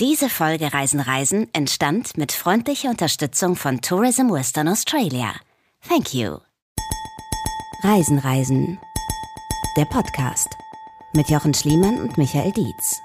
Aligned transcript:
Diese 0.00 0.30
Folge 0.30 0.72
Reisen 0.72 1.00
Reisen 1.00 1.52
entstand 1.52 2.16
mit 2.16 2.32
freundlicher 2.32 2.88
Unterstützung 2.88 3.54
von 3.54 3.82
Tourism 3.82 4.30
Western 4.30 4.66
Australia. 4.68 5.34
Thank 5.86 6.14
you. 6.14 6.38
Reisen 7.82 8.18
Reisen. 8.18 8.78
Der 9.76 9.84
Podcast 9.84 10.48
mit 11.12 11.28
Jochen 11.28 11.52
Schliemann 11.52 12.00
und 12.00 12.16
Michael 12.16 12.50
Dietz. 12.52 12.98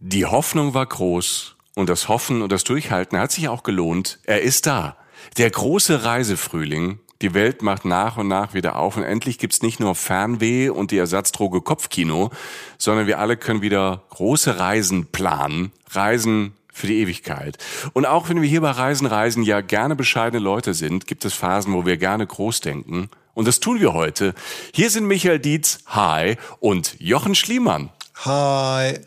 Die 0.00 0.26
Hoffnung 0.26 0.74
war 0.74 0.86
groß 0.86 1.54
und 1.76 1.88
das 1.88 2.08
Hoffen 2.08 2.42
und 2.42 2.50
das 2.50 2.64
Durchhalten 2.64 3.16
hat 3.16 3.30
sich 3.30 3.48
auch 3.48 3.62
gelohnt. 3.62 4.18
Er 4.24 4.42
ist 4.42 4.66
da. 4.66 4.96
Der 5.36 5.50
große 5.50 6.02
Reisefrühling. 6.02 6.98
Die 7.22 7.34
Welt 7.34 7.60
macht 7.60 7.84
nach 7.84 8.16
und 8.16 8.28
nach 8.28 8.54
wieder 8.54 8.76
auf 8.76 8.96
und 8.96 9.02
endlich 9.02 9.38
gibt's 9.38 9.60
nicht 9.60 9.78
nur 9.78 9.94
Fernweh 9.94 10.70
und 10.70 10.90
die 10.90 10.96
Ersatzdroge 10.96 11.60
Kopfkino, 11.60 12.30
sondern 12.78 13.06
wir 13.06 13.18
alle 13.18 13.36
können 13.36 13.60
wieder 13.60 14.02
große 14.08 14.58
Reisen 14.58 15.06
planen. 15.06 15.72
Reisen 15.90 16.54
für 16.72 16.86
die 16.86 17.00
Ewigkeit. 17.00 17.58
Und 17.92 18.06
auch 18.06 18.30
wenn 18.30 18.40
wir 18.40 18.48
hier 18.48 18.62
bei 18.62 18.70
Reisen 18.70 19.06
Reisen 19.06 19.42
ja 19.42 19.60
gerne 19.60 19.96
bescheidene 19.96 20.42
Leute 20.42 20.72
sind, 20.72 21.06
gibt 21.06 21.26
es 21.26 21.34
Phasen, 21.34 21.74
wo 21.74 21.84
wir 21.84 21.98
gerne 21.98 22.26
groß 22.26 22.60
denken. 22.60 23.10
Und 23.34 23.46
das 23.46 23.60
tun 23.60 23.80
wir 23.80 23.92
heute. 23.92 24.34
Hier 24.72 24.88
sind 24.88 25.06
Michael 25.06 25.40
Dietz, 25.40 25.80
hi, 25.86 26.36
und 26.58 26.96
Jochen 26.98 27.34
Schliemann. 27.34 27.90
Hi. 28.24 28.98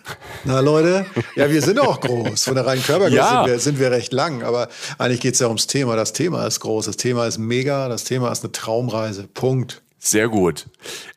Na 0.44 0.59
Leute, 0.59 1.05
ja, 1.35 1.48
wir 1.49 1.62
sind 1.62 1.80
auch 1.80 2.02
groß. 2.02 2.45
Von 2.45 2.55
der 2.55 2.66
reinen 2.66 2.81
Körpergröße 2.81 3.16
Ja. 3.16 3.44
sind, 3.44 3.52
wir, 3.52 3.59
sind 3.59 3.80
wir 3.80 3.91
recht 3.91 4.12
lang. 4.12 4.41
Aber 4.41 4.70
eigentlich 4.98 5.21
geht 5.21 5.35
es 5.35 5.40
ja 5.40 5.48
ums 5.48 5.67
Thema. 5.67 5.95
Das 5.95 6.13
Thema 6.13 6.48
ist 6.48 6.59
groß. 6.62 6.85
Das 6.88 6.98
Thema 6.98 7.27
ist 7.27 7.38
mega. 7.38 7.90
Das 7.90 8.05
Thema 8.05 8.31
ist 8.31 8.44
eine 8.44 8.52
Traumreise. 8.54 9.27
Punkt. 9.27 9.84
Sehr 9.99 10.30
gut. 10.30 10.66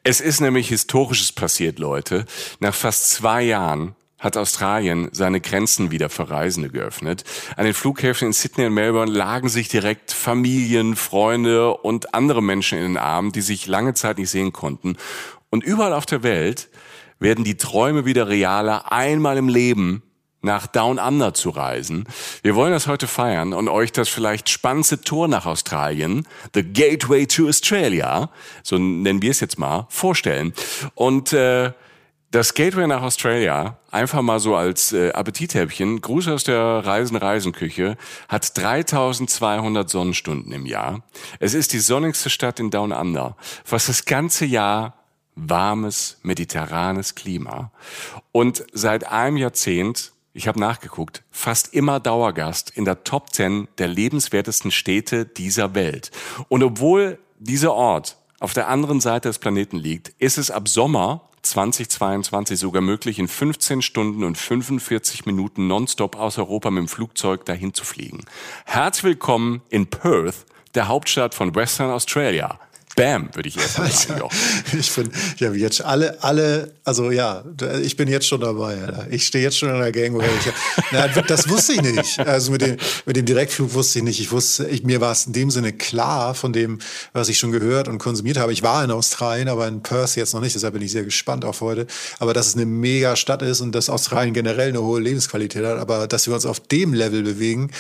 Es 0.04 0.20
ist 0.20 0.40
nämlich 0.40 0.68
Historisches 0.68 1.32
passiert, 1.32 1.78
Leute. 1.78 2.27
Nach 2.60 2.74
fast 2.74 3.09
zwei 3.10 3.42
Jahren 3.42 3.96
hat 4.18 4.37
Australien 4.37 5.09
seine 5.12 5.40
Grenzen 5.40 5.90
wieder 5.90 6.10
für 6.10 6.28
Reisende 6.28 6.68
geöffnet. 6.68 7.24
An 7.56 7.65
den 7.65 7.74
Flughäfen 7.74 8.28
in 8.28 8.32
Sydney 8.34 8.66
und 8.66 8.74
Melbourne 8.74 9.10
lagen 9.10 9.49
sich 9.49 9.68
direkt 9.68 10.12
Familien, 10.12 10.96
Freunde 10.96 11.74
und 11.74 12.15
andere 12.15 12.43
Menschen 12.43 12.78
in 12.78 12.84
den 12.84 12.96
Armen, 12.99 13.32
die 13.32 13.40
sich 13.40 13.66
lange 13.66 13.95
Zeit 13.95 14.18
nicht 14.18 14.30
sehen 14.30 14.52
konnten. 14.52 14.96
Und 15.51 15.65
überall 15.65 15.95
auf 15.95 16.06
der 16.06 16.23
Welt 16.23 16.68
werden 17.18 17.45
die 17.45 17.56
Träume 17.56 18.04
wieder 18.04 18.28
realer, 18.28 18.92
einmal 18.92 19.36
im 19.36 19.48
Leben 19.48 20.02
nach 20.42 20.66
Down 20.66 20.98
Under 20.98 21.34
zu 21.34 21.50
reisen. 21.50 22.04
Wir 22.42 22.54
wollen 22.54 22.72
das 22.72 22.86
heute 22.86 23.06
feiern 23.06 23.52
und 23.52 23.68
euch 23.68 23.92
das 23.92 24.09
vielleicht 24.09 24.48
spannendste 24.48 25.00
Tor 25.00 25.28
nach 25.28 25.44
Australien, 25.44 26.26
The 26.54 26.62
Gateway 26.62 27.26
to 27.26 27.48
Australia, 27.48 28.30
so 28.62 28.78
nennen 28.78 29.22
wir 29.22 29.32
es 29.32 29.40
jetzt 29.40 29.59
mal, 29.59 29.87
vorstellen. 29.90 30.54
Und 30.94 31.32
äh, 31.32 31.72
das 32.30 32.54
Gateway 32.54 32.87
nach 32.87 33.02
Australia, 33.02 33.78
einfach 33.90 34.20
mal 34.20 34.40
so 34.40 34.56
als 34.56 34.92
äh, 34.92 35.10
Appetithäppchen, 35.12 36.00
Gruß 36.00 36.28
aus 36.28 36.44
der 36.44 36.60
Reisen-Reisenküche, 36.84 37.96
hat 38.28 38.56
3200 38.59 39.88
Sonnenstunden 39.88 40.52
im 40.52 40.66
Jahr. 40.66 41.02
Es 41.38 41.54
ist 41.54 41.72
die 41.72 41.78
sonnigste 41.78 42.28
Stadt 42.28 42.60
in 42.60 42.70
Down 42.70 42.92
Under. 42.92 43.37
Fast 43.64 43.88
das 43.88 44.04
ganze 44.04 44.44
Jahr 44.44 44.96
warmes, 45.37 46.18
mediterranes 46.23 47.15
Klima. 47.15 47.70
Und 48.32 48.65
seit 48.73 49.06
einem 49.06 49.37
Jahrzehnt, 49.37 50.12
ich 50.32 50.48
habe 50.48 50.59
nachgeguckt, 50.59 51.23
fast 51.30 51.73
immer 51.73 52.01
Dauergast 52.01 52.70
in 52.70 52.84
der 52.84 53.04
Top 53.04 53.32
10 53.32 53.68
der 53.78 53.88
lebenswertesten 53.88 54.70
Städte 54.70 55.24
dieser 55.24 55.74
Welt. 55.74 56.10
Und 56.48 56.62
obwohl 56.62 57.18
dieser 57.38 57.73
Ort 57.73 58.16
auf 58.40 58.52
der 58.52 58.68
anderen 58.68 59.01
Seite 59.01 59.28
des 59.28 59.38
Planeten 59.38 59.76
liegt, 59.76 60.09
ist 60.18 60.38
es 60.38 60.51
ab 60.51 60.68
Sommer 60.68 61.23
2022 61.43 62.59
sogar 62.59 62.82
möglich, 62.82 63.18
in 63.18 63.28
15 63.28 63.80
Stunden 63.80 64.25
und 64.25 64.37
45 64.37 65.26
Minuten 65.26 65.69
nonstop 65.69 66.16
aus 66.16 66.38
Europa 66.38 66.71
mit 66.71 66.82
dem 66.82 66.88
Flugzeug 66.88 67.44
dahin 67.44 67.72
zu 67.72 67.84
fliegen. 67.84 68.25
Herzlich 68.65 69.04
willkommen 69.04 69.62
in 69.69 69.87
Perth, 69.87 70.44
der 70.75 70.88
Hauptstadt 70.88 71.34
von 71.34 71.54
Western 71.54 71.91
Australia. 71.91 72.59
Bam, 72.97 73.29
würde 73.34 73.51
ich 73.51 73.59
erst 73.59 73.79
mal 73.79 73.91
sagen. 73.91 74.21
Jochen. 74.21 74.39
Ich 74.79 74.91
bin, 74.91 75.11
ich 75.37 75.43
habe 75.43 75.59
jetzt 75.59 75.84
alle, 75.84 76.23
alle, 76.23 76.73
also 76.83 77.11
ja, 77.11 77.45
ich 77.83 77.95
bin 77.97 78.09
jetzt 78.09 78.27
schon 78.27 78.41
dabei. 78.41 78.81
Alter. 78.81 79.07
Ich 79.11 79.27
stehe 79.27 79.45
jetzt 79.45 79.59
schon 79.59 79.69
in 79.69 79.79
der 79.79 79.93
Gang. 79.93 80.19
Ich, 80.19 80.53
na, 80.93 81.06
das 81.09 81.47
wusste 81.51 81.75
ich 81.75 81.83
nicht. 81.83 82.19
Also 82.21 82.53
mit 82.53 82.62
dem, 82.62 82.79
mit 83.05 83.17
dem 83.17 83.27
Direktflug 83.27 83.75
wusste 83.75 83.99
ich 83.99 84.05
nicht. 84.05 84.19
Ich 84.21 84.33
wusste, 84.33 84.67
ich, 84.69 84.83
mir 84.83 85.03
war 85.03 85.12
es 85.12 85.27
in 85.27 85.35
dem 85.35 85.51
Sinne 85.51 85.75
klar 85.75 86.35
von 86.35 86.55
dem, 86.55 86.79
was 87.12 87.29
ich 87.29 87.39
schon 87.39 87.53
gehört 87.53 87.87
und 87.87 87.99
konsumiert 87.99 88.39
habe. 88.39 88.55
Ich 88.55 88.62
war 88.62 88.83
in 88.83 88.91
Australien, 88.91 89.49
aber 89.49 89.69
in 89.69 89.83
Perth 89.83 90.17
jetzt 90.17 90.33
noch 90.33 90.41
nicht. 90.41 90.55
Deshalb 90.55 90.73
bin 90.73 90.83
ich 90.83 90.93
sehr 90.93 91.05
gespannt 91.05 91.45
auf 91.45 91.61
heute. 91.61 91.87
Aber 92.19 92.33
dass 92.33 92.47
es 92.47 92.55
eine 92.55 92.65
mega 92.65 93.15
Stadt 93.17 93.43
ist 93.43 93.61
und 93.61 93.75
dass 93.75 93.91
Australien 93.91 94.33
generell 94.33 94.71
eine 94.71 94.83
hohe 94.83 95.01
Lebensqualität 95.01 95.67
hat, 95.67 95.79
aber 95.79 96.06
dass 96.06 96.27
wir 96.27 96.35
uns 96.35 96.47
auf 96.47 96.61
dem 96.61 96.95
Level 96.95 97.23
bewegen, 97.23 97.71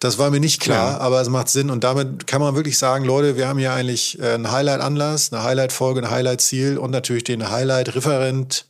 das 0.00 0.16
war 0.16 0.30
mir 0.30 0.40
nicht 0.40 0.60
klar. 0.62 0.92
Ja. 0.92 0.98
Aber 0.98 1.20
es 1.20 1.28
macht 1.28 1.50
Sinn 1.50 1.68
und 1.68 1.84
damit 1.84 2.26
kann 2.26 2.40
man 2.40 2.54
wirklich 2.54 2.78
sagen, 2.78 3.04
Leute, 3.04 3.36
wir 3.36 3.48
haben 3.48 3.58
hier 3.58 3.74
eigentlich 3.74 4.18
äh, 4.18 4.34
ein 4.34 4.50
Highlight-Anlass, 4.62 5.32
eine 5.32 5.42
Highlight-Folge, 5.42 6.02
ein 6.02 6.10
Highlight-Ziel 6.10 6.78
und 6.78 6.90
natürlich 6.92 7.24
den 7.24 7.50
Highlight-Referent 7.50 8.66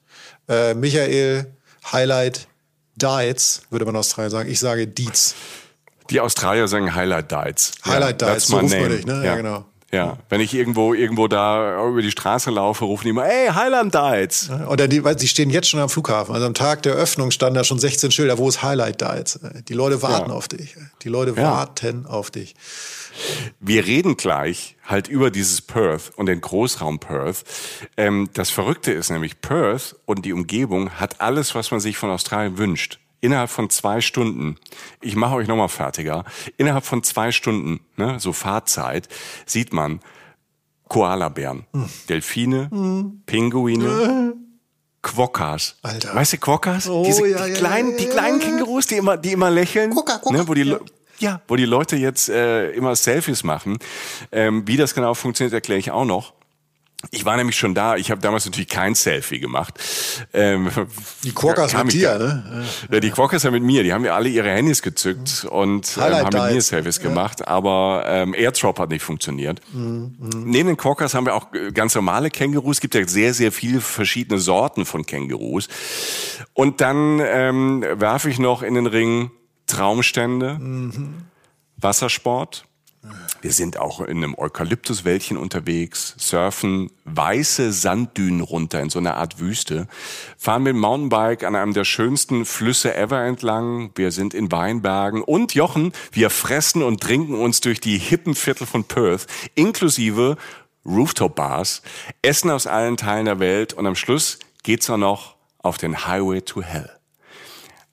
äh, 0.49 0.75
Michael 0.75 1.53
Highlight 1.93 2.49
Dietz, 2.97 3.63
würde 3.71 3.85
man 3.85 3.97
Australien 3.97 4.31
sagen. 4.31 4.51
Ich 4.51 4.59
sage 4.59 4.87
Dietz. 4.87 5.35
Die 6.11 6.21
Australier 6.21 6.67
sagen 6.67 6.95
Highlight 6.95 7.31
Diets. 7.31 7.73
Highlight 7.85 8.23
ja, 8.23 8.33
Diets, 8.33 8.47
so 8.47 8.59
ruft 8.59 8.73
man 8.73 8.83
name. 8.83 8.97
dich, 8.97 9.07
ne? 9.07 9.25
Ja, 9.25 9.37
genau. 9.37 9.67
Ja, 9.95 10.17
wenn 10.31 10.41
ich 10.41 10.55
irgendwo 10.55 10.95
irgendwo 10.95 11.29
da 11.29 11.87
über 11.87 12.01
die 12.01 12.11
Straße 12.11 12.51
laufe, 12.51 12.87
rufen 12.87 13.05
die 13.05 13.11
immer, 13.11 13.27
ey, 13.27 13.49
Highland 13.49 13.95
Diets. 13.95 14.49
Oder 14.71 14.89
die, 14.89 15.05
weil 15.05 15.19
sie 15.19 15.29
stehen 15.29 15.51
jetzt 15.51 15.69
schon 15.69 15.81
am 15.81 15.91
Flughafen. 15.91 16.35
Also 16.35 16.47
am 16.47 16.55
Tag 16.55 16.83
der 16.83 16.95
Öffnung 16.95 17.31
standen 17.31 17.57
da 17.57 17.65
schon 17.65 17.79
16 17.79 18.11
Schilder, 18.11 18.39
wo 18.39 18.49
ist 18.49 18.63
Highlight 18.63 19.03
Diets? 19.03 19.39
Die 19.69 19.75
Leute 19.75 20.01
warten 20.01 20.31
Ja. 20.31 20.37
auf 20.37 20.49
dich. 20.49 20.75
Die 21.03 21.11
Leute 21.11 21.35
Ja. 21.37 21.43
warten 21.53 22.07
auf 22.07 22.31
dich. 22.31 22.55
Wir 23.61 23.85
reden 23.85 24.17
gleich 24.17 24.77
halt 24.87 25.09
über 25.09 25.31
dieses 25.31 25.61
Perth 25.61 26.11
und 26.17 26.25
den 26.25 26.41
Großraum 26.41 26.99
Perth. 26.99 27.45
Ähm, 27.99 28.31
das 28.33 28.49
Verrückte 28.49 28.93
ist 28.93 29.11
nämlich, 29.11 29.43
Perth 29.43 29.95
und 30.07 30.25
die 30.25 30.33
Umgebung 30.33 30.89
hat 30.93 31.21
alles, 31.21 31.55
was 31.55 31.71
man 31.71 31.81
sich 31.81 31.99
von 31.99 32.09
Australien 32.09 32.57
wünscht. 32.57 32.99
Innerhalb 33.22 33.50
von 33.50 33.71
zwei 33.71 34.00
Stunden, 34.00 34.56
ich 35.00 35.15
mache 35.15 35.37
euch 35.37 35.47
nochmal 35.47 35.69
fertiger, 35.69 36.25
innerhalb 36.56 36.84
von 36.84 37.05
zwei 37.05 37.31
Stunden, 37.31 37.78
ne, 37.97 38.19
so 38.19 38.33
Fahrzeit, 38.33 39.09
sieht 39.47 39.72
man 39.72 40.00
Koalabären, 40.88 41.65
Delfine, 42.09 42.69
Pinguine, 43.25 44.34
Quokkas. 45.03 45.77
Alter. 45.82 46.15
Weißt 46.15 46.32
du 46.32 46.38
Quokkas? 46.38 46.88
Oh, 46.88 47.05
Diese, 47.05 47.27
ja, 47.28 47.44
die 47.44 47.53
ja, 47.53 47.59
kleinen, 47.59 47.93
ja, 47.93 47.97
die 47.99 48.06
kleinen. 48.06 48.41
Kängurus, 48.41 48.87
die 48.88 48.97
immer, 48.97 49.16
die 49.16 49.32
immer 49.32 49.50
lächeln. 49.50 49.93
Quokka, 49.93 50.19
Quokka. 50.19 50.37
Ne, 50.37 50.49
wo 50.49 50.55
die, 50.55 50.77
ja, 51.19 51.41
wo 51.47 51.55
die 51.55 51.65
Leute 51.65 51.97
jetzt 51.97 52.28
äh, 52.28 52.71
immer 52.72 52.97
Selfies 52.97 53.44
machen. 53.44 53.78
Ähm, 54.32 54.66
wie 54.66 54.77
das 54.77 54.94
genau 54.94 55.15
funktioniert, 55.15 55.55
erkläre 55.55 55.78
ich 55.78 55.93
auch 55.93 56.05
noch. 56.05 56.34
Ich 57.11 57.25
war 57.25 57.37
nämlich 57.37 57.57
schon 57.57 57.75
da. 57.75 57.97
Ich 57.97 58.11
habe 58.11 58.21
damals 58.21 58.45
natürlich 58.47 58.69
kein 58.69 58.95
Selfie 58.95 59.41
gemacht. 59.41 59.79
Ähm, 60.33 60.71
Die 61.25 61.33
kam 61.73 61.87
mit 61.87 61.95
dir, 61.95 62.19
ne? 62.19 62.65
Ja, 62.91 63.01
die 63.01 63.11
Quokkas 63.11 63.43
ja 63.43 63.51
mit 63.51 63.63
mir. 63.63 63.83
Die 63.83 63.93
haben 63.93 64.05
ja 64.05 64.15
alle 64.15 64.29
ihre 64.29 64.51
Handys 64.51 64.83
gezückt 64.83 65.45
und 65.51 65.97
ähm, 65.97 66.03
haben 66.03 66.25
mit 66.47 66.55
mir. 66.55 66.61
Selfies 66.62 67.01
gemacht. 67.01 67.47
Aber 67.49 68.05
ähm, 68.07 68.35
AirDrop 68.35 68.79
hat 68.79 68.91
nicht 68.91 69.03
funktioniert. 69.03 69.61
Mhm, 69.73 70.15
Neben 70.45 70.69
den 70.69 70.77
Quokkas 70.77 71.15
haben 71.15 71.27
wir 71.27 71.35
auch 71.35 71.53
äh, 71.53 71.73
ganz 71.73 71.95
normale 71.95 72.31
Kängurus. 72.31 72.77
Es 72.77 72.81
gibt 72.81 72.95
ja 72.95 73.07
sehr, 73.07 73.35
sehr 73.35 73.51
viele 73.53 73.81
verschiedene 73.81 74.39
Sorten 74.39 74.85
von 74.87 75.05
Kängurus. 75.05 75.69
Und 76.55 76.81
dann 76.81 77.21
ähm, 77.21 77.85
werfe 77.95 78.31
ich 78.31 78.39
noch 78.39 78.62
in 78.62 78.75
den 78.75 78.87
Ring 78.87 79.31
Traumstände, 79.67 80.59
Wassersport. 81.77 82.65
Wir 83.41 83.53
sind 83.53 83.79
auch 83.79 84.01
in 84.01 84.19
einem 84.19 84.37
Eukalyptuswäldchen 84.39 85.37
unterwegs, 85.37 86.15
surfen 86.19 86.93
weiße 87.05 87.73
Sanddünen 87.73 88.41
runter 88.41 88.81
in 88.81 88.91
so 88.91 89.01
einer 89.01 89.17
Art 89.17 89.41
Wüste, 89.41 89.89
fahren 90.39 90.63
mit 90.63 90.75
dem 90.75 90.81
Mountainbike 90.81 91.43
an 91.43 91.57
einem 91.57 91.73
der 91.75 91.85
schönsten 91.85 92.45
Flüsse 92.45 92.95
ever 92.95 93.25
entlang. 93.25 93.91
Wir 93.97 94.12
sind 94.12 94.35
in 94.35 94.53
Weinbergen 94.53 95.23
und 95.23 95.55
Jochen, 95.55 95.93
wir 96.12 96.31
fressen 96.31 96.85
und 96.85 97.00
trinken 97.00 97.35
uns 97.35 97.61
durch 97.61 97.81
die 97.81 97.99
hippen 97.99 98.37
Viertel 98.37 98.67
von 98.69 98.85
Perth, 98.85 99.26
inklusive 99.56 100.37
Rooftop-Bars, 100.87 101.82
essen 102.23 102.50
aus 102.50 102.69
allen 102.69 102.97
Teilen 102.97 103.25
der 103.25 103.41
Welt 103.41 103.73
und 103.73 103.87
am 103.87 103.97
Schluss 103.97 104.38
geht's 104.62 104.88
auch 104.88 104.97
noch 104.97 105.35
auf 105.59 105.79
den 105.79 106.06
Highway 106.06 106.43
to 106.43 106.62
Hell. 106.62 107.01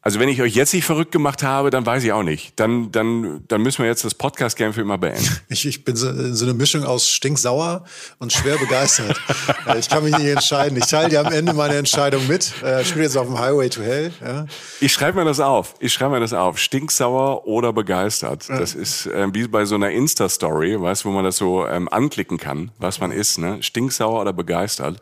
Also 0.02 0.18
wenn 0.22 0.30
ich 0.30 0.42
euch 0.42 0.56
jetzt 0.56 0.74
nicht 0.74 0.86
verrückt 0.86 1.12
gemacht 1.12 1.44
habe, 1.44 1.72
dann 1.72 1.86
weiß 1.86 2.06
ich 2.06 2.14
auch 2.14 2.24
nicht. 2.24 2.58
Dann, 2.58 2.90
dann, 2.90 3.44
dann 3.50 3.62
müssen 3.62 3.80
wir 3.80 3.88
jetzt 3.90 4.06
das 4.06 4.14
Podcast 4.14 4.56
gern 4.56 4.72
für 4.72 4.82
immer 4.82 4.98
beenden. 4.98 5.28
Ich, 5.50 5.66
ich 5.66 5.84
bin 5.84 5.96
so, 5.96 6.34
so 6.34 6.46
eine 6.46 6.54
Mischung 6.54 6.84
aus 6.84 7.10
stinksauer 7.10 7.84
und 8.20 8.32
schwer 8.32 8.58
begeistert. 8.58 9.20
ich 9.80 9.90
kann 9.90 10.04
mich 10.04 10.16
nicht 10.16 10.28
entscheiden. 10.28 10.78
Ich 10.78 10.86
teile 10.86 11.10
dir 11.10 11.26
am 11.26 11.34
Ende 11.34 11.54
meine 11.54 11.76
Entscheidung 11.76 12.28
mit. 12.28 12.54
Äh, 12.64 12.84
ich 12.84 12.94
bin 12.94 13.02
jetzt 13.02 13.18
auf 13.18 13.26
dem 13.26 13.40
Highway 13.40 13.68
to 13.68 13.82
Hell. 13.82 14.14
Ja. 14.24 14.46
Ich 14.80 14.94
schreibe 14.94 15.18
mir 15.18 15.26
das 15.26 15.40
auf. 15.40 15.74
Ich 15.80 15.92
schreibe 15.92 16.12
mir 16.12 16.20
das 16.20 16.34
auf. 16.34 16.60
Stinksauer 16.60 17.48
oder 17.48 17.74
begeistert. 17.74 18.48
Das 18.48 18.76
ist 18.76 19.08
äh, 19.08 19.28
wie 19.34 19.48
bei 19.48 19.66
so 19.66 19.76
einer 19.76 19.90
Insta-Story, 19.90 20.80
weißt 20.80 21.04
wo 21.04 21.10
man 21.10 21.24
das 21.24 21.38
so 21.38 21.66
ähm, 21.66 21.90
anklicken 21.90 22.38
kann, 22.38 22.72
was 22.78 23.00
man 23.00 23.12
ist. 23.12 23.40
Ne? 23.40 23.62
Stinksauer 23.62 24.22
oder 24.22 24.34
begeistert. 24.34 25.00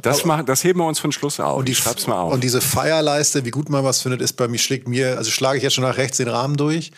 Das, 0.00 0.24
machen, 0.24 0.46
das 0.46 0.64
heben 0.64 0.80
wir 0.80 0.86
uns 0.86 0.98
für 0.98 1.08
den 1.08 1.12
Schluss 1.12 1.38
auf. 1.40 1.58
Und 1.58 1.68
die, 1.68 1.72
ich 1.72 1.78
schreib's 1.78 2.06
mal 2.06 2.20
auf. 2.20 2.32
Und 2.32 2.42
diese 2.42 2.62
Feierleiste, 2.62 3.44
wie 3.44 3.50
gut 3.50 3.68
man 3.68 3.84
was 3.84 4.00
findet, 4.00 4.22
ist 4.22 4.39
bei 4.40 4.48
mir 4.48 4.58
schlägt 4.58 4.88
mir, 4.88 5.18
also 5.18 5.30
schlage 5.30 5.58
ich 5.58 5.62
jetzt 5.62 5.74
schon 5.74 5.84
nach 5.84 5.98
rechts 5.98 6.16
den 6.16 6.28
Rahmen 6.28 6.56
durch. 6.56 6.90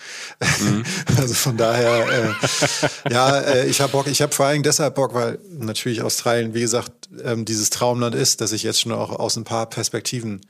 Mhm. 0.61 0.85
Also 1.19 1.35
von 1.35 1.57
daher, 1.57 2.09
äh, 2.09 3.13
ja, 3.13 3.39
äh, 3.39 3.67
ich 3.67 3.81
habe 3.81 3.93
Bock, 3.93 4.07
ich 4.07 4.23
habe 4.23 4.33
vor 4.33 4.47
allem 4.47 4.63
deshalb 4.63 4.95
Bock, 4.95 5.15
weil 5.15 5.39
natürlich 5.51 6.03
Australien, 6.03 6.55
wie 6.55 6.61
gesagt, 6.61 6.93
ähm, 7.23 7.45
dieses 7.45 7.71
Traumland 7.71 8.15
ist, 8.15 8.41
dass 8.41 8.53
ich 8.53 8.63
jetzt 8.63 8.81
schon 8.81 8.93
auch 8.93 9.11
aus 9.11 9.37
ein 9.37 9.45
paar 9.45 9.69
Perspektiven 9.69 10.41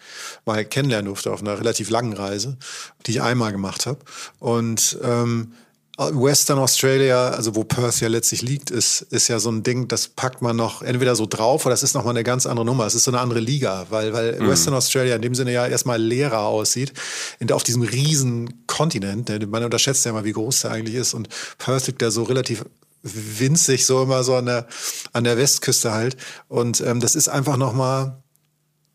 mal 0.45 0.65
kennenlernen 0.65 1.07
durfte 1.07 1.33
auf 1.33 1.41
einer 1.41 1.59
relativ 1.59 1.91
langen 1.91 2.13
Reise, 2.13 2.57
die 3.07 3.13
ich 3.13 3.23
einmal 3.23 3.53
gemacht 3.53 3.87
habe. 3.87 3.99
Und 4.39 4.99
ähm, 5.03 5.53
Western 5.99 6.59
Australia, 6.59 7.31
also 7.31 7.55
wo 7.55 7.65
Perth 7.65 8.01
ja 8.01 8.09
letztlich 8.09 8.41
liegt, 8.41 8.71
ist, 8.71 9.03
ist 9.11 9.29
ja 9.29 9.39
so 9.39 9.51
ein 9.51 9.63
Ding, 9.63 9.89
das 9.89 10.09
packt 10.09 10.41
man 10.41 10.57
noch 10.57 10.81
entweder 10.81 11.15
so 11.15 11.27
drauf 11.27 11.67
oder 11.67 11.75
das 11.75 11.83
ist 11.83 11.95
nochmal 11.95 12.15
eine 12.15 12.25
ganz 12.25 12.47
andere 12.47 12.65
Nummer. 12.65 12.87
Es 12.87 12.95
ist 12.95 13.05
so 13.05 13.11
eine 13.11 13.21
andere 13.21 13.41
Liga, 13.41 13.87
weil, 13.91 14.13
weil 14.15 14.41
mhm. 14.41 14.49
Western 14.49 14.73
Australia 14.73 15.17
in 15.17 15.23
dem 15.23 15.35
Sinne 15.35 15.53
ja 15.53 15.67
erstmal 15.67 16.01
leerer 16.01 16.41
aussieht, 16.41 16.95
in, 17.41 17.53
auf 17.53 17.63
diesem 17.63 17.83
riesen 17.83 18.67
Kontinent. 18.67 19.29
Ne? 19.29 19.47
Man 19.47 19.65
unterschätzt 19.65 20.07
ja 20.07 20.13
mal, 20.13 20.25
wie 20.25 20.33
groß 20.33 20.63
der 20.63 20.71
eigentlich 20.71 20.97
ist. 20.97 21.13
Und 21.13 21.29
Perth 21.59 21.87
liegt 21.87 22.01
da 22.01 22.11
so 22.11 22.23
relativ 22.23 22.65
winzig, 23.03 23.85
so 23.85 24.03
immer 24.03 24.25
so 24.25 24.35
an 24.35 24.47
der, 24.47 24.67
an 25.13 25.25
der 25.25 25.37
Westküste 25.37 25.93
halt. 25.93 26.17
Und 26.49 26.81
ähm, 26.81 27.01
das 27.01 27.15
ist 27.15 27.29
einfach 27.29 27.59
nochmal 27.59 28.22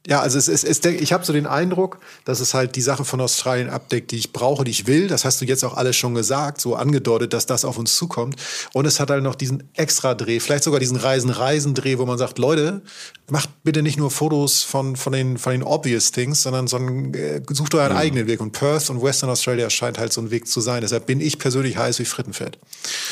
ja, 0.07 0.21
also 0.21 0.38
es 0.38 0.48
ist, 0.48 0.63
es, 0.63 0.80
ich 0.86 1.12
habe 1.12 1.25
so 1.25 1.33
den 1.33 1.45
Eindruck, 1.45 2.00
dass 2.24 2.39
es 2.39 2.54
halt 2.54 2.77
die 2.77 2.81
Sache 2.81 3.04
von 3.04 3.19
Australien 3.19 3.69
abdeckt, 3.69 4.12
die 4.12 4.15
ich 4.15 4.31
brauche, 4.31 4.63
die 4.63 4.71
ich 4.71 4.88
will. 4.88 5.09
Das 5.09 5.25
hast 5.25 5.42
du 5.42 5.45
jetzt 5.45 5.65
auch 5.65 5.75
alles 5.75 5.98
schon 5.98 6.15
gesagt, 6.15 6.62
so 6.62 6.77
angedeutet, 6.77 7.33
dass 7.33 7.45
das 7.45 7.65
auf 7.65 7.77
uns 7.77 7.98
zukommt. 7.98 8.38
Und 8.71 8.86
es 8.86 9.01
hat 9.01 9.09
halt 9.09 9.21
noch 9.21 9.36
diesen 9.36 9.63
Extra-Dreh, 9.74 10.39
vielleicht 10.39 10.63
sogar 10.63 10.80
diesen 10.80 10.95
Reisen-Reisen-Dreh, 10.95 11.98
wo 11.98 12.06
man 12.06 12.18
sagt, 12.18 12.39
Leute, 12.39 12.83
macht 13.30 13.50
bitte 13.65 13.81
nicht 13.81 13.98
nur 13.98 14.09
Fotos 14.09 14.63
von, 14.63 14.95
von, 14.95 15.12
den, 15.12 15.38
von 15.38 15.51
den 15.51 15.63
obvious 15.63 16.13
things, 16.13 16.42
sondern, 16.42 16.68
sondern 16.68 17.13
äh, 17.13 17.42
sucht 17.50 17.75
euren 17.75 17.92
mhm. 17.92 17.98
eigenen 17.98 18.27
Weg. 18.27 18.39
Und 18.39 18.53
Perth 18.53 18.89
und 18.89 19.03
Western 19.03 19.30
Australia 19.30 19.69
scheint 19.69 20.00
halt 20.00 20.13
so 20.13 20.21
ein 20.21 20.31
Weg 20.31 20.48
zu 20.48 20.62
sein. 20.62 20.80
Deshalb 20.80 21.06
bin 21.06 21.19
ich 21.19 21.38
persönlich 21.38 21.75
heiß 21.75 22.00
wie 22.00 22.06
Frittenfett. 22.06 22.57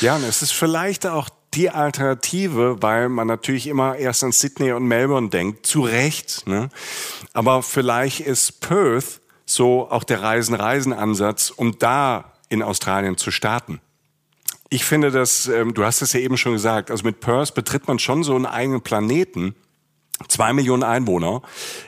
Ja, 0.00 0.16
und 0.16 0.24
es 0.24 0.40
ist 0.40 0.54
vielleicht 0.54 1.06
auch 1.06 1.28
die 1.56 1.70
Alternative, 1.70 2.82
weil 2.82 3.08
man 3.08 3.26
natürlich 3.26 3.66
immer 3.66 3.96
erst 3.96 4.22
an 4.22 4.32
Sydney 4.32 4.72
und 4.72 4.86
Melbourne 4.86 5.30
denkt, 5.30 5.66
zu 5.66 5.80
Recht. 5.80 6.46
Ne? 6.46 6.68
Aber 7.32 7.62
vielleicht 7.62 8.20
ist 8.20 8.60
Perth 8.60 9.20
so 9.46 9.90
auch 9.90 10.04
der 10.04 10.22
Reisen-Reisen-Ansatz, 10.22 11.50
um 11.50 11.78
da 11.78 12.32
in 12.48 12.62
Australien 12.62 13.16
zu 13.16 13.30
starten. 13.30 13.80
Ich 14.68 14.84
finde 14.84 15.10
das, 15.10 15.46
ähm, 15.46 15.74
du 15.74 15.84
hast 15.84 16.02
es 16.02 16.12
ja 16.12 16.20
eben 16.20 16.36
schon 16.36 16.52
gesagt, 16.52 16.90
also 16.90 17.04
mit 17.04 17.20
Perth 17.20 17.54
betritt 17.54 17.86
man 17.86 17.98
schon 17.98 18.22
so 18.24 18.34
einen 18.34 18.46
eigenen 18.46 18.82
Planeten. 18.82 19.54
Zwei 20.28 20.52
Millionen 20.52 20.82
Einwohner 20.82 21.42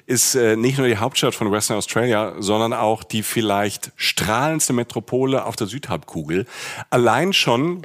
ist 0.07 0.35
äh, 0.35 0.55
nicht 0.55 0.79
nur 0.79 0.87
die 0.87 0.99
Hauptstadt 0.99 1.35
von 1.35 1.51
Western 1.51 1.79
Australia, 1.79 2.35
sondern 2.39 2.73
auch 2.73 3.03
die 3.03 3.23
vielleicht 3.23 3.91
strahlendste 3.97 4.75
Metropole 4.75 5.45
auf 5.45 5.57
der 5.57 5.67
Südhalbkugel. 5.67 6.47
Allein 6.91 7.33
schon 7.33 7.83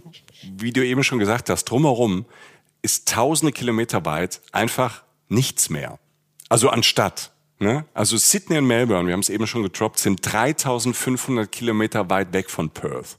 wie 0.57 0.71
du 0.71 0.85
eben 0.85 1.03
schon 1.03 1.19
gesagt 1.19 1.49
hast, 1.49 1.65
drumherum 1.65 2.25
ist 2.81 3.07
tausende 3.07 3.51
Kilometer 3.51 4.05
weit 4.05 4.41
einfach 4.51 5.03
nichts 5.29 5.69
mehr. 5.69 5.99
Also 6.49 6.69
anstatt. 6.69 7.31
Ne? 7.59 7.85
Also 7.93 8.17
Sydney 8.17 8.57
und 8.57 8.65
Melbourne, 8.65 9.07
wir 9.07 9.13
haben 9.13 9.21
es 9.21 9.29
eben 9.29 9.47
schon 9.47 9.63
getroppt, 9.63 9.99
sind 9.99 10.19
3500 10.21 11.49
Kilometer 11.51 12.09
weit 12.09 12.33
weg 12.33 12.49
von 12.49 12.69
Perth. 12.69 13.17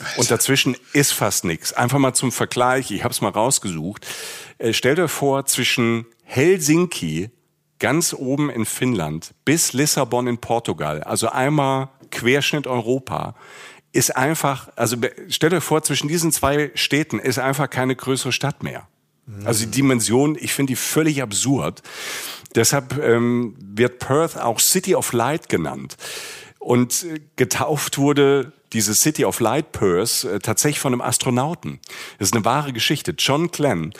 Alter. 0.00 0.18
Und 0.18 0.30
dazwischen 0.30 0.76
ist 0.92 1.12
fast 1.12 1.44
nichts. 1.44 1.72
Einfach 1.72 1.98
mal 1.98 2.14
zum 2.14 2.32
Vergleich, 2.32 2.90
ich 2.90 3.04
habe 3.04 3.12
es 3.12 3.20
mal 3.20 3.30
rausgesucht. 3.30 4.06
Äh, 4.58 4.72
stell 4.72 4.96
dir 4.96 5.08
vor, 5.08 5.46
zwischen 5.46 6.06
Helsinki, 6.24 7.30
ganz 7.78 8.12
oben 8.12 8.50
in 8.50 8.64
Finnland, 8.64 9.34
bis 9.44 9.72
Lissabon 9.72 10.26
in 10.26 10.38
Portugal, 10.38 11.02
also 11.02 11.28
einmal 11.28 11.90
Querschnitt 12.10 12.66
Europa, 12.66 13.34
ist 13.96 14.16
einfach, 14.16 14.68
also 14.76 14.96
stell 15.28 15.50
dir 15.50 15.60
vor, 15.60 15.82
zwischen 15.82 16.08
diesen 16.08 16.30
zwei 16.30 16.70
Städten 16.74 17.18
ist 17.18 17.38
einfach 17.38 17.68
keine 17.70 17.96
größere 17.96 18.32
Stadt 18.32 18.62
mehr. 18.62 18.86
Also 19.44 19.64
die 19.64 19.70
Dimension, 19.72 20.36
ich 20.38 20.52
finde 20.52 20.72
die 20.72 20.76
völlig 20.76 21.20
absurd. 21.20 21.82
Deshalb 22.54 22.96
ähm, 23.02 23.56
wird 23.58 23.98
Perth 23.98 24.38
auch 24.38 24.60
City 24.60 24.94
of 24.94 25.12
Light 25.12 25.48
genannt. 25.48 25.96
Und 26.60 27.04
äh, 27.04 27.20
getauft 27.34 27.98
wurde 27.98 28.52
diese 28.72 28.94
City 28.94 29.24
of 29.24 29.40
Light 29.40 29.72
Perth 29.72 30.24
äh, 30.24 30.38
tatsächlich 30.38 30.78
von 30.78 30.92
einem 30.92 31.00
Astronauten. 31.00 31.80
Das 32.18 32.28
ist 32.28 32.34
eine 32.34 32.44
wahre 32.44 32.72
Geschichte. 32.72 33.14
John 33.18 33.50
Glenn, 33.50 33.92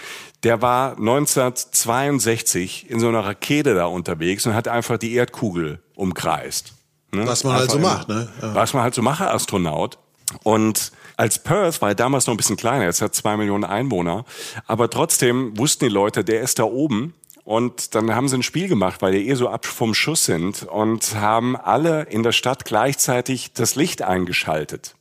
der 0.44 0.62
war 0.62 0.92
1962 0.92 2.88
in 2.88 3.00
so 3.00 3.08
einer 3.08 3.24
Rakete 3.24 3.74
da 3.74 3.86
unterwegs 3.86 4.46
und 4.46 4.54
hat 4.54 4.68
einfach 4.68 4.96
die 4.96 5.14
Erdkugel 5.14 5.80
umkreist. 5.96 6.72
Ne? 7.16 7.26
Was 7.26 7.44
man 7.44 7.54
halt 7.54 7.70
so 7.70 7.78
macht, 7.78 8.08
ne? 8.08 8.28
Ja. 8.40 8.54
Was 8.54 8.72
man 8.72 8.82
halt 8.82 8.94
so 8.94 9.02
macht, 9.02 9.22
Astronaut. 9.22 9.98
Und 10.42 10.92
als 11.16 11.38
Perth 11.38 11.80
war 11.82 11.90
er 11.90 11.94
damals 11.94 12.26
noch 12.26 12.34
ein 12.34 12.36
bisschen 12.36 12.56
kleiner, 12.56 12.84
jetzt 12.84 13.00
hat 13.00 13.14
zwei 13.14 13.36
Millionen 13.36 13.64
Einwohner, 13.64 14.24
aber 14.66 14.90
trotzdem 14.90 15.56
wussten 15.56 15.86
die 15.86 15.90
Leute, 15.92 16.24
der 16.24 16.42
ist 16.42 16.58
da 16.58 16.64
oben 16.64 17.14
und 17.44 17.94
dann 17.94 18.14
haben 18.14 18.28
sie 18.28 18.36
ein 18.36 18.42
Spiel 18.42 18.68
gemacht, 18.68 19.02
weil 19.02 19.12
die 19.12 19.28
eh 19.28 19.34
so 19.34 19.48
ab 19.48 19.66
vom 19.66 19.94
Schuss 19.94 20.24
sind 20.24 20.64
und 20.64 21.14
haben 21.14 21.56
alle 21.56 22.02
in 22.02 22.22
der 22.22 22.32
Stadt 22.32 22.64
gleichzeitig 22.64 23.52
das 23.52 23.76
Licht 23.76 24.02
eingeschaltet. 24.02 24.96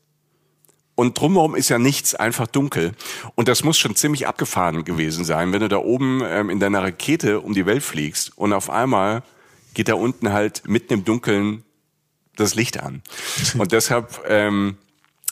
Und 0.93 1.19
drumherum 1.19 1.55
ist 1.55 1.69
ja 1.69 1.77
nichts, 1.77 2.15
einfach 2.15 2.47
dunkel. 2.47 2.93
Und 3.35 3.49
das 3.49 3.63
muss 3.63 3.77
schon 3.77 3.95
ziemlich 3.95 4.27
abgefahren 4.27 4.85
gewesen 4.85 5.25
sein, 5.25 5.51
wenn 5.51 5.59
du 5.59 5.67
da 5.67 5.77
oben 5.77 6.21
ähm, 6.23 6.49
in 6.49 6.59
deiner 6.61 6.81
Rakete 6.83 7.41
um 7.41 7.53
die 7.53 7.65
Welt 7.65 7.83
fliegst 7.83 8.37
und 8.37 8.53
auf 8.53 8.69
einmal 8.69 9.23
geht 9.73 9.89
da 9.89 9.95
unten 9.95 10.31
halt 10.31 10.63
mitten 10.67 10.93
im 10.93 11.03
Dunkeln 11.03 11.63
das 12.35 12.55
Licht 12.55 12.81
an. 12.81 13.01
Und 13.57 13.71
deshalb 13.71 14.21
ähm, 14.27 14.77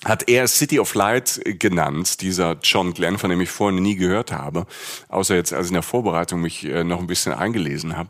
hat 0.05 0.29
er 0.29 0.47
City 0.47 0.79
of 0.79 0.94
Light 0.95 1.41
genannt, 1.45 2.21
dieser 2.21 2.57
John 2.61 2.94
Glenn, 2.94 3.17
von 3.17 3.29
dem 3.29 3.41
ich 3.41 3.50
vorhin 3.50 3.81
nie 3.81 3.95
gehört 3.95 4.31
habe, 4.31 4.65
außer 5.09 5.35
jetzt, 5.35 5.53
als 5.53 5.67
ich 5.67 5.71
in 5.71 5.75
der 5.75 5.83
Vorbereitung 5.83 6.41
mich 6.41 6.65
äh, 6.65 6.83
noch 6.83 7.00
ein 7.00 7.07
bisschen 7.07 7.33
eingelesen 7.33 7.97
habe. 7.97 8.09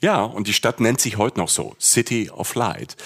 Ja, 0.00 0.22
und 0.22 0.48
die 0.48 0.52
Stadt 0.52 0.80
nennt 0.80 1.00
sich 1.00 1.16
heute 1.16 1.38
noch 1.38 1.48
so, 1.48 1.76
City 1.80 2.28
of 2.30 2.54
Light. 2.54 2.96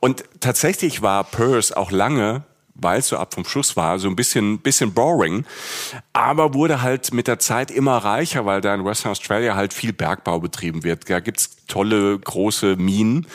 Und 0.00 0.24
tatsächlich 0.40 1.02
war 1.02 1.24
Perth 1.24 1.76
auch 1.76 1.90
lange 1.90 2.44
weil 2.74 2.98
es 2.98 3.08
so 3.08 3.16
ab 3.16 3.34
vom 3.34 3.44
Schuss 3.44 3.76
war, 3.76 3.98
so 3.98 4.08
ein 4.08 4.16
bisschen, 4.16 4.58
bisschen 4.58 4.92
boring, 4.92 5.44
aber 6.12 6.54
wurde 6.54 6.82
halt 6.82 7.14
mit 7.14 7.28
der 7.28 7.38
Zeit 7.38 7.70
immer 7.70 7.98
reicher, 7.98 8.46
weil 8.46 8.60
da 8.60 8.74
in 8.74 8.84
Western 8.84 9.12
Australia 9.12 9.54
halt 9.54 9.72
viel 9.72 9.92
Bergbau 9.92 10.40
betrieben 10.40 10.82
wird. 10.82 11.08
Da 11.08 11.20
gibt's 11.20 11.53
tolle, 11.66 12.18
große 12.18 12.76
Minen. 12.76 13.26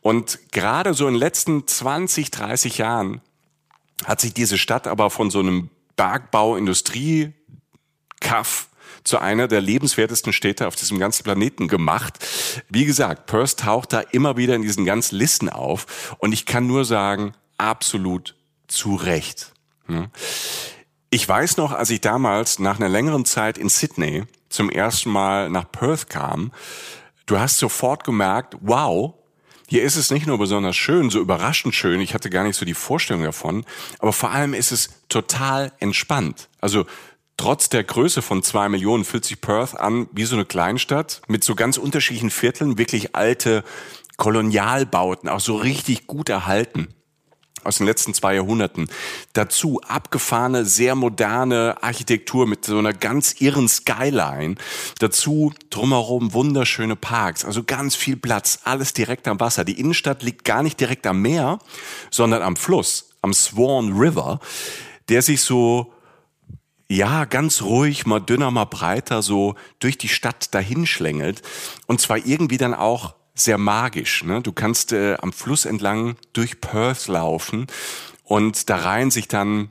Und 0.00 0.38
gerade 0.52 0.94
so 0.94 1.06
in 1.06 1.14
den 1.14 1.20
letzten 1.20 1.66
20, 1.66 2.30
30 2.30 2.78
Jahren 2.78 3.20
hat 4.04 4.20
sich 4.20 4.34
diese 4.34 4.58
Stadt 4.58 4.86
aber 4.86 5.10
von 5.10 5.30
so 5.30 5.40
einem 5.40 5.70
Bergbau-Industrie-Kaff 5.96 8.68
zu 9.04 9.18
einer 9.18 9.48
der 9.48 9.60
lebenswertesten 9.60 10.32
Städte 10.32 10.66
auf 10.66 10.76
diesem 10.76 10.98
ganzen 10.98 11.24
Planeten 11.24 11.68
gemacht. 11.68 12.18
Wie 12.68 12.84
gesagt, 12.84 13.26
Perth 13.26 13.60
taucht 13.60 13.92
da 13.92 14.00
immer 14.00 14.36
wieder 14.36 14.54
in 14.54 14.62
diesen 14.62 14.84
ganzen 14.84 15.16
Listen 15.16 15.48
auf 15.48 16.16
und 16.18 16.32
ich 16.32 16.46
kann 16.46 16.66
nur 16.66 16.84
sagen, 16.84 17.32
absolut 17.56 18.34
zu 18.66 18.94
Recht. 18.94 19.52
Ich 21.10 21.26
weiß 21.26 21.56
noch, 21.56 21.72
als 21.72 21.90
ich 21.90 22.02
damals 22.02 22.58
nach 22.58 22.78
einer 22.78 22.90
längeren 22.90 23.24
Zeit 23.24 23.56
in 23.56 23.70
Sydney 23.70 24.24
zum 24.50 24.70
ersten 24.70 25.10
Mal 25.10 25.48
nach 25.48 25.70
Perth 25.70 26.10
kam, 26.10 26.52
du 27.28 27.38
hast 27.38 27.58
sofort 27.58 28.02
gemerkt, 28.04 28.56
wow, 28.60 29.14
hier 29.68 29.82
ist 29.82 29.96
es 29.96 30.10
nicht 30.10 30.26
nur 30.26 30.38
besonders 30.38 30.76
schön, 30.76 31.10
so 31.10 31.20
überraschend 31.20 31.74
schön, 31.74 32.00
ich 32.00 32.14
hatte 32.14 32.30
gar 32.30 32.42
nicht 32.42 32.56
so 32.56 32.64
die 32.64 32.74
Vorstellung 32.74 33.22
davon, 33.22 33.64
aber 33.98 34.12
vor 34.12 34.30
allem 34.30 34.54
ist 34.54 34.72
es 34.72 34.90
total 35.08 35.72
entspannt. 35.78 36.48
Also 36.60 36.86
trotz 37.36 37.68
der 37.68 37.84
Größe 37.84 38.22
von 38.22 38.42
zwei 38.42 38.68
Millionen 38.68 39.04
fühlt 39.04 39.26
sich 39.26 39.40
Perth 39.40 39.78
an 39.78 40.08
wie 40.12 40.24
so 40.24 40.36
eine 40.36 40.46
Kleinstadt 40.46 41.20
mit 41.28 41.44
so 41.44 41.54
ganz 41.54 41.76
unterschiedlichen 41.76 42.30
Vierteln, 42.30 42.78
wirklich 42.78 43.14
alte 43.14 43.62
Kolonialbauten, 44.16 45.28
auch 45.28 45.40
so 45.40 45.56
richtig 45.56 46.06
gut 46.06 46.30
erhalten. 46.30 46.88
Aus 47.64 47.78
den 47.78 47.86
letzten 47.86 48.14
zwei 48.14 48.34
Jahrhunderten. 48.34 48.88
Dazu 49.32 49.80
abgefahrene, 49.86 50.64
sehr 50.64 50.94
moderne 50.94 51.76
Architektur 51.82 52.46
mit 52.46 52.64
so 52.64 52.78
einer 52.78 52.92
ganz 52.92 53.40
irren 53.40 53.68
Skyline. 53.68 54.56
Dazu 54.98 55.52
drumherum 55.70 56.32
wunderschöne 56.32 56.96
Parks, 56.96 57.44
also 57.44 57.62
ganz 57.64 57.96
viel 57.96 58.16
Platz, 58.16 58.60
alles 58.64 58.92
direkt 58.92 59.28
am 59.28 59.40
Wasser. 59.40 59.64
Die 59.64 59.78
Innenstadt 59.78 60.22
liegt 60.22 60.44
gar 60.44 60.62
nicht 60.62 60.80
direkt 60.80 61.06
am 61.06 61.22
Meer, 61.22 61.58
sondern 62.10 62.42
am 62.42 62.56
Fluss, 62.56 63.10
am 63.22 63.32
Swan 63.32 63.92
River, 63.92 64.40
der 65.08 65.22
sich 65.22 65.40
so 65.40 65.92
ja, 66.90 67.26
ganz 67.26 67.60
ruhig, 67.62 68.06
mal 68.06 68.20
dünner, 68.20 68.50
mal 68.50 68.64
breiter, 68.64 69.20
so 69.20 69.56
durch 69.78 69.98
die 69.98 70.08
Stadt 70.08 70.54
dahinschlängelt. 70.54 71.42
Und 71.86 72.00
zwar 72.00 72.16
irgendwie 72.16 72.56
dann 72.56 72.72
auch 72.72 73.14
sehr 73.40 73.58
magisch. 73.58 74.24
Ne? 74.24 74.40
Du 74.42 74.52
kannst 74.52 74.92
äh, 74.92 75.16
am 75.20 75.32
Fluss 75.32 75.64
entlang 75.64 76.16
durch 76.32 76.60
Perth 76.60 77.08
laufen 77.08 77.66
und 78.24 78.68
da 78.68 78.76
reihen 78.76 79.10
sich 79.10 79.28
dann 79.28 79.70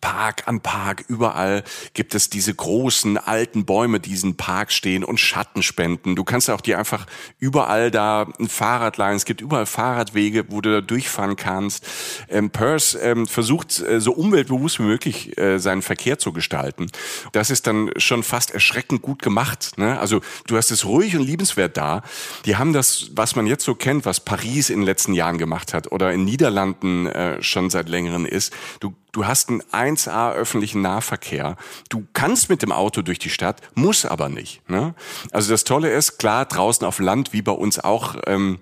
Park 0.00 0.46
an 0.46 0.60
Park, 0.60 1.04
überall 1.08 1.64
gibt 1.94 2.14
es 2.14 2.30
diese 2.30 2.54
großen 2.54 3.18
alten 3.18 3.64
Bäume, 3.64 4.00
die 4.00 4.12
diesen 4.12 4.36
Park 4.36 4.72
stehen 4.72 5.04
und 5.04 5.18
Schatten 5.18 5.62
spenden. 5.62 6.16
Du 6.16 6.22
kannst 6.22 6.50
auch 6.50 6.60
dir 6.60 6.78
einfach 6.78 7.06
überall 7.38 7.90
da 7.90 8.28
ein 8.38 8.48
Fahrrad 8.48 8.98
leihen. 8.98 9.16
Es 9.16 9.24
gibt 9.24 9.40
überall 9.40 9.64
Fahrradwege, 9.64 10.50
wo 10.50 10.60
du 10.60 10.70
da 10.70 10.80
durchfahren 10.82 11.36
kannst. 11.36 11.86
Ähm, 12.28 12.50
Perth 12.50 12.98
ähm, 13.00 13.26
versucht 13.26 13.80
äh, 13.80 14.02
so 14.02 14.12
umweltbewusst 14.12 14.78
wie 14.80 14.82
möglich 14.82 15.38
äh, 15.38 15.58
seinen 15.58 15.80
Verkehr 15.80 16.18
zu 16.18 16.34
gestalten. 16.34 16.88
Das 17.32 17.48
ist 17.48 17.66
dann 17.66 17.90
schon 17.96 18.22
fast 18.22 18.50
erschreckend 18.50 19.00
gut 19.00 19.22
gemacht. 19.22 19.78
Ne? 19.78 19.98
Also 19.98 20.20
du 20.46 20.58
hast 20.58 20.70
es 20.70 20.84
ruhig 20.84 21.16
und 21.16 21.22
liebenswert 21.22 21.78
da. 21.78 22.02
Die 22.44 22.56
haben 22.56 22.74
das, 22.74 23.12
was 23.14 23.34
man 23.34 23.46
jetzt 23.46 23.64
so 23.64 23.74
kennt, 23.74 24.04
was 24.04 24.20
Paris 24.20 24.68
in 24.68 24.80
den 24.80 24.86
letzten 24.86 25.14
Jahren 25.14 25.38
gemacht 25.38 25.72
hat 25.72 25.90
oder 25.90 26.12
in 26.12 26.26
Niederlanden 26.26 27.06
äh, 27.06 27.42
schon 27.42 27.70
seit 27.70 27.88
längerem 27.88 28.26
ist. 28.26 28.52
Du 28.80 28.94
Du 29.12 29.26
hast 29.26 29.50
einen 29.50 29.62
1A 29.62 30.32
öffentlichen 30.32 30.80
Nahverkehr. 30.80 31.56
Du 31.90 32.06
kannst 32.14 32.48
mit 32.48 32.62
dem 32.62 32.72
Auto 32.72 33.02
durch 33.02 33.18
die 33.18 33.28
Stadt, 33.28 33.60
muss 33.74 34.06
aber 34.06 34.30
nicht. 34.30 34.68
Ne? 34.70 34.94
Also 35.32 35.50
das 35.50 35.64
Tolle 35.64 35.92
ist, 35.92 36.18
klar, 36.18 36.46
draußen 36.46 36.86
auf 36.86 36.98
Land, 36.98 37.34
wie 37.34 37.42
bei 37.42 37.52
uns 37.52 37.78
auch, 37.78 38.16
ähm, 38.26 38.58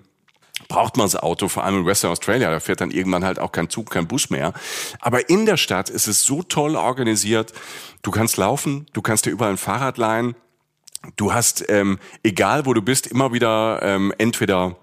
braucht 0.67 0.97
man 0.97 1.05
das 1.05 1.15
Auto, 1.15 1.47
vor 1.47 1.63
allem 1.63 1.79
in 1.79 1.85
Western 1.85 2.11
Australia, 2.11 2.51
da 2.51 2.59
fährt 2.59 2.81
dann 2.81 2.91
irgendwann 2.91 3.23
halt 3.23 3.39
auch 3.39 3.53
kein 3.53 3.69
Zug, 3.69 3.89
kein 3.89 4.07
Bus 4.07 4.29
mehr. 4.29 4.53
Aber 4.99 5.29
in 5.29 5.45
der 5.45 5.57
Stadt 5.57 5.89
ist 5.89 6.07
es 6.07 6.23
so 6.23 6.43
toll 6.43 6.75
organisiert. 6.75 7.53
Du 8.01 8.11
kannst 8.11 8.35
laufen, 8.35 8.85
du 8.91 9.01
kannst 9.01 9.25
dir 9.25 9.31
überall 9.31 9.51
ein 9.51 9.57
Fahrrad 9.57 9.97
leihen. 9.97 10.35
Du 11.15 11.33
hast, 11.33 11.65
ähm, 11.69 11.97
egal 12.23 12.65
wo 12.65 12.73
du 12.73 12.81
bist, 12.81 13.07
immer 13.07 13.33
wieder 13.33 13.79
ähm, 13.81 14.13
entweder 14.17 14.75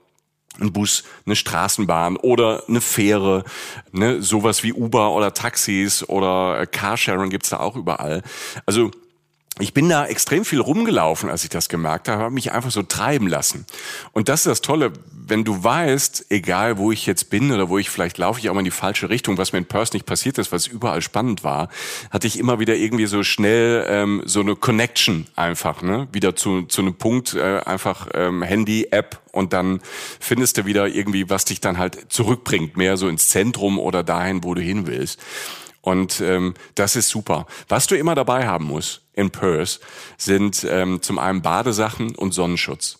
ein 0.61 0.73
Bus, 0.73 1.05
eine 1.27 1.37
Straßenbahn 1.37 2.17
oder 2.17 2.65
eine 2.69 2.81
Fähre, 2.81 3.45
ne, 3.93 4.23
sowas 4.23 4.63
wie 4.63 4.73
Uber 4.73 5.13
oder 5.13 5.35
Taxis 5.35 6.09
oder 6.09 6.67
Carsharing 6.67 7.31
gibt's 7.31 7.51
da 7.51 7.61
auch 7.61 7.77
überall. 7.77 8.23
Also 8.67 8.91
ich 9.61 9.75
bin 9.75 9.89
da 9.89 10.07
extrem 10.07 10.45
viel 10.45 10.61
rumgelaufen, 10.61 11.31
als 11.31 11.45
ich 11.45 11.51
das 11.51 11.69
gemerkt 11.69 12.09
habe, 12.09 12.23
habe 12.23 12.35
mich 12.35 12.53
einfach 12.53 12.71
so 12.71 12.83
treiben 12.83 13.27
lassen. 13.27 13.67
Und 14.13 14.29
das 14.29 14.41
ist 14.41 14.47
das 14.47 14.61
Tolle, 14.61 14.93
wenn 15.13 15.45
du 15.45 15.63
weißt, 15.63 16.27
egal 16.31 16.79
wo 16.79 16.91
ich 16.93 17.07
jetzt 17.07 17.31
bin 17.31 17.53
oder 17.53 17.69
wo 17.69 17.79
ich 17.79 17.91
vielleicht 17.91 18.19
laufe 18.19 18.41
ich 18.41 18.49
auch 18.49 18.55
mal 18.55 18.61
in 18.61 18.65
die 18.65 18.71
falsche 18.71 19.11
Richtung, 19.11 19.37
was 19.37 19.53
mir 19.53 19.59
in 19.59 19.67
Perth 19.67 19.93
nicht 19.93 20.07
passiert 20.07 20.39
ist, 20.39 20.53
was 20.53 20.67
überall 20.67 21.03
spannend 21.03 21.45
war, 21.45 21.69
hatte 22.11 22.27
ich 22.27 22.39
immer 22.39 22.59
wieder 22.59 22.75
irgendwie 22.75 23.07
so 23.07 23.23
schnell 23.23 23.85
ähm, 23.89 24.23
so 24.25 24.41
eine 24.41 24.57
Connection 24.57 25.27
einfach, 25.37 25.83
ne, 25.83 26.09
wieder 26.13 26.35
zu 26.37 26.63
zu 26.63 26.83
einem 26.83 26.95
Punkt, 26.95 27.35
äh, 27.35 27.61
einfach 27.61 28.09
ähm, 28.15 28.43
Handy, 28.43 28.89
App 28.91 29.21
und 29.33 29.53
dann 29.53 29.81
findest 30.21 30.59
du 30.59 30.67
wieder 30.67 30.89
irgendwie, 30.89 31.29
was 31.29 31.45
dich 31.45 31.61
dann 31.61 31.79
halt 31.79 32.13
zurückbringt, 32.13 32.77
mehr 32.77 32.97
so 32.97 33.09
ins 33.09 33.29
Zentrum 33.29 33.79
oder 33.79 34.03
dahin, 34.03 34.45
wo 34.45 34.55
du 34.55 34.61
hin 34.61 34.87
willst. 34.87 35.21
Und 35.81 36.21
ähm, 36.21 36.55
das 36.75 36.97
ist 36.97 37.09
super. 37.09 37.47
Was 37.69 37.87
du 37.87 37.97
immer 37.97 38.15
dabei 38.15 38.47
haben 38.47 38.67
musst 38.67 39.03
in 39.13 39.31
Perth 39.31 39.81
sind 40.17 40.67
ähm, 40.69 41.03
zum 41.03 41.19
einen 41.19 41.43
Badesachen 41.43 42.15
und 42.15 42.33
Sonnenschutz. 42.33 42.98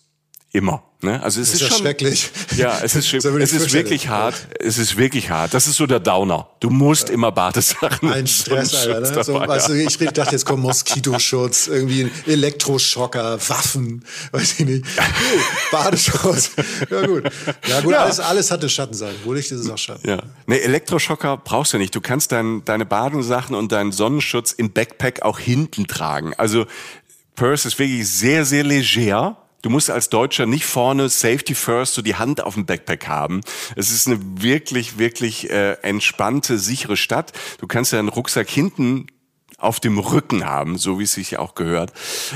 Immer. 0.51 0.83
Ne? 1.01 1.21
Also 1.21 1.39
es 1.39 1.49
ist, 1.49 1.53
ist 1.55 1.61
ja 1.61 1.67
schon, 1.69 1.77
schrecklich. 1.77 2.31
Ja, 2.57 2.79
es 2.83 2.95
ist, 2.95 3.13
es 3.13 3.53
ist 3.53 3.71
wirklich 3.71 4.09
hart. 4.09 4.35
Es 4.59 4.79
ist 4.79 4.97
wirklich 4.97 5.29
hart. 5.29 5.53
Das 5.53 5.67
ist 5.67 5.75
so 5.75 5.85
der 5.85 5.99
Downer. 5.99 6.49
Du 6.59 6.71
musst 6.71 7.11
immer 7.11 7.31
Badesachen. 7.31 8.11
Ein 8.11 8.25
Stress, 8.25 8.73
Alter. 8.73 9.15
Ne? 9.15 9.23
So, 9.23 9.35
weißt 9.35 9.69
du, 9.69 9.73
ich 9.73 9.97
dachte, 9.97 10.31
jetzt 10.31 10.45
kommt 10.45 10.63
Moskitoschutz, 10.63 11.67
irgendwie 11.67 12.05
ein 12.05 12.11
Elektroschocker, 12.25 13.39
Waffen, 13.47 14.03
weiß 14.31 14.59
ich 14.59 14.65
nicht. 14.65 14.85
Badeschutz. 15.71 16.51
Ja 16.89 17.05
gut. 17.05 17.29
Ja 17.67 17.81
gut, 17.81 17.91
ja. 17.91 18.03
Alles, 18.03 18.19
alles 18.19 18.51
hatte 18.51 18.67
Schattenseiten. 18.67 19.19
Wo 19.23 19.33
Licht 19.33 19.51
ist 19.51 19.61
es 19.61 19.69
auch 19.69 19.77
Schatten. 19.77 20.09
Ja. 20.09 20.21
Nee, 20.47 20.57
Elektroschocker 20.57 21.37
brauchst 21.37 21.73
du 21.73 21.77
nicht. 21.77 21.95
Du 21.95 22.01
kannst 22.01 22.31
dein, 22.31 22.65
deine 22.65 22.85
Badesachen 22.85 23.55
und 23.55 23.71
deinen 23.71 23.91
Sonnenschutz 23.91 24.51
im 24.51 24.71
Backpack 24.71 25.21
auch 25.21 25.37
hinten 25.37 25.87
tragen. 25.87 26.33
Also 26.37 26.65
Perth 27.35 27.65
ist 27.65 27.79
wirklich 27.79 28.09
sehr, 28.09 28.43
sehr 28.43 28.65
leger 28.65 29.37
Du 29.61 29.69
musst 29.69 29.89
als 29.89 30.09
Deutscher 30.09 30.45
nicht 30.45 30.65
vorne 30.65 31.09
Safety 31.09 31.53
First 31.53 31.93
so 31.93 32.01
die 32.01 32.15
Hand 32.15 32.41
auf 32.41 32.53
dem 32.53 32.65
Backpack 32.65 33.07
haben. 33.07 33.41
Es 33.75 33.91
ist 33.91 34.07
eine 34.07 34.19
wirklich, 34.21 34.97
wirklich 34.97 35.49
äh, 35.49 35.73
entspannte, 35.81 36.57
sichere 36.57 36.95
Stadt. 36.95 37.33
Du 37.59 37.67
kannst 37.67 37.91
ja 37.91 37.99
einen 37.99 38.09
Rucksack 38.09 38.49
hinten 38.49 39.07
auf 39.57 39.79
dem 39.79 39.99
Rücken 39.99 40.45
haben, 40.45 40.77
so 40.77 40.99
wie 40.99 41.03
es 41.03 41.13
sich 41.13 41.37
auch 41.37 41.55
gehört. 41.55 41.91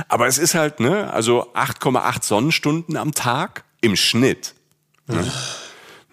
Aber 0.09 0.27
es 0.27 0.37
ist 0.37 0.55
halt, 0.55 0.81
ne, 0.81 1.11
also 1.13 1.53
8,8 1.53 2.23
Sonnenstunden 2.23 2.97
am 2.97 3.13
Tag 3.13 3.63
im 3.79 3.95
Schnitt. 3.95 4.55
Ne? 5.07 5.31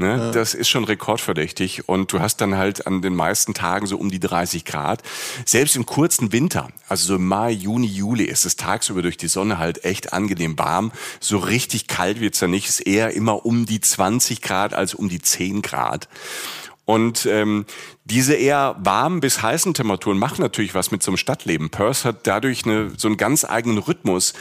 Ne? 0.00 0.16
Ja. 0.16 0.30
Das 0.30 0.54
ist 0.54 0.70
schon 0.70 0.84
rekordverdächtig 0.84 1.86
und 1.86 2.10
du 2.10 2.20
hast 2.20 2.38
dann 2.38 2.56
halt 2.56 2.86
an 2.86 3.02
den 3.02 3.14
meisten 3.14 3.52
Tagen 3.52 3.86
so 3.86 3.98
um 3.98 4.10
die 4.10 4.18
30 4.18 4.64
Grad. 4.64 5.02
Selbst 5.44 5.76
im 5.76 5.84
kurzen 5.84 6.32
Winter, 6.32 6.68
also 6.88 7.06
so 7.06 7.16
im 7.16 7.28
Mai, 7.28 7.50
Juni, 7.50 7.86
Juli, 7.86 8.24
ist 8.24 8.46
es 8.46 8.56
tagsüber 8.56 9.02
durch 9.02 9.18
die 9.18 9.28
Sonne 9.28 9.58
halt 9.58 9.84
echt 9.84 10.14
angenehm 10.14 10.58
warm. 10.58 10.90
So 11.20 11.36
richtig 11.36 11.86
kalt 11.86 12.18
wird's 12.18 12.38
dann 12.38 12.50
nicht, 12.50 12.66
ist 12.66 12.80
eher 12.80 13.12
immer 13.12 13.44
um 13.44 13.66
die 13.66 13.78
20 13.78 14.40
Grad 14.40 14.72
als 14.72 14.94
um 14.94 15.10
die 15.10 15.20
10 15.20 15.60
Grad. 15.60 16.08
Und 16.86 17.26
ähm, 17.26 17.66
diese 18.06 18.34
eher 18.34 18.76
warmen 18.80 19.20
bis 19.20 19.42
heißen 19.42 19.74
Temperaturen 19.74 20.18
machen 20.18 20.40
natürlich 20.40 20.74
was 20.74 20.90
mit 20.90 21.02
so 21.02 21.10
einem 21.10 21.18
Stadtleben. 21.18 21.68
Perth 21.68 22.06
hat 22.06 22.26
dadurch 22.26 22.64
eine, 22.64 22.90
so 22.96 23.06
einen 23.06 23.18
ganz 23.18 23.44
eigenen 23.44 23.78
Rhythmus, 23.78 24.32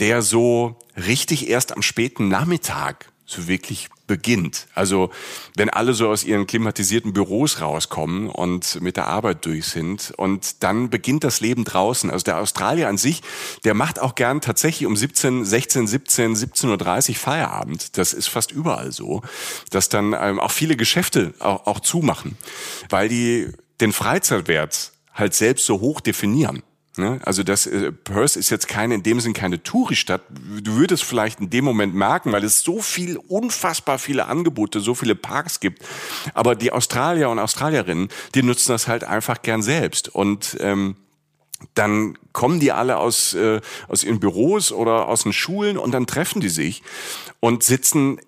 der 0.00 0.20
so 0.20 0.76
richtig 0.96 1.48
erst 1.48 1.74
am 1.74 1.80
späten 1.80 2.28
Nachmittag 2.28 3.10
so 3.28 3.46
wirklich 3.46 3.90
beginnt. 4.06 4.66
Also 4.74 5.10
wenn 5.54 5.68
alle 5.68 5.92
so 5.92 6.08
aus 6.08 6.24
ihren 6.24 6.46
klimatisierten 6.46 7.12
Büros 7.12 7.60
rauskommen 7.60 8.30
und 8.30 8.80
mit 8.80 8.96
der 8.96 9.06
Arbeit 9.06 9.44
durch 9.44 9.66
sind 9.66 10.14
und 10.16 10.62
dann 10.62 10.88
beginnt 10.88 11.24
das 11.24 11.40
Leben 11.40 11.64
draußen. 11.64 12.10
Also 12.10 12.24
der 12.24 12.38
Australier 12.38 12.88
an 12.88 12.96
sich, 12.96 13.20
der 13.64 13.74
macht 13.74 14.00
auch 14.00 14.14
gern 14.14 14.40
tatsächlich 14.40 14.86
um 14.86 14.96
17, 14.96 15.44
16, 15.44 15.86
17, 15.86 16.34
17.30 16.36 17.10
Uhr 17.10 17.14
Feierabend. 17.16 17.98
Das 17.98 18.14
ist 18.14 18.28
fast 18.28 18.50
überall 18.50 18.92
so, 18.92 19.20
dass 19.70 19.90
dann 19.90 20.16
ähm, 20.18 20.40
auch 20.40 20.50
viele 20.50 20.76
Geschäfte 20.76 21.34
auch, 21.38 21.66
auch 21.66 21.80
zumachen, 21.80 22.38
weil 22.88 23.10
die 23.10 23.52
den 23.82 23.92
Freizeitwert 23.92 24.92
halt 25.12 25.34
selbst 25.34 25.66
so 25.66 25.80
hoch 25.80 26.00
definieren. 26.00 26.62
Ne? 26.98 27.20
Also 27.24 27.42
das 27.42 27.66
äh, 27.66 27.92
Perth 27.92 28.36
ist 28.36 28.50
jetzt 28.50 28.68
keine 28.68 28.94
in 28.94 29.02
dem 29.02 29.20
Sinn 29.20 29.32
keine 29.32 29.62
Touristadt. 29.62 30.22
Du 30.62 30.76
würdest 30.76 31.04
vielleicht 31.04 31.40
in 31.40 31.50
dem 31.50 31.64
Moment 31.64 31.94
merken, 31.94 32.32
weil 32.32 32.44
es 32.44 32.62
so 32.62 32.80
viel 32.80 33.16
unfassbar 33.16 33.98
viele 33.98 34.26
Angebote, 34.26 34.80
so 34.80 34.94
viele 34.94 35.14
Parks 35.14 35.60
gibt. 35.60 35.84
Aber 36.34 36.54
die 36.54 36.72
Australier 36.72 37.30
und 37.30 37.38
Australierinnen, 37.38 38.08
die 38.34 38.42
nutzen 38.42 38.72
das 38.72 38.88
halt 38.88 39.04
einfach 39.04 39.42
gern 39.42 39.62
selbst 39.62 40.08
und 40.08 40.56
ähm, 40.60 40.96
dann 41.74 42.16
kommen 42.32 42.60
die 42.60 42.72
alle 42.72 42.98
aus, 42.98 43.34
äh, 43.34 43.60
aus 43.88 44.04
ihren 44.04 44.20
Büros 44.20 44.70
oder 44.70 45.08
aus 45.08 45.24
den 45.24 45.32
Schulen 45.32 45.76
und 45.76 45.92
dann 45.92 46.06
treffen 46.06 46.40
die 46.40 46.48
sich 46.48 46.82
und 47.40 47.62
sitzen 47.64 48.20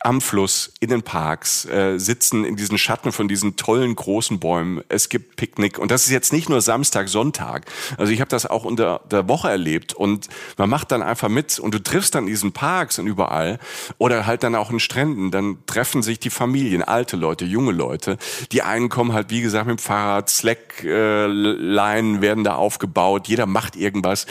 am 0.00 0.20
Fluss, 0.20 0.72
in 0.78 0.90
den 0.90 1.02
Parks, 1.02 1.64
äh, 1.64 1.98
sitzen 1.98 2.44
in 2.44 2.54
diesen 2.54 2.78
Schatten 2.78 3.10
von 3.10 3.26
diesen 3.26 3.56
tollen 3.56 3.94
großen 3.96 4.38
Bäumen. 4.38 4.82
Es 4.88 5.08
gibt 5.08 5.36
Picknick 5.36 5.78
und 5.78 5.90
das 5.90 6.04
ist 6.04 6.10
jetzt 6.10 6.32
nicht 6.32 6.48
nur 6.48 6.60
Samstag, 6.60 7.08
Sonntag. 7.08 7.66
Also 7.96 8.12
ich 8.12 8.20
habe 8.20 8.28
das 8.28 8.46
auch 8.46 8.64
unter 8.64 9.00
der 9.10 9.28
Woche 9.28 9.50
erlebt 9.50 9.94
und 9.94 10.28
man 10.56 10.70
macht 10.70 10.92
dann 10.92 11.02
einfach 11.02 11.28
mit 11.28 11.58
und 11.58 11.74
du 11.74 11.82
triffst 11.82 12.14
dann 12.14 12.26
diesen 12.26 12.52
Parks 12.52 13.00
und 13.00 13.08
überall 13.08 13.58
oder 13.98 14.24
halt 14.26 14.44
dann 14.44 14.54
auch 14.54 14.70
in 14.70 14.78
Stränden. 14.78 15.32
Dann 15.32 15.58
treffen 15.66 16.02
sich 16.02 16.20
die 16.20 16.30
Familien, 16.30 16.82
alte 16.82 17.16
Leute, 17.16 17.44
junge 17.44 17.72
Leute. 17.72 18.18
Die 18.52 18.62
einen 18.62 18.88
kommen 18.88 19.12
halt 19.12 19.30
wie 19.30 19.40
gesagt 19.40 19.66
mit 19.66 19.78
dem 19.78 19.82
Fahrrad, 19.82 20.30
Slackline 20.30 22.20
werden 22.20 22.44
da 22.44 22.54
aufgebaut. 22.54 23.26
Jeder 23.26 23.46
macht 23.46 23.74
irgendwas. 23.74 24.26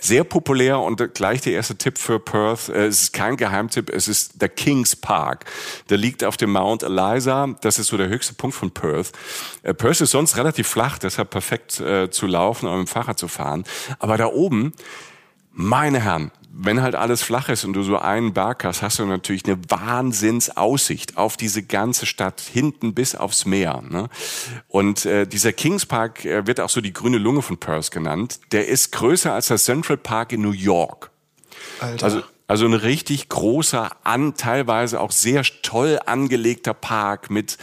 Sehr 0.00 0.22
populär 0.22 0.78
und 0.78 1.12
gleich 1.14 1.40
der 1.40 1.54
erste 1.54 1.76
Tipp 1.76 1.98
für 1.98 2.20
Perth. 2.20 2.68
Äh, 2.68 2.86
es 2.86 3.02
ist 3.02 3.12
kein 3.12 3.36
Geheimtipp, 3.36 3.90
es 3.90 4.06
ist 4.06 4.40
der 4.40 4.48
Kings 4.48 4.94
Park. 4.94 5.44
Der 5.90 5.96
liegt 5.98 6.22
auf 6.22 6.36
dem 6.36 6.52
Mount 6.52 6.84
Eliza. 6.84 7.48
Das 7.62 7.80
ist 7.80 7.88
so 7.88 7.96
der 7.96 8.08
höchste 8.08 8.34
Punkt 8.34 8.54
von 8.54 8.70
Perth. 8.70 9.10
Äh, 9.64 9.74
Perth 9.74 10.00
ist 10.00 10.12
sonst 10.12 10.36
relativ 10.36 10.68
flach, 10.68 10.98
deshalb 10.98 11.30
perfekt 11.30 11.80
äh, 11.80 12.10
zu 12.10 12.28
laufen 12.28 12.66
oder 12.66 12.78
mit 12.78 12.86
dem 12.86 12.90
Fahrrad 12.90 13.18
zu 13.18 13.26
fahren. 13.26 13.64
Aber 13.98 14.16
da 14.16 14.26
oben 14.26 14.72
meine 15.52 16.00
Herren, 16.00 16.30
wenn 16.60 16.82
halt 16.82 16.96
alles 16.96 17.22
flach 17.22 17.48
ist 17.48 17.64
und 17.64 17.72
du 17.72 17.82
so 17.82 17.98
einen 17.98 18.32
Berg 18.32 18.64
hast, 18.64 18.82
hast 18.82 18.98
du 18.98 19.06
natürlich 19.06 19.44
eine 19.44 19.58
Wahnsinnsaussicht 19.68 21.16
auf 21.16 21.36
diese 21.36 21.62
ganze 21.62 22.04
Stadt, 22.04 22.40
hinten 22.40 22.94
bis 22.94 23.14
aufs 23.14 23.46
Meer. 23.46 23.82
Ne? 23.88 24.08
Und 24.66 25.06
äh, 25.06 25.26
dieser 25.26 25.52
Kings 25.52 25.86
Park 25.86 26.24
äh, 26.24 26.46
wird 26.48 26.58
auch 26.58 26.68
so 26.68 26.80
die 26.80 26.92
grüne 26.92 27.18
Lunge 27.18 27.42
von 27.42 27.58
Perth 27.58 27.92
genannt. 27.92 28.40
Der 28.50 28.66
ist 28.66 28.90
größer 28.90 29.32
als 29.32 29.46
der 29.46 29.58
Central 29.58 29.96
Park 29.96 30.32
in 30.32 30.42
New 30.42 30.50
York. 30.50 31.10
Alter. 31.80 32.04
Also 32.04 32.22
also 32.48 32.64
ein 32.64 32.72
richtig 32.72 33.28
großer, 33.28 33.90
an, 34.04 34.34
teilweise 34.34 35.00
auch 35.00 35.12
sehr 35.12 35.42
toll 35.62 36.00
angelegter 36.06 36.72
Park 36.72 37.30
mit, 37.30 37.58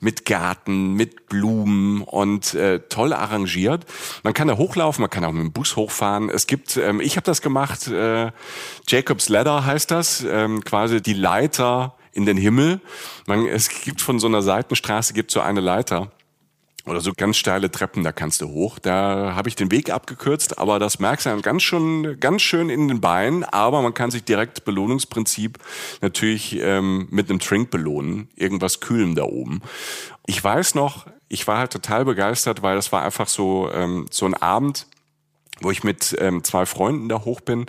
mit 0.00 0.24
Garten, 0.24 0.94
mit 0.94 1.28
Blumen 1.28 2.02
und 2.02 2.54
äh, 2.54 2.80
toll 2.88 3.12
arrangiert. 3.12 3.84
Man 4.22 4.32
kann 4.32 4.48
da 4.48 4.56
hochlaufen, 4.56 5.02
man 5.02 5.10
kann 5.10 5.24
auch 5.24 5.32
mit 5.32 5.42
dem 5.42 5.52
Bus 5.52 5.76
hochfahren. 5.76 6.30
Es 6.30 6.46
gibt, 6.46 6.78
ähm, 6.78 7.00
ich 7.00 7.16
habe 7.16 7.24
das 7.24 7.42
gemacht, 7.42 7.86
äh, 7.88 8.32
Jacob's 8.88 9.28
Ladder 9.28 9.66
heißt 9.66 9.90
das, 9.90 10.24
ähm, 10.26 10.64
quasi 10.64 11.02
die 11.02 11.12
Leiter 11.12 11.94
in 12.12 12.24
den 12.24 12.38
Himmel. 12.38 12.80
Man, 13.26 13.46
es 13.46 13.68
gibt 13.68 14.00
von 14.00 14.18
so 14.18 14.26
einer 14.26 14.40
Seitenstraße 14.40 15.12
gibt 15.12 15.30
so 15.30 15.40
eine 15.40 15.60
Leiter 15.60 16.10
oder 16.86 17.00
so 17.00 17.12
ganz 17.16 17.36
steile 17.36 17.70
Treppen, 17.70 18.04
da 18.04 18.12
kannst 18.12 18.40
du 18.40 18.48
hoch. 18.48 18.78
Da 18.78 19.34
habe 19.34 19.48
ich 19.48 19.56
den 19.56 19.70
Weg 19.70 19.90
abgekürzt, 19.90 20.58
aber 20.58 20.78
das 20.78 20.98
merkst 20.98 21.26
du 21.26 21.30
dann 21.30 21.42
ganz 21.42 21.62
schon, 21.62 22.18
ganz 22.20 22.42
schön 22.42 22.70
in 22.70 22.88
den 22.88 23.00
Beinen. 23.00 23.44
Aber 23.44 23.82
man 23.82 23.94
kann 23.94 24.10
sich 24.10 24.24
direkt 24.24 24.64
Belohnungsprinzip 24.64 25.58
natürlich 26.00 26.58
ähm, 26.60 27.06
mit 27.10 27.28
einem 27.28 27.38
Trink 27.38 27.70
belohnen, 27.70 28.28
irgendwas 28.34 28.80
kühlen 28.80 29.14
da 29.14 29.24
oben. 29.24 29.60
Ich 30.26 30.42
weiß 30.42 30.74
noch, 30.74 31.06
ich 31.28 31.46
war 31.46 31.58
halt 31.58 31.72
total 31.72 32.04
begeistert, 32.04 32.62
weil 32.62 32.76
das 32.76 32.92
war 32.92 33.02
einfach 33.02 33.28
so 33.28 33.70
ähm, 33.72 34.06
so 34.10 34.26
ein 34.26 34.34
Abend, 34.34 34.86
wo 35.60 35.70
ich 35.70 35.84
mit 35.84 36.16
ähm, 36.18 36.42
zwei 36.44 36.66
Freunden 36.66 37.08
da 37.08 37.24
hoch 37.24 37.40
bin 37.40 37.66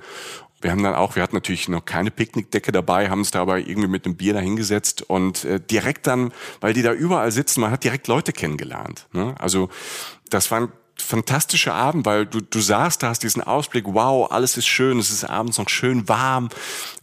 wir 0.61 0.71
haben 0.71 0.83
dann 0.83 0.95
auch, 0.95 1.15
wir 1.15 1.23
hatten 1.23 1.35
natürlich 1.35 1.67
noch 1.67 1.85
keine 1.85 2.11
Picknickdecke 2.11 2.71
dabei, 2.71 3.09
haben 3.09 3.19
uns 3.19 3.31
da 3.31 3.41
aber 3.41 3.59
irgendwie 3.59 3.87
mit 3.87 4.05
einem 4.05 4.15
Bier 4.15 4.33
da 4.33 4.39
hingesetzt 4.39 5.01
und 5.01 5.43
äh, 5.43 5.59
direkt 5.59 6.07
dann, 6.07 6.31
weil 6.59 6.73
die 6.73 6.83
da 6.83 6.93
überall 6.93 7.31
sitzen, 7.31 7.61
man 7.61 7.71
hat 7.71 7.83
direkt 7.83 8.07
Leute 8.07 8.31
kennengelernt. 8.31 9.07
Ne? 9.11 9.35
Also 9.39 9.69
das 10.29 10.51
war 10.51 10.61
ein 10.61 10.71
fantastischer 10.97 11.73
Abend, 11.73 12.05
weil 12.05 12.25
du, 12.25 12.41
du 12.41 12.59
saßt, 12.59 13.01
da 13.01 13.09
hast 13.09 13.23
diesen 13.23 13.41
Ausblick, 13.41 13.85
wow, 13.87 14.31
alles 14.31 14.57
ist 14.57 14.67
schön, 14.67 14.99
es 14.99 15.09
ist 15.09 15.23
abends 15.23 15.57
noch 15.57 15.69
schön 15.69 16.07
warm 16.07 16.49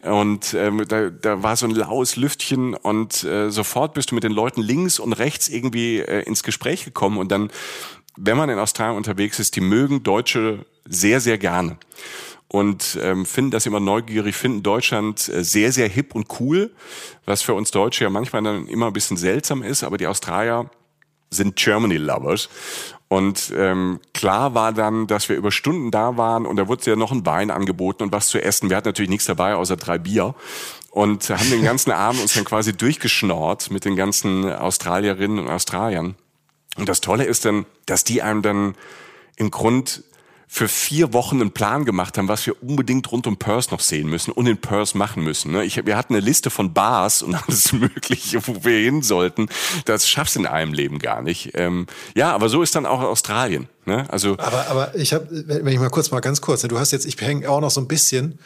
und 0.03 0.55
ähm, 0.55 0.85
da, 0.87 1.11
da 1.11 1.43
war 1.43 1.57
so 1.57 1.67
ein 1.67 1.73
laues 1.73 2.17
Lüftchen 2.17 2.75
und 2.75 3.25
äh, 3.25 3.51
sofort 3.51 3.95
bist 3.95 4.11
du 4.11 4.15
mit 4.15 4.25
den 4.25 4.33
Leuten 4.33 4.63
links 4.63 4.99
und 4.99 5.13
rechts 5.15 5.49
irgendwie 5.49 5.99
äh, 5.99 6.23
ins 6.23 6.43
Gespräch 6.43 6.85
gekommen 6.85 7.19
und 7.19 7.33
dann, 7.33 7.51
wenn 8.17 8.37
man 8.37 8.49
in 8.51 8.59
Australien 8.59 8.97
unterwegs 8.97 9.39
ist, 9.39 9.57
die 9.57 9.61
mögen 9.61 10.03
Deutsche 10.03 10.65
sehr, 10.89 11.21
sehr 11.21 11.39
gerne 11.39 11.77
und 12.51 12.99
ähm, 13.03 13.27
finden 13.27 13.51
das 13.51 13.67
immer 13.67 13.81
neugierig, 13.81 14.35
finden 14.35 14.63
Deutschland 14.63 15.29
äh, 15.29 15.45
sehr, 15.45 15.71
sehr 15.73 15.89
hip 15.89 16.15
und 16.15 16.41
cool, 16.41 16.71
was 17.27 17.43
für 17.43 17.55
uns 17.55 17.71
Deutsche 17.71 18.05
ja 18.05 18.11
manchmal 18.11 18.43
dann 18.43 18.67
immer 18.67 18.87
ein 18.87 18.93
bisschen 18.93 19.17
seltsam 19.19 19.63
ist, 19.63 19.85
aber 19.85 19.99
die 19.99 20.07
Australier 20.07 20.71
sind 21.31 21.57
Germany-Lovers. 21.57 22.49
Und 23.09 23.53
ähm, 23.57 24.01
klar 24.13 24.55
war 24.55 24.73
dann, 24.73 25.07
dass 25.07 25.29
wir 25.29 25.37
über 25.37 25.51
Stunden 25.51 25.91
da 25.91 26.17
waren 26.17 26.45
und 26.47 26.57
da 26.57 26.69
wurde 26.69 26.91
ja 26.91 26.97
noch 26.97 27.13
ein 27.13 27.25
Wein 27.25 27.51
angeboten 27.51 28.03
und 28.03 28.13
was 28.13 28.29
zu 28.29 28.43
essen. 28.43 28.69
Wir 28.69 28.77
hatten 28.77 28.89
natürlich 28.89 29.11
nichts 29.11 29.27
dabei, 29.27 29.55
außer 29.55 29.77
drei 29.77 29.99
Bier. 29.99 30.35
Und 30.91 31.29
haben 31.31 31.51
den 31.51 31.63
ganzen 31.63 31.93
Abend 31.93 32.21
uns 32.21 32.35
dann 32.35 32.45
quasi 32.45 32.73
durchgeschnort 32.77 33.71
mit 33.71 33.85
den 33.85 33.95
ganzen 33.95 34.51
Australierinnen 34.51 35.39
und 35.39 35.49
Australiern. 35.49 36.17
Und 36.77 36.89
das 36.89 37.01
Tolle 37.01 37.25
ist 37.25 37.45
dann, 37.45 37.67
dass 37.87 38.05
die 38.05 38.23
einem 38.23 38.43
dann 38.43 38.75
im 39.37 39.51
Grund 39.51 40.03
für 40.51 40.67
vier 40.67 41.13
Wochen 41.13 41.41
einen 41.41 41.51
Plan 41.51 41.85
gemacht 41.85 42.17
haben, 42.17 42.27
was 42.27 42.47
wir 42.47 42.61
unbedingt 42.63 43.13
rund 43.13 43.27
um 43.27 43.37
Perth 43.37 43.71
noch 43.71 43.81
sehen 43.81 44.09
müssen 44.09 44.33
und 44.33 44.47
in 44.47 44.57
Perth 44.57 44.95
machen 44.95 45.23
müssen. 45.23 45.53
Ne? 45.53 45.65
Ich, 45.65 45.85
wir 45.85 45.97
hatten 45.97 46.15
eine 46.15 46.25
Liste 46.25 46.49
von 46.49 46.73
Bars 46.73 47.23
und 47.23 47.35
alles 47.47 47.73
Mögliche, 47.75 48.45
wo 48.49 48.65
wir 48.65 48.79
hin 48.79 49.03
sollten. 49.03 49.49
Das 49.85 50.09
schaffst 50.09 50.37
du 50.37 50.41
in 50.41 50.47
einem 50.47 50.73
Leben 50.73 50.99
gar 50.99 51.21
nicht. 51.21 51.51
Ähm, 51.55 51.87
ja, 52.17 52.35
aber 52.35 52.49
so 52.49 52.63
ist 52.63 52.75
dann 52.75 52.87
auch 52.87 53.03
Australien. 53.03 53.69
Ne? 53.85 54.07
Also 54.11 54.39
aber, 54.39 54.69
aber 54.69 54.95
ich 54.95 55.13
habe, 55.13 55.27
wenn 55.31 55.69
ich 55.69 55.79
mal 55.79 55.91
kurz 55.91 56.11
mal 56.11 56.21
ganz 56.21 56.41
kurz, 56.41 56.63
ne? 56.63 56.71
du 56.71 56.79
hast 56.79 56.93
jetzt, 56.93 57.05
ich 57.05 57.21
hänge 57.21 57.49
auch 57.49 57.61
noch 57.61 57.71
so 57.71 57.83
ein 57.83 57.89
bisschen 57.89 58.39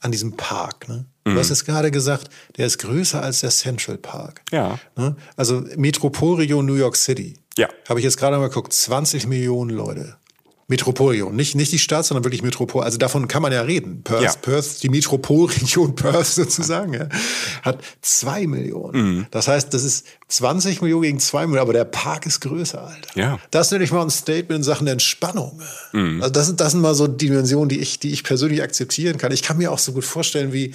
an 0.00 0.12
diesem 0.12 0.36
Park. 0.36 0.88
Ne? 0.88 1.04
Du 1.24 1.32
mhm. 1.32 1.38
hast 1.38 1.50
es 1.50 1.66
gerade 1.66 1.90
gesagt, 1.90 2.30
der 2.56 2.66
ist 2.66 2.78
größer 2.78 3.22
als 3.22 3.40
der 3.40 3.50
Central 3.50 3.98
Park. 3.98 4.42
Ja. 4.50 4.78
Ne? 4.96 5.14
Also 5.36 5.62
Metropolregion 5.76 6.64
New 6.64 6.74
York 6.74 6.96
City. 6.96 7.34
Ja. 7.58 7.68
Habe 7.88 8.00
ich 8.00 8.04
jetzt 8.04 8.16
gerade 8.16 8.38
mal 8.38 8.48
geguckt, 8.48 8.72
20 8.72 9.26
Millionen 9.26 9.70
Leute. 9.70 10.16
Metropolregion, 10.66 11.36
nicht, 11.36 11.54
nicht 11.54 11.72
die 11.72 11.78
Stadt, 11.78 12.06
sondern 12.06 12.24
wirklich 12.24 12.42
Metropol. 12.42 12.82
Also 12.82 12.96
davon 12.96 13.28
kann 13.28 13.42
man 13.42 13.52
ja 13.52 13.60
reden. 13.62 14.02
Perth, 14.02 14.22
ja. 14.22 14.32
Perth 14.32 14.82
die 14.82 14.88
Metropolregion 14.88 15.94
Perth 15.96 16.26
sozusagen, 16.26 16.94
ja, 16.94 17.08
hat 17.62 17.82
zwei 18.00 18.46
Millionen. 18.46 19.16
Mhm. 19.16 19.26
Das 19.30 19.48
heißt, 19.48 19.74
das 19.74 19.84
ist 19.84 20.06
20 20.28 20.80
Millionen 20.80 21.02
gegen 21.02 21.20
zwei 21.20 21.46
Millionen, 21.46 21.60
aber 21.60 21.74
der 21.74 21.84
Park 21.84 22.24
ist 22.26 22.40
größer, 22.40 22.82
Alter. 22.82 23.10
Ja. 23.14 23.38
Das 23.50 23.66
ist 23.66 23.72
nämlich 23.72 23.92
mal 23.92 24.02
ein 24.02 24.10
Statement 24.10 24.58
in 24.58 24.62
Sachen 24.62 24.86
Entspannung. 24.86 25.60
Mhm. 25.92 26.22
Also 26.22 26.32
das 26.32 26.46
sind, 26.46 26.60
das 26.60 26.72
sind 26.72 26.80
mal 26.80 26.94
so 26.94 27.06
Dimensionen, 27.06 27.68
die 27.68 27.80
ich, 27.80 28.00
die 28.00 28.10
ich 28.10 28.24
persönlich 28.24 28.62
akzeptieren 28.62 29.18
kann. 29.18 29.32
Ich 29.32 29.42
kann 29.42 29.58
mir 29.58 29.70
auch 29.70 29.78
so 29.78 29.92
gut 29.92 30.04
vorstellen, 30.04 30.52
wie, 30.52 30.74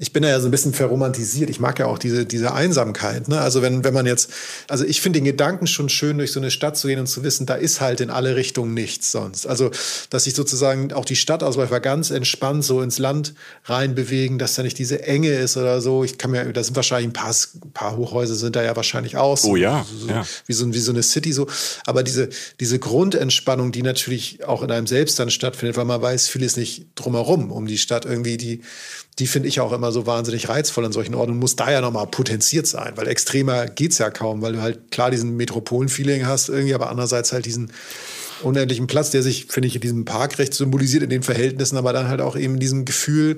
ich 0.00 0.14
bin 0.14 0.24
ja 0.24 0.40
so 0.40 0.48
ein 0.48 0.50
bisschen 0.50 0.72
verromantisiert. 0.72 1.50
Ich 1.50 1.60
mag 1.60 1.78
ja 1.78 1.84
auch 1.84 1.98
diese, 1.98 2.24
diese 2.24 2.54
Einsamkeit. 2.54 3.28
Ne? 3.28 3.38
Also 3.38 3.60
wenn, 3.60 3.84
wenn 3.84 3.92
man 3.92 4.06
jetzt, 4.06 4.30
also 4.66 4.82
ich 4.86 5.02
finde 5.02 5.18
den 5.18 5.26
Gedanken 5.26 5.66
schon 5.66 5.90
schön, 5.90 6.16
durch 6.16 6.32
so 6.32 6.40
eine 6.40 6.50
Stadt 6.50 6.78
zu 6.78 6.88
gehen 6.88 6.98
und 6.98 7.06
zu 7.06 7.22
wissen, 7.22 7.44
da 7.44 7.54
ist 7.54 7.82
halt 7.82 8.00
in 8.00 8.08
alle 8.08 8.34
Richtungen 8.34 8.72
nichts 8.72 9.12
sonst. 9.12 9.46
Also, 9.46 9.70
dass 10.08 10.24
sich 10.24 10.32
sozusagen 10.32 10.94
auch 10.94 11.04
die 11.04 11.16
Stadtausläufer 11.16 11.80
ganz 11.80 12.10
entspannt 12.10 12.64
so 12.64 12.80
ins 12.80 12.98
Land 12.98 13.34
reinbewegen, 13.66 14.38
dass 14.38 14.54
da 14.54 14.62
nicht 14.62 14.78
diese 14.78 15.02
Enge 15.02 15.34
ist 15.34 15.58
oder 15.58 15.82
so. 15.82 16.02
Ich 16.02 16.16
kann 16.16 16.30
mir, 16.30 16.50
da 16.50 16.64
sind 16.64 16.76
wahrscheinlich 16.76 17.10
ein 17.10 17.12
paar, 17.12 17.34
ein 17.62 17.72
paar 17.72 17.98
Hochhäuser 17.98 18.36
sind 18.36 18.56
da 18.56 18.62
ja 18.62 18.74
wahrscheinlich 18.76 19.18
aus. 19.18 19.44
Oh 19.44 19.56
ja, 19.56 19.84
so, 19.94 20.08
ja. 20.08 20.24
Wie, 20.46 20.54
so, 20.54 20.72
wie 20.72 20.78
so 20.78 20.92
eine 20.92 21.02
City 21.02 21.34
so. 21.34 21.46
Aber 21.84 22.02
diese, 22.02 22.30
diese 22.58 22.78
Grundentspannung, 22.78 23.70
die 23.70 23.82
natürlich 23.82 24.46
auch 24.46 24.62
in 24.62 24.70
einem 24.70 24.86
selbst 24.86 25.18
dann 25.18 25.30
stattfindet, 25.30 25.76
weil 25.76 25.84
man 25.84 26.00
weiß, 26.00 26.28
viel 26.28 26.42
ist 26.42 26.56
nicht 26.56 26.86
drumherum 26.94 27.52
um 27.52 27.66
die 27.66 27.76
Stadt 27.76 28.06
irgendwie, 28.06 28.38
die, 28.38 28.62
die 29.18 29.26
finde 29.26 29.48
ich 29.48 29.60
auch 29.60 29.72
immer 29.72 29.89
so 29.92 30.06
wahnsinnig 30.06 30.48
reizvoll 30.48 30.84
in 30.84 30.92
solchen 30.92 31.14
Orten 31.14 31.32
und 31.32 31.38
muss 31.38 31.56
da 31.56 31.70
ja 31.70 31.80
nochmal 31.80 32.06
potenziert 32.06 32.66
sein, 32.66 32.92
weil 32.96 33.08
extremer 33.08 33.66
geht's 33.66 33.98
ja 33.98 34.10
kaum, 34.10 34.42
weil 34.42 34.54
du 34.54 34.62
halt 34.62 34.90
klar 34.90 35.10
diesen 35.10 35.36
Metropolen-Feeling 35.36 36.26
hast 36.26 36.48
irgendwie, 36.48 36.74
aber 36.74 36.90
andererseits 36.90 37.32
halt 37.32 37.46
diesen 37.46 37.72
unendlichen 38.42 38.86
Platz, 38.86 39.10
der 39.10 39.22
sich, 39.22 39.46
finde 39.46 39.68
ich, 39.68 39.74
in 39.74 39.80
diesem 39.80 40.04
Park 40.04 40.38
recht 40.38 40.54
symbolisiert 40.54 41.02
in 41.02 41.10
den 41.10 41.22
Verhältnissen, 41.22 41.76
aber 41.76 41.92
dann 41.92 42.08
halt 42.08 42.20
auch 42.20 42.36
eben 42.36 42.58
diesem 42.58 42.84
Gefühl, 42.84 43.36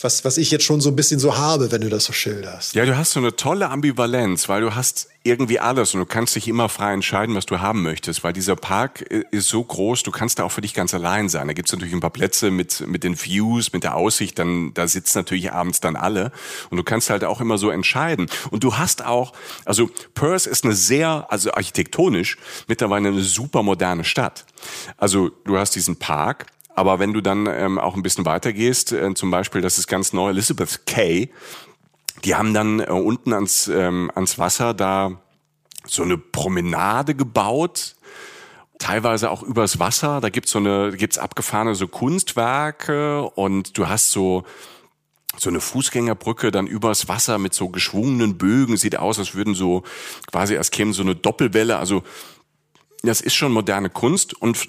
was, 0.00 0.24
was 0.24 0.38
ich 0.38 0.50
jetzt 0.50 0.64
schon 0.64 0.80
so 0.80 0.90
ein 0.90 0.96
bisschen 0.96 1.20
so 1.20 1.36
habe, 1.36 1.72
wenn 1.72 1.80
du 1.80 1.88
das 1.88 2.04
so 2.04 2.12
schilderst. 2.12 2.74
Ja, 2.74 2.84
du 2.84 2.96
hast 2.96 3.12
so 3.12 3.20
eine 3.20 3.36
tolle 3.36 3.70
Ambivalenz, 3.70 4.48
weil 4.48 4.60
du 4.60 4.74
hast 4.74 5.08
irgendwie 5.22 5.60
alles 5.60 5.92
und 5.92 6.00
du 6.00 6.06
kannst 6.06 6.34
dich 6.34 6.48
immer 6.48 6.70
frei 6.70 6.94
entscheiden, 6.94 7.34
was 7.34 7.44
du 7.44 7.60
haben 7.60 7.82
möchtest, 7.82 8.24
weil 8.24 8.32
dieser 8.32 8.56
Park 8.56 9.02
ist 9.02 9.48
so 9.48 9.62
groß, 9.62 10.02
du 10.02 10.10
kannst 10.10 10.38
da 10.38 10.44
auch 10.44 10.52
für 10.52 10.62
dich 10.62 10.72
ganz 10.72 10.94
allein 10.94 11.28
sein. 11.28 11.46
Da 11.46 11.52
gibt's 11.52 11.72
natürlich 11.72 11.92
ein 11.92 12.00
paar 12.00 12.08
Plätze 12.08 12.50
mit, 12.50 12.86
mit 12.86 13.04
den 13.04 13.22
Views, 13.22 13.74
mit 13.74 13.84
der 13.84 13.96
Aussicht, 13.96 14.38
dann 14.38 14.72
da 14.72 14.88
sitzen 14.88 15.18
natürlich 15.18 15.52
abends 15.52 15.80
dann 15.80 15.96
alle 15.96 16.32
und 16.70 16.78
du 16.78 16.82
kannst 16.82 17.10
halt 17.10 17.24
auch 17.24 17.42
immer 17.42 17.58
so 17.58 17.68
entscheiden. 17.68 18.30
Und 18.50 18.64
du 18.64 18.78
hast 18.78 19.04
auch, 19.04 19.34
also 19.66 19.90
Perth 20.14 20.46
ist 20.46 20.64
eine 20.64 20.74
sehr, 20.74 21.26
also 21.28 21.52
architektonisch 21.52 22.38
mittlerweile 22.66 23.08
eine 23.08 23.20
super 23.20 23.62
moderne 23.62 24.04
Stadt. 24.04 24.46
Also 24.96 25.28
du 25.44 25.58
hast 25.58 25.74
diesen 25.74 25.96
Park, 25.96 26.46
aber 26.74 26.98
wenn 26.98 27.12
du 27.12 27.20
dann 27.20 27.46
ähm, 27.46 27.78
auch 27.78 27.94
ein 27.94 28.02
bisschen 28.02 28.24
weiter 28.24 28.54
gehst, 28.54 28.92
äh, 28.92 29.12
zum 29.12 29.30
Beispiel, 29.30 29.60
das 29.60 29.76
ist 29.76 29.86
ganz 29.86 30.14
neu, 30.14 30.30
Elizabeth 30.30 30.86
Kay, 30.86 31.30
die 32.24 32.34
haben 32.34 32.54
dann 32.54 32.80
äh, 32.80 32.84
unten 32.84 33.32
ans, 33.32 33.68
ähm, 33.68 34.10
ans 34.14 34.38
Wasser 34.38 34.74
da 34.74 35.20
so 35.86 36.02
eine 36.02 36.18
Promenade 36.18 37.14
gebaut, 37.14 37.96
teilweise 38.78 39.30
auch 39.30 39.42
übers 39.42 39.78
Wasser. 39.78 40.20
Da 40.20 40.28
gibt's 40.28 40.50
so 40.50 40.58
eine, 40.58 40.92
gibt's 40.92 41.18
abgefahrene 41.18 41.74
so 41.74 41.88
Kunstwerke 41.88 43.22
und 43.22 43.76
du 43.78 43.88
hast 43.88 44.10
so 44.10 44.44
so 45.36 45.48
eine 45.48 45.60
Fußgängerbrücke 45.60 46.50
dann 46.50 46.66
übers 46.66 47.08
Wasser 47.08 47.38
mit 47.38 47.54
so 47.54 47.68
geschwungenen 47.68 48.36
Bögen. 48.36 48.76
Sieht 48.76 48.96
aus, 48.96 49.18
als 49.18 49.34
würden 49.34 49.54
so 49.54 49.84
quasi, 50.30 50.56
als 50.56 50.70
käme 50.70 50.92
so 50.92 51.02
eine 51.02 51.14
Doppelwelle. 51.14 51.78
Also 51.78 52.02
das 53.02 53.20
ist 53.20 53.34
schon 53.34 53.52
moderne 53.52 53.90
Kunst 53.90 54.34
und 54.34 54.68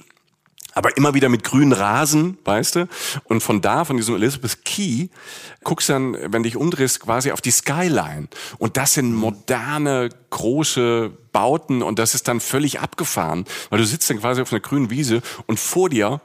aber 0.74 0.96
immer 0.98 1.14
wieder 1.14 1.30
mit 1.30 1.44
grünen 1.44 1.74
Rasen, 1.74 2.38
weißt 2.46 2.76
du? 2.76 2.88
Und 3.26 3.42
von 3.42 3.62
da, 3.62 3.86
von 3.86 3.98
diesem 3.98 4.16
Elizabeth 4.16 4.64
Key, 4.66 5.08
guckst 5.64 5.90
dann, 5.90 6.18
wenn 6.32 6.44
dich 6.44 6.56
umdrehst, 6.56 7.02
quasi 7.02 7.32
auf 7.32 7.42
die 7.42 7.52
Skyline. 7.52 8.28
Und 8.58 8.78
das 8.78 8.94
sind 8.94 9.14
moderne, 9.14 10.10
große 10.30 11.12
Bauten 11.32 11.82
und 11.82 12.00
das 12.00 12.16
ist 12.16 12.28
dann 12.28 12.40
völlig 12.40 12.80
abgefahren, 12.80 13.46
weil 13.70 13.80
du 13.80 13.86
sitzt 13.86 14.10
dann 14.10 14.20
quasi 14.20 14.42
auf 14.42 14.52
einer 14.52 14.62
grünen 14.62 14.90
Wiese 14.90 15.22
und 15.46 15.60
vor 15.60 15.90
dir 15.90 16.22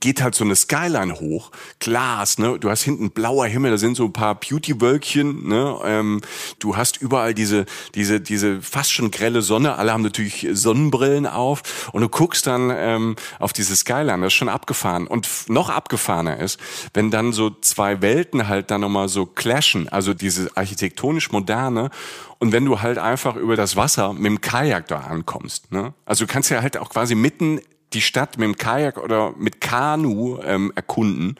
geht 0.00 0.22
halt 0.22 0.34
so 0.34 0.44
eine 0.44 0.56
Skyline 0.56 1.20
hoch, 1.20 1.50
Glas, 1.78 2.38
ne? 2.38 2.58
Du 2.58 2.70
hast 2.70 2.82
hinten 2.82 3.10
blauer 3.10 3.46
Himmel, 3.46 3.70
da 3.70 3.78
sind 3.78 3.96
so 3.96 4.06
ein 4.06 4.12
paar 4.12 4.34
Beauty-Wölkchen, 4.34 5.46
ne? 5.46 5.78
Ähm, 5.84 6.20
du 6.58 6.76
hast 6.76 6.96
überall 7.00 7.34
diese, 7.34 7.66
diese, 7.94 8.20
diese 8.20 8.62
fast 8.62 8.92
schon 8.92 9.10
grelle 9.10 9.42
Sonne. 9.42 9.76
Alle 9.76 9.92
haben 9.92 10.02
natürlich 10.02 10.48
Sonnenbrillen 10.52 11.26
auf 11.26 11.90
und 11.92 12.00
du 12.00 12.08
guckst 12.08 12.46
dann 12.46 12.72
ähm, 12.74 13.16
auf 13.38 13.52
diese 13.52 13.76
Skyline. 13.76 14.22
Das 14.22 14.28
ist 14.28 14.38
schon 14.38 14.48
abgefahren 14.48 15.06
und 15.06 15.28
noch 15.48 15.68
abgefahrener 15.68 16.38
ist, 16.38 16.58
wenn 16.94 17.10
dann 17.10 17.32
so 17.32 17.50
zwei 17.50 18.00
Welten 18.00 18.48
halt 18.48 18.70
dann 18.70 18.80
nochmal 18.80 19.08
so 19.08 19.26
clashen, 19.26 19.88
also 19.88 20.14
diese 20.14 20.50
architektonisch 20.56 21.30
moderne 21.30 21.90
und 22.38 22.52
wenn 22.52 22.64
du 22.64 22.80
halt 22.80 22.96
einfach 22.96 23.36
über 23.36 23.54
das 23.54 23.76
Wasser 23.76 24.14
mit 24.14 24.24
dem 24.24 24.40
Kajak 24.40 24.88
da 24.88 25.00
ankommst, 25.00 25.70
ne? 25.72 25.92
Also 26.06 26.24
du 26.24 26.32
kannst 26.32 26.48
ja 26.48 26.62
halt 26.62 26.78
auch 26.78 26.88
quasi 26.88 27.14
mitten 27.14 27.60
die 27.92 28.00
Stadt 28.00 28.38
mit 28.38 28.46
dem 28.46 28.56
Kajak 28.56 28.98
oder 28.98 29.34
mit 29.36 29.60
Kanu 29.60 30.38
ähm, 30.42 30.72
erkunden 30.74 31.36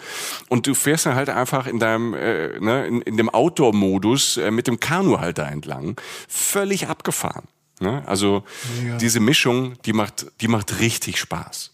und 0.49 0.67
du 0.67 0.75
fährst 0.75 1.07
dann 1.07 1.15
halt 1.15 1.29
einfach 1.29 1.67
in 1.67 1.79
deinem 1.79 2.15
äh, 2.15 2.59
ne, 2.61 2.87
in, 2.87 3.03
in 3.03 3.17
dem 3.17 3.29
Outdoor-Modus 3.29 4.37
äh, 4.37 4.51
mit 4.51 4.67
dem 4.67 4.81
Kanu 4.81 5.21
halt 5.21 5.39
da 5.39 5.49
entlang, 5.49 6.01
völlig 6.29 6.89
abgefahren. 6.89 7.47
Ne? 7.81 8.03
Also 8.07 8.45
Mega. 8.83 8.99
diese 8.99 9.21
Mischung, 9.21 9.75
die 9.85 9.93
macht, 9.93 10.27
die 10.41 10.49
macht 10.49 10.81
richtig 10.81 11.19
Spaß. 11.19 11.73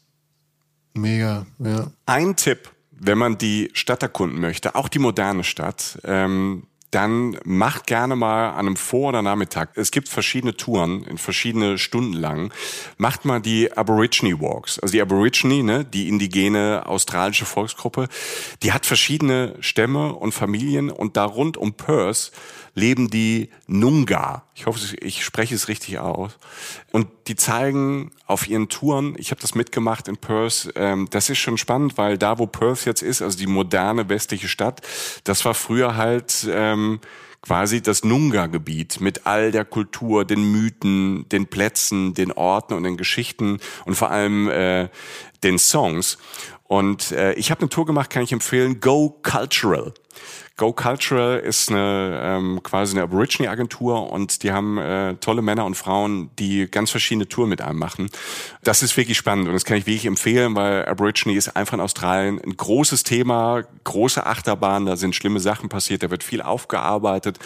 Mega, 0.94 1.46
ja. 1.58 1.90
Ein 2.06 2.36
Tipp, 2.36 2.70
wenn 2.90 3.18
man 3.18 3.38
die 3.38 3.70
Stadt 3.74 4.02
erkunden 4.02 4.40
möchte, 4.40 4.74
auch 4.74 4.88
die 4.88 4.98
moderne 4.98 5.44
Stadt, 5.44 5.98
ähm, 6.04 6.66
dann 6.90 7.38
macht 7.44 7.86
gerne 7.86 8.16
mal 8.16 8.50
an 8.50 8.66
einem 8.66 8.76
Vor- 8.76 9.08
oder 9.08 9.22
Nachmittag, 9.22 9.70
es 9.74 9.90
gibt 9.90 10.08
verschiedene 10.08 10.56
Touren, 10.56 11.04
in 11.04 11.18
verschiedene 11.18 11.78
Stunden 11.78 12.12
lang, 12.12 12.52
macht 12.96 13.24
mal 13.24 13.40
die 13.40 13.72
Aborigine 13.76 14.40
Walks. 14.40 14.78
Also 14.78 14.92
die 14.92 15.02
Aborigine, 15.02 15.62
ne, 15.62 15.84
die 15.84 16.08
indigene 16.08 16.84
australische 16.86 17.44
Volksgruppe, 17.44 18.08
die 18.62 18.72
hat 18.72 18.86
verschiedene 18.86 19.56
Stämme 19.60 20.14
und 20.14 20.32
Familien 20.32 20.90
und 20.90 21.16
da 21.16 21.24
rund 21.24 21.56
um 21.56 21.74
Perth 21.74 22.32
leben 22.76 23.08
die 23.08 23.48
Nunga. 23.66 24.44
Ich 24.54 24.66
hoffe, 24.66 24.96
ich 25.00 25.24
spreche 25.24 25.54
es 25.54 25.68
richtig 25.68 25.98
aus. 25.98 26.38
Und 26.92 27.08
die 27.26 27.34
zeigen 27.34 28.12
auf 28.26 28.48
ihren 28.48 28.68
Touren, 28.68 29.16
ich 29.18 29.30
habe 29.30 29.40
das 29.40 29.54
mitgemacht 29.54 30.08
in 30.08 30.18
Perth, 30.18 30.70
ähm, 30.76 31.08
das 31.10 31.30
ist 31.30 31.38
schon 31.38 31.56
spannend, 31.56 31.96
weil 31.96 32.18
da, 32.18 32.38
wo 32.38 32.46
Perth 32.46 32.84
jetzt 32.84 33.02
ist, 33.02 33.22
also 33.22 33.38
die 33.38 33.46
moderne 33.46 34.08
westliche 34.10 34.48
Stadt, 34.48 34.82
das 35.24 35.44
war 35.46 35.54
früher 35.54 35.96
halt 35.96 36.46
ähm, 36.50 36.75
quasi 37.42 37.80
das 37.80 38.04
Nunga-Gebiet 38.04 39.00
mit 39.00 39.26
all 39.26 39.52
der 39.52 39.64
Kultur, 39.64 40.24
den 40.24 40.50
Mythen, 40.50 41.28
den 41.28 41.46
Plätzen, 41.46 42.12
den 42.14 42.32
Orten 42.32 42.74
und 42.74 42.82
den 42.82 42.96
Geschichten 42.96 43.58
und 43.84 43.94
vor 43.94 44.10
allem 44.10 44.48
äh, 44.48 44.88
den 45.44 45.58
Songs. 45.58 46.18
Und 46.68 47.12
äh, 47.12 47.32
ich 47.34 47.50
habe 47.50 47.60
eine 47.60 47.68
Tour 47.68 47.86
gemacht, 47.86 48.10
kann 48.10 48.22
ich 48.22 48.32
empfehlen, 48.32 48.80
Go 48.80 49.18
Cultural. 49.22 49.92
Go 50.56 50.72
Cultural 50.72 51.38
ist 51.38 51.70
eine 51.70 52.18
ähm, 52.22 52.60
quasi 52.62 52.94
eine 52.94 53.02
Aborigine-Agentur 53.02 54.10
und 54.10 54.42
die 54.42 54.52
haben 54.52 54.78
äh, 54.78 55.14
tolle 55.16 55.42
Männer 55.42 55.66
und 55.66 55.76
Frauen, 55.76 56.30
die 56.38 56.66
ganz 56.66 56.90
verschiedene 56.90 57.28
Touren 57.28 57.50
mit 57.50 57.60
einem 57.60 57.78
machen. 57.78 58.08
Das 58.64 58.82
ist 58.82 58.96
wirklich 58.96 59.18
spannend 59.18 59.48
und 59.48 59.52
das 59.52 59.66
kann 59.66 59.76
ich 59.76 59.86
wirklich 59.86 60.06
empfehlen, 60.06 60.56
weil 60.56 60.86
Aborigine 60.86 61.36
ist 61.36 61.54
einfach 61.56 61.74
in 61.74 61.80
Australien 61.80 62.40
ein 62.42 62.56
großes 62.56 63.02
Thema, 63.02 63.64
große 63.84 64.24
Achterbahn, 64.24 64.86
da 64.86 64.96
sind 64.96 65.14
schlimme 65.14 65.40
Sachen 65.40 65.68
passiert, 65.68 66.02
da 66.02 66.10
wird 66.10 66.24
viel 66.24 66.40
aufgearbeitet. 66.40 67.38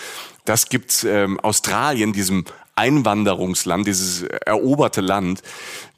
Das 0.44 0.68
gibt 0.68 1.04
ähm, 1.04 1.40
Australien, 1.40 2.12
diesem 2.12 2.44
Einwanderungsland, 2.74 3.86
dieses 3.86 4.22
eroberte 4.22 5.00
Land, 5.00 5.42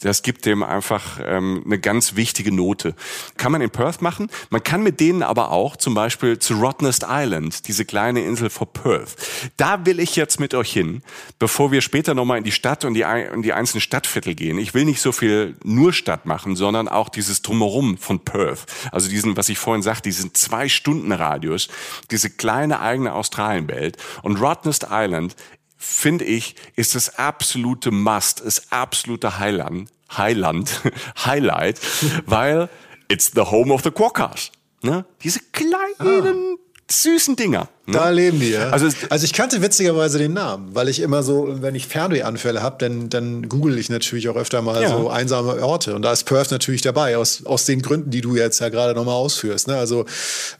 das 0.00 0.22
gibt 0.22 0.46
dem 0.46 0.62
einfach 0.62 1.20
ähm, 1.24 1.62
eine 1.64 1.78
ganz 1.78 2.16
wichtige 2.16 2.52
Note. 2.52 2.94
Kann 3.36 3.52
man 3.52 3.60
in 3.60 3.70
Perth 3.70 4.02
machen. 4.02 4.28
Man 4.50 4.62
kann 4.62 4.82
mit 4.82 4.98
denen 4.98 5.22
aber 5.22 5.52
auch 5.52 5.76
zum 5.76 5.94
Beispiel 5.94 6.38
zu 6.38 6.54
Rottnest 6.54 7.06
Island, 7.08 7.68
diese 7.68 7.84
kleine 7.84 8.24
Insel 8.24 8.50
vor 8.50 8.72
Perth. 8.72 9.16
Da 9.56 9.86
will 9.86 10.00
ich 10.00 10.16
jetzt 10.16 10.40
mit 10.40 10.54
euch 10.54 10.72
hin, 10.72 11.02
bevor 11.38 11.70
wir 11.70 11.80
später 11.80 12.14
nochmal 12.14 12.38
in 12.38 12.44
die 12.44 12.52
Stadt 12.52 12.84
und 12.84 12.94
die, 12.94 13.02
in 13.02 13.42
die 13.42 13.52
einzelnen 13.52 13.80
Stadtviertel 13.80 14.34
gehen. 14.34 14.58
Ich 14.58 14.74
will 14.74 14.84
nicht 14.84 15.00
so 15.00 15.12
viel 15.12 15.56
nur 15.62 15.92
Stadt 15.92 16.26
machen, 16.26 16.56
sondern 16.56 16.88
auch 16.88 17.08
dieses 17.08 17.42
Drumherum 17.42 17.96
von 17.96 18.20
Perth. 18.20 18.66
Also 18.90 19.08
diesen, 19.08 19.36
was 19.36 19.48
ich 19.48 19.58
vorhin 19.58 19.82
sagte, 19.82 20.08
diesen 20.08 20.34
zwei 20.34 20.68
Stunden 20.68 21.12
Radius, 21.12 21.68
diese 22.10 22.30
kleine 22.30 22.80
eigene 22.80 23.14
Australienwelt. 23.14 23.98
Und 24.22 24.40
Rottnest 24.40 24.88
Island 24.90 25.36
finde 25.82 26.24
ich, 26.24 26.54
ist 26.76 26.94
das 26.94 27.18
absolute 27.18 27.90
Must, 27.90 28.40
ist 28.40 28.72
absolute 28.72 29.38
Highland, 29.38 29.90
Highland, 30.16 30.80
Highlight, 31.24 31.80
weil 32.26 32.68
it's 33.08 33.32
the 33.34 33.42
home 33.42 33.72
of 33.72 33.82
the 33.82 33.90
Quokkas. 33.90 34.52
Ne? 34.82 35.04
Diese 35.22 35.40
kleinen, 35.52 36.56
ah. 36.56 36.82
süßen 36.90 37.36
Dinger. 37.36 37.68
Ne? 37.84 37.94
Da 37.94 38.10
leben 38.10 38.38
die, 38.38 38.50
ja. 38.50 38.70
Also, 38.70 38.86
also 39.10 39.24
ich 39.24 39.32
kannte 39.32 39.60
witzigerweise 39.60 40.16
den 40.16 40.34
Namen, 40.34 40.72
weil 40.72 40.88
ich 40.88 41.00
immer 41.00 41.24
so, 41.24 41.48
wenn 41.62 41.74
ich 41.74 41.88
Fernwehanfälle 41.88 42.62
habe, 42.62 42.76
dann, 42.78 43.10
dann 43.10 43.48
google 43.48 43.76
ich 43.76 43.90
natürlich 43.90 44.28
auch 44.28 44.36
öfter 44.36 44.62
mal 44.62 44.80
ja. 44.80 44.88
so 44.88 45.10
einsame 45.10 45.60
Orte. 45.60 45.96
Und 45.96 46.02
da 46.02 46.12
ist 46.12 46.22
Perth 46.22 46.52
natürlich 46.52 46.82
dabei, 46.82 47.16
aus, 47.16 47.44
aus 47.44 47.64
den 47.64 47.82
Gründen, 47.82 48.10
die 48.10 48.20
du 48.20 48.36
jetzt 48.36 48.60
ja 48.60 48.68
gerade 48.68 48.94
nochmal 48.94 49.16
ausführst. 49.16 49.66
Ne? 49.66 49.76
Also 49.76 50.06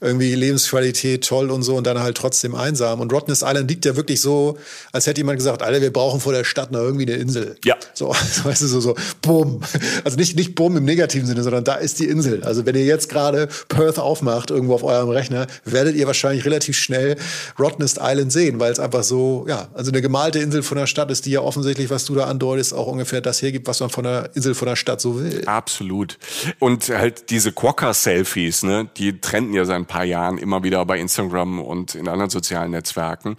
irgendwie 0.01 0.35
Lebensqualität 0.35 1.25
toll 1.25 1.49
und 1.49 1.63
so 1.63 1.75
und 1.75 1.87
dann 1.87 1.97
halt 1.99 2.17
trotzdem 2.17 2.55
einsam. 2.55 2.99
Und 2.99 3.13
Rottnest 3.13 3.41
Island 3.41 3.69
liegt 3.69 3.85
ja 3.85 3.95
wirklich 3.95 4.19
so, 4.19 4.57
als 4.91 5.07
hätte 5.07 5.21
jemand 5.21 5.37
gesagt, 5.37 5.61
Alter, 5.61 5.81
wir 5.81 5.93
brauchen 5.93 6.19
vor 6.19 6.33
der 6.33 6.43
Stadt 6.43 6.73
noch 6.73 6.81
irgendwie 6.81 7.05
eine 7.07 7.15
Insel. 7.15 7.55
Ja. 7.63 7.77
So, 7.93 8.09
weißt 8.43 8.63
du, 8.63 8.67
so, 8.67 8.81
so, 8.81 8.95
bumm. 9.21 9.61
Also 10.03 10.17
nicht, 10.17 10.35
nicht 10.35 10.55
bumm 10.55 10.75
im 10.75 10.83
negativen 10.83 11.25
Sinne, 11.25 11.43
sondern 11.43 11.63
da 11.63 11.75
ist 11.75 11.99
die 11.99 12.05
Insel. 12.09 12.43
Also 12.43 12.65
wenn 12.65 12.75
ihr 12.75 12.83
jetzt 12.83 13.07
gerade 13.07 13.47
Perth 13.69 13.97
aufmacht, 13.97 14.51
irgendwo 14.51 14.75
auf 14.75 14.83
eurem 14.83 15.09
Rechner, 15.09 15.47
werdet 15.63 15.95
ihr 15.95 16.05
wahrscheinlich 16.05 16.43
relativ 16.43 16.75
schnell 16.75 17.12
Rottnest 17.59 17.99
Island 18.01 18.31
sehen, 18.31 18.59
weil 18.59 18.71
es 18.71 18.79
einfach 18.79 19.03
so, 19.03 19.45
ja, 19.47 19.69
also 19.73 19.91
eine 19.91 20.01
gemalte 20.01 20.39
Insel 20.39 20.63
von 20.63 20.77
der 20.77 20.87
Stadt 20.87 21.11
ist, 21.11 21.25
die 21.25 21.31
ja 21.31 21.41
offensichtlich, 21.41 21.89
was 21.89 22.05
du 22.05 22.15
da 22.15 22.25
andeutest, 22.25 22.73
auch 22.73 22.87
ungefähr 22.87 23.21
das 23.21 23.41
hergibt, 23.41 23.67
was 23.67 23.79
man 23.79 23.89
von 23.89 24.03
der 24.03 24.31
Insel 24.35 24.55
von 24.55 24.67
der 24.67 24.75
Stadt 24.75 25.01
so 25.01 25.19
will. 25.19 25.43
Absolut. 25.45 26.17
Und 26.59 26.89
halt 26.89 27.29
diese 27.29 27.51
Quokka-Selfies, 27.51 28.63
ne, 28.63 28.89
die 28.97 29.19
trenden 29.19 29.53
ja 29.53 29.65
seit 29.65 29.75
ein 29.75 29.85
paar 29.85 30.05
Jahren 30.05 30.37
immer 30.37 30.63
wieder 30.63 30.85
bei 30.85 30.99
Instagram 30.99 31.61
und 31.61 31.95
in 31.95 32.07
anderen 32.07 32.29
sozialen 32.29 32.71
Netzwerken. 32.71 33.37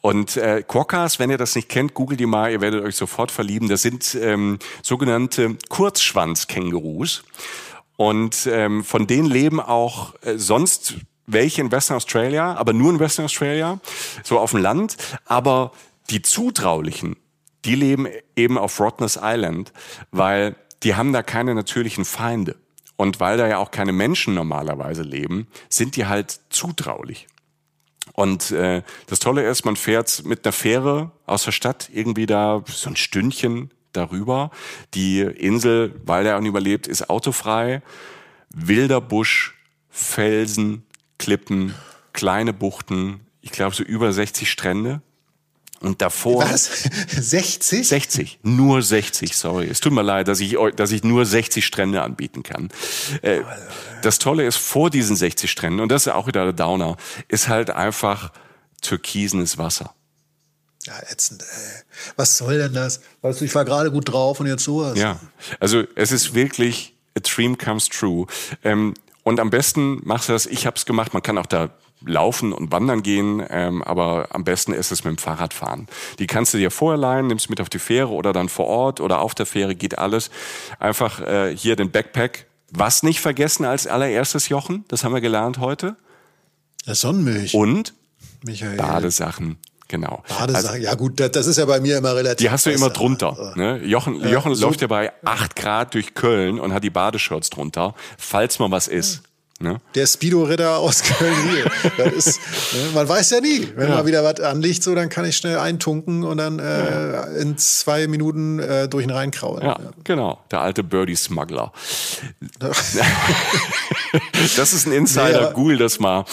Und 0.00 0.36
äh, 0.36 0.62
Quokkas, 0.66 1.18
wenn 1.18 1.30
ihr 1.30 1.38
das 1.38 1.54
nicht 1.54 1.68
kennt, 1.68 1.94
googelt 1.94 2.20
die 2.20 2.26
mal, 2.26 2.50
ihr 2.50 2.60
werdet 2.60 2.84
euch 2.84 2.96
sofort 2.96 3.30
verlieben. 3.30 3.68
Das 3.68 3.82
sind 3.82 4.16
ähm, 4.20 4.58
sogenannte 4.82 5.56
Kurzschwanz-Kängurus. 5.68 7.24
Und 7.96 8.48
ähm, 8.50 8.84
von 8.84 9.06
denen 9.06 9.26
leben 9.26 9.60
auch 9.60 10.14
äh, 10.22 10.36
sonst 10.36 10.96
welche 11.32 11.60
in 11.60 11.72
Western 11.72 11.96
Australia, 11.96 12.54
aber 12.54 12.72
nur 12.72 12.90
in 12.90 13.00
Western 13.00 13.24
Australia, 13.24 13.80
so 14.22 14.38
auf 14.38 14.52
dem 14.52 14.60
Land. 14.60 14.96
Aber 15.24 15.72
die 16.10 16.22
Zutraulichen, 16.22 17.16
die 17.64 17.74
leben 17.74 18.06
eben 18.36 18.58
auf 18.58 18.78
Rottnest 18.80 19.20
Island, 19.22 19.72
weil 20.10 20.56
die 20.82 20.94
haben 20.94 21.12
da 21.12 21.22
keine 21.22 21.54
natürlichen 21.54 22.04
Feinde. 22.04 22.56
Und 22.96 23.20
weil 23.20 23.36
da 23.36 23.48
ja 23.48 23.58
auch 23.58 23.70
keine 23.70 23.92
Menschen 23.92 24.34
normalerweise 24.34 25.02
leben, 25.02 25.48
sind 25.68 25.96
die 25.96 26.06
halt 26.06 26.40
zutraulich. 26.50 27.26
Und 28.12 28.50
äh, 28.50 28.82
das 29.06 29.18
Tolle 29.18 29.48
ist, 29.48 29.64
man 29.64 29.76
fährt 29.76 30.24
mit 30.24 30.44
einer 30.44 30.52
Fähre 30.52 31.12
aus 31.26 31.44
der 31.44 31.52
Stadt 31.52 31.88
irgendwie 31.92 32.26
da 32.26 32.62
so 32.66 32.90
ein 32.90 32.96
Stündchen 32.96 33.70
darüber. 33.92 34.50
Die 34.94 35.20
Insel, 35.20 36.00
weil 36.04 36.24
der 36.24 36.38
überlebt, 36.38 36.86
ist 36.86 37.08
autofrei. 37.10 37.82
Wilder 38.54 39.00
Busch, 39.00 39.54
Felsen, 39.88 40.84
Klippen, 41.22 41.72
kleine 42.12 42.52
Buchten, 42.52 43.20
ich 43.42 43.52
glaube 43.52 43.76
so 43.76 43.84
über 43.84 44.12
60 44.12 44.50
Strände. 44.50 45.02
Und 45.78 46.02
davor. 46.02 46.42
Was? 46.42 46.82
60? 47.08 47.86
60. 47.86 48.40
Nur 48.42 48.82
60, 48.82 49.36
sorry. 49.36 49.68
Es 49.68 49.78
tut 49.78 49.92
mir 49.92 50.02
leid, 50.02 50.26
dass 50.26 50.40
ich, 50.40 50.56
dass 50.74 50.90
ich 50.90 51.04
nur 51.04 51.24
60 51.24 51.64
Strände 51.64 52.02
anbieten 52.02 52.42
kann. 52.42 52.70
Äh, 53.22 53.42
das 54.02 54.18
Tolle 54.18 54.44
ist, 54.44 54.56
vor 54.56 54.90
diesen 54.90 55.14
60 55.14 55.48
Stränden, 55.48 55.78
und 55.78 55.90
das 55.90 56.08
ist 56.08 56.12
auch 56.12 56.26
wieder 56.26 56.42
der 56.42 56.54
Downer, 56.54 56.96
ist 57.28 57.46
halt 57.46 57.70
einfach 57.70 58.32
türkisenes 58.80 59.58
Wasser. 59.58 59.94
Ja, 60.84 60.94
ätzend, 61.08 61.42
ey. 61.42 61.82
Was 62.16 62.36
soll 62.36 62.58
denn 62.58 62.74
das? 62.74 63.00
Weißt 63.20 63.40
du, 63.40 63.44
ich 63.44 63.54
war 63.54 63.64
gerade 63.64 63.92
gut 63.92 64.08
drauf 64.08 64.40
und 64.40 64.48
jetzt 64.48 64.64
sowas. 64.64 64.98
Ja, 64.98 65.20
also 65.60 65.84
es 65.94 66.10
ist 66.10 66.34
wirklich 66.34 66.96
a 67.16 67.20
dream 67.20 67.56
comes 67.56 67.88
true. 67.88 68.26
Ähm, 68.64 68.94
und 69.22 69.40
am 69.40 69.50
besten 69.50 70.00
machst 70.04 70.28
du 70.28 70.32
das, 70.32 70.46
ich 70.46 70.66
habe 70.66 70.76
es 70.76 70.86
gemacht, 70.86 71.12
man 71.12 71.22
kann 71.22 71.38
auch 71.38 71.46
da 71.46 71.70
laufen 72.04 72.52
und 72.52 72.72
wandern 72.72 73.02
gehen, 73.02 73.42
ähm, 73.48 73.82
aber 73.82 74.28
am 74.30 74.44
besten 74.44 74.72
ist 74.72 74.90
es 74.90 75.04
mit 75.04 75.16
dem 75.16 75.18
Fahrrad 75.18 75.54
fahren. 75.54 75.86
Die 76.18 76.26
kannst 76.26 76.52
du 76.54 76.58
dir 76.58 76.70
vorher 76.70 76.98
leihen, 76.98 77.28
nimmst 77.28 77.48
mit 77.48 77.60
auf 77.60 77.68
die 77.68 77.78
Fähre 77.78 78.10
oder 78.10 78.32
dann 78.32 78.48
vor 78.48 78.66
Ort 78.66 79.00
oder 79.00 79.20
auf 79.20 79.34
der 79.34 79.46
Fähre, 79.46 79.74
geht 79.74 79.98
alles. 79.98 80.30
Einfach 80.80 81.20
äh, 81.20 81.56
hier 81.56 81.76
den 81.76 81.90
Backpack. 81.90 82.46
Was 82.70 83.02
nicht 83.02 83.20
vergessen 83.20 83.64
als 83.64 83.86
allererstes, 83.86 84.48
Jochen, 84.48 84.84
das 84.88 85.04
haben 85.04 85.12
wir 85.12 85.20
gelernt 85.20 85.58
heute. 85.58 85.96
Der 86.86 86.94
Sonnenmilch. 86.94 87.54
Und 87.54 87.94
Michael. 88.44 88.76
Badesachen. 88.76 89.58
Genau. 89.92 90.22
Badesachen, 90.26 90.68
also, 90.68 90.82
ja 90.82 90.94
gut, 90.94 91.20
das 91.20 91.46
ist 91.46 91.58
ja 91.58 91.66
bei 91.66 91.78
mir 91.78 91.98
immer 91.98 92.16
relativ. 92.16 92.38
Die 92.38 92.50
hast 92.50 92.64
du 92.64 92.70
immer 92.70 92.88
drunter. 92.88 93.52
Ne? 93.56 93.78
Jochen, 93.84 94.20
ja, 94.20 94.28
Jochen 94.28 94.54
so 94.54 94.66
läuft 94.66 94.80
ja 94.80 94.86
bei 94.86 95.12
acht 95.22 95.54
Grad 95.54 95.92
durch 95.92 96.14
Köln 96.14 96.58
und 96.58 96.72
hat 96.72 96.82
die 96.82 96.88
Badeshorts 96.88 97.50
drunter, 97.50 97.94
falls 98.16 98.58
mal 98.58 98.70
was 98.70 98.88
ist. 98.88 99.20
Ne? 99.62 99.80
Der 99.94 100.06
Speedo-Ritter 100.06 100.78
aus 100.78 101.02
Köln. 101.04 101.32
Ist, 102.16 102.40
ne, 102.72 102.90
man 102.94 103.08
weiß 103.08 103.30
ja 103.30 103.40
nie. 103.40 103.68
Wenn 103.76 103.88
ja. 103.88 103.94
mal 103.94 104.06
wieder 104.06 104.24
was 104.24 104.40
anliegt, 104.40 104.82
so, 104.82 104.92
dann 104.94 105.08
kann 105.08 105.24
ich 105.24 105.36
schnell 105.36 105.56
eintunken 105.58 106.24
und 106.24 106.38
dann 106.38 106.58
äh, 106.58 107.12
ja. 107.12 107.22
in 107.40 107.56
zwei 107.56 108.08
Minuten 108.08 108.58
äh, 108.58 108.88
durch 108.88 109.06
den 109.06 109.12
Rhein 109.12 109.30
kraulen. 109.30 109.64
Ja, 109.64 109.78
genau. 110.02 110.40
Der 110.50 110.62
alte 110.62 110.82
Birdie-Smuggler. 110.82 111.72
das 114.56 114.72
ist 114.72 114.86
ein 114.86 114.92
Insider. 114.92 115.50
Nee, 115.50 115.54
Google 115.54 115.78
das 115.78 116.00
mal. 116.00 116.24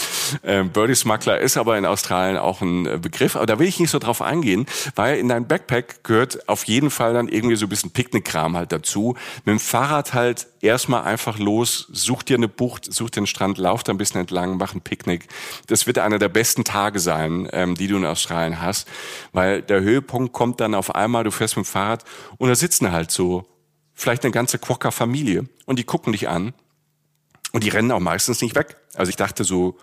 Ähm, 0.42 0.70
Birdie-Smuggler 0.70 1.38
ist 1.38 1.56
aber 1.56 1.78
in 1.78 1.86
Australien 1.86 2.36
auch 2.36 2.60
ein 2.60 2.86
äh, 2.86 2.98
Begriff. 2.98 3.36
Aber 3.36 3.46
da 3.46 3.60
will 3.60 3.68
ich 3.68 3.78
nicht 3.78 3.90
so 3.90 4.00
drauf 4.00 4.22
eingehen, 4.22 4.66
weil 4.96 5.18
in 5.18 5.28
dein 5.28 5.46
Backpack 5.46 6.02
gehört 6.02 6.48
auf 6.48 6.64
jeden 6.64 6.90
Fall 6.90 7.14
dann 7.14 7.28
irgendwie 7.28 7.54
so 7.54 7.66
ein 7.66 7.68
bisschen 7.68 7.92
Picknickkram 7.92 8.56
halt 8.56 8.72
dazu. 8.72 9.14
Mit 9.44 9.52
dem 9.52 9.60
Fahrrad 9.60 10.14
halt 10.14 10.48
erstmal 10.60 11.04
einfach 11.04 11.38
los, 11.38 11.86
such 11.92 12.22
dir 12.22 12.36
eine 12.36 12.48
Bucht, 12.48 12.92
such 12.92 13.10
dir 13.10 13.19
den 13.22 13.26
Strand, 13.26 13.58
lauf 13.58 13.82
da 13.82 13.92
ein 13.92 13.98
bisschen 13.98 14.20
entlang, 14.20 14.56
mach 14.56 14.74
ein 14.74 14.80
Picknick. 14.80 15.28
Das 15.66 15.86
wird 15.86 15.98
einer 15.98 16.18
der 16.18 16.28
besten 16.28 16.64
Tage 16.64 16.98
sein, 16.98 17.48
ähm, 17.52 17.74
die 17.74 17.86
du 17.86 17.96
in 17.96 18.04
Australien 18.04 18.60
hast, 18.60 18.88
weil 19.32 19.62
der 19.62 19.80
Höhepunkt 19.80 20.32
kommt 20.32 20.60
dann 20.60 20.74
auf 20.74 20.94
einmal, 20.94 21.24
du 21.24 21.30
fährst 21.30 21.56
mit 21.56 21.66
dem 21.66 21.68
Fahrrad 21.68 22.04
und 22.38 22.48
da 22.48 22.54
sitzen 22.54 22.92
halt 22.92 23.10
so 23.10 23.46
vielleicht 23.94 24.24
eine 24.24 24.32
ganze 24.32 24.58
Quokka-Familie 24.58 25.44
und 25.66 25.78
die 25.78 25.84
gucken 25.84 26.12
dich 26.12 26.28
an 26.28 26.54
und 27.52 27.64
die 27.64 27.68
rennen 27.68 27.92
auch 27.92 28.00
meistens 28.00 28.40
nicht 28.42 28.54
weg. 28.54 28.76
Also 28.94 29.10
ich 29.10 29.16
dachte 29.16 29.44
so, 29.44 29.76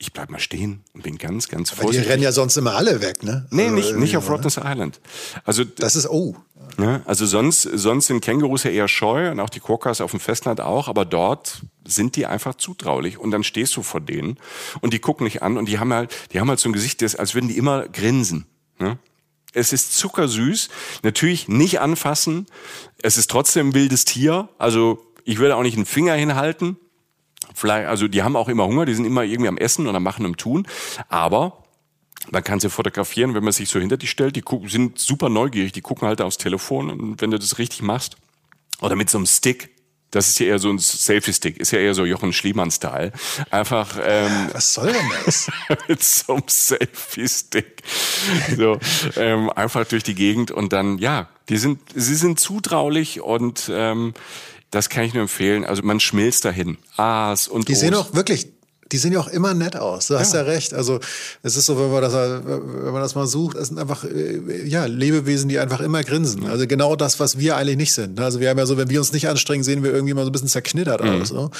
ich 0.00 0.14
bleib 0.14 0.30
mal 0.30 0.40
stehen 0.40 0.82
und 0.94 1.02
bin 1.02 1.18
ganz, 1.18 1.48
ganz 1.48 1.70
vorsichtig. 1.70 1.98
Aber 1.98 2.04
die 2.04 2.10
rennen 2.10 2.22
ja 2.22 2.32
sonst 2.32 2.56
immer 2.56 2.74
alle 2.74 3.02
weg, 3.02 3.22
ne? 3.22 3.46
Nee, 3.50 3.64
also 3.64 3.74
nicht, 3.74 3.96
nicht 3.96 4.16
auf 4.16 4.30
Rottnest 4.30 4.58
Island. 4.64 4.98
Also, 5.44 5.62
das 5.62 5.94
ist, 5.94 6.08
oh. 6.08 6.34
Ne? 6.78 7.02
Also 7.04 7.26
sonst, 7.26 7.62
sonst 7.62 8.06
sind 8.06 8.22
Kängurus 8.22 8.62
ja 8.62 8.70
eher 8.70 8.88
scheu 8.88 9.30
und 9.30 9.40
auch 9.40 9.50
die 9.50 9.60
Quokkas 9.60 10.00
auf 10.00 10.12
dem 10.12 10.20
Festland 10.20 10.60
auch, 10.60 10.88
aber 10.88 11.04
dort 11.04 11.62
sind 11.84 12.16
die 12.16 12.26
einfach 12.26 12.54
zutraulich 12.54 13.18
und 13.18 13.30
dann 13.32 13.44
stehst 13.44 13.76
du 13.76 13.82
vor 13.82 14.00
denen 14.00 14.38
und 14.80 14.94
die 14.94 15.00
gucken 15.00 15.24
dich 15.24 15.42
an 15.42 15.58
und 15.58 15.68
die 15.68 15.78
haben 15.78 15.92
halt, 15.92 16.14
die 16.32 16.40
haben 16.40 16.48
halt 16.48 16.60
so 16.60 16.68
ein 16.68 16.72
Gesicht, 16.72 17.02
das, 17.02 17.16
als 17.16 17.34
würden 17.34 17.48
die 17.48 17.58
immer 17.58 17.88
grinsen. 17.88 18.46
Ne? 18.78 18.98
Es 19.52 19.72
ist 19.72 19.98
zuckersüß, 19.98 20.68
natürlich 21.02 21.48
nicht 21.48 21.80
anfassen, 21.80 22.46
es 23.02 23.18
ist 23.18 23.30
trotzdem 23.30 23.70
ein 23.70 23.74
wildes 23.74 24.04
Tier, 24.04 24.48
also 24.58 25.04
ich 25.24 25.38
würde 25.38 25.56
auch 25.56 25.62
nicht 25.62 25.76
einen 25.76 25.86
Finger 25.86 26.14
hinhalten, 26.14 26.78
Vielleicht, 27.54 27.88
also 27.88 28.08
die 28.08 28.22
haben 28.22 28.36
auch 28.36 28.48
immer 28.48 28.66
Hunger, 28.66 28.86
die 28.86 28.94
sind 28.94 29.04
immer 29.04 29.24
irgendwie 29.24 29.48
am 29.48 29.58
Essen 29.58 29.86
und 29.86 29.96
am 29.96 30.02
Machen 30.02 30.26
und 30.26 30.38
Tun. 30.38 30.66
Aber 31.08 31.64
man 32.30 32.44
kann 32.44 32.60
sie 32.60 32.70
fotografieren, 32.70 33.34
wenn 33.34 33.44
man 33.44 33.52
sich 33.52 33.68
so 33.68 33.80
hinter 33.80 33.96
die 33.96 34.06
stellt. 34.06 34.36
Die 34.36 34.44
sind 34.66 34.98
super 34.98 35.28
neugierig, 35.28 35.72
die 35.72 35.80
gucken 35.80 36.06
halt 36.06 36.20
aufs 36.20 36.38
Telefon 36.38 36.90
und 36.90 37.20
wenn 37.20 37.30
du 37.30 37.38
das 37.38 37.58
richtig 37.58 37.82
machst. 37.82 38.16
Oder 38.80 38.96
mit 38.96 39.10
so 39.10 39.18
einem 39.18 39.26
Stick, 39.26 39.70
das 40.10 40.28
ist 40.28 40.40
ja 40.40 40.46
eher 40.46 40.58
so 40.58 40.70
ein 40.70 40.78
Selfie-Stick, 40.78 41.58
ist 41.58 41.70
ja 41.70 41.78
eher 41.78 41.94
so 41.94 42.04
Jochen 42.04 42.32
Schliemann-Style. 42.32 43.12
Einfach. 43.50 43.96
Ähm, 44.02 44.48
Was 44.52 44.74
soll 44.74 44.92
denn 44.92 45.10
das? 45.24 45.50
mit 45.88 46.02
so 46.02 46.34
einem 46.34 46.42
Selfie-Stick. 46.48 47.82
So, 48.56 48.78
ähm, 49.16 49.50
einfach 49.50 49.86
durch 49.86 50.02
die 50.02 50.14
Gegend 50.14 50.50
und 50.50 50.72
dann, 50.72 50.98
ja, 50.98 51.28
die 51.48 51.58
sind, 51.58 51.80
sie 51.94 52.16
sind 52.16 52.40
zutraulich 52.40 53.20
und 53.20 53.70
ähm, 53.72 54.14
das 54.70 54.88
kann 54.88 55.04
ich 55.04 55.14
nur 55.14 55.22
empfehlen. 55.22 55.64
Also 55.64 55.82
man 55.82 56.00
schmilzt 56.00 56.44
dahin. 56.44 56.78
A's 56.96 57.48
und 57.48 57.68
Die 57.68 57.72
O's. 57.72 57.80
sehen 57.80 57.94
auch 57.94 58.14
wirklich 58.14 58.48
die 58.92 58.98
sehen 58.98 59.12
ja 59.12 59.20
auch 59.20 59.28
immer 59.28 59.54
nett 59.54 59.76
aus. 59.76 60.08
Du 60.08 60.18
hast 60.18 60.34
ja, 60.34 60.40
ja 60.40 60.46
recht. 60.46 60.74
Also 60.74 61.00
es 61.42 61.56
ist 61.56 61.66
so, 61.66 61.78
wenn 61.78 61.90
man 61.90 62.02
das, 62.02 62.12
wenn 62.12 62.92
man 62.92 63.02
das 63.02 63.14
mal 63.14 63.26
sucht, 63.26 63.56
es 63.56 63.68
sind 63.68 63.78
einfach 63.78 64.04
äh, 64.04 64.66
ja 64.66 64.86
Lebewesen, 64.86 65.48
die 65.48 65.58
einfach 65.58 65.80
immer 65.80 66.02
grinsen. 66.02 66.46
Also 66.46 66.66
genau 66.66 66.96
das, 66.96 67.20
was 67.20 67.38
wir 67.38 67.56
eigentlich 67.56 67.76
nicht 67.76 67.92
sind. 67.92 68.18
Also 68.18 68.40
wir 68.40 68.50
haben 68.50 68.58
ja 68.58 68.66
so, 68.66 68.76
wenn 68.76 68.90
wir 68.90 68.98
uns 68.98 69.12
nicht 69.12 69.28
anstrengen, 69.28 69.62
sehen 69.62 69.82
wir 69.82 69.92
irgendwie 69.92 70.14
mal 70.14 70.24
so 70.24 70.30
ein 70.30 70.32
bisschen 70.32 70.48
zerknittert 70.48 71.04
mhm. 71.04 71.22
aus. 71.22 71.32
Ne? 71.32 71.50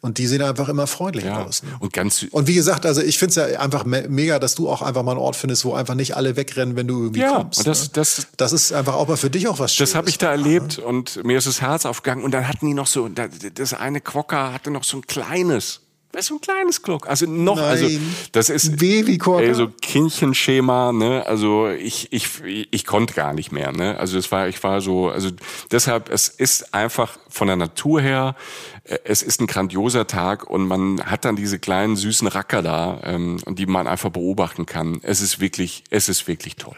Und 0.00 0.18
die 0.18 0.26
sehen 0.26 0.42
einfach 0.42 0.68
immer 0.68 0.86
freundlich 0.86 1.24
ja. 1.24 1.44
aus. 1.44 1.62
Ne? 1.62 1.70
Und 1.80 1.92
ganz 1.92 2.24
und 2.30 2.46
wie 2.46 2.54
gesagt, 2.54 2.86
also 2.86 3.02
ich 3.02 3.18
finde 3.18 3.30
es 3.30 3.52
ja 3.52 3.60
einfach 3.60 3.84
mega, 3.84 4.38
dass 4.38 4.54
du 4.54 4.68
auch 4.68 4.82
einfach 4.82 5.02
mal 5.02 5.12
einen 5.12 5.20
Ort 5.20 5.36
findest, 5.36 5.64
wo 5.64 5.74
einfach 5.74 5.94
nicht 5.94 6.16
alle 6.16 6.36
wegrennen, 6.36 6.76
wenn 6.76 6.88
du 6.88 7.02
irgendwie 7.02 7.20
ja, 7.20 7.36
kommst. 7.36 7.60
Und 7.60 7.66
das, 7.66 7.84
ne? 7.84 7.90
das, 7.92 8.26
das 8.36 8.52
ist 8.52 8.72
einfach 8.72 8.94
auch 8.94 9.08
mal 9.08 9.16
für 9.16 9.30
dich 9.30 9.48
auch 9.48 9.58
was 9.58 9.74
Schönes. 9.74 9.90
Das 9.90 9.96
habe 9.96 10.08
ich 10.08 10.18
da 10.18 10.30
erlebt 10.30 10.78
und 10.78 11.22
mir 11.24 11.38
ist 11.38 11.46
das 11.46 11.60
Herz 11.60 11.84
aufgegangen. 11.84 12.24
Und 12.24 12.32
dann 12.32 12.48
hatten 12.48 12.66
die 12.66 12.74
noch 12.74 12.86
so, 12.86 13.08
das 13.08 13.74
eine 13.74 14.00
Quokka 14.00 14.52
hatte 14.52 14.70
noch 14.70 14.84
so 14.84 14.98
ein 14.98 15.06
kleines 15.06 15.82
das 16.12 16.24
ist 16.24 16.30
ein 16.30 16.40
kleines 16.40 16.82
Glock. 16.82 17.08
Also 17.08 17.26
noch, 17.26 17.58
also 17.58 17.84
Nein. 17.84 17.96
also 17.96 18.28
das 18.32 18.50
ist 18.50 18.78
Babykorker. 18.78 19.44
ey, 19.44 19.54
so 19.54 19.68
Kindchenschema, 19.68 20.92
ne? 20.92 21.26
Also 21.26 21.68
ich, 21.68 22.12
ich, 22.12 22.42
ich 22.70 22.86
konnte 22.86 23.12
gar 23.12 23.34
nicht 23.34 23.52
mehr, 23.52 23.72
ne? 23.72 23.98
Also 23.98 24.16
es 24.16 24.32
war, 24.32 24.48
ich 24.48 24.62
war 24.62 24.80
so, 24.80 25.10
also 25.10 25.30
deshalb, 25.70 26.10
es 26.10 26.28
ist 26.28 26.72
einfach 26.72 27.18
von 27.28 27.46
der 27.46 27.56
Natur 27.56 28.00
her, 28.00 28.36
äh, 28.84 28.98
es 29.04 29.22
ist 29.22 29.40
ein 29.40 29.46
grandioser 29.46 30.06
Tag 30.06 30.48
und 30.48 30.66
man 30.66 31.04
hat 31.04 31.26
dann 31.26 31.36
diese 31.36 31.58
kleinen 31.58 31.96
süßen 31.96 32.26
Racker 32.26 32.62
da, 32.62 33.00
ähm, 33.04 33.38
die 33.46 33.66
man 33.66 33.86
einfach 33.86 34.10
beobachten 34.10 34.64
kann. 34.64 35.00
Es 35.02 35.20
ist 35.20 35.40
wirklich, 35.40 35.84
es 35.90 36.08
ist 36.08 36.26
wirklich 36.26 36.56
toll. 36.56 36.76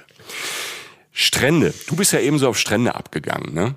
Strände. 1.13 1.73
Du 1.87 1.97
bist 1.97 2.13
ja 2.13 2.21
ebenso 2.21 2.49
auf 2.49 2.59
Strände 2.59 2.95
abgegangen, 2.95 3.55
ne? 3.55 3.75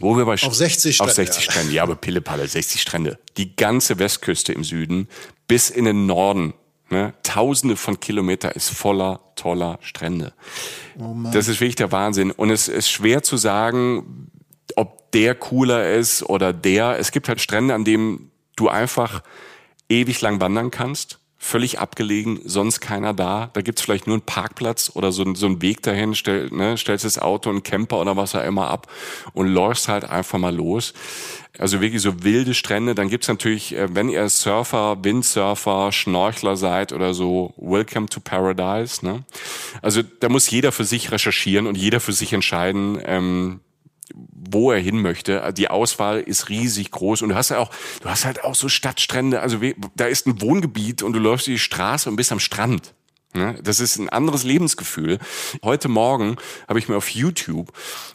Wo 0.00 0.16
wir 0.16 0.24
bei 0.24 0.34
auf 0.34 0.54
60 0.54 0.96
Strände. 0.96 1.10
Auf 1.10 1.14
60 1.14 1.46
ja. 1.46 1.52
Strände, 1.52 1.72
ja, 1.72 1.82
aber 1.82 1.94
Pillepalle, 1.94 2.48
60 2.48 2.80
Strände. 2.80 3.18
Die 3.36 3.54
ganze 3.54 3.98
Westküste 3.98 4.52
im 4.52 4.64
Süden 4.64 5.08
bis 5.46 5.70
in 5.70 5.84
den 5.84 6.06
Norden. 6.06 6.54
Ne? 6.88 7.14
Tausende 7.22 7.76
von 7.76 8.00
Kilometer 8.00 8.56
ist 8.56 8.70
voller 8.70 9.20
toller 9.36 9.78
Strände. 9.82 10.32
Oh 10.98 11.14
das 11.32 11.48
ist 11.48 11.60
wirklich 11.60 11.76
der 11.76 11.92
Wahnsinn. 11.92 12.30
Und 12.30 12.50
es 12.50 12.66
ist 12.66 12.90
schwer 12.90 13.22
zu 13.22 13.36
sagen, 13.36 14.30
ob 14.74 15.12
der 15.12 15.34
cooler 15.34 15.94
ist 15.94 16.22
oder 16.24 16.52
der. 16.52 16.98
Es 16.98 17.12
gibt 17.12 17.28
halt 17.28 17.40
Strände, 17.40 17.74
an 17.74 17.84
denen 17.84 18.32
du 18.56 18.68
einfach 18.68 19.22
ewig 19.88 20.20
lang 20.20 20.40
wandern 20.40 20.70
kannst 20.70 21.19
völlig 21.42 21.78
abgelegen, 21.78 22.38
sonst 22.44 22.80
keiner 22.80 23.14
da. 23.14 23.48
Da 23.54 23.62
gibt's 23.62 23.80
vielleicht 23.80 24.06
nur 24.06 24.14
einen 24.14 24.22
Parkplatz 24.22 24.92
oder 24.94 25.10
so, 25.10 25.24
so 25.34 25.46
einen 25.46 25.62
Weg 25.62 25.82
dahin, 25.82 26.14
stell, 26.14 26.50
ne, 26.50 26.76
stellst 26.76 27.06
das 27.06 27.18
Auto, 27.18 27.48
einen 27.48 27.62
Camper 27.62 27.98
oder 27.98 28.14
was 28.14 28.34
auch 28.34 28.44
immer 28.44 28.68
ab 28.68 28.92
und 29.32 29.48
läufst 29.48 29.88
halt 29.88 30.04
einfach 30.04 30.38
mal 30.38 30.54
los. 30.54 30.92
Also 31.58 31.80
wirklich 31.80 32.02
so 32.02 32.22
wilde 32.22 32.52
Strände. 32.52 32.94
Dann 32.94 33.08
gibt's 33.08 33.26
natürlich, 33.26 33.74
äh, 33.74 33.88
wenn 33.94 34.10
ihr 34.10 34.28
Surfer, 34.28 34.98
Windsurfer, 35.02 35.92
Schnorchler 35.92 36.56
seid 36.56 36.92
oder 36.92 37.14
so, 37.14 37.54
Welcome 37.56 38.08
to 38.08 38.20
Paradise. 38.20 39.04
Ne? 39.04 39.24
Also 39.80 40.02
da 40.02 40.28
muss 40.28 40.50
jeder 40.50 40.72
für 40.72 40.84
sich 40.84 41.10
recherchieren 41.10 41.66
und 41.66 41.76
jeder 41.76 42.00
für 42.00 42.12
sich 42.12 42.34
entscheiden, 42.34 43.00
ähm, 43.02 43.60
wo 44.14 44.72
er 44.72 44.78
hin 44.78 45.00
möchte. 45.00 45.52
Die 45.56 45.68
Auswahl 45.68 46.20
ist 46.20 46.48
riesig 46.48 46.90
groß 46.90 47.22
und 47.22 47.30
du 47.30 47.34
hast 47.34 47.50
ja 47.50 47.58
auch, 47.58 47.70
du 48.02 48.08
hast 48.08 48.24
halt 48.24 48.44
auch 48.44 48.54
so 48.54 48.68
Stadtstrände. 48.68 49.40
Also 49.40 49.58
da 49.94 50.06
ist 50.06 50.26
ein 50.26 50.40
Wohngebiet 50.40 51.02
und 51.02 51.12
du 51.12 51.18
läufst 51.18 51.46
die 51.46 51.58
Straße 51.58 52.08
und 52.08 52.16
bist 52.16 52.32
am 52.32 52.40
Strand. 52.40 52.94
Das 53.62 53.78
ist 53.78 53.96
ein 53.96 54.08
anderes 54.08 54.42
Lebensgefühl. 54.42 55.18
Heute 55.62 55.88
Morgen 55.88 56.36
habe 56.66 56.80
ich 56.80 56.88
mir 56.88 56.96
auf 56.96 57.10
YouTube, 57.10 57.72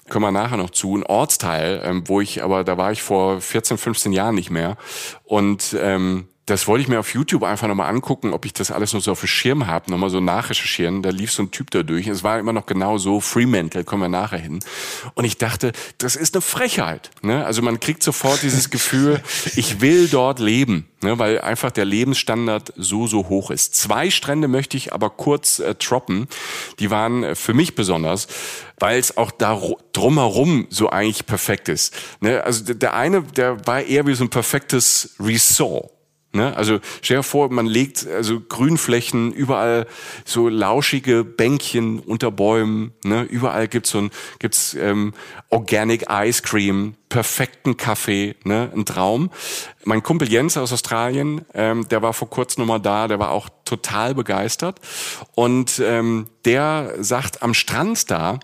kommen 0.10 0.26
wir 0.26 0.32
nachher 0.32 0.58
noch 0.58 0.72
zu, 0.72 0.98
ein 0.98 1.04
Ortsteil, 1.04 1.82
ähm, 1.86 2.04
wo 2.08 2.20
ich, 2.20 2.44
aber 2.44 2.66
da 2.66 2.78
war 2.78 2.92
ich 2.92 3.02
vor 3.02 3.40
14, 3.40 3.78
15 3.78 4.12
Jahren 4.12 4.36
nicht 4.36 4.50
mehr. 4.50 4.76
Und 5.24 5.76
ähm, 5.80 6.28
das 6.46 6.68
wollte 6.68 6.84
ich 6.84 6.88
mir 6.88 7.00
auf 7.00 7.14
YouTube 7.14 7.44
einfach 7.44 7.68
nochmal 7.68 7.90
angucken, 7.90 8.32
ob 8.32 8.46
ich 8.46 8.54
das 8.54 8.70
alles 8.70 8.94
noch 8.94 9.02
so 9.02 9.12
auf 9.12 9.22
dem 9.22 9.28
Schirm 9.28 9.66
habe, 9.66 9.90
nochmal 9.90 10.12
so 10.12 10.20
nachrecherchieren. 10.20 11.02
Da 11.02 11.10
lief 11.10 11.32
so 11.32 11.42
ein 11.42 11.50
Typ 11.50 11.72
da 11.72 11.82
durch. 11.82 12.06
Es 12.06 12.24
war 12.24 12.38
immer 12.38 12.54
noch 12.54 12.68
genau 12.68 13.00
so, 13.00 13.20
Fremantle, 13.20 13.84
kommen 13.84 14.04
wir 14.04 14.10
nachher 14.10 14.38
hin. 14.38 14.60
Und 15.16 15.26
ich 15.26 15.40
dachte, 15.40 15.72
das 15.98 16.16
ist 16.16 16.36
eine 16.36 16.42
Frechheit. 16.42 17.10
Ne? 17.24 17.44
Also 17.44 17.64
man 17.64 17.80
kriegt 17.80 18.04
sofort 18.04 18.44
dieses 18.44 18.70
Gefühl, 18.70 19.24
ich 19.56 19.82
will 19.82 20.08
dort 20.08 20.38
leben, 20.38 20.88
ne? 21.02 21.18
weil 21.18 21.42
einfach 21.42 21.72
der 21.72 21.86
Lebensstandard 21.86 22.74
so, 22.78 23.08
so 23.08 23.28
hoch 23.28 23.50
ist. 23.50 23.74
Zwei 23.74 24.12
Strände 24.12 24.48
möchte 24.48 24.78
ich 24.78 24.94
aber 24.94 25.10
kurz 25.10 25.58
äh, 25.58 25.74
droppen. 25.74 26.28
Die 26.78 26.92
waren 26.92 27.24
äh, 27.24 27.34
für 27.34 27.56
mich 27.56 27.74
besonders, 27.74 28.28
weil 28.80 29.00
es 29.00 29.18
auch 29.18 29.32
da 29.32 29.60
drumherum 29.94 30.68
so 30.70 30.92
eigentlich 30.92 31.26
perfekt 31.26 31.70
ist. 31.70 31.96
Ne? 32.20 32.44
Also 32.44 32.72
der 32.72 32.94
eine, 32.94 33.24
der 33.24 33.66
war 33.66 33.82
eher 33.82 34.06
wie 34.06 34.14
so 34.14 34.26
ein 34.26 34.30
perfektes 34.30 35.16
Resort. 35.20 35.95
Ne? 36.36 36.56
Also 36.56 36.80
stell 37.02 37.18
dir 37.18 37.24
vor, 37.24 37.50
man 37.50 37.66
legt 37.66 38.06
also 38.06 38.42
Grünflächen, 38.42 39.32
überall 39.32 39.88
so 40.26 40.50
lauschige 40.50 41.24
Bänkchen 41.24 42.00
unter 42.00 42.30
Bäumen, 42.30 42.94
ne? 43.06 43.24
überall 43.24 43.70
gibt's 43.70 43.92
so 43.92 44.00
ein 44.00 44.12
gibt's 44.40 44.74
ähm, 44.74 45.14
Organic 45.50 46.08
Ice 46.10 46.42
Cream, 46.44 46.96
perfekten 47.08 47.78
Kaffee, 47.78 48.36
ne? 48.44 48.70
ein 48.76 48.86
Traum. 48.86 49.32
Mein 49.86 50.04
Kumpel 50.04 50.30
Jens 50.30 50.58
aus 50.58 50.74
Australien, 50.74 51.46
ähm, 51.54 51.88
der 51.88 52.02
war 52.02 52.12
vor 52.12 52.30
kurzem 52.30 52.64
nochmal 52.64 52.82
da, 52.82 53.08
der 53.08 53.20
war 53.20 53.32
auch 53.32 53.48
total 53.64 54.14
begeistert 54.14 54.82
und 55.36 55.80
ähm, 55.80 56.28
der 56.44 56.96
sagt 57.00 57.44
am 57.44 57.54
Strand 57.54 58.12
da, 58.12 58.42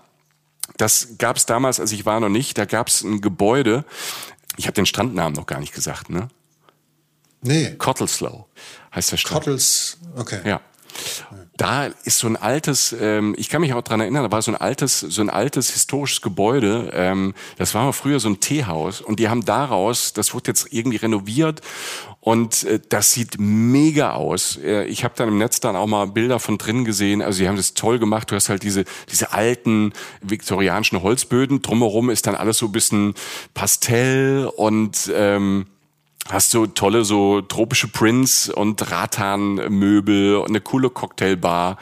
das 0.78 1.18
gab's 1.18 1.44
damals, 1.44 1.78
als 1.78 1.92
ich 1.92 2.06
war 2.06 2.20
noch 2.20 2.30
nicht, 2.30 2.56
da 2.56 2.64
gab's 2.64 3.02
ein 3.02 3.20
Gebäude, 3.20 3.84
ich 4.56 4.66
habe 4.66 4.74
den 4.74 4.86
Strandnamen 4.86 5.34
noch 5.34 5.46
gar 5.46 5.60
nicht 5.60 5.74
gesagt, 5.74 6.08
ne? 6.08 6.28
Nee. 7.42 7.74
Cottelslow 7.76 8.46
heißt 8.94 9.12
der 9.12 9.16
Strand. 9.16 9.44
Cottles, 9.44 9.98
okay. 10.16 10.40
Ja. 10.44 10.60
da 11.56 11.86
ist 11.86 12.18
so 12.18 12.26
ein 12.26 12.36
altes, 12.36 12.94
ähm, 12.98 13.34
ich 13.38 13.48
kann 13.48 13.60
mich 13.60 13.72
auch 13.74 13.82
dran 13.82 14.00
erinnern, 14.00 14.24
da 14.24 14.30
war 14.30 14.42
so 14.42 14.52
ein 14.52 14.56
altes, 14.56 15.00
so 15.00 15.22
ein 15.22 15.30
altes 15.30 15.70
historisches 15.70 16.20
Gebäude. 16.20 16.90
Ähm, 16.94 17.34
das 17.56 17.74
war 17.74 17.84
mal 17.84 17.92
früher 17.92 18.20
so 18.20 18.28
ein 18.28 18.40
Teehaus 18.40 19.00
und 19.00 19.18
die 19.18 19.28
haben 19.28 19.44
daraus, 19.44 20.12
das 20.12 20.34
wurde 20.34 20.50
jetzt 20.50 20.68
irgendwie 20.70 20.98
renoviert 20.98 21.62
und 22.20 22.62
äh, 22.64 22.78
das 22.88 23.12
sieht 23.12 23.36
mega 23.38 24.12
aus. 24.12 24.56
Äh, 24.62 24.84
ich 24.84 25.02
habe 25.02 25.14
dann 25.16 25.28
im 25.28 25.38
Netz 25.38 25.58
dann 25.58 25.74
auch 25.74 25.88
mal 25.88 26.06
Bilder 26.06 26.38
von 26.38 26.56
drin 26.56 26.84
gesehen. 26.84 27.22
Also 27.22 27.38
sie 27.38 27.48
haben 27.48 27.56
das 27.56 27.74
toll 27.74 27.98
gemacht. 27.98 28.30
Du 28.30 28.36
hast 28.36 28.48
halt 28.48 28.62
diese 28.62 28.84
diese 29.10 29.32
alten 29.32 29.92
viktorianischen 30.20 31.02
Holzböden. 31.02 31.62
Drumherum 31.62 32.10
ist 32.10 32.26
dann 32.28 32.36
alles 32.36 32.58
so 32.58 32.66
ein 32.66 32.72
bisschen 32.72 33.14
Pastell 33.54 34.46
und 34.56 35.10
ähm, 35.12 35.66
hast 36.30 36.54
du 36.54 36.66
tolle 36.66 37.04
so 37.04 37.40
tropische 37.40 37.88
Prints 37.88 38.48
und 38.48 38.90
Rattan-Möbel 38.90 40.36
und 40.36 40.48
eine 40.48 40.60
coole 40.60 40.90
Cocktailbar. 40.90 41.78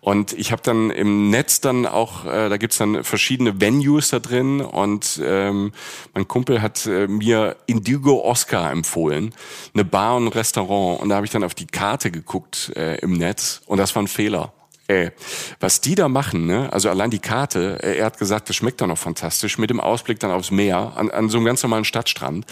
Und 0.00 0.32
ich 0.32 0.52
habe 0.52 0.62
dann 0.62 0.90
im 0.90 1.30
Netz 1.30 1.60
dann 1.60 1.86
auch, 1.86 2.24
äh, 2.24 2.48
da 2.48 2.56
gibt's 2.56 2.78
dann 2.78 3.02
verschiedene 3.04 3.60
Venues 3.60 4.10
da 4.10 4.18
drin 4.18 4.60
und 4.60 5.20
ähm, 5.24 5.72
mein 6.14 6.28
Kumpel 6.28 6.62
hat 6.62 6.86
äh, 6.86 7.08
mir 7.08 7.56
Indigo 7.66 8.22
Oscar 8.24 8.70
empfohlen, 8.70 9.34
eine 9.74 9.84
Bar 9.84 10.16
und 10.16 10.26
ein 10.26 10.32
Restaurant. 10.32 11.00
Und 11.00 11.08
da 11.08 11.16
habe 11.16 11.26
ich 11.26 11.32
dann 11.32 11.44
auf 11.44 11.54
die 11.54 11.66
Karte 11.66 12.10
geguckt 12.10 12.72
äh, 12.76 12.98
im 13.00 13.14
Netz 13.14 13.62
und 13.66 13.78
das 13.78 13.94
war 13.94 14.02
ein 14.02 14.08
Fehler. 14.08 14.52
Ey, 14.86 15.12
was 15.60 15.80
die 15.80 15.94
da 15.94 16.08
machen, 16.08 16.46
ne? 16.46 16.72
Also 16.72 16.90
allein 16.90 17.10
die 17.10 17.20
Karte, 17.20 17.78
äh, 17.80 17.98
er 17.98 18.06
hat 18.06 18.18
gesagt, 18.18 18.48
das 18.48 18.56
schmeckt 18.56 18.80
doch 18.80 18.88
noch 18.88 18.98
fantastisch, 18.98 19.56
mit 19.56 19.70
dem 19.70 19.78
Ausblick 19.78 20.18
dann 20.18 20.32
aufs 20.32 20.50
Meer, 20.50 20.94
an, 20.96 21.12
an 21.12 21.28
so 21.28 21.38
einem 21.38 21.46
ganz 21.46 21.62
normalen 21.62 21.84
Stadtstrand 21.84 22.44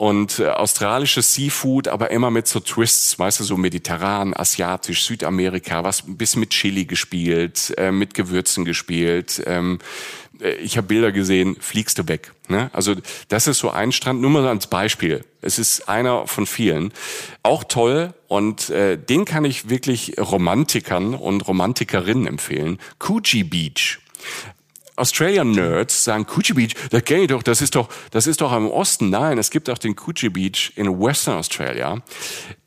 und 0.00 0.38
äh, 0.38 0.46
australisches 0.46 1.34
Seafood, 1.34 1.86
aber 1.86 2.10
immer 2.10 2.30
mit 2.30 2.48
so 2.48 2.58
Twists, 2.58 3.18
weißt 3.18 3.40
du, 3.40 3.44
so 3.44 3.58
mediterran, 3.58 4.32
asiatisch, 4.34 5.04
Südamerika, 5.04 5.84
was 5.84 6.04
bisschen 6.06 6.40
mit 6.40 6.50
Chili 6.50 6.86
gespielt, 6.86 7.74
äh, 7.76 7.92
mit 7.92 8.14
Gewürzen 8.14 8.64
gespielt. 8.64 9.42
Ähm, 9.44 9.78
äh, 10.40 10.52
ich 10.52 10.78
habe 10.78 10.86
Bilder 10.86 11.12
gesehen, 11.12 11.54
fliegst 11.60 11.98
du 11.98 12.08
weg. 12.08 12.32
Ne? 12.48 12.70
Also 12.72 12.94
das 13.28 13.46
ist 13.46 13.58
so 13.58 13.68
ein 13.68 13.92
Strand, 13.92 14.22
nur 14.22 14.30
mal 14.30 14.48
als 14.48 14.68
Beispiel. 14.68 15.22
Es 15.42 15.58
ist 15.58 15.86
einer 15.86 16.26
von 16.26 16.46
vielen. 16.46 16.94
Auch 17.42 17.62
toll 17.62 18.14
und 18.26 18.70
äh, 18.70 18.96
den 18.96 19.26
kann 19.26 19.44
ich 19.44 19.68
wirklich 19.68 20.14
Romantikern 20.18 21.12
und 21.12 21.46
Romantikerinnen 21.46 22.26
empfehlen. 22.26 22.78
Coogee 22.98 23.42
Beach. 23.42 23.98
Australian 25.00 25.52
Nerds 25.52 26.04
sagen 26.04 26.26
Coochie 26.26 26.52
Beach, 26.52 26.74
das 26.90 27.04
kenne 27.04 27.22
ich 27.22 27.28
doch, 27.28 27.42
das 27.42 27.62
ist 27.62 27.74
doch, 27.74 27.88
das 28.10 28.26
ist 28.26 28.40
doch 28.40 28.52
im 28.52 28.70
Osten. 28.70 29.10
Nein, 29.10 29.38
es 29.38 29.50
gibt 29.50 29.70
auch 29.70 29.78
den 29.78 29.96
Coochie 29.96 30.28
Beach 30.28 30.72
in 30.76 31.00
Western 31.00 31.38
Australia. 31.38 32.02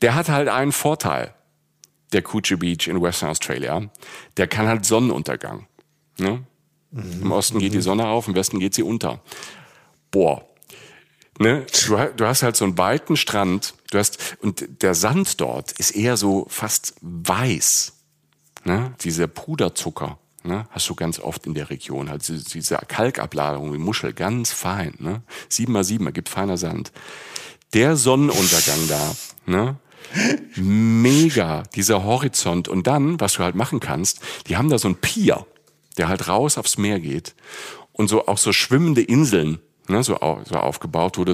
Der 0.02 0.14
hat 0.14 0.28
halt 0.28 0.48
einen 0.48 0.72
Vorteil, 0.72 1.34
der 2.12 2.22
Coochie 2.22 2.56
Beach 2.56 2.88
in 2.88 3.00
Western 3.00 3.30
Australia. 3.30 3.90
Der 4.36 4.46
kann 4.48 4.66
halt 4.66 4.84
Sonnenuntergang. 4.84 5.66
Ne? 6.18 6.44
Mhm. 6.90 7.22
Im 7.22 7.32
Osten 7.32 7.58
geht 7.58 7.74
die 7.74 7.80
Sonne 7.80 8.06
auf, 8.06 8.28
im 8.28 8.34
Westen 8.34 8.58
geht 8.58 8.74
sie 8.74 8.82
unter. 8.82 9.20
Boah. 10.10 10.44
Ne? 11.38 11.66
Du, 11.86 11.96
du 12.16 12.26
hast 12.26 12.42
halt 12.42 12.56
so 12.56 12.64
einen 12.64 12.78
weiten 12.78 13.16
Strand, 13.16 13.74
du 13.90 13.98
hast, 13.98 14.36
und 14.40 14.82
der 14.82 14.94
Sand 14.94 15.40
dort 15.40 15.72
ist 15.72 15.92
eher 15.92 16.16
so 16.16 16.46
fast 16.48 16.94
weiß. 17.00 17.92
Ne? 18.64 18.94
Dieser 19.02 19.26
Puderzucker. 19.26 20.18
Ne? 20.44 20.66
Hast 20.70 20.88
du 20.90 20.94
ganz 20.94 21.18
oft 21.18 21.46
in 21.46 21.54
der 21.54 21.70
Region. 21.70 22.10
Halt 22.10 22.28
diese 22.28 22.76
Kalkablagerung, 22.76 23.72
die 23.72 23.78
Muschel, 23.78 24.12
ganz 24.12 24.52
fein. 24.52 24.94
Ne? 24.98 25.22
Sieben 25.48 25.72
mal 25.72 25.84
sieben, 25.84 26.12
gibt 26.12 26.28
feiner 26.28 26.58
Sand. 26.58 26.92
Der 27.72 27.96
Sonnenuntergang 27.96 28.86
da, 28.88 29.16
ne? 29.46 29.76
Mega, 30.56 31.62
dieser 31.74 32.04
Horizont. 32.04 32.68
Und 32.68 32.86
dann, 32.86 33.18
was 33.20 33.34
du 33.34 33.42
halt 33.42 33.54
machen 33.54 33.80
kannst, 33.80 34.20
die 34.46 34.56
haben 34.56 34.68
da 34.68 34.78
so 34.78 34.86
ein 34.86 34.96
Pier, 34.96 35.46
der 35.96 36.08
halt 36.08 36.28
raus 36.28 36.58
aufs 36.58 36.76
Meer 36.76 37.00
geht. 37.00 37.34
Und 37.92 38.08
so 38.08 38.26
auch 38.28 38.38
so 38.38 38.52
schwimmende 38.52 39.02
Inseln, 39.02 39.60
ne, 39.88 40.04
so, 40.04 40.18
so 40.44 40.56
aufgebaut, 40.56 41.16
du 41.16 41.24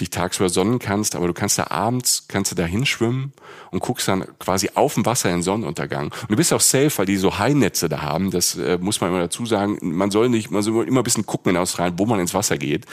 dich 0.00 0.10
tagsüber 0.10 0.48
sonnen 0.48 0.80
kannst, 0.80 1.14
aber 1.14 1.28
du 1.28 1.32
kannst 1.32 1.58
da 1.58 1.68
abends, 1.68 2.24
kannst 2.26 2.50
du 2.50 2.56
da 2.56 2.64
hinschwimmen 2.64 3.32
und 3.70 3.80
guckst 3.80 4.08
dann 4.08 4.26
quasi 4.40 4.70
auf 4.74 4.94
dem 4.94 5.06
Wasser 5.06 5.30
in 5.30 5.42
Sonnenuntergang. 5.42 6.06
Und 6.06 6.30
du 6.30 6.36
bist 6.36 6.52
auch 6.52 6.60
safe, 6.60 6.90
weil 6.96 7.06
die 7.06 7.16
so 7.16 7.38
Hainetze 7.38 7.88
da 7.88 8.02
haben, 8.02 8.32
das 8.32 8.56
äh, 8.56 8.78
muss 8.80 9.00
man 9.00 9.10
immer 9.10 9.20
dazu 9.20 9.46
sagen. 9.46 9.78
Man 9.82 10.10
soll 10.10 10.28
nicht, 10.28 10.50
man 10.50 10.62
soll 10.62 10.88
immer 10.88 11.00
ein 11.02 11.04
bisschen 11.04 11.26
gucken 11.26 11.50
in 11.50 11.56
Australien, 11.56 11.98
wo 11.98 12.06
man 12.06 12.18
ins 12.18 12.34
Wasser 12.34 12.58
geht. 12.58 12.86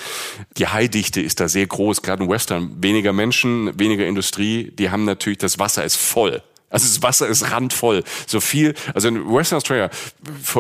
Die 0.58 0.68
Haidichte 0.68 1.22
ist 1.22 1.40
da 1.40 1.48
sehr 1.48 1.66
groß, 1.66 2.04
gerade 2.04 2.24
in 2.24 2.30
Western. 2.30 2.84
Weniger 2.84 3.14
Menschen, 3.14 3.80
weniger 3.80 4.06
Industrie, 4.06 4.72
die 4.78 4.92
haben 4.92 5.06
natürlich, 5.06 5.40
das 5.40 5.58
Wasser 5.58 5.84
ist 5.84 5.96
voll. 5.96 6.44
Also 6.72 6.88
das 6.88 7.04
Wasser 7.04 7.28
ist 7.28 7.52
randvoll. 7.52 8.04
So 8.26 8.40
viel, 8.40 8.74
also 8.94 9.10
in 9.10 9.30
Western 9.30 9.58
Australia, 9.58 9.90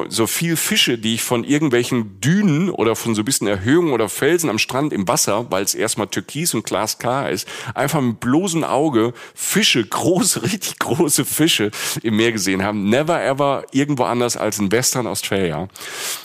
so 0.09 0.27
viel 0.27 0.57
Fische, 0.57 0.97
die 0.97 1.15
ich 1.15 1.23
von 1.23 1.45
irgendwelchen 1.45 2.19
Dünen 2.19 2.69
oder 2.69 2.95
von 2.95 3.15
so 3.15 3.21
ein 3.21 3.25
bisschen 3.25 3.47
Erhöhungen 3.47 3.93
oder 3.93 4.09
Felsen 4.09 4.49
am 4.49 4.59
Strand 4.59 4.91
im 4.91 5.07
Wasser, 5.07 5.49
weil 5.49 5.63
es 5.63 5.73
erstmal 5.73 6.07
türkis 6.07 6.53
und 6.53 6.65
glasklar 6.65 7.29
ist, 7.29 7.47
einfach 7.73 8.01
mit 8.01 8.19
bloßem 8.19 8.63
Auge 8.63 9.13
Fische, 9.33 9.83
große, 9.87 10.43
richtig 10.43 10.79
große 10.79 11.23
Fische 11.23 11.71
im 12.03 12.17
Meer 12.17 12.33
gesehen 12.33 12.61
haben. 12.61 12.89
Never 12.89 13.23
ever 13.23 13.65
irgendwo 13.71 14.03
anders 14.03 14.35
als 14.35 14.59
in 14.59 14.71
Western 14.71 15.07
Australia. 15.07 15.69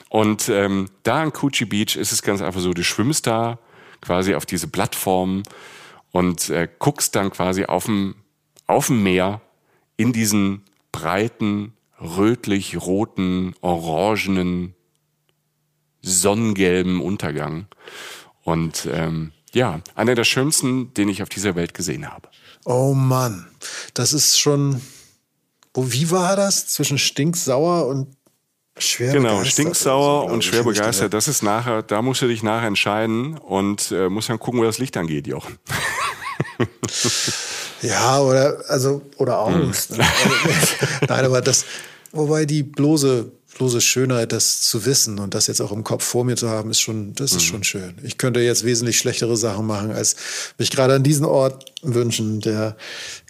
Und 0.09 0.49
ähm, 0.49 0.91
da 1.05 1.23
in 1.23 1.33
Coochie 1.33 1.65
Beach 1.65 1.97
ist 1.97 2.11
es 2.11 2.23
ganz 2.23 2.43
einfach 2.43 2.61
so, 2.61 2.75
du 2.75 2.83
schwimmst 2.83 3.27
da 3.27 3.59
quasi 4.01 4.35
auf 4.35 4.47
diese 4.47 4.67
Plattform 4.67 5.45
und 6.11 6.51
äh, 6.51 6.69
guckst 6.79 7.15
dann 7.15 7.31
quasi 7.31 7.65
auf 7.65 7.85
dem 7.85 8.17
auf 8.67 8.89
dem 8.89 9.03
Meer 9.03 9.41
in 9.97 10.13
diesen 10.13 10.63
breiten, 10.93 11.75
rötlich-roten, 12.01 13.55
orangenen, 13.61 14.75
sonnengelben 16.03 17.01
Untergang. 17.01 17.67
Und 18.43 18.89
ähm, 18.93 19.33
ja, 19.53 19.81
einer 19.95 20.15
der 20.15 20.25
schönsten, 20.25 20.93
den 20.95 21.09
ich 21.09 21.23
auf 21.23 21.29
dieser 21.29 21.55
Welt 21.57 21.75
gesehen 21.75 22.11
habe. 22.11 22.29
Oh 22.65 22.95
Mann, 22.95 23.47
das 23.95 24.13
ist 24.13 24.39
schon. 24.39 24.81
Wo, 25.73 25.93
wie 25.93 26.11
war 26.11 26.37
das? 26.37 26.67
Zwischen 26.67 26.99
stinksauer 26.99 27.87
und 27.87 28.17
schwer 28.79 29.13
genau, 29.13 29.39
begeistert? 29.39 29.57
Genau, 29.57 29.71
stinksauer 29.71 30.25
und 30.25 30.45
schwer 30.45 30.63
begeistert. 30.63 31.15
Das 31.15 31.29
ist 31.29 31.43
nachher, 31.43 31.83
da 31.83 32.03
musst 32.03 32.23
du 32.23 32.29
dich 32.29 32.43
nachher 32.43 32.69
entscheiden 32.69 33.39
und 33.39 33.91
äh, 33.93 34.09
musst 34.09 34.29
dann 34.29 34.39
gucken, 34.39 34.61
wo 34.61 34.65
das 34.65 34.79
Licht 34.79 34.97
angeht, 34.97 35.27
Jochen. 35.27 35.59
Ja, 37.83 38.21
oder, 38.21 38.63
also, 38.69 39.03
oder 39.17 39.39
Angst. 39.39 39.91
Hm. 39.91 39.99
Ne? 39.99 40.05
Nein, 41.09 41.25
aber 41.25 41.41
das, 41.41 41.65
wobei 42.13 42.45
die 42.45 42.63
bloße, 42.63 43.31
bloße 43.57 43.81
Schönheit, 43.81 44.33
das 44.33 44.63
zu 44.63 44.85
wissen 44.85 45.19
und 45.19 45.35
das 45.35 45.47
jetzt 45.47 45.61
auch 45.61 45.73
im 45.73 45.85
Kopf 45.85 46.05
vor 46.05 46.25
mir 46.25 46.37
zu 46.37 46.49
haben, 46.49 46.71
ist 46.71 46.81
schon, 46.81 47.15
das 47.15 47.33
ist 47.33 47.43
mhm. 47.43 47.47
schon 47.47 47.65
schön. 47.65 47.95
Ich 48.03 48.19
könnte 48.19 48.41
jetzt 48.41 48.65
wesentlich 48.65 48.99
schlechtere 48.99 49.37
Sachen 49.37 49.67
machen, 49.67 49.91
als 49.91 50.17
mich 50.59 50.71
gerade 50.71 50.95
an 50.95 51.03
diesen 51.03 51.25
Ort 51.25 51.73
wünschen, 51.83 52.41
der, 52.41 52.77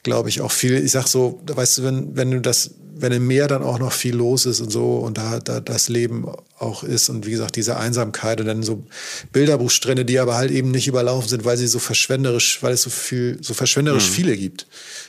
glaube 0.03 0.29
ich, 0.29 0.41
auch 0.41 0.53
viel, 0.53 0.85
ich 0.85 0.93
sag 0.93 1.07
so, 1.07 1.41
weißt 1.47 1.79
du, 1.79 1.85
wenn, 1.85 2.17
wenn 2.17 2.31
du 2.31 2.41
das, 2.41 2.71
wenn 2.95 3.13
im 3.13 3.27
Meer 3.27 3.47
dann 3.47 3.63
auch 3.63 3.79
noch 3.79 3.93
viel 3.93 4.17
los 4.17 4.47
ist 4.47 4.61
und 4.61 4.71
so 4.71 4.97
und 4.97 5.19
da, 5.19 5.39
da 5.39 5.61
das 5.61 5.89
Leben 5.89 6.27
auch 6.59 6.83
ist 6.83 7.11
und 7.11 7.27
wie 7.27 7.33
gesagt 7.33 7.57
diese 7.57 7.77
Einsamkeit 7.77 8.41
und 8.41 8.47
dann 8.47 8.63
so 8.63 8.87
Bilderbuchstrände, 9.33 10.07
die 10.07 10.19
aber 10.19 10.37
halt 10.37 10.51
eben 10.51 10.71
nicht 10.71 10.89
überlaufen 10.89 11.29
sind, 11.29 11.45
weil 11.45 11.59
sie 11.59 11.67
so 11.67 11.79
verschwenderisch, 11.79 12.63
weil 12.63 12.73
es 12.73 12.83
so 12.83 12.91
viel, 12.91 13.39
so 13.43 13.53
verschwenderisch 13.53 14.09
mhm. 14.09 14.15
viele 14.15 14.37
gibt, 14.39 14.67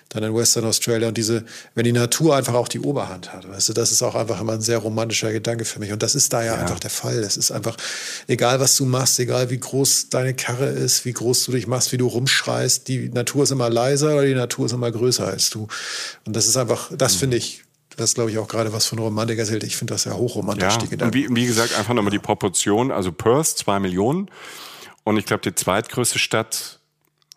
dann 0.09 0.23
in 0.23 0.35
Western 0.35 0.65
Australia 0.65 1.07
und 1.07 1.17
diese, 1.17 1.45
wenn 1.73 1.85
die 1.85 1.93
Natur 1.93 2.35
einfach 2.35 2.53
auch 2.53 2.67
die 2.67 2.81
Oberhand 2.81 3.31
hat, 3.31 3.49
weißt 3.49 3.69
du, 3.69 3.73
das 3.73 3.93
ist 3.93 4.03
auch 4.03 4.15
einfach 4.15 4.41
immer 4.41 4.53
ein 4.53 4.61
sehr 4.61 4.79
romantischer 4.79 5.31
Gedanke 5.31 5.63
für 5.63 5.79
mich 5.79 5.93
und 5.93 6.03
das 6.03 6.15
ist 6.15 6.33
da 6.33 6.43
ja, 6.43 6.55
ja. 6.55 6.61
einfach 6.61 6.79
der 6.79 6.89
Fall. 6.89 7.21
Das 7.21 7.37
ist 7.37 7.51
einfach, 7.51 7.77
egal 8.27 8.59
was 8.59 8.75
du 8.75 8.85
machst, 8.85 9.17
egal 9.19 9.49
wie 9.49 9.59
groß 9.59 10.09
deine 10.09 10.33
Karre 10.33 10.67
ist, 10.67 11.05
wie 11.05 11.13
groß 11.13 11.45
du 11.45 11.53
dich 11.53 11.65
machst, 11.65 11.93
wie 11.93 11.97
du 11.97 12.07
rumschreist, 12.07 12.89
die 12.89 13.07
Natur 13.07 13.43
ist 13.43 13.51
immer 13.51 13.69
leiser 13.69 14.15
oder 14.15 14.25
die 14.25 14.35
Natur 14.35 14.65
ist 14.65 14.73
immer 14.73 14.91
größer 14.91 15.25
als 15.25 15.49
du 15.49 15.67
und 16.25 16.35
das 16.35 16.47
ist 16.47 16.57
einfach, 16.57 16.91
das 16.95 17.15
mhm. 17.15 17.19
finde 17.19 17.37
ich 17.37 17.63
das 17.97 18.13
glaube 18.13 18.31
ich 18.31 18.37
auch 18.37 18.47
gerade 18.47 18.71
was 18.71 18.85
von 18.85 18.99
Romantik 18.99 19.39
erzählt. 19.39 19.63
Ich 19.63 19.75
finde 19.75 19.93
das 19.93 20.05
ja 20.05 20.13
hochromantisch, 20.13 20.73
ja, 20.73 20.77
die 20.77 20.87
Gedanken. 20.87 21.17
Und 21.17 21.35
wie, 21.35 21.35
wie 21.35 21.45
gesagt, 21.45 21.77
einfach 21.77 21.93
nochmal 21.93 22.11
die 22.11 22.19
Proportion. 22.19 22.91
Also 22.91 23.11
Perth, 23.11 23.47
zwei 23.47 23.79
Millionen. 23.79 24.29
Und 25.03 25.17
ich 25.17 25.25
glaube, 25.25 25.41
die 25.41 25.55
zweitgrößte 25.55 26.19
Stadt, 26.19 26.79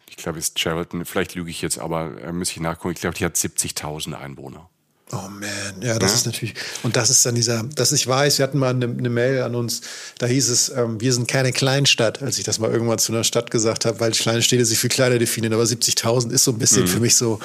ich 0.09 0.17
glaube, 0.17 0.39
ist 0.39 0.57
Cheriton. 0.57 1.05
Vielleicht 1.05 1.35
lüge 1.35 1.51
ich 1.51 1.63
jetzt, 1.63 1.79
aber 1.79 2.21
äh, 2.23 2.33
muss 2.33 2.51
ich 2.51 2.61
nachgucken. 2.61 2.93
Ich 2.93 3.01
glaube, 3.01 3.17
die 3.17 3.25
hat 3.25 3.37
70.000 3.37 4.15
Einwohner. 4.15 4.69
Oh 5.13 5.29
man, 5.29 5.83
ja, 5.83 5.99
das 5.99 6.13
ja. 6.13 6.17
ist 6.19 6.27
natürlich, 6.27 6.55
und 6.85 6.95
das 6.95 7.11
ist 7.11 7.27
dann 7.27 7.35
dieser, 7.35 7.65
dass 7.65 7.91
ich 7.91 8.07
weiß, 8.07 8.39
wir 8.39 8.45
hatten 8.45 8.59
mal 8.59 8.71
eine, 8.71 8.85
eine 8.85 9.09
Mail 9.09 9.43
an 9.43 9.57
uns, 9.57 9.81
da 10.19 10.27
hieß 10.27 10.49
es, 10.51 10.69
ähm, 10.69 11.01
wir 11.01 11.13
sind 11.13 11.27
keine 11.27 11.53
Kleinstadt, 11.53 12.23
als 12.23 12.39
ich 12.39 12.45
das 12.45 12.61
mal 12.61 12.71
irgendwann 12.71 13.01
zu 13.01 13.11
einer 13.11 13.25
Stadt 13.25 13.51
gesagt 13.51 13.87
habe, 13.87 13.99
weil 13.99 14.13
kleine 14.13 14.41
Städte 14.41 14.65
sich 14.65 14.79
viel 14.79 14.91
kleiner 14.91 15.19
definieren, 15.19 15.55
aber 15.55 15.65
70.000 15.65 16.31
ist 16.31 16.45
so 16.45 16.53
ein 16.53 16.59
bisschen 16.59 16.83
mhm. 16.83 16.87
für 16.87 17.01
mich 17.01 17.17
so, 17.17 17.41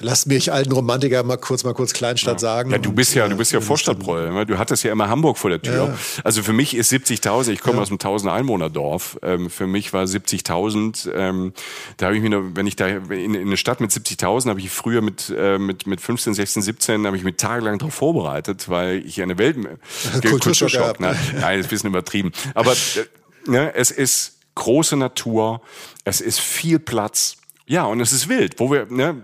Lass 0.00 0.26
mich 0.26 0.52
alten 0.52 0.72
Romantiker 0.72 1.22
mal 1.22 1.36
kurz 1.36 1.64
mal 1.64 1.74
kurz 1.74 1.92
Kleinstadt 1.92 2.34
ja. 2.34 2.38
sagen. 2.38 2.70
Ja, 2.70 2.78
du 2.78 2.92
bist 2.92 3.14
ja, 3.14 3.28
du 3.28 3.36
bist 3.36 3.52
ja 3.52 3.60
Vorstadtproll. 3.60 4.32
Ne? 4.32 4.46
Du 4.46 4.58
hattest 4.58 4.84
ja 4.84 4.92
immer 4.92 5.08
Hamburg 5.08 5.38
vor 5.38 5.50
der 5.50 5.62
Tür. 5.62 5.88
Ja. 5.88 5.98
Also 6.24 6.42
für 6.42 6.52
mich 6.52 6.74
ist 6.74 6.92
70.000, 6.92 7.50
ich 7.50 7.60
komme 7.60 7.76
ja. 7.76 7.82
aus 7.82 7.88
einem 7.88 7.96
1000 7.96 8.32
Einwohnerdorf. 8.32 9.18
Ähm, 9.22 9.50
für 9.50 9.66
mich 9.66 9.92
war 9.92 10.04
70.000, 10.04 11.12
ähm, 11.14 11.52
da 11.96 12.06
habe 12.06 12.16
ich 12.16 12.22
mir 12.22 12.56
wenn 12.56 12.66
ich 12.66 12.76
da 12.76 12.86
in, 12.86 13.34
in 13.34 13.36
eine 13.36 13.56
Stadt 13.56 13.80
mit 13.80 13.90
70.000 13.90 14.50
habe 14.50 14.60
ich 14.60 14.70
früher 14.70 15.02
mit, 15.02 15.32
äh, 15.36 15.58
mit, 15.58 15.86
mit 15.86 16.00
15, 16.00 16.34
16, 16.34 16.62
17 16.62 17.06
habe 17.06 17.16
ich 17.16 17.24
mich 17.24 17.36
tagelang 17.36 17.78
darauf 17.78 17.94
vorbereitet, 17.94 18.68
weil 18.68 19.04
ich 19.06 19.20
eine 19.22 19.38
Welt, 19.38 19.56
Kulturschock, 20.28 21.00
ne? 21.00 21.16
Nein, 21.40 21.60
ist 21.60 21.66
ein 21.66 21.70
bisschen 21.70 21.90
übertrieben. 21.90 22.32
Aber 22.54 22.72
äh, 22.72 23.50
ne, 23.50 23.74
es 23.74 23.90
ist 23.90 24.36
große 24.54 24.96
Natur, 24.96 25.60
es 26.04 26.20
ist 26.20 26.40
viel 26.40 26.78
Platz. 26.78 27.36
Ja, 27.66 27.84
und 27.84 28.00
es 28.00 28.12
ist 28.12 28.28
wild, 28.28 28.58
wo 28.58 28.70
wir, 28.70 28.86
ne, 28.90 29.22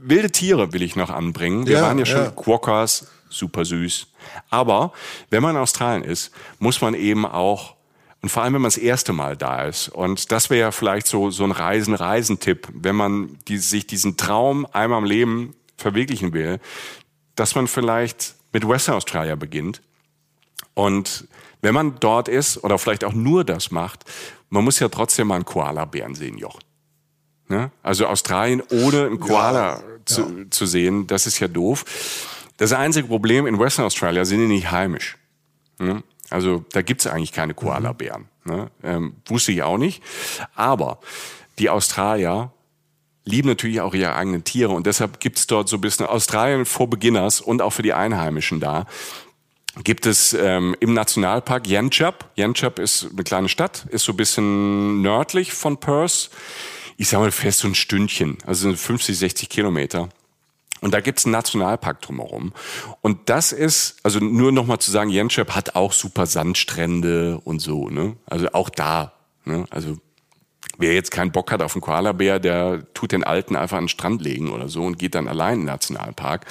wilde 0.00 0.30
Tiere 0.30 0.72
will 0.72 0.82
ich 0.82 0.96
noch 0.96 1.10
anbringen. 1.10 1.66
Wir 1.66 1.78
ja, 1.78 1.82
waren 1.82 1.98
ja 1.98 2.06
schon 2.06 2.24
ja. 2.24 2.30
Quokkas, 2.30 3.06
super 3.28 3.64
süß. 3.64 4.08
Aber 4.50 4.92
wenn 5.30 5.42
man 5.42 5.56
in 5.56 5.62
Australien 5.62 6.04
ist, 6.04 6.32
muss 6.58 6.80
man 6.80 6.94
eben 6.94 7.26
auch 7.26 7.76
und 8.22 8.28
vor 8.28 8.42
allem, 8.42 8.54
wenn 8.54 8.62
man 8.62 8.70
das 8.70 8.76
erste 8.76 9.12
Mal 9.12 9.36
da 9.36 9.64
ist. 9.64 9.88
Und 9.88 10.30
das 10.30 10.50
wäre 10.50 10.60
ja 10.60 10.70
vielleicht 10.72 11.06
so, 11.06 11.30
so 11.30 11.44
ein 11.44 11.52
Reisen-Reisen-Tipp, 11.52 12.68
wenn 12.74 12.94
man 12.94 13.38
die, 13.48 13.56
sich 13.56 13.86
diesen 13.86 14.18
Traum 14.18 14.66
einmal 14.72 14.98
im 14.98 15.06
Leben 15.06 15.54
verwirklichen 15.78 16.34
will, 16.34 16.60
dass 17.34 17.54
man 17.54 17.66
vielleicht 17.66 18.34
mit 18.52 18.68
Western 18.68 18.96
Australia 18.96 19.36
beginnt. 19.36 19.80
Und 20.74 21.28
wenn 21.62 21.72
man 21.72 21.98
dort 22.00 22.28
ist 22.28 22.62
oder 22.62 22.78
vielleicht 22.78 23.04
auch 23.04 23.14
nur 23.14 23.44
das 23.44 23.70
macht, 23.70 24.04
man 24.50 24.64
muss 24.64 24.78
ja 24.80 24.88
trotzdem 24.88 25.28
mal 25.28 25.36
einen 25.36 25.44
Koala-Bären 25.46 26.14
sehen, 26.14 26.36
Joch. 26.36 26.58
Ne? 27.50 27.72
Also 27.82 28.06
Australien 28.06 28.62
ohne 28.70 29.06
einen 29.06 29.18
Koala 29.18 29.78
ja, 29.78 29.82
zu, 30.04 30.20
ja. 30.22 30.50
zu 30.50 30.66
sehen, 30.66 31.08
das 31.08 31.26
ist 31.26 31.40
ja 31.40 31.48
doof. 31.48 31.84
Das 32.58 32.72
einzige 32.72 33.08
Problem 33.08 33.46
in 33.46 33.58
Western 33.58 33.86
Australia 33.86 34.24
sind 34.24 34.38
die 34.38 34.46
nicht 34.46 34.70
heimisch. 34.70 35.18
Ne? 35.80 36.04
Also 36.30 36.64
da 36.72 36.82
gibt's 36.82 37.08
eigentlich 37.08 37.32
keine 37.32 37.54
Koala-Bären. 37.54 38.28
Ne? 38.44 38.70
Ähm, 38.84 39.16
wusste 39.26 39.50
ich 39.50 39.64
auch 39.64 39.78
nicht. 39.78 40.00
Aber 40.54 41.00
die 41.58 41.70
Australier 41.70 42.52
lieben 43.24 43.48
natürlich 43.48 43.80
auch 43.80 43.94
ihre 43.94 44.14
eigenen 44.14 44.44
Tiere 44.44 44.70
und 44.70 44.86
deshalb 44.86 45.18
gibt's 45.18 45.48
dort 45.48 45.68
so 45.68 45.76
ein 45.76 45.80
bisschen 45.80 46.06
Australien 46.06 46.64
for 46.64 46.88
Beginners 46.88 47.40
und 47.40 47.62
auch 47.62 47.70
für 47.70 47.82
die 47.82 47.94
Einheimischen 47.94 48.60
da 48.60 48.86
gibt 49.84 50.06
es 50.06 50.32
ähm, 50.32 50.74
im 50.80 50.94
Nationalpark 50.94 51.66
Yanchep. 51.66 52.26
Yanchep 52.34 52.78
ist 52.78 53.08
eine 53.12 53.22
kleine 53.22 53.48
Stadt, 53.48 53.86
ist 53.90 54.04
so 54.04 54.12
ein 54.12 54.16
bisschen 54.16 55.00
nördlich 55.00 55.52
von 55.52 55.78
Perth 55.78 56.30
ich 57.00 57.08
sage 57.08 57.22
mal 57.22 57.32
fest 57.32 57.60
so 57.60 57.68
ein 57.68 57.74
Stündchen, 57.74 58.36
also 58.44 58.74
50, 58.76 59.16
60 59.16 59.48
Kilometer. 59.48 60.10
Und 60.82 60.92
da 60.92 61.00
gibt's 61.00 61.24
einen 61.24 61.32
Nationalpark 61.32 62.02
drumherum. 62.02 62.52
Und 63.00 63.30
das 63.30 63.52
ist, 63.52 63.96
also 64.02 64.18
nur 64.18 64.52
noch 64.52 64.66
mal 64.66 64.78
zu 64.80 64.90
sagen, 64.90 65.08
Jenschep 65.08 65.54
hat 65.54 65.76
auch 65.76 65.94
super 65.94 66.26
Sandstrände 66.26 67.40
und 67.42 67.60
so, 67.60 67.88
ne? 67.88 68.16
Also 68.26 68.48
auch 68.52 68.68
da, 68.68 69.14
ne? 69.46 69.64
Also 69.70 69.96
wer 70.76 70.92
jetzt 70.92 71.10
keinen 71.10 71.32
Bock 71.32 71.50
hat 71.52 71.62
auf 71.62 71.74
einen 71.74 71.80
Koalabär, 71.80 72.38
der 72.38 72.84
tut 72.92 73.12
den 73.12 73.24
Alten 73.24 73.56
einfach 73.56 73.78
an 73.78 73.84
den 73.84 73.88
Strand 73.88 74.20
legen 74.20 74.50
oder 74.50 74.68
so 74.68 74.82
und 74.82 74.98
geht 74.98 75.14
dann 75.14 75.26
allein 75.26 75.54
in 75.54 75.60
den 75.60 75.66
Nationalpark. 75.66 76.44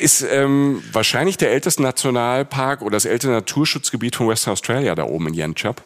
ist 0.00 0.22
ähm, 0.22 0.82
wahrscheinlich 0.90 1.36
der 1.36 1.52
älteste 1.52 1.82
Nationalpark 1.82 2.82
oder 2.82 2.96
das 2.96 3.04
älteste 3.04 3.30
Naturschutzgebiet 3.30 4.16
von 4.16 4.26
Western 4.26 4.54
Australia 4.54 4.96
da 4.96 5.04
oben 5.04 5.28
in 5.28 5.34
Yanchep. 5.34 5.82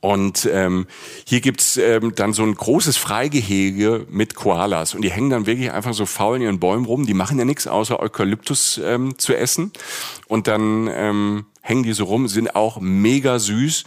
Und 0.00 0.48
ähm, 0.52 0.86
hier 1.24 1.40
gibt's 1.40 1.76
ähm, 1.76 2.14
dann 2.14 2.32
so 2.32 2.42
ein 2.42 2.54
großes 2.54 2.96
Freigehege 2.96 4.06
mit 4.10 4.34
Koalas. 4.34 4.94
Und 4.94 5.02
die 5.02 5.10
hängen 5.10 5.30
dann 5.30 5.46
wirklich 5.46 5.72
einfach 5.72 5.94
so 5.94 6.06
faul 6.06 6.36
in 6.36 6.42
ihren 6.42 6.60
Bäumen 6.60 6.84
rum. 6.84 7.06
Die 7.06 7.14
machen 7.14 7.38
ja 7.38 7.44
nichts 7.44 7.66
außer 7.66 7.98
Eukalyptus 7.98 8.80
ähm, 8.84 9.18
zu 9.18 9.36
essen. 9.36 9.72
Und 10.28 10.46
dann 10.46 10.88
ähm, 10.92 11.46
hängen 11.68 11.82
die 11.82 11.92
so 11.92 12.04
rum, 12.04 12.28
sind 12.28 12.56
auch 12.56 12.80
mega 12.80 13.38
süß. 13.38 13.84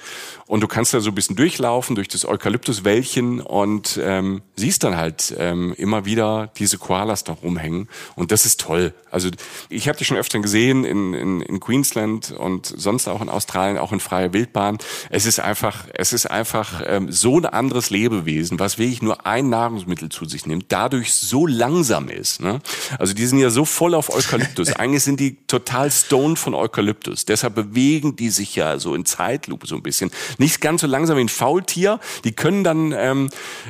Und 0.47 0.61
du 0.61 0.67
kannst 0.67 0.93
da 0.93 0.99
so 0.99 1.11
ein 1.11 1.15
bisschen 1.15 1.37
durchlaufen 1.37 1.95
durch 1.95 2.09
das 2.09 2.25
Eukalyptuswäldchen 2.25 3.39
und 3.39 3.97
ähm, 4.03 4.41
siehst 4.57 4.83
dann 4.83 4.97
halt 4.97 5.33
ähm, 5.37 5.73
immer 5.77 6.03
wieder 6.03 6.51
diese 6.57 6.77
Koalas 6.77 7.23
da 7.23 7.31
rumhängen. 7.31 7.87
Und 8.15 8.31
das 8.31 8.45
ist 8.45 8.59
toll. 8.59 8.93
Also 9.09 9.29
ich 9.69 9.87
habe 9.87 9.97
die 9.97 10.03
schon 10.03 10.17
öfter 10.17 10.39
gesehen 10.39 10.83
in, 10.83 11.13
in, 11.13 11.41
in 11.41 11.59
Queensland 11.61 12.31
und 12.31 12.65
sonst 12.65 13.07
auch 13.07 13.21
in 13.21 13.29
Australien, 13.29 13.77
auch 13.77 13.93
in 13.93 14.01
freier 14.01 14.33
Wildbahn. 14.33 14.77
Es 15.09 15.25
ist 15.25 15.39
einfach, 15.39 15.85
es 15.93 16.11
ist 16.11 16.29
einfach 16.29 16.81
ähm, 16.85 17.11
so 17.11 17.37
ein 17.37 17.45
anderes 17.45 17.89
Lebewesen, 17.89 18.59
was 18.59 18.77
wirklich 18.77 19.01
nur 19.01 19.25
ein 19.25 19.49
Nahrungsmittel 19.49 20.09
zu 20.09 20.25
sich 20.25 20.45
nimmt, 20.45 20.65
dadurch 20.67 21.13
so 21.13 21.47
langsam 21.47 22.09
ist. 22.09 22.41
Ne? 22.41 22.59
Also 22.99 23.13
die 23.13 23.25
sind 23.25 23.39
ja 23.39 23.49
so 23.49 23.63
voll 23.63 23.95
auf 23.95 24.13
Eukalyptus. 24.13 24.73
Eigentlich 24.75 25.03
sind 25.03 25.19
die 25.21 25.37
total 25.47 25.89
stoned 25.89 26.37
von 26.37 26.53
Eukalyptus. 26.53 27.23
Deshalb 27.23 27.70
bewegen 27.71 28.15
die 28.15 28.29
sich 28.29 28.55
ja 28.55 28.79
so 28.79 28.93
in 28.95 29.05
Zeitlupe 29.05 29.65
so 29.65 29.75
ein 29.75 29.83
bisschen 29.83 30.11
nicht 30.37 30.61
ganz 30.61 30.81
so 30.81 30.87
langsam 30.87 31.17
wie 31.17 31.21
ein 31.21 31.29
Faultier. 31.29 31.99
Die 32.23 32.33
können 32.33 32.63
dann 32.63 32.93
ähm, 32.95 33.29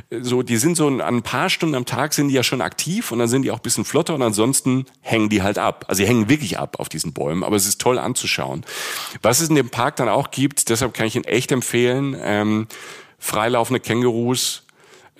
so, 0.09 0.41
die 0.41 0.57
sind 0.57 0.75
so 0.75 0.87
an 0.87 1.01
ein 1.01 1.21
paar 1.21 1.49
Stunden 1.49 1.75
am 1.75 1.85
Tag 1.85 2.13
sind 2.13 2.29
die 2.29 2.33
ja 2.33 2.43
schon 2.43 2.61
aktiv 2.61 3.11
und 3.11 3.19
dann 3.19 3.27
sind 3.27 3.43
die 3.43 3.51
auch 3.51 3.59
ein 3.59 3.63
bisschen 3.63 3.85
flotter 3.85 4.15
und 4.15 4.21
ansonsten 4.21 4.85
hängen 5.01 5.29
die 5.29 5.41
halt 5.41 5.57
ab. 5.57 5.85
Also 5.87 6.01
sie 6.01 6.07
hängen 6.07 6.29
wirklich 6.29 6.59
ab 6.59 6.79
auf 6.79 6.89
diesen 6.89 7.13
Bäumen, 7.13 7.43
aber 7.43 7.55
es 7.55 7.67
ist 7.67 7.79
toll 7.79 7.99
anzuschauen. 7.99 8.65
Was 9.21 9.39
es 9.39 9.49
in 9.49 9.55
dem 9.55 9.69
Park 9.69 9.97
dann 9.97 10.09
auch 10.09 10.31
gibt, 10.31 10.69
deshalb 10.69 10.93
kann 10.93 11.05
ich 11.05 11.15
ihn 11.15 11.23
echt 11.23 11.51
empfehlen, 11.51 12.15
ähm, 12.19 12.67
freilaufende 13.19 13.79
Kängurus, 13.79 14.63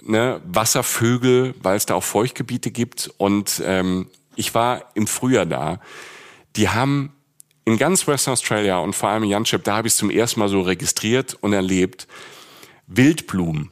ne, 0.02 0.42
Wasservögel, 0.46 1.54
weil 1.62 1.78
es 1.78 1.86
da 1.86 1.96
auch 1.96 2.04
Feuchtgebiete 2.04 2.72
gibt 2.72 3.12
und 3.18 3.62
ähm, 3.64 4.08
ich 4.36 4.56
war 4.56 4.86
im 4.96 5.08
Frühjahr 5.08 5.46
da. 5.46 5.80
Die 6.56 6.70
haben 6.70 7.14
in 7.66 7.78
ganz 7.78 8.08
Western 8.08 8.34
Australia 8.34 8.78
und 8.78 8.96
vor 8.96 9.10
allem 9.10 9.24
in 9.24 9.30
Yanchep, 9.30 9.64
da 9.64 9.78
habe 9.78 9.88
ich 9.88 9.94
es 9.94 9.98
zum 9.98 10.10
ersten 10.10 10.40
Mal 10.40 10.50
so 10.50 10.62
registriert 10.62 11.36
und 11.42 11.54
erlebt, 11.54 12.08
Wildblumen. 12.88 13.72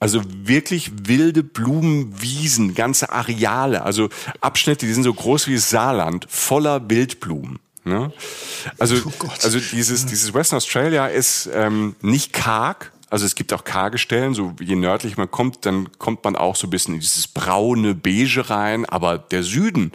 Also 0.00 0.22
wirklich 0.24 0.92
wilde 1.08 1.42
Blumenwiesen, 1.42 2.74
ganze 2.74 3.10
Areale, 3.10 3.82
also 3.82 4.08
Abschnitte, 4.40 4.86
die 4.86 4.92
sind 4.92 5.02
so 5.02 5.12
groß 5.12 5.48
wie 5.48 5.56
das 5.56 5.70
Saarland, 5.70 6.26
voller 6.28 6.88
Wildblumen. 6.88 7.58
Ne? 7.84 8.12
Also, 8.78 8.96
oh 9.04 9.26
also 9.42 9.58
dieses, 9.58 10.06
dieses 10.06 10.32
Western 10.34 10.58
Australia 10.58 11.08
ist 11.08 11.50
ähm, 11.52 11.96
nicht 12.00 12.32
karg, 12.32 12.92
also 13.10 13.26
es 13.26 13.34
gibt 13.34 13.52
auch 13.52 13.64
karge 13.64 13.98
Stellen, 13.98 14.34
so 14.34 14.54
je 14.60 14.76
nördlich 14.76 15.16
man 15.16 15.30
kommt, 15.30 15.66
dann 15.66 15.88
kommt 15.98 16.22
man 16.22 16.36
auch 16.36 16.54
so 16.54 16.68
ein 16.68 16.70
bisschen 16.70 16.94
in 16.94 17.00
dieses 17.00 17.26
braune 17.26 17.94
Beige 17.96 18.50
rein, 18.50 18.84
aber 18.84 19.18
der 19.18 19.42
Süden, 19.42 19.90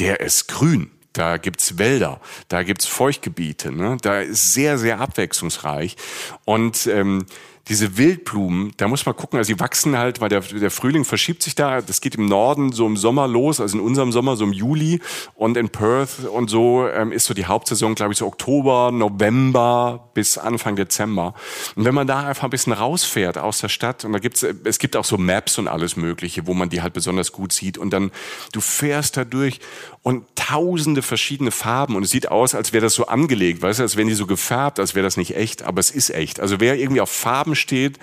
der 0.00 0.20
ist 0.20 0.48
grün 0.48 0.90
da 1.16 1.36
gibt's 1.38 1.78
Wälder, 1.78 2.20
da 2.48 2.62
gibt's 2.62 2.86
Feuchtgebiete, 2.86 3.72
ne? 3.72 3.96
da 4.02 4.20
ist 4.20 4.52
sehr, 4.52 4.78
sehr 4.78 5.00
abwechslungsreich. 5.00 5.96
Und 6.44 6.86
ähm, 6.86 7.26
diese 7.68 7.96
Wildblumen, 7.96 8.72
da 8.76 8.86
muss 8.86 9.04
man 9.06 9.16
gucken, 9.16 9.38
also 9.38 9.52
die 9.52 9.58
wachsen 9.58 9.98
halt, 9.98 10.20
weil 10.20 10.28
der, 10.28 10.40
der 10.40 10.70
Frühling 10.70 11.04
verschiebt 11.04 11.42
sich 11.42 11.56
da. 11.56 11.80
Das 11.80 12.00
geht 12.00 12.14
im 12.14 12.26
Norden 12.26 12.70
so 12.70 12.86
im 12.86 12.96
Sommer 12.96 13.26
los, 13.26 13.60
also 13.60 13.76
in 13.76 13.84
unserem 13.84 14.12
Sommer 14.12 14.36
so 14.36 14.44
im 14.44 14.52
Juli. 14.52 15.00
Und 15.34 15.56
in 15.56 15.68
Perth 15.68 16.26
und 16.32 16.48
so 16.48 16.86
ähm, 16.86 17.10
ist 17.10 17.24
so 17.24 17.34
die 17.34 17.46
Hauptsaison, 17.46 17.96
glaube 17.96 18.12
ich, 18.12 18.18
so 18.18 18.26
Oktober, 18.26 18.92
November 18.92 20.10
bis 20.14 20.38
Anfang 20.38 20.76
Dezember. 20.76 21.34
Und 21.74 21.84
wenn 21.84 21.94
man 21.94 22.06
da 22.06 22.20
einfach 22.28 22.44
ein 22.44 22.50
bisschen 22.50 22.72
rausfährt 22.72 23.36
aus 23.36 23.58
der 23.58 23.68
Stadt, 23.68 24.04
und 24.04 24.12
da 24.12 24.20
gibt's, 24.20 24.44
es 24.44 24.78
gibt 24.78 24.96
auch 24.96 25.04
so 25.04 25.18
Maps 25.18 25.58
und 25.58 25.66
alles 25.66 25.96
Mögliche, 25.96 26.46
wo 26.46 26.54
man 26.54 26.68
die 26.68 26.82
halt 26.82 26.92
besonders 26.92 27.32
gut 27.32 27.52
sieht. 27.52 27.78
Und 27.78 27.90
dann, 27.90 28.12
du 28.52 28.60
fährst 28.60 29.16
da 29.16 29.24
durch 29.24 29.58
und 30.02 30.24
tausende 30.36 31.02
verschiedene 31.02 31.50
Farben 31.50 31.96
und 31.96 32.04
es 32.04 32.10
sieht 32.10 32.30
aus, 32.30 32.54
als 32.54 32.72
wäre 32.72 32.84
das 32.84 32.94
so 32.94 33.06
angelegt, 33.06 33.60
weißt 33.60 33.80
du, 33.80 33.82
als 33.82 33.96
wären 33.96 34.06
die 34.06 34.14
so 34.14 34.26
gefärbt, 34.26 34.78
als 34.78 34.94
wäre 34.94 35.02
das 35.02 35.16
nicht 35.16 35.34
echt, 35.34 35.64
aber 35.64 35.80
es 35.80 35.90
ist 35.90 36.10
echt. 36.10 36.38
Also 36.38 36.60
wer 36.60 36.78
irgendwie 36.78 37.00
auf 37.00 37.10
Farben 37.10 37.55
steht 37.56 37.98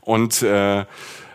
und 0.00 0.42
äh, 0.42 0.84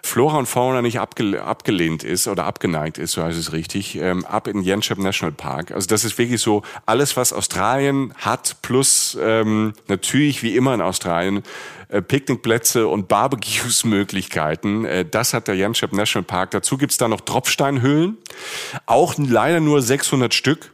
Flora 0.01 0.37
und 0.37 0.45
Fauna 0.47 0.81
nicht 0.81 0.99
abge 0.99 1.41
abgelehnt 1.43 2.03
ist 2.03 2.27
oder 2.27 2.45
abgeneigt 2.45 2.97
ist, 2.97 3.11
so 3.11 3.23
heißt 3.23 3.37
es 3.37 3.51
richtig, 3.51 3.95
ähm, 3.95 4.25
ab 4.25 4.47
in 4.47 4.63
Yanchep 4.63 4.97
National 4.97 5.31
Park. 5.31 5.71
Also 5.71 5.87
das 5.87 6.03
ist 6.03 6.17
wirklich 6.17 6.41
so 6.41 6.63
alles, 6.85 7.17
was 7.17 7.33
Australien 7.33 8.13
hat, 8.17 8.57
plus 8.61 9.17
ähm, 9.21 9.73
natürlich 9.87 10.41
wie 10.41 10.55
immer 10.55 10.73
in 10.73 10.81
Australien 10.81 11.43
äh, 11.89 12.01
Picknickplätze 12.01 12.87
und 12.87 13.07
Barbecues-Möglichkeiten. 13.07 14.85
Äh, 14.85 15.05
das 15.05 15.33
hat 15.33 15.47
der 15.47 15.55
Yanchep 15.55 15.93
National 15.93 16.23
Park. 16.23 16.51
Dazu 16.51 16.77
gibt's 16.77 16.97
da 16.97 17.07
noch 17.07 17.21
Tropfsteinhöhlen, 17.21 18.17
auch 18.85 19.15
leider 19.17 19.59
nur 19.59 19.81
600 19.81 20.33
Stück. 20.33 20.71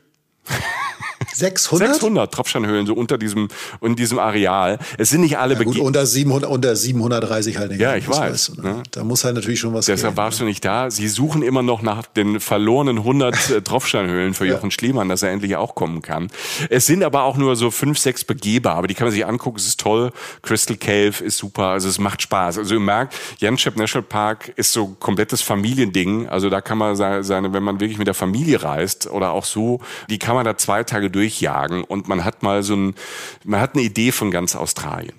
600? 1.36 1.94
600 1.94 2.34
Tropfsteinhöhlen 2.34 2.86
so 2.86 2.94
unter 2.94 3.18
diesem, 3.18 3.48
in 3.82 3.96
diesem 3.96 4.20
Areal. 4.20 4.80
Es 4.98 5.10
sind 5.10 5.22
nicht 5.22 5.38
alle 5.38 5.56
ja, 5.56 5.64
gut, 5.64 5.80
unter 5.80 6.06
700, 6.06 6.50
unter 6.50 6.76
730 6.76 7.58
halt. 7.58 7.74
Ja, 7.80 7.96
ich 7.96 8.08
weiß. 8.08 8.20
Weißt 8.20 8.58
du, 8.58 8.62
ne? 8.62 8.84
Da 8.92 9.04
muss 9.04 9.24
halt 9.24 9.36
natürlich 9.36 9.60
schon 9.60 9.74
was 9.74 9.86
Deshalb 9.86 10.16
gehen, 10.16 10.18
warst 10.18 10.40
ne? 10.40 10.46
du 10.46 10.50
nicht 10.50 10.64
da. 10.64 10.90
Sie 10.90 11.08
suchen 11.08 11.44
immer 11.44 11.62
noch 11.62 11.82
nach 11.82 12.06
den 12.06 12.40
verlorenen 12.40 12.98
100 13.00 13.50
äh, 13.50 13.62
Tropfsteinhöhlen 13.64 14.34
für 14.34 14.46
Jochen 14.46 14.70
ja. 14.70 14.72
Schliemann, 14.72 15.10
dass 15.10 15.24
er 15.24 15.32
endlich 15.32 15.56
auch 15.56 15.76
kommen 15.76 16.02
kann. 16.02 16.30
Es 16.70 16.86
sind 16.86 17.04
aber 17.04 17.24
auch 17.24 17.38
nur 17.38 17.56
so 17.56 17.72
fünf, 17.72 18.00
sechs 18.00 18.24
begehbar, 18.24 18.76
aber 18.76 18.88
die 18.88 18.94
kann 18.94 19.08
man 19.08 19.14
sich 19.14 19.26
angucken. 19.26 19.58
Es 19.58 19.68
ist 19.68 19.80
toll. 19.80 20.12
Crystal 20.42 20.78
Cave 20.78 21.24
ist 21.24 21.38
super. 21.38 21.68
Also 21.68 21.90
es 21.90 22.00
macht 22.00 22.22
Spaß. 22.22 22.58
Also 22.58 22.76
ihr 22.76 22.80
merkt, 22.80 23.16
Janschep 23.40 23.78
National 23.78 24.04
Park 24.04 24.54
ist 24.56 24.72
so 24.74 24.88
komplettes 25.00 25.42
Familiending. 25.42 26.28
Also 26.28 26.50
da 26.50 26.62
kann 26.62 26.78
man 26.78 26.96
seine, 26.96 27.54
wenn 27.54 27.64
man 27.64 27.80
wirklich 27.80 27.98
mit 27.98 28.08
der 28.08 28.14
Familie 28.14 28.64
reist 28.64 29.08
oder 29.08 29.32
auch 29.32 29.46
so, 29.46 29.82
die 30.10 30.20
kann 30.20 30.36
man 30.36 30.46
da 30.46 30.58
zwei 30.58 30.84
Tage 30.84 31.10
durchjagen 31.26 31.84
und 31.84 32.08
man 32.08 32.24
hat 32.24 32.44
mal 32.44 32.64
so 32.64 32.76
ein, 32.76 32.96
man 33.44 33.60
hat 33.60 33.74
eine 33.74 33.84
Idee 33.84 34.12
von 34.12 34.32
ganz 34.32 34.56
Australien. 34.56 35.14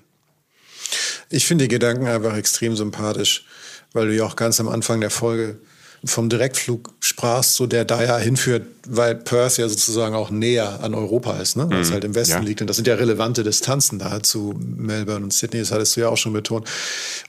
Ich 1.29 1.45
finde 1.45 1.65
die 1.65 1.69
Gedanken 1.69 2.07
einfach 2.07 2.35
extrem 2.37 2.75
sympathisch, 2.75 3.45
weil 3.93 4.07
du 4.07 4.15
ja 4.15 4.23
auch 4.23 4.37
ganz 4.37 4.59
am 4.59 4.69
Anfang 4.69 5.01
der 5.01 5.09
Folge 5.09 5.59
vom 6.07 6.29
Direktflug 6.29 6.93
sprachst, 6.99 7.55
so 7.55 7.67
der 7.67 7.85
da 7.85 8.03
ja 8.03 8.17
hinführt, 8.17 8.63
weil 8.87 9.15
Perth 9.15 9.57
ja 9.57 9.67
sozusagen 9.67 10.15
auch 10.15 10.29
näher 10.29 10.79
an 10.81 10.93
Europa 10.93 11.37
ist, 11.39 11.57
ne? 11.57 11.69
weil 11.69 11.81
es 11.81 11.89
mhm. 11.89 11.93
halt 11.93 12.03
im 12.05 12.15
Westen 12.15 12.33
ja. 12.33 12.39
liegt. 12.39 12.61
Und 12.61 12.67
das 12.67 12.77
sind 12.77 12.87
ja 12.87 12.95
relevante 12.95 13.43
Distanzen 13.43 13.99
da 13.99 14.23
zu 14.23 14.55
Melbourne 14.59 15.25
und 15.25 15.33
Sydney, 15.33 15.59
das 15.59 15.71
hattest 15.71 15.95
du 15.95 16.01
ja 16.01 16.09
auch 16.09 16.17
schon 16.17 16.33
betont. 16.33 16.67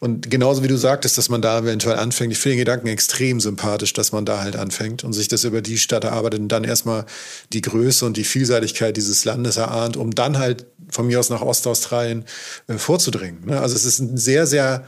Und 0.01 0.31
genauso 0.31 0.63
wie 0.63 0.69
du 0.69 0.77
sagtest, 0.77 1.19
dass 1.19 1.29
man 1.29 1.43
da 1.43 1.59
eventuell 1.59 1.99
anfängt, 1.99 2.33
ich 2.33 2.39
finde 2.39 2.57
den 2.57 2.61
Gedanken 2.61 2.89
extrem 2.89 3.41
sympathisch, 3.41 3.93
dass 3.93 4.13
man 4.13 4.25
da 4.25 4.41
halt 4.41 4.57
anfängt 4.57 5.05
und 5.05 5.13
sich 5.13 5.29
das 5.29 5.45
über 5.45 5.61
die 5.61 5.79
Stadt 5.79 6.05
erarbeitet 6.05 6.41
und 6.41 6.49
dann 6.49 6.65
erstmal 6.65 7.05
die 7.53 7.63
Größe 7.63 8.07
und 8.07 8.17
die 8.17 8.25
Vielseitigkeit 8.25 8.97
dieses 8.97 9.25
Landes 9.25 9.57
erahnt, 9.57 9.97
um 9.97 10.15
dann 10.15 10.39
halt 10.39 10.67
von 10.91 11.07
mir 11.07 11.21
aus 11.21 11.31
nach 11.31 11.43
Ostaustralien 11.43 12.25
äh, 12.67 12.75
vorzudringen. 12.79 13.47
Ne? 13.47 13.61
Also 13.61 13.75
es 13.75 13.85
ist 13.85 13.99
ein 13.99 14.17
sehr, 14.17 14.47
sehr 14.47 14.85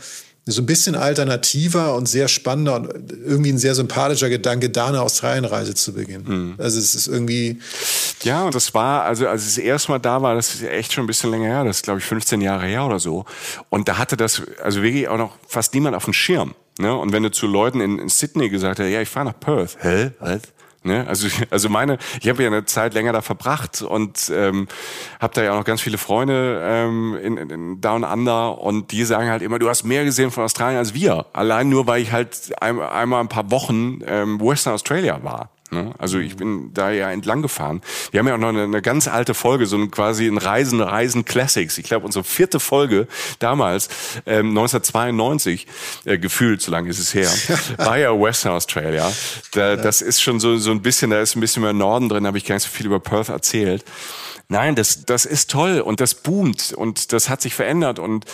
so 0.46 0.62
ein 0.62 0.66
bisschen 0.66 0.94
alternativer 0.94 1.94
und 1.94 2.08
sehr 2.08 2.26
spannender 2.28 2.76
und 2.76 3.12
irgendwie 3.12 3.52
ein 3.52 3.58
sehr 3.58 3.74
sympathischer 3.74 4.28
Gedanke, 4.28 4.70
da 4.70 4.88
eine 4.88 5.02
Australienreise 5.02 5.74
zu 5.74 5.92
beginnen. 5.92 6.24
Mhm. 6.26 6.54
Also 6.58 6.78
es 6.78 6.94
ist 6.94 7.06
irgendwie. 7.06 7.60
Ja, 8.22 8.44
und 8.44 8.54
das 8.54 8.74
war, 8.74 9.04
also 9.04 9.28
als 9.28 9.46
es 9.46 9.58
erste 9.58 9.92
Mal 9.92 9.98
da 9.98 10.22
war, 10.22 10.34
das 10.34 10.54
ist 10.54 10.62
echt 10.62 10.92
schon 10.92 11.04
ein 11.04 11.06
bisschen 11.06 11.30
länger 11.30 11.46
her, 11.46 11.64
das 11.64 11.78
ist 11.78 11.84
glaube 11.84 12.00
ich 12.00 12.04
15 12.04 12.40
Jahre 12.40 12.66
her 12.66 12.84
oder 12.84 12.98
so. 12.98 13.24
Und 13.68 13.88
da 13.88 13.98
hatte 13.98 14.16
das, 14.16 14.42
also 14.62 14.82
wirklich 14.82 15.08
auch 15.08 15.18
noch 15.18 15.36
fast 15.46 15.74
niemand 15.74 15.94
auf 15.94 16.04
dem 16.04 16.14
Schirm. 16.14 16.54
Ne? 16.78 16.94
Und 16.96 17.12
wenn 17.12 17.22
du 17.22 17.30
zu 17.30 17.46
Leuten 17.46 17.80
in, 17.80 17.98
in 17.98 18.08
Sydney 18.08 18.48
gesagt 18.48 18.80
hast, 18.80 18.88
ja, 18.88 19.00
ich 19.00 19.08
fahre 19.08 19.26
nach 19.26 19.38
Perth, 19.38 19.76
hä? 19.80 20.10
Was? 20.18 20.40
Ne? 20.82 21.06
Also, 21.06 21.28
also 21.50 21.68
meine, 21.68 21.98
ich 22.20 22.28
habe 22.28 22.42
ja 22.42 22.48
eine 22.48 22.64
Zeit 22.64 22.94
länger 22.94 23.12
da 23.12 23.20
verbracht 23.20 23.82
und 23.82 24.30
ähm, 24.34 24.68
habe 25.20 25.34
da 25.34 25.42
ja 25.42 25.52
auch 25.52 25.58
noch 25.58 25.64
ganz 25.64 25.80
viele 25.80 25.98
Freunde 25.98 26.60
ähm, 26.62 27.18
in, 27.22 27.36
in 27.36 27.80
Down 27.80 28.04
Under 28.04 28.58
und 28.58 28.92
die 28.92 29.04
sagen 29.04 29.28
halt 29.28 29.42
immer, 29.42 29.58
du 29.58 29.68
hast 29.68 29.84
mehr 29.84 30.04
gesehen 30.04 30.30
von 30.30 30.44
Australien 30.44 30.78
als 30.78 30.94
wir. 30.94 31.26
Allein 31.32 31.68
nur, 31.68 31.86
weil 31.86 32.02
ich 32.02 32.12
halt 32.12 32.52
ein, 32.60 32.80
einmal 32.80 33.20
ein 33.20 33.28
paar 33.28 33.50
Wochen 33.50 34.00
ähm, 34.06 34.40
Western 34.40 34.74
Australia 34.74 35.22
war. 35.22 35.50
Ne? 35.70 35.94
Also 35.98 36.18
ich 36.18 36.36
bin 36.36 36.72
da 36.74 36.90
ja 36.90 37.10
entlang 37.10 37.42
gefahren. 37.42 37.80
Wir 38.10 38.20
haben 38.20 38.28
ja 38.28 38.34
auch 38.34 38.38
noch 38.38 38.48
eine, 38.48 38.64
eine 38.64 38.82
ganz 38.82 39.06
alte 39.06 39.34
Folge, 39.34 39.66
so 39.66 39.76
ein 39.76 39.90
quasi 39.90 40.26
ein 40.26 40.38
Reisen, 40.38 40.80
Reisen 40.80 41.24
Classics. 41.24 41.78
Ich 41.78 41.84
glaube, 41.84 42.06
unsere 42.06 42.24
vierte 42.24 42.58
Folge 42.58 43.06
damals, 43.38 43.88
ähm, 44.26 44.48
1992, 44.48 45.66
äh, 46.04 46.18
gefühlt, 46.18 46.60
so 46.60 46.72
lange 46.72 46.90
ist 46.90 46.98
es 46.98 47.14
her, 47.14 47.30
war 47.76 47.98
ja 47.98 48.18
Western 48.18 48.52
Australia. 48.52 49.10
Da, 49.52 49.76
das 49.76 50.02
ist 50.02 50.20
schon 50.20 50.40
so, 50.40 50.56
so 50.56 50.72
ein 50.72 50.82
bisschen, 50.82 51.10
da 51.10 51.20
ist 51.20 51.36
ein 51.36 51.40
bisschen 51.40 51.62
mehr 51.62 51.72
Norden 51.72 52.08
drin, 52.08 52.26
habe 52.26 52.38
ich 52.38 52.44
gar 52.44 52.56
nicht 52.56 52.64
so 52.64 52.70
viel 52.70 52.86
über 52.86 53.00
Perth 53.00 53.28
erzählt. 53.28 53.84
Nein, 54.52 54.74
das, 54.74 55.04
das 55.04 55.26
ist 55.26 55.48
toll 55.48 55.80
und 55.80 56.00
das 56.00 56.14
boomt 56.14 56.72
und 56.72 57.12
das 57.12 57.28
hat 57.28 57.40
sich 57.40 57.54
verändert 57.54 58.00
und 58.00 58.24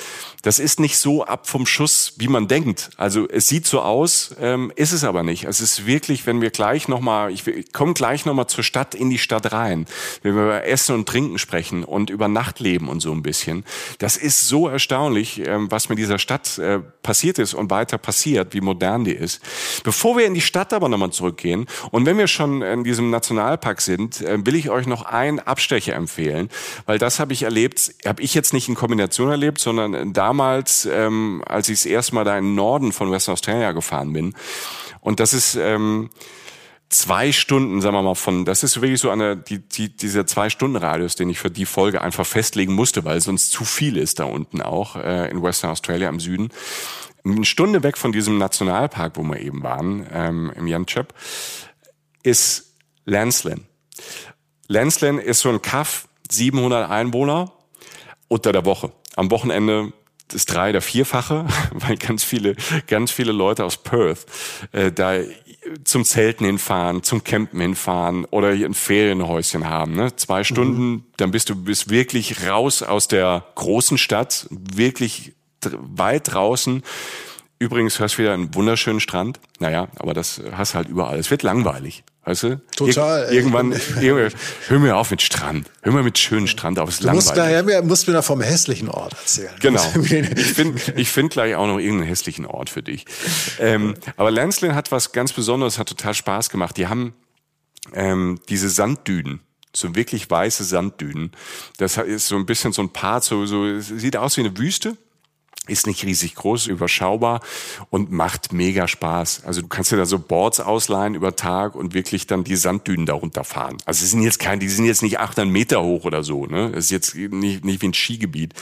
das 0.41 0.59
ist 0.59 0.81
nicht 0.81 0.97
so 0.97 1.27
ab 1.27 1.47
vom 1.47 1.67
Schuss, 1.67 2.15
wie 2.17 2.29
man 2.29 2.49
denkt. 2.49 2.89
Also 2.97 3.29
es 3.29 3.49
sieht 3.49 3.67
so 3.67 3.83
aus, 3.83 4.35
ähm, 4.41 4.73
ist 4.77 4.93
es 4.93 5.05
aber 5.05 5.23
nicht. 5.23 5.45
Es 5.45 5.61
ist 5.61 5.85
wirklich, 5.85 6.27
wenn 6.27 6.41
wir 6.41 6.51
gleich 6.51 6.89
nochmal, 6.89 7.31
ich, 7.31 7.47
ich 7.47 7.71
komme 7.75 7.93
gleich 7.93 8.25
nochmal 8.25 8.47
zur 8.47 8.65
Stadt, 8.65 8.95
in 8.95 9.11
die 9.11 9.19
Stadt 9.19 9.53
rein, 9.53 9.85
wenn 10.23 10.35
wir 10.35 10.45
über 10.45 10.65
Essen 10.65 10.95
und 10.95 11.07
Trinken 11.07 11.37
sprechen 11.37 11.85
und 11.85 12.09
über 12.09 12.29
Nachtleben 12.29 12.89
und 12.89 13.01
so 13.01 13.13
ein 13.13 13.21
bisschen. 13.21 13.67
Das 13.99 14.17
ist 14.17 14.49
so 14.49 14.69
erstaunlich, 14.69 15.43
ähm, 15.47 15.71
was 15.71 15.91
mit 15.91 15.99
dieser 15.99 16.19
Stadt 16.19 16.57
äh, 16.57 16.79
passiert 17.03 17.39
ist 17.39 17.53
und 17.53 17.69
weiter 17.69 17.99
passiert, 17.99 18.55
wie 18.55 18.63
modern 18.63 19.05
die 19.05 19.13
ist. 19.13 19.43
Bevor 19.85 20.17
wir 20.17 20.25
in 20.25 20.33
die 20.33 20.41
Stadt 20.41 20.73
aber 20.73 20.89
nochmal 20.89 21.11
zurückgehen 21.11 21.67
und 21.91 22.07
wenn 22.07 22.17
wir 22.17 22.27
schon 22.27 22.63
in 22.63 22.85
diesem 22.85 23.11
Nationalpark 23.11 23.83
sind, 23.83 24.23
äh, 24.23 24.47
will 24.47 24.55
ich 24.55 24.71
euch 24.71 24.87
noch 24.87 25.05
einen 25.05 25.41
Abstecher 25.41 25.93
empfehlen, 25.93 26.06
weil 26.87 26.99
das 26.99 27.19
habe 27.21 27.33
ich 27.33 27.43
erlebt, 27.43 27.95
habe 28.07 28.23
ich 28.23 28.35
jetzt 28.35 28.53
nicht 28.53 28.69
in 28.69 28.75
Kombination 28.75 29.31
erlebt, 29.31 29.59
sondern 29.59 30.13
damals 30.13 30.37
damals, 30.47 30.87
ähm, 30.87 31.43
als 31.47 31.69
ich 31.69 31.79
das 31.79 31.87
erste 31.87 32.15
Mal 32.15 32.25
da 32.25 32.37
den 32.37 32.55
Norden 32.55 32.93
von 32.93 33.11
Western 33.11 33.33
Australia 33.33 33.73
gefahren 33.73 34.13
bin. 34.13 34.35
Und 35.01 35.21
das 35.21 35.33
ist 35.33 35.55
ähm, 35.55 36.11
zwei 36.89 37.33
Stunden, 37.33 37.81
sagen 37.81 37.95
wir 37.95 38.03
mal, 38.03 38.15
von, 38.15 38.45
das 38.45 38.63
ist 38.63 38.81
wirklich 38.81 39.01
so 39.01 39.11
eine, 39.11 39.37
die, 39.37 39.59
die, 39.59 39.95
dieser 39.97 40.27
zwei 40.27 40.51
Stunden 40.51 40.77
Radius, 40.77 41.17
den 41.17 41.31
ich 41.31 41.39
für 41.39 41.51
die 41.51 41.67
Folge 41.67 42.01
einfach 42.01 42.27
festlegen 42.27 42.75
musste, 42.75 43.05
weil 43.05 43.21
sonst 43.21 43.51
zu 43.51 43.65
viel 43.65 43.97
ist 43.97 44.19
da 44.19 44.25
unten 44.25 44.61
auch 44.61 44.97
äh, 44.97 45.31
in 45.31 45.43
Western 45.43 45.71
Australia 45.71 46.09
im 46.09 46.21
Süden. 46.21 46.49
Eine 47.25 47.45
Stunde 47.45 47.83
weg 47.83 47.97
von 47.97 48.13
diesem 48.13 48.39
Nationalpark, 48.39 49.17
wo 49.17 49.23
wir 49.23 49.41
eben 49.41 49.63
waren, 49.63 50.07
ähm, 50.13 50.53
im 50.55 50.67
Yanchep, 50.67 51.13
ist 52.23 52.75
Lanslin. 53.05 53.67
Lanslin 54.69 55.19
ist 55.19 55.41
so 55.41 55.49
ein 55.49 55.63
Kaff, 55.63 56.09
700 56.31 56.91
Einwohner 56.91 57.53
unter 58.29 58.53
der 58.53 58.65
Woche. 58.65 58.93
Am 59.15 59.31
Wochenende 59.31 59.93
das 60.29 60.45
drei- 60.45 60.71
oder 60.71 60.81
vierfache, 60.81 61.47
weil 61.73 61.97
ganz 61.97 62.25
viele, 62.25 62.57
ganz 62.87 63.11
viele 63.11 63.33
Leute 63.33 63.65
aus 63.65 63.77
Perth 63.77 64.27
äh, 64.73 64.91
da 64.91 65.19
zum 65.85 66.05
Zelten 66.05 66.45
hinfahren, 66.45 67.03
zum 67.03 67.25
Campen 67.25 67.61
hinfahren 67.61 68.25
oder 68.27 68.53
hier 68.53 68.67
ein 68.67 68.75
Ferienhäuschen 68.75 69.69
haben. 69.69 69.95
Ne? 69.97 70.15
Zwei 70.17 70.45
Stunden, 70.45 70.91
mhm. 70.91 71.05
dann 71.17 71.31
bist 71.33 71.49
du 71.49 71.57
bist 71.57 71.91
wirklich 71.91 72.47
raus 72.47 72.83
aus 72.83 73.09
der 73.09 73.45
großen 73.55 73.99
Stadt, 73.99 74.47
wirklich 74.51 75.33
weit 75.61 76.33
draußen 76.33 76.83
Übrigens 77.59 77.99
hörst 77.99 78.17
du 78.17 78.23
wieder 78.23 78.35
einen 78.35 78.55
wunderschönen 78.55 79.01
Strand. 79.01 79.41
Naja, 79.61 79.89
aber 79.97 80.13
das 80.13 80.43
hast 80.53 80.75
du 80.75 80.77
halt 80.77 80.89
überall. 80.89 81.19
Es 81.19 81.31
wird 81.31 81.43
langweilig. 81.43 82.05
Weißt 82.27 82.43
du? 82.43 82.61
Total. 82.75 83.27
Ir 83.27 83.31
irgendwann, 83.31 83.73
irgendwann, 84.01 84.33
hör 84.67 84.79
mir 84.81 84.97
auf 84.97 85.13
mit 85.13 85.23
Strand. 85.23 85.71
Hör 85.83 85.93
mir 85.93 86.03
mit 86.03 86.19
schönen 86.19 86.49
Strand 86.49 86.81
auf. 86.81 86.89
Es 86.89 86.97
ist 86.97 87.05
du 87.05 87.13
musst 87.13 87.37
daher, 87.37 87.83
musst 87.85 88.09
mir 88.09 88.15
da 88.15 88.21
vom 88.21 88.41
hässlichen 88.41 88.89
Ort 88.89 89.15
erzählen. 89.15 89.55
Genau. 89.61 89.83
Ich 89.97 90.53
finde 90.53 90.81
ich 90.97 91.09
find 91.09 91.31
gleich 91.31 91.55
auch 91.55 91.67
noch 91.67 91.79
irgendeinen 91.79 92.09
hässlichen 92.09 92.45
Ort 92.45 92.69
für 92.69 92.83
dich. 92.83 93.05
Ähm, 93.61 93.95
aber 94.17 94.31
Lanslin 94.31 94.75
hat 94.75 94.91
was 94.91 95.13
ganz 95.13 95.33
Besonderes, 95.33 95.79
hat 95.79 95.89
total 95.89 96.15
Spaß 96.15 96.51
gemacht. 96.51 96.77
Die 96.77 96.89
haben 96.89 97.15
ähm, 97.95 98.41
diese 98.49 98.69
Sanddünen 98.69 99.41
so 99.73 99.95
wirklich 99.95 100.29
weiße 100.29 100.65
Sanddünen. 100.65 101.33
Das 101.77 101.97
ist 101.99 102.29
so 102.29 102.37
ein 102.37 102.47
bisschen 102.47 102.73
so 102.73 102.83
ein 102.83 102.91
Part, 102.91 103.25
so, 103.25 103.47
so 103.47 103.79
sieht 103.79 104.17
aus 104.17 104.37
wie 104.37 104.41
eine 104.41 104.57
Wüste, 104.57 104.97
ist 105.69 105.87
nicht 105.87 106.05
riesig 106.05 106.35
groß, 106.35 106.67
überschaubar 106.67 107.41
und 107.91 108.11
macht 108.11 108.53
mega 108.53 108.89
Spaß. 108.89 109.45
Also 109.45 109.63
du 109.63 109.69
kannst 109.69 109.93
dir 109.93 109.97
da 109.97 110.07
so 110.07 110.19
Boards 110.19 110.61
ausleihen 110.61 111.15
über 111.15 111.37
Tag 111.37 111.75
und 111.75 111.95
wirklich 111.95 112.27
dann 112.27 112.45
die 112.45 112.57
Sanddünen 112.57 113.07
darunter 113.07 113.45
fahren. 113.45 113.77
Also 113.85 114.01
sie 114.01 114.11
sind 114.11 114.23
jetzt 114.23 114.39
kein, 114.39 114.61
die 114.61 114.69
sind 114.69 114.87
jetzt 114.87 115.03
nicht 115.03 115.19
800 115.19 115.53
Meter 115.53 115.83
hoch 115.83 116.05
oder 116.05 116.23
so, 116.23 116.47
ne? 116.47 116.71
Das 116.73 116.87
ist 116.87 116.91
jetzt 116.91 117.15
nicht, 117.15 117.65
nicht 117.65 117.83
wie 117.83 117.89
ein 117.89 117.95
Skigebiet. 117.95 118.55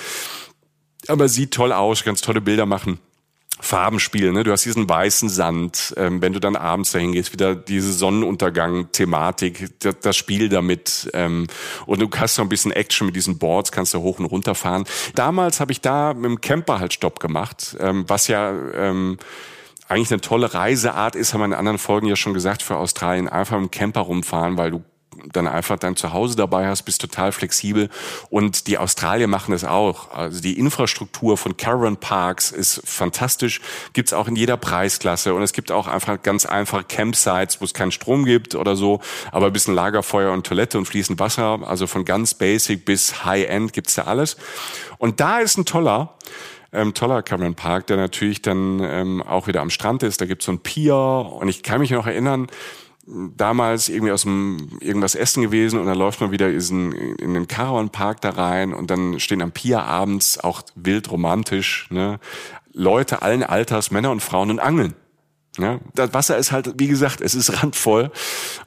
Aber 1.08 1.28
sieht 1.28 1.52
toll 1.52 1.72
aus, 1.72 2.04
ganz 2.04 2.20
tolle 2.20 2.40
Bilder 2.40 2.66
machen. 2.66 2.98
Farbenspiel. 3.64 4.32
Ne? 4.32 4.44
Du 4.44 4.52
hast 4.52 4.64
diesen 4.64 4.88
weißen 4.88 5.28
Sand, 5.28 5.94
ähm, 5.96 6.20
wenn 6.20 6.32
du 6.32 6.40
dann 6.40 6.56
abends 6.56 6.92
dahin 6.92 7.12
gehst, 7.12 7.32
wieder 7.32 7.54
diese 7.54 7.92
Sonnenuntergang-Thematik, 7.92 9.70
das, 9.80 9.96
das, 10.00 10.16
Spiel 10.16 10.48
damit. 10.48 11.10
Ähm, 11.14 11.46
und 11.86 12.00
du 12.00 12.08
hast 12.16 12.34
so 12.34 12.42
ein 12.42 12.48
bisschen 12.48 12.72
Action 12.72 13.06
mit 13.06 13.16
diesen 13.16 13.38
Boards, 13.38 13.72
kannst 13.72 13.94
du 13.94 14.00
hoch 14.00 14.18
und 14.18 14.26
runter 14.26 14.54
fahren. 14.54 14.84
Damals 15.14 15.60
habe 15.60 15.72
ich 15.72 15.80
da 15.80 16.14
mit 16.14 16.24
dem 16.24 16.40
Camper 16.40 16.78
halt 16.78 16.92
Stopp 16.92 17.20
gemacht, 17.20 17.76
ähm, 17.80 18.04
was 18.06 18.28
ja 18.28 18.52
ähm, 18.74 19.18
eigentlich 19.88 20.10
eine 20.10 20.20
tolle 20.20 20.52
Reiseart 20.54 21.16
ist, 21.16 21.34
haben 21.34 21.40
wir 21.40 21.46
in 21.46 21.54
anderen 21.54 21.78
Folgen 21.78 22.06
ja 22.06 22.16
schon 22.16 22.34
gesagt, 22.34 22.62
für 22.62 22.76
Australien 22.76 23.28
einfach 23.28 23.58
mit 23.58 23.70
dem 23.70 23.70
Camper 23.70 24.00
rumfahren, 24.00 24.56
weil 24.56 24.70
du 24.70 24.84
dann 25.32 25.46
einfach 25.46 25.78
dein 25.78 25.96
Zuhause 25.96 26.36
dabei 26.36 26.66
hast, 26.66 26.82
bist 26.82 27.00
total 27.00 27.32
flexibel. 27.32 27.88
Und 28.30 28.66
die 28.66 28.78
Australier 28.78 29.26
machen 29.26 29.52
das 29.52 29.64
auch. 29.64 30.12
Also 30.12 30.40
die 30.40 30.58
Infrastruktur 30.58 31.36
von 31.36 31.56
Caravan 31.56 31.96
Parks 31.96 32.50
ist 32.50 32.80
fantastisch. 32.84 33.60
Gibt's 33.92 34.12
auch 34.12 34.28
in 34.28 34.36
jeder 34.36 34.56
Preisklasse. 34.56 35.34
Und 35.34 35.42
es 35.42 35.52
gibt 35.52 35.72
auch 35.72 35.86
einfach 35.86 36.22
ganz 36.22 36.46
einfache 36.46 36.84
Campsites, 36.84 37.60
wo 37.60 37.64
es 37.64 37.74
keinen 37.74 37.92
Strom 37.92 38.24
gibt 38.24 38.54
oder 38.54 38.76
so, 38.76 39.00
aber 39.32 39.46
ein 39.46 39.52
bisschen 39.52 39.74
Lagerfeuer 39.74 40.32
und 40.32 40.46
Toilette 40.46 40.78
und 40.78 40.86
fließend 40.86 41.18
Wasser. 41.18 41.60
Also 41.66 41.86
von 41.86 42.04
ganz 42.04 42.34
basic 42.34 42.84
bis 42.84 43.24
High-End 43.24 43.72
gibt's 43.72 43.94
da 43.94 44.02
alles. 44.02 44.36
Und 44.98 45.20
da 45.20 45.40
ist 45.40 45.58
ein 45.58 45.64
toller, 45.64 46.14
ähm, 46.72 46.94
toller 46.94 47.22
Cameron 47.22 47.54
Park, 47.54 47.86
der 47.86 47.96
natürlich 47.96 48.42
dann 48.42 48.80
ähm, 48.80 49.22
auch 49.22 49.46
wieder 49.46 49.60
am 49.60 49.70
Strand 49.70 50.02
ist. 50.02 50.20
Da 50.20 50.26
gibt's 50.26 50.46
so 50.46 50.52
ein 50.52 50.60
Pier 50.60 50.96
und 50.96 51.48
ich 51.48 51.62
kann 51.62 51.80
mich 51.80 51.90
noch 51.90 52.06
erinnern, 52.06 52.48
damals 53.06 53.88
irgendwie 53.88 54.12
aus 54.12 54.22
dem 54.22 54.78
irgendwas 54.80 55.14
essen 55.14 55.42
gewesen 55.42 55.78
und 55.78 55.86
dann 55.86 55.98
läuft 55.98 56.20
man 56.20 56.30
wieder 56.30 56.48
in, 56.48 56.92
in 56.92 57.34
den 57.34 57.46
Caravan-Park 57.46 58.20
da 58.22 58.30
rein 58.30 58.72
und 58.72 58.90
dann 58.90 59.20
stehen 59.20 59.42
am 59.42 59.52
Pier 59.52 59.82
abends 59.82 60.38
auch 60.38 60.62
wild 60.74 61.10
romantisch 61.10 61.86
ne, 61.90 62.18
Leute 62.72 63.22
allen 63.22 63.42
Alters, 63.42 63.90
Männer 63.90 64.10
und 64.10 64.20
Frauen 64.20 64.50
und 64.50 64.58
angeln. 64.58 64.94
Ja, 65.58 65.78
das 65.94 66.12
Wasser 66.12 66.36
ist 66.36 66.50
halt, 66.50 66.74
wie 66.78 66.88
gesagt, 66.88 67.20
es 67.20 67.34
ist 67.34 67.62
randvoll. 67.62 68.10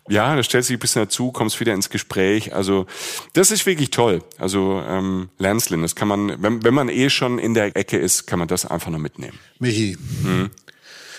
Ja, 0.08 0.36
da 0.36 0.44
stellt 0.44 0.64
sich 0.64 0.78
ein 0.78 0.80
bisschen 0.80 1.04
dazu, 1.04 1.34
kommst 1.34 1.60
wieder 1.60 1.74
ins 1.74 1.90
Gespräch. 1.90 2.56
Also 2.56 2.86
das 3.34 3.52
ist 3.52 3.66
wirklich 3.66 3.92
toll. 3.92 4.24
Also 4.38 4.82
ähm, 4.88 5.30
Landslin, 5.38 5.82
das 5.82 5.96
kann 5.96 6.08
man, 6.08 6.42
wenn, 6.42 6.64
wenn 6.64 6.74
man 6.74 6.88
eh 6.88 7.10
schon 7.10 7.40
in 7.40 7.54
der 7.54 7.76
Ecke 7.76 7.98
ist, 7.98 8.26
kann 8.26 8.40
man 8.40 8.48
das 8.48 8.66
einfach 8.66 8.90
nur 8.90 9.02
mitnehmen. 9.02 9.38
Michi, 9.60 9.98
hm. 10.24 10.50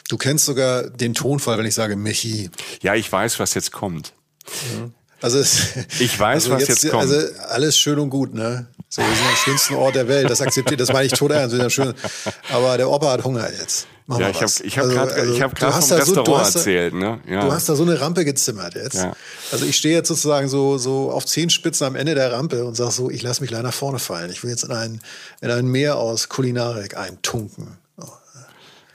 Du 0.08 0.16
kennst 0.16 0.46
sogar 0.46 0.90
den 0.90 1.14
Tonfall, 1.14 1.58
wenn 1.58 1.66
ich 1.66 1.74
sage 1.74 1.96
Michi. 1.96 2.50
Ja, 2.82 2.94
ich 2.94 3.10
weiß, 3.10 3.38
was 3.38 3.54
jetzt 3.54 3.72
kommt. 3.72 4.12
Ja. 4.46 4.90
Also 5.20 5.38
es, 5.38 5.74
ich 5.98 6.18
weiß, 6.18 6.44
also 6.44 6.50
was 6.52 6.68
jetzt, 6.68 6.82
jetzt, 6.84 6.90
kommt. 6.90 7.02
Also 7.02 7.16
alles 7.48 7.76
schön 7.76 7.98
und 7.98 8.10
gut, 8.10 8.34
ne? 8.34 8.68
So, 8.88 9.02
wir 9.02 9.08
sind 9.08 9.26
am 9.26 9.36
schönsten 9.36 9.74
Ort 9.74 9.96
der 9.96 10.08
Welt. 10.08 10.30
Das 10.30 10.40
akzeptiert, 10.40 10.80
das 10.80 10.92
meine 10.92 11.06
ich 11.06 11.12
tot 11.12 11.30
ernst. 11.30 11.72
Schön. 11.72 11.92
Aber 12.50 12.76
der 12.78 12.88
Opa 12.88 13.12
hat 13.12 13.24
Hunger 13.24 13.50
jetzt. 13.52 13.86
Machen 14.06 14.22
ja, 14.22 14.30
ich 14.30 14.40
habe 14.40 14.52
ich 14.64 14.78
hab 14.78 14.84
also, 14.84 14.96
gerade 14.96 15.12
also, 15.12 15.40
hab 15.42 15.58
vom 15.58 15.98
Restaurant 15.98 16.46
so, 16.46 16.58
erzählt. 16.58 16.94
Ne? 16.94 17.20
Ja. 17.28 17.44
Du 17.44 17.52
hast 17.52 17.68
da 17.68 17.74
so 17.74 17.82
eine 17.82 18.00
Rampe 18.00 18.24
gezimmert 18.24 18.74
jetzt. 18.74 18.94
Ja. 18.94 19.12
Also 19.52 19.66
ich 19.66 19.76
stehe 19.76 19.94
jetzt 19.94 20.08
sozusagen 20.08 20.48
so, 20.48 20.78
so 20.78 21.10
auf 21.10 21.26
Zehenspitzen 21.26 21.86
am 21.86 21.94
Ende 21.94 22.14
der 22.14 22.32
Rampe 22.32 22.64
und 22.64 22.74
sage 22.74 22.92
so, 22.92 23.10
ich 23.10 23.20
lasse 23.20 23.42
mich 23.42 23.50
leider 23.50 23.64
nach 23.64 23.74
vorne 23.74 23.98
fallen. 23.98 24.30
Ich 24.30 24.42
will 24.42 24.50
jetzt 24.50 24.64
in 24.64 24.72
ein, 24.72 25.02
in 25.42 25.50
ein 25.50 25.66
Meer 25.66 25.98
aus 25.98 26.30
Kulinarik 26.30 26.96
eintunken. 26.96 27.76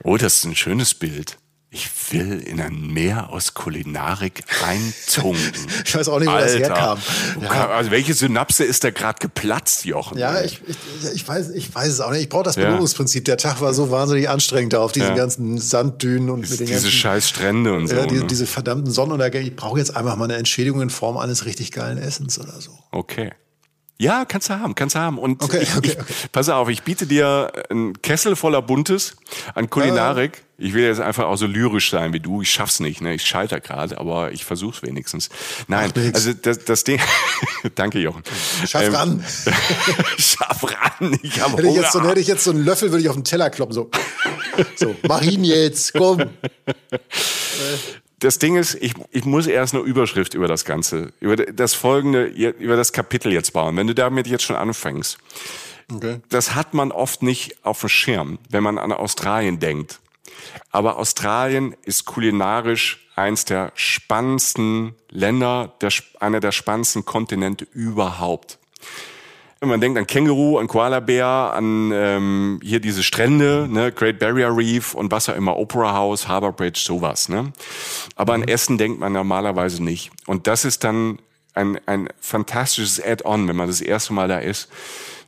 Oh. 0.03 0.17
das 0.17 0.37
ist 0.37 0.45
ein 0.45 0.55
schönes 0.55 0.93
Bild. 0.93 1.37
Ich 1.75 1.89
will 2.11 2.39
in 2.39 2.61
ein 2.61 2.93
Meer 2.93 3.31
aus 3.31 3.55
Kulinarik 3.55 4.43
eintunken. 4.63 5.41
ich 5.85 5.95
weiß 5.95 6.07
auch 6.07 6.19
nicht, 6.19 6.27
wo 6.27 6.33
Alter. 6.33 6.59
das 6.59 6.69
herkam. 6.69 6.99
Ja. 7.41 7.69
Also 7.69 7.89
welche 7.89 8.13
Synapse 8.13 8.63
ist 8.63 8.83
da 8.83 8.91
gerade 8.91 9.17
geplatzt, 9.19 9.83
Jochen? 9.83 10.19
Ja, 10.19 10.43
ich, 10.43 10.61
ich, 10.67 10.77
ich, 11.15 11.27
weiß, 11.27 11.49
ich 11.49 11.73
weiß 11.73 11.87
es 11.87 11.99
auch 11.99 12.11
nicht. 12.11 12.21
Ich 12.21 12.29
brauche 12.29 12.43
das 12.43 12.57
Belohnungsprinzip. 12.57 13.25
Der 13.25 13.37
Tag 13.37 13.59
war 13.59 13.73
so 13.73 13.89
wahnsinnig 13.89 14.29
anstrengend 14.29 14.73
da 14.73 14.81
auf 14.81 14.91
diesen 14.91 15.09
ja. 15.09 15.15
ganzen 15.15 15.57
Sanddünen 15.57 16.29
und 16.29 16.43
Dies, 16.43 16.51
mit 16.51 16.59
den 16.59 16.67
diese 16.67 16.81
ganzen, 16.81 16.91
scheiß 16.91 17.29
Strände 17.29 17.73
und 17.73 17.87
so. 17.87 17.95
Ja, 17.95 18.05
diese, 18.05 18.21
ne? 18.21 18.27
diese 18.27 18.45
verdammten 18.45 18.91
Sonnenuntergänge. 18.91 19.47
Ich 19.47 19.55
brauche 19.55 19.79
jetzt 19.79 19.97
einfach 19.97 20.15
mal 20.15 20.25
eine 20.25 20.35
Entschädigung 20.35 20.79
in 20.81 20.91
Form 20.91 21.17
eines 21.17 21.45
richtig 21.45 21.71
geilen 21.71 21.97
Essens 21.97 22.37
oder 22.37 22.61
so. 22.61 22.77
Okay. 22.91 23.31
Ja, 24.03 24.25
kannst 24.25 24.49
du 24.49 24.59
haben, 24.59 24.75
kannst 24.75 24.95
du 24.95 24.99
haben. 24.99 25.17
Und 25.17 25.41
okay, 25.41 25.59
ich, 25.61 25.77
okay, 25.77 25.95
okay. 25.97 26.13
pass 26.33 26.49
auf, 26.49 26.67
ich 26.67 26.83
biete 26.83 27.07
dir 27.07 27.53
einen 27.69 28.01
Kessel 28.01 28.35
voller 28.35 28.61
Buntes 28.61 29.15
an 29.55 29.69
Kulinarik. 29.69 30.35
Ja. 30.35 30.65
Ich 30.65 30.73
will 30.73 30.83
jetzt 30.83 30.99
einfach 30.99 31.23
auch 31.25 31.37
so 31.37 31.45
lyrisch 31.45 31.89
sein 31.89 32.11
wie 32.11 32.19
du. 32.19 32.41
Ich 32.41 32.51
schaff's 32.51 32.81
nicht, 32.81 32.99
ne? 32.99 33.13
Ich 33.13 33.23
scheiter 33.23 33.61
gerade, 33.61 33.97
aber 33.97 34.33
ich 34.33 34.43
versuch's 34.43 34.83
wenigstens. 34.83 35.29
Nein, 35.69 35.93
also 36.13 36.33
das, 36.33 36.65
das 36.65 36.83
Ding. 36.83 36.99
Danke, 37.75 37.99
Jochen. 37.99 38.23
Schaff 38.67 38.83
ähm, 38.83 38.93
ran. 38.93 39.25
Schaff 40.17 40.63
ran. 40.63 41.17
Ich 41.23 41.39
hab 41.41 41.53
hätte, 41.53 41.67
ich 41.67 41.75
jetzt 41.75 41.93
so, 41.93 42.03
hätte 42.03 42.19
ich 42.19 42.27
jetzt 42.27 42.43
so 42.43 42.51
einen 42.51 42.65
Löffel, 42.65 42.91
würde 42.91 43.03
ich 43.03 43.09
auf 43.09 43.15
den 43.15 43.23
Teller 43.23 43.49
kloppen. 43.49 43.73
So, 43.73 43.89
so 44.75 44.93
mach 45.07 45.21
ihn 45.21 45.45
jetzt, 45.45 45.93
komm 45.93 46.29
das 48.23 48.39
Ding 48.39 48.55
ist, 48.55 48.75
ich, 48.75 48.93
ich 49.11 49.25
muss 49.25 49.47
erst 49.47 49.73
eine 49.73 49.83
Überschrift 49.83 50.33
über 50.33 50.47
das 50.47 50.63
Ganze, 50.63 51.11
über 51.19 51.35
das 51.35 51.73
folgende, 51.73 52.25
über 52.25 52.77
das 52.77 52.93
Kapitel 52.93 53.33
jetzt 53.33 53.51
bauen. 53.51 53.75
Wenn 53.75 53.87
du 53.87 53.93
damit 53.93 54.27
jetzt 54.27 54.43
schon 54.43 54.55
anfängst, 54.55 55.17
okay. 55.91 56.21
das 56.29 56.55
hat 56.55 56.73
man 56.73 56.91
oft 56.93 57.21
nicht 57.21 57.65
auf 57.65 57.81
dem 57.81 57.89
Schirm, 57.89 58.39
wenn 58.49 58.63
man 58.63 58.77
an 58.77 58.93
Australien 58.93 59.59
denkt. 59.59 59.99
Aber 60.71 60.97
Australien 60.97 61.75
ist 61.83 62.05
kulinarisch 62.05 63.05
eins 63.15 63.43
der 63.43 63.71
spannendsten 63.75 64.95
Länder, 65.09 65.73
der, 65.81 65.91
einer 66.19 66.39
der 66.39 66.53
spannendsten 66.53 67.03
Kontinente 67.03 67.67
überhaupt. 67.73 68.57
Man 69.65 69.79
denkt 69.79 69.97
an 69.97 70.07
Känguru, 70.07 70.57
an 70.57 70.67
Koala-Bär, 70.67 71.25
an 71.25 71.91
ähm, 71.93 72.59
hier 72.61 72.79
diese 72.79 73.01
Strände, 73.01 73.67
ne, 73.69 73.91
Great 73.91 74.19
Barrier 74.19 74.55
Reef 74.55 74.93
und 74.93 75.11
was 75.11 75.29
auch 75.29 75.35
immer, 75.35 75.57
Opera 75.57 75.93
House, 75.93 76.27
Harbour 76.27 76.51
Bridge, 76.51 76.81
sowas. 76.83 77.29
Ne? 77.29 77.53
Aber 78.15 78.33
an 78.33 78.43
Essen 78.43 78.77
denkt 78.77 78.99
man 78.99 79.13
normalerweise 79.13 79.81
nicht. 79.81 80.11
Und 80.25 80.47
das 80.47 80.65
ist 80.65 80.83
dann 80.83 81.19
ein, 81.53 81.79
ein 81.85 82.09
fantastisches 82.19 83.01
Add-on, 83.03 83.47
wenn 83.47 83.55
man 83.55 83.67
das 83.67 83.81
erste 83.81 84.13
Mal 84.13 84.27
da 84.27 84.39
ist, 84.39 84.69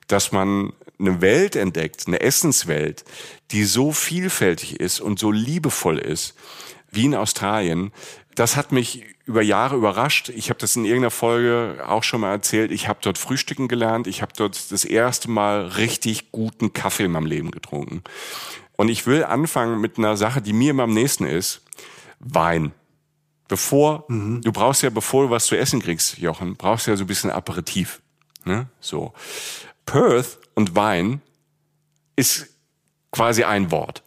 dass 0.08 0.32
man 0.32 0.74
eine 1.00 1.22
Welt 1.22 1.56
entdeckt, 1.56 2.04
eine 2.08 2.22
Essenswelt, 2.22 3.06
die 3.52 3.64
so 3.64 3.92
vielfältig 3.92 4.80
ist 4.80 5.00
und 5.00 5.20
so 5.20 5.32
liebevoll 5.32 5.98
ist, 5.98 6.36
wie 6.92 7.06
in 7.06 7.16
Australien. 7.16 7.92
Das 8.36 8.56
hat 8.56 8.72
mich 8.72 9.04
über 9.26 9.42
Jahre 9.42 9.76
überrascht. 9.76 10.30
Ich 10.30 10.50
habe 10.50 10.60
das 10.60 10.76
in 10.76 10.86
irgendeiner 10.86 11.12
Folge 11.12 11.84
auch 11.88 12.04
schon 12.04 12.22
mal 12.22 12.32
erzählt. 12.32 12.72
Ich 12.72 12.88
habe 12.88 13.00
dort 13.02 13.18
frühstücken 13.18 13.68
gelernt. 13.68 14.08
Ich 14.08 14.22
habe 14.22 14.34
dort 14.36 14.72
das 14.72 14.86
erste 14.86 15.30
Mal 15.30 15.66
richtig 15.66 16.32
guten 16.32 16.74
Kaffee 16.74 17.06
in 17.06 17.12
meinem 17.12 17.26
Leben 17.26 17.52
getrunken. 17.52 18.04
Und 18.78 18.90
ich 18.90 19.08
will 19.08 19.24
anfangen 19.24 19.82
mit 19.82 19.98
einer 19.98 20.16
Sache, 20.16 20.42
die 20.42 20.54
mir 20.54 20.72
immer 20.72 20.84
am 20.84 20.94
nächsten 20.94 21.26
ist. 21.26 21.62
Wein. 22.20 22.72
Bevor, 23.48 24.06
mhm. 24.08 24.42
du 24.42 24.52
brauchst 24.52 24.84
ja, 24.84 24.90
bevor 24.90 25.26
du 25.26 25.30
was 25.30 25.46
zu 25.46 25.58
essen 25.58 25.82
kriegst, 25.82 26.18
Jochen, 26.18 26.56
brauchst 26.56 26.88
du 26.88 26.92
ja 26.92 26.98
so 26.98 27.04
ein 27.04 27.08
bisschen 27.08 27.32
Aperitif. 27.32 28.02
Ne? 28.44 28.68
So. 28.80 29.14
Perth 29.86 30.40
und 30.54 30.76
Wein 30.76 31.22
ist 32.16 32.48
quasi 33.12 33.44
ein 33.44 33.72
Wort. 33.72 34.04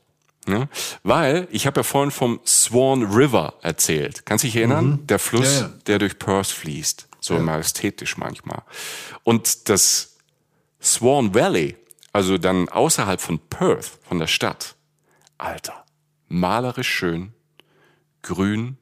Ne? 0.49 0.69
Weil, 1.03 1.47
ich 1.51 1.67
habe 1.67 1.81
ja 1.81 1.85
vorhin 1.85 2.11
vom 2.11 2.41
Swan 2.47 3.05
River 3.05 3.55
erzählt. 3.61 4.25
Kannst 4.25 4.45
du 4.45 4.49
dich 4.49 4.57
erinnern? 4.57 4.87
Mhm. 4.87 5.07
Der 5.07 5.19
Fluss, 5.19 5.61
ja, 5.61 5.67
ja. 5.67 5.73
der 5.87 5.99
durch 5.99 6.19
Perth 6.19 6.49
fließt. 6.49 7.07
So 7.21 7.35
ja. 7.35 7.41
majestätisch 7.41 8.17
manchmal. 8.17 8.63
Und 9.25 9.69
das 9.69 10.17
Swan 10.81 11.35
Valley, 11.35 11.77
also 12.13 12.39
dann 12.39 12.69
außerhalb 12.71 13.21
von 13.21 13.39
Perth, 13.39 13.99
von 14.09 14.19
der 14.19 14.27
Stadt, 14.27 14.77
Alter, 15.37 15.85
malerisch 16.29 16.89
schön, 16.89 17.35
grün, 18.23 18.79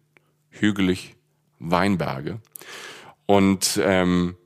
hügelig, 0.51 1.17
Weinberge. 1.59 2.41
Und 3.27 3.81
ähm, 3.83 4.37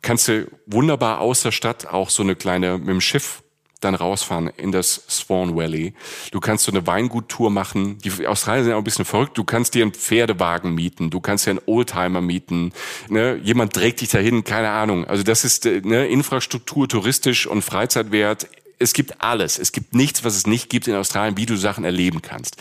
kannst 0.00 0.28
du 0.28 0.50
wunderbar 0.64 1.20
aus 1.20 1.42
der 1.42 1.52
Stadt 1.52 1.86
auch 1.86 2.08
so 2.08 2.22
eine 2.22 2.34
kleine 2.34 2.78
mit 2.78 2.88
dem 2.88 3.00
Schiff 3.00 3.42
dann 3.86 3.94
rausfahren 3.94 4.50
in 4.56 4.72
das 4.72 5.02
Swan 5.08 5.56
Valley. 5.56 5.94
Du 6.30 6.40
kannst 6.40 6.64
so 6.64 6.72
eine 6.72 6.86
Weinguttour 6.86 7.50
machen. 7.50 7.98
Die 7.98 8.26
Australier 8.26 8.64
sind 8.64 8.72
auch 8.74 8.78
ein 8.78 8.84
bisschen 8.84 9.04
verrückt. 9.04 9.38
Du 9.38 9.44
kannst 9.44 9.74
dir 9.74 9.82
einen 9.82 9.92
Pferdewagen 9.92 10.74
mieten. 10.74 11.10
Du 11.10 11.20
kannst 11.20 11.46
dir 11.46 11.50
einen 11.50 11.60
Oldtimer 11.66 12.20
mieten. 12.20 12.72
Ne? 13.08 13.40
Jemand 13.42 13.72
trägt 13.72 14.00
dich 14.00 14.10
dahin. 14.10 14.44
Keine 14.44 14.70
Ahnung. 14.70 15.06
Also 15.06 15.22
das 15.22 15.44
ist 15.44 15.66
äh, 15.66 15.80
ne, 15.82 16.06
Infrastruktur, 16.06 16.88
touristisch 16.88 17.46
und 17.46 17.62
Freizeitwert 17.62 18.48
es 18.78 18.92
gibt 18.92 19.22
alles. 19.22 19.58
Es 19.58 19.72
gibt 19.72 19.94
nichts, 19.94 20.24
was 20.24 20.36
es 20.36 20.46
nicht 20.46 20.68
gibt 20.68 20.86
in 20.86 20.94
Australien, 20.94 21.36
wie 21.36 21.46
du 21.46 21.56
Sachen 21.56 21.84
erleben 21.84 22.20
kannst. 22.20 22.56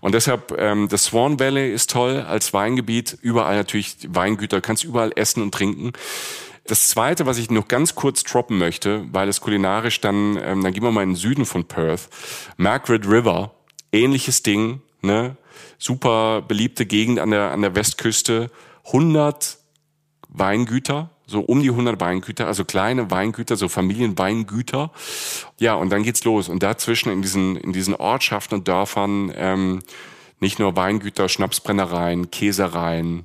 Und 0.00 0.14
deshalb, 0.14 0.54
ähm, 0.58 0.88
das 0.88 1.04
Swan 1.04 1.40
Valley 1.40 1.72
ist 1.72 1.90
toll 1.90 2.20
als 2.20 2.52
Weingebiet. 2.52 3.16
Überall 3.22 3.56
natürlich 3.56 3.96
Weingüter, 4.08 4.60
kannst 4.60 4.84
überall 4.84 5.12
essen 5.16 5.42
und 5.42 5.52
trinken. 5.52 5.92
Das 6.66 6.88
Zweite, 6.88 7.26
was 7.26 7.38
ich 7.38 7.50
noch 7.50 7.68
ganz 7.68 7.94
kurz 7.94 8.24
droppen 8.24 8.58
möchte, 8.58 9.04
weil 9.12 9.28
es 9.28 9.40
kulinarisch 9.40 10.00
dann, 10.00 10.36
ähm, 10.42 10.62
dann 10.62 10.72
gehen 10.72 10.82
wir 10.82 10.90
mal 10.90 11.02
in 11.02 11.10
den 11.10 11.16
Süden 11.16 11.46
von 11.46 11.64
Perth. 11.64 12.08
Margaret 12.56 13.06
River, 13.06 13.54
ähnliches 13.92 14.42
Ding, 14.42 14.82
ne? 15.02 15.36
super 15.78 16.42
beliebte 16.42 16.86
Gegend 16.86 17.18
an 17.18 17.30
der, 17.30 17.50
an 17.52 17.62
der 17.62 17.74
Westküste. 17.74 18.50
100 18.86 19.58
Weingüter, 20.28 21.10
so 21.26 21.40
um 21.40 21.60
die 21.60 21.70
100 21.70 22.00
Weingüter, 22.00 22.46
also 22.46 22.64
kleine 22.64 23.10
Weingüter, 23.10 23.56
so 23.56 23.68
Familienweingüter. 23.68 24.92
Ja, 25.58 25.74
und 25.74 25.90
dann 25.90 26.02
geht's 26.02 26.24
los. 26.24 26.48
Und 26.48 26.62
dazwischen 26.62 27.10
in 27.10 27.22
diesen, 27.22 27.56
in 27.56 27.72
diesen 27.72 27.94
Ortschaften 27.94 28.56
und 28.56 28.68
Dörfern 28.68 29.32
ähm, 29.34 29.80
nicht 30.38 30.58
nur 30.58 30.76
Weingüter, 30.76 31.28
Schnapsbrennereien, 31.28 32.30
Käsereien, 32.30 33.24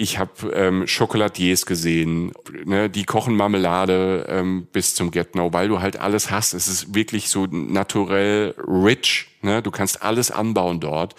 ich 0.00 0.18
habe 0.18 0.50
ähm, 0.54 0.86
Chocolatiers 0.86 1.66
gesehen, 1.66 2.32
ne, 2.64 2.88
die 2.88 3.04
kochen 3.04 3.36
Marmelade 3.36 4.24
ähm, 4.30 4.66
bis 4.72 4.94
zum 4.94 5.10
Get 5.10 5.34
No, 5.34 5.52
weil 5.52 5.68
du 5.68 5.82
halt 5.82 6.00
alles 6.00 6.30
hast. 6.30 6.54
Es 6.54 6.68
ist 6.68 6.94
wirklich 6.94 7.28
so 7.28 7.46
naturell 7.50 8.54
rich. 8.66 9.28
Ne? 9.42 9.60
Du 9.60 9.70
kannst 9.70 10.02
alles 10.02 10.30
anbauen 10.30 10.80
dort 10.80 11.16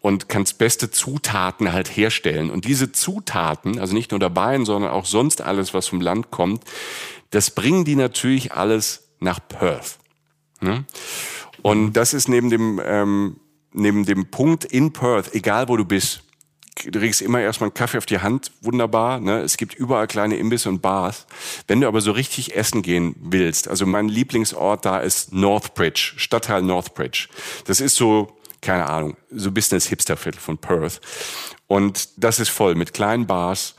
und 0.00 0.30
kannst 0.30 0.56
beste 0.56 0.90
Zutaten 0.90 1.74
halt 1.74 1.94
herstellen. 1.94 2.50
Und 2.50 2.64
diese 2.64 2.90
Zutaten, 2.90 3.78
also 3.78 3.92
nicht 3.92 4.12
nur 4.12 4.20
der 4.20 4.34
Wein, 4.34 4.64
sondern 4.64 4.92
auch 4.92 5.04
sonst 5.04 5.42
alles, 5.42 5.74
was 5.74 5.88
vom 5.88 6.00
Land 6.00 6.30
kommt, 6.30 6.64
das 7.28 7.50
bringen 7.50 7.84
die 7.84 7.96
natürlich 7.96 8.52
alles 8.52 9.10
nach 9.20 9.40
Perth. 9.46 9.98
Ne? 10.62 10.86
Und 11.60 11.92
das 11.92 12.14
ist 12.14 12.30
neben 12.30 12.48
dem 12.48 12.80
ähm, 12.82 13.36
neben 13.74 14.06
dem 14.06 14.30
Punkt 14.30 14.64
in 14.64 14.94
Perth, 14.94 15.34
egal 15.34 15.68
wo 15.68 15.76
du 15.76 15.84
bist 15.84 16.22
du 16.84 16.98
kriegst 16.98 17.22
immer 17.22 17.40
erstmal 17.40 17.68
einen 17.68 17.74
Kaffee 17.74 17.98
auf 17.98 18.06
die 18.06 18.18
Hand, 18.18 18.52
wunderbar. 18.60 19.20
Ne? 19.20 19.40
Es 19.40 19.56
gibt 19.56 19.74
überall 19.74 20.06
kleine 20.06 20.36
Imbisse 20.36 20.68
und 20.68 20.82
Bars. 20.82 21.26
Wenn 21.66 21.80
du 21.80 21.88
aber 21.88 22.00
so 22.00 22.12
richtig 22.12 22.56
essen 22.56 22.82
gehen 22.82 23.14
willst, 23.20 23.68
also 23.68 23.86
mein 23.86 24.08
Lieblingsort 24.08 24.84
da 24.84 24.98
ist 24.98 25.32
Northbridge, 25.32 26.14
Stadtteil 26.16 26.62
Northbridge. 26.62 27.28
Das 27.66 27.80
ist 27.80 27.96
so 27.96 28.36
keine 28.62 28.88
Ahnung, 28.88 29.16
so 29.30 29.50
ein 29.50 29.54
bisschen 29.54 29.76
das 29.76 29.86
Hipsterviertel 29.86 30.40
von 30.40 30.56
Perth. 30.56 31.00
Und 31.66 32.08
das 32.16 32.38
ist 32.38 32.48
voll 32.48 32.74
mit 32.74 32.94
kleinen 32.94 33.26
Bars, 33.26 33.74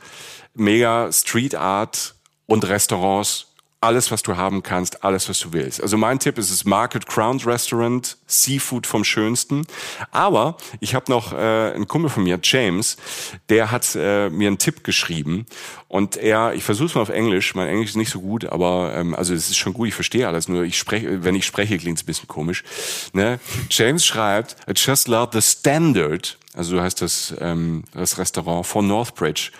mega 0.52 1.10
Street 1.10 1.56
Art 1.56 2.14
und 2.46 2.68
Restaurants 2.68 3.53
alles, 3.84 4.10
was 4.10 4.22
du 4.22 4.36
haben 4.36 4.62
kannst, 4.62 5.04
alles, 5.04 5.28
was 5.28 5.38
du 5.40 5.52
willst. 5.52 5.82
Also 5.82 5.98
mein 5.98 6.18
Tipp 6.18 6.38
ist 6.38 6.50
das 6.50 6.64
Market 6.64 7.06
Crowned 7.06 7.46
Restaurant, 7.46 8.16
Seafood 8.26 8.86
vom 8.86 9.04
Schönsten. 9.04 9.66
Aber 10.10 10.56
ich 10.80 10.94
habe 10.94 11.10
noch 11.12 11.32
äh, 11.32 11.36
einen 11.36 11.86
Kumpel 11.86 12.10
von 12.10 12.22
mir, 12.22 12.38
James, 12.42 12.96
der 13.50 13.70
hat 13.70 13.94
äh, 13.94 14.30
mir 14.30 14.48
einen 14.48 14.58
Tipp 14.58 14.84
geschrieben 14.84 15.46
und 15.88 16.16
er, 16.16 16.54
ich 16.54 16.64
versuche 16.64 16.86
es 16.86 16.94
mal 16.94 17.02
auf 17.02 17.10
Englisch, 17.10 17.54
mein 17.54 17.68
Englisch 17.68 17.90
ist 17.90 17.96
nicht 17.96 18.10
so 18.10 18.20
gut, 18.20 18.46
aber 18.46 18.94
ähm, 18.96 19.14
also 19.14 19.34
es 19.34 19.50
ist 19.50 19.58
schon 19.58 19.74
gut, 19.74 19.88
ich 19.88 19.94
verstehe 19.94 20.26
alles, 20.26 20.48
nur 20.48 20.64
ich 20.64 20.78
spreche, 20.78 21.22
wenn 21.22 21.34
ich 21.34 21.44
spreche, 21.44 21.76
klingt 21.76 21.98
es 21.98 22.04
ein 22.04 22.06
bisschen 22.06 22.26
komisch. 22.26 22.64
Ne? 23.12 23.38
James 23.70 24.06
schreibt, 24.06 24.56
I 24.68 24.72
just 24.74 25.08
love 25.08 25.28
the 25.32 25.42
standard, 25.42 26.38
also 26.54 26.80
heißt 26.80 27.02
das, 27.02 27.34
ähm, 27.38 27.84
das 27.92 28.16
Restaurant 28.16 28.66
von 28.66 28.86
Northbridge. 28.86 29.50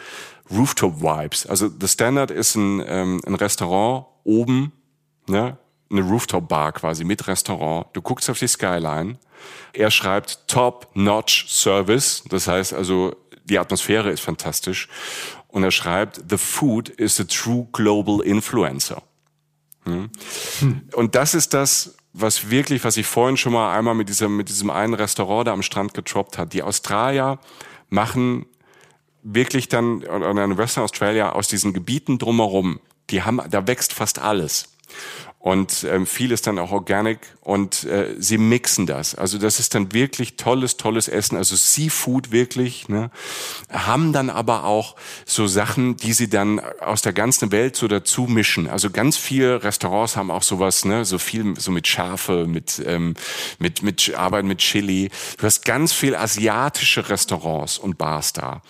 Rooftop 0.50 1.00
Vibes. 1.00 1.46
Also 1.46 1.68
The 1.68 1.88
Standard 1.88 2.30
ist 2.30 2.54
ein, 2.54 2.82
ähm, 2.86 3.20
ein 3.26 3.34
Restaurant 3.34 4.06
oben, 4.24 4.72
ne, 5.26 5.58
eine 5.90 6.02
Rooftop 6.02 6.48
Bar 6.48 6.72
quasi 6.72 7.04
mit 7.04 7.26
Restaurant. 7.26 7.86
Du 7.92 8.02
guckst 8.02 8.28
auf 8.30 8.38
die 8.38 8.48
Skyline. 8.48 9.18
Er 9.72 9.90
schreibt 9.90 10.48
Top-Notch 10.48 11.46
Service. 11.48 12.24
Das 12.28 12.48
heißt 12.48 12.74
also, 12.74 13.14
die 13.44 13.58
Atmosphäre 13.58 14.10
ist 14.10 14.20
fantastisch. 14.20 14.88
Und 15.48 15.62
er 15.62 15.70
schreibt, 15.70 16.22
The 16.28 16.38
food 16.38 16.88
is 16.88 17.20
a 17.20 17.24
true 17.24 17.68
global 17.72 18.20
influencer. 18.20 19.02
Hm? 19.84 20.10
Hm. 20.60 20.88
Und 20.94 21.14
das 21.14 21.34
ist 21.34 21.54
das, 21.54 21.96
was 22.12 22.50
wirklich, 22.50 22.82
was 22.84 22.96
ich 22.96 23.06
vorhin 23.06 23.36
schon 23.36 23.52
mal 23.52 23.76
einmal 23.76 23.94
mit 23.94 24.08
diesem, 24.08 24.36
mit 24.36 24.48
diesem 24.48 24.70
einen 24.70 24.94
Restaurant 24.94 25.46
da 25.46 25.52
am 25.52 25.62
Strand 25.62 25.94
getroppt 25.94 26.38
hat. 26.38 26.52
Die 26.52 26.62
Australier 26.62 27.38
machen 27.88 28.46
wirklich 29.24 29.68
dann, 29.68 30.02
in 30.02 30.58
Western 30.58 30.84
Australia 30.84 31.32
aus 31.32 31.48
diesen 31.48 31.72
Gebieten 31.72 32.18
drumherum, 32.18 32.78
die 33.10 33.22
haben, 33.22 33.40
da 33.50 33.66
wächst 33.66 33.92
fast 33.92 34.20
alles. 34.20 34.68
Und 35.44 35.84
ähm, 35.90 36.06
viel 36.06 36.32
ist 36.32 36.46
dann 36.46 36.58
auch 36.58 36.72
organic 36.72 37.18
und 37.42 37.84
äh, 37.84 38.14
sie 38.18 38.38
mixen 38.38 38.86
das. 38.86 39.14
Also 39.14 39.36
das 39.36 39.60
ist 39.60 39.74
dann 39.74 39.92
wirklich 39.92 40.36
tolles, 40.36 40.78
tolles 40.78 41.06
Essen. 41.06 41.36
Also 41.36 41.54
Seafood 41.54 42.32
wirklich. 42.32 42.88
Ne? 42.88 43.10
Haben 43.68 44.14
dann 44.14 44.30
aber 44.30 44.64
auch 44.64 44.96
so 45.26 45.46
Sachen, 45.46 45.98
die 45.98 46.14
sie 46.14 46.30
dann 46.30 46.60
aus 46.80 47.02
der 47.02 47.12
ganzen 47.12 47.52
Welt 47.52 47.76
so 47.76 47.88
dazu 47.88 48.22
mischen. 48.22 48.68
Also 48.68 48.88
ganz 48.88 49.18
viele 49.18 49.62
Restaurants 49.62 50.16
haben 50.16 50.30
auch 50.30 50.42
sowas, 50.42 50.86
ne, 50.86 51.04
so 51.04 51.18
viel 51.18 51.60
so 51.60 51.70
mit 51.70 51.86
Schärfe, 51.86 52.46
mit 52.46 52.82
ähm, 52.86 53.12
mit 53.58 53.82
mit 53.82 54.14
Arbeit 54.14 54.46
mit 54.46 54.60
Chili. 54.60 55.10
Du 55.36 55.44
hast 55.44 55.66
ganz 55.66 55.92
viel 55.92 56.16
asiatische 56.16 57.10
Restaurants 57.10 57.76
und 57.76 57.98
Bars 57.98 58.32
da. 58.32 58.62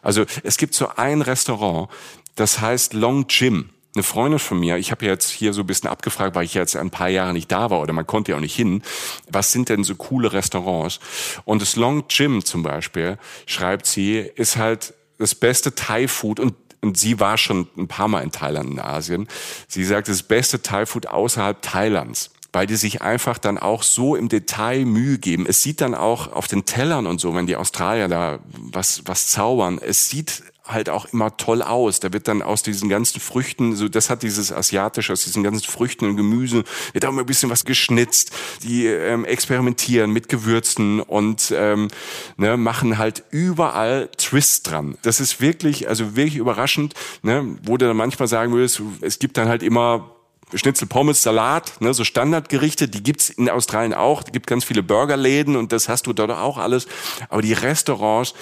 Also 0.00 0.26
es 0.44 0.58
gibt 0.58 0.74
so 0.74 0.90
ein 0.94 1.22
Restaurant, 1.22 1.90
das 2.36 2.60
heißt 2.60 2.94
Long 2.94 3.26
Jim 3.28 3.70
eine 3.94 4.02
Freundin 4.02 4.38
von 4.38 4.60
mir, 4.60 4.76
ich 4.76 4.90
habe 4.92 5.04
jetzt 5.04 5.30
hier 5.30 5.52
so 5.52 5.62
ein 5.62 5.66
bisschen 5.66 5.90
abgefragt, 5.90 6.34
weil 6.34 6.44
ich 6.44 6.54
jetzt 6.54 6.76
ein 6.76 6.90
paar 6.90 7.08
Jahre 7.08 7.32
nicht 7.32 7.50
da 7.50 7.70
war 7.70 7.80
oder 7.80 7.92
man 7.92 8.06
konnte 8.06 8.32
ja 8.32 8.36
auch 8.36 8.40
nicht 8.40 8.54
hin, 8.54 8.82
was 9.30 9.52
sind 9.52 9.68
denn 9.68 9.82
so 9.82 9.96
coole 9.96 10.32
Restaurants? 10.32 11.00
Und 11.44 11.60
das 11.60 11.76
Long 11.76 12.04
Gym 12.08 12.44
zum 12.44 12.62
Beispiel, 12.62 13.18
schreibt 13.46 13.86
sie, 13.86 14.18
ist 14.18 14.56
halt 14.56 14.94
das 15.18 15.34
beste 15.34 15.74
Thai-Food 15.74 16.40
und 16.40 16.54
und 16.82 16.96
sie 16.96 17.20
war 17.20 17.36
schon 17.36 17.68
ein 17.76 17.88
paar 17.88 18.08
Mal 18.08 18.22
in 18.22 18.32
Thailand 18.32 18.70
in 18.70 18.80
Asien. 18.80 19.28
Sie 19.68 19.84
sagt, 19.84 20.08
das 20.08 20.22
beste 20.22 20.62
Thai-Food 20.62 21.08
außerhalb 21.08 21.60
Thailands 21.60 22.30
weil 22.52 22.66
die 22.66 22.76
sich 22.76 23.02
einfach 23.02 23.38
dann 23.38 23.58
auch 23.58 23.82
so 23.82 24.16
im 24.16 24.28
Detail 24.28 24.84
Mühe 24.84 25.18
geben. 25.18 25.46
Es 25.46 25.62
sieht 25.62 25.80
dann 25.80 25.94
auch 25.94 26.32
auf 26.32 26.48
den 26.48 26.64
Tellern 26.64 27.06
und 27.06 27.20
so, 27.20 27.34
wenn 27.34 27.46
die 27.46 27.56
Australier 27.56 28.08
da 28.08 28.40
was, 28.50 29.02
was 29.06 29.28
zaubern, 29.28 29.78
es 29.80 30.08
sieht 30.08 30.42
halt 30.72 30.88
auch 30.88 31.06
immer 31.06 31.36
toll 31.36 31.62
aus. 31.62 32.00
Da 32.00 32.12
wird 32.12 32.28
dann 32.28 32.42
aus 32.42 32.62
diesen 32.62 32.88
ganzen 32.88 33.20
Früchten, 33.20 33.74
so 33.74 33.88
das 33.88 34.10
hat 34.10 34.22
dieses 34.22 34.52
asiatische, 34.52 35.12
aus 35.12 35.24
diesen 35.24 35.42
ganzen 35.42 35.68
Früchten 35.70 36.06
und 36.06 36.16
Gemüse, 36.16 36.64
wird 36.92 37.04
auch 37.04 37.10
immer 37.10 37.22
ein 37.22 37.26
bisschen 37.26 37.50
was 37.50 37.64
geschnitzt. 37.64 38.32
Die 38.62 38.86
ähm, 38.86 39.24
experimentieren 39.24 40.10
mit 40.12 40.28
Gewürzen 40.28 41.00
und 41.00 41.52
ähm, 41.56 41.88
ne, 42.36 42.56
machen 42.56 42.98
halt 42.98 43.24
überall 43.30 44.08
Twists 44.16 44.62
dran. 44.62 44.96
Das 45.02 45.20
ist 45.20 45.40
wirklich, 45.40 45.88
also 45.88 46.16
wirklich 46.16 46.36
überraschend, 46.36 46.94
ne, 47.22 47.56
wo 47.62 47.76
du 47.76 47.86
dann 47.86 47.96
manchmal 47.96 48.28
sagen 48.28 48.52
würdest, 48.52 48.82
es 49.00 49.18
gibt 49.18 49.36
dann 49.36 49.48
halt 49.48 49.62
immer 49.62 50.19
Schnitzel, 50.54 50.86
Pommes, 50.86 51.22
Salat, 51.22 51.80
ne, 51.80 51.94
so 51.94 52.04
Standardgerichte, 52.04 52.88
die 52.88 53.02
gibt's 53.02 53.30
in 53.30 53.48
Australien 53.48 53.94
auch. 53.94 54.22
Es 54.24 54.32
gibt 54.32 54.46
ganz 54.46 54.64
viele 54.64 54.82
Burgerläden 54.82 55.56
und 55.56 55.72
das 55.72 55.88
hast 55.88 56.06
du 56.06 56.12
dort 56.12 56.30
auch 56.30 56.58
alles. 56.58 56.86
Aber 57.28 57.42
die 57.42 57.52
Restaurants, 57.52 58.34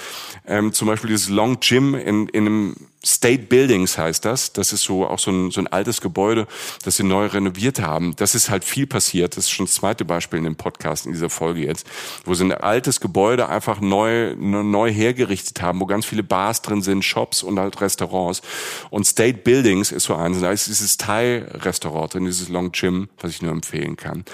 ähm, 0.46 0.72
zum 0.72 0.88
Beispiel 0.88 1.10
dieses 1.10 1.28
Long 1.28 1.60
Gym 1.60 1.94
in, 1.94 2.28
in 2.28 2.46
einem 2.46 2.76
State 3.04 3.44
Buildings 3.44 3.96
heißt 3.96 4.24
das. 4.24 4.52
Das 4.52 4.72
ist 4.72 4.82
so 4.82 5.06
auch 5.06 5.18
so 5.18 5.30
ein, 5.30 5.50
so 5.50 5.60
ein 5.60 5.68
altes 5.68 6.00
Gebäude, 6.00 6.46
das 6.84 6.96
sie 6.96 7.04
neu 7.04 7.26
renoviert 7.26 7.80
haben. 7.80 8.14
Das 8.16 8.34
ist 8.34 8.50
halt 8.50 8.64
viel 8.64 8.86
passiert. 8.86 9.36
Das 9.36 9.44
ist 9.44 9.50
schon 9.50 9.66
das 9.66 9.76
zweite 9.76 10.04
Beispiel 10.04 10.38
in 10.38 10.44
dem 10.44 10.56
Podcast, 10.56 11.06
in 11.06 11.12
dieser 11.12 11.30
Folge 11.30 11.64
jetzt, 11.64 11.86
wo 12.24 12.34
sie 12.34 12.44
ein 12.44 12.52
altes 12.52 13.00
Gebäude 13.00 13.48
einfach 13.48 13.80
neu, 13.80 14.34
neu 14.36 14.90
hergerichtet 14.92 15.62
haben, 15.62 15.80
wo 15.80 15.86
ganz 15.86 16.06
viele 16.06 16.24
Bars 16.24 16.60
drin 16.62 16.82
sind, 16.82 17.04
Shops 17.04 17.42
und 17.42 17.58
halt 17.58 17.80
Restaurants. 17.80 18.42
Und 18.90 19.06
State 19.06 19.38
Buildings 19.38 19.92
ist 19.92 20.04
so 20.04 20.16
eins. 20.16 20.40
Da 20.40 20.50
ist 20.50 20.66
dieses 20.66 20.96
Thai-Restaurant 20.96 22.14
drin, 22.14 22.24
dieses 22.24 22.48
Long 22.48 22.72
Gym, 22.72 23.08
was 23.20 23.30
ich 23.30 23.42
nur 23.42 23.52
empfehlen 23.52 23.96
kann 23.96 24.24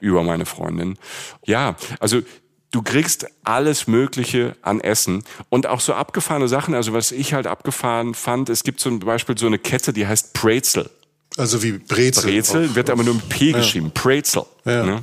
über 0.00 0.22
meine 0.22 0.46
Freundin. 0.46 0.96
Ja, 1.44 1.76
also 2.00 2.22
du 2.70 2.82
kriegst 2.82 3.26
alles 3.44 3.86
Mögliche 3.86 4.56
an 4.62 4.80
Essen 4.80 5.24
und 5.48 5.66
auch 5.66 5.80
so 5.80 5.94
abgefahrene 5.94 6.48
Sachen. 6.48 6.74
Also 6.74 6.92
was 6.92 7.12
ich 7.12 7.34
halt 7.34 7.46
abgefahren 7.46 8.14
fand, 8.14 8.48
es 8.48 8.62
gibt 8.62 8.80
zum 8.80 9.00
Beispiel 9.00 9.36
so 9.36 9.46
eine 9.46 9.58
Kette, 9.58 9.92
die 9.92 10.06
heißt 10.06 10.32
Brezel. 10.34 10.90
Also 11.36 11.62
wie 11.62 11.72
Brezel. 11.72 12.24
Brezel 12.24 12.74
wird 12.74 12.90
aber 12.90 13.02
nur 13.02 13.14
mit 13.14 13.28
P 13.28 13.52
geschrieben. 13.52 13.92
Ja. 13.94 14.02
Brezel. 14.02 14.42
Ja. 14.64 14.84
Ne? 14.84 15.02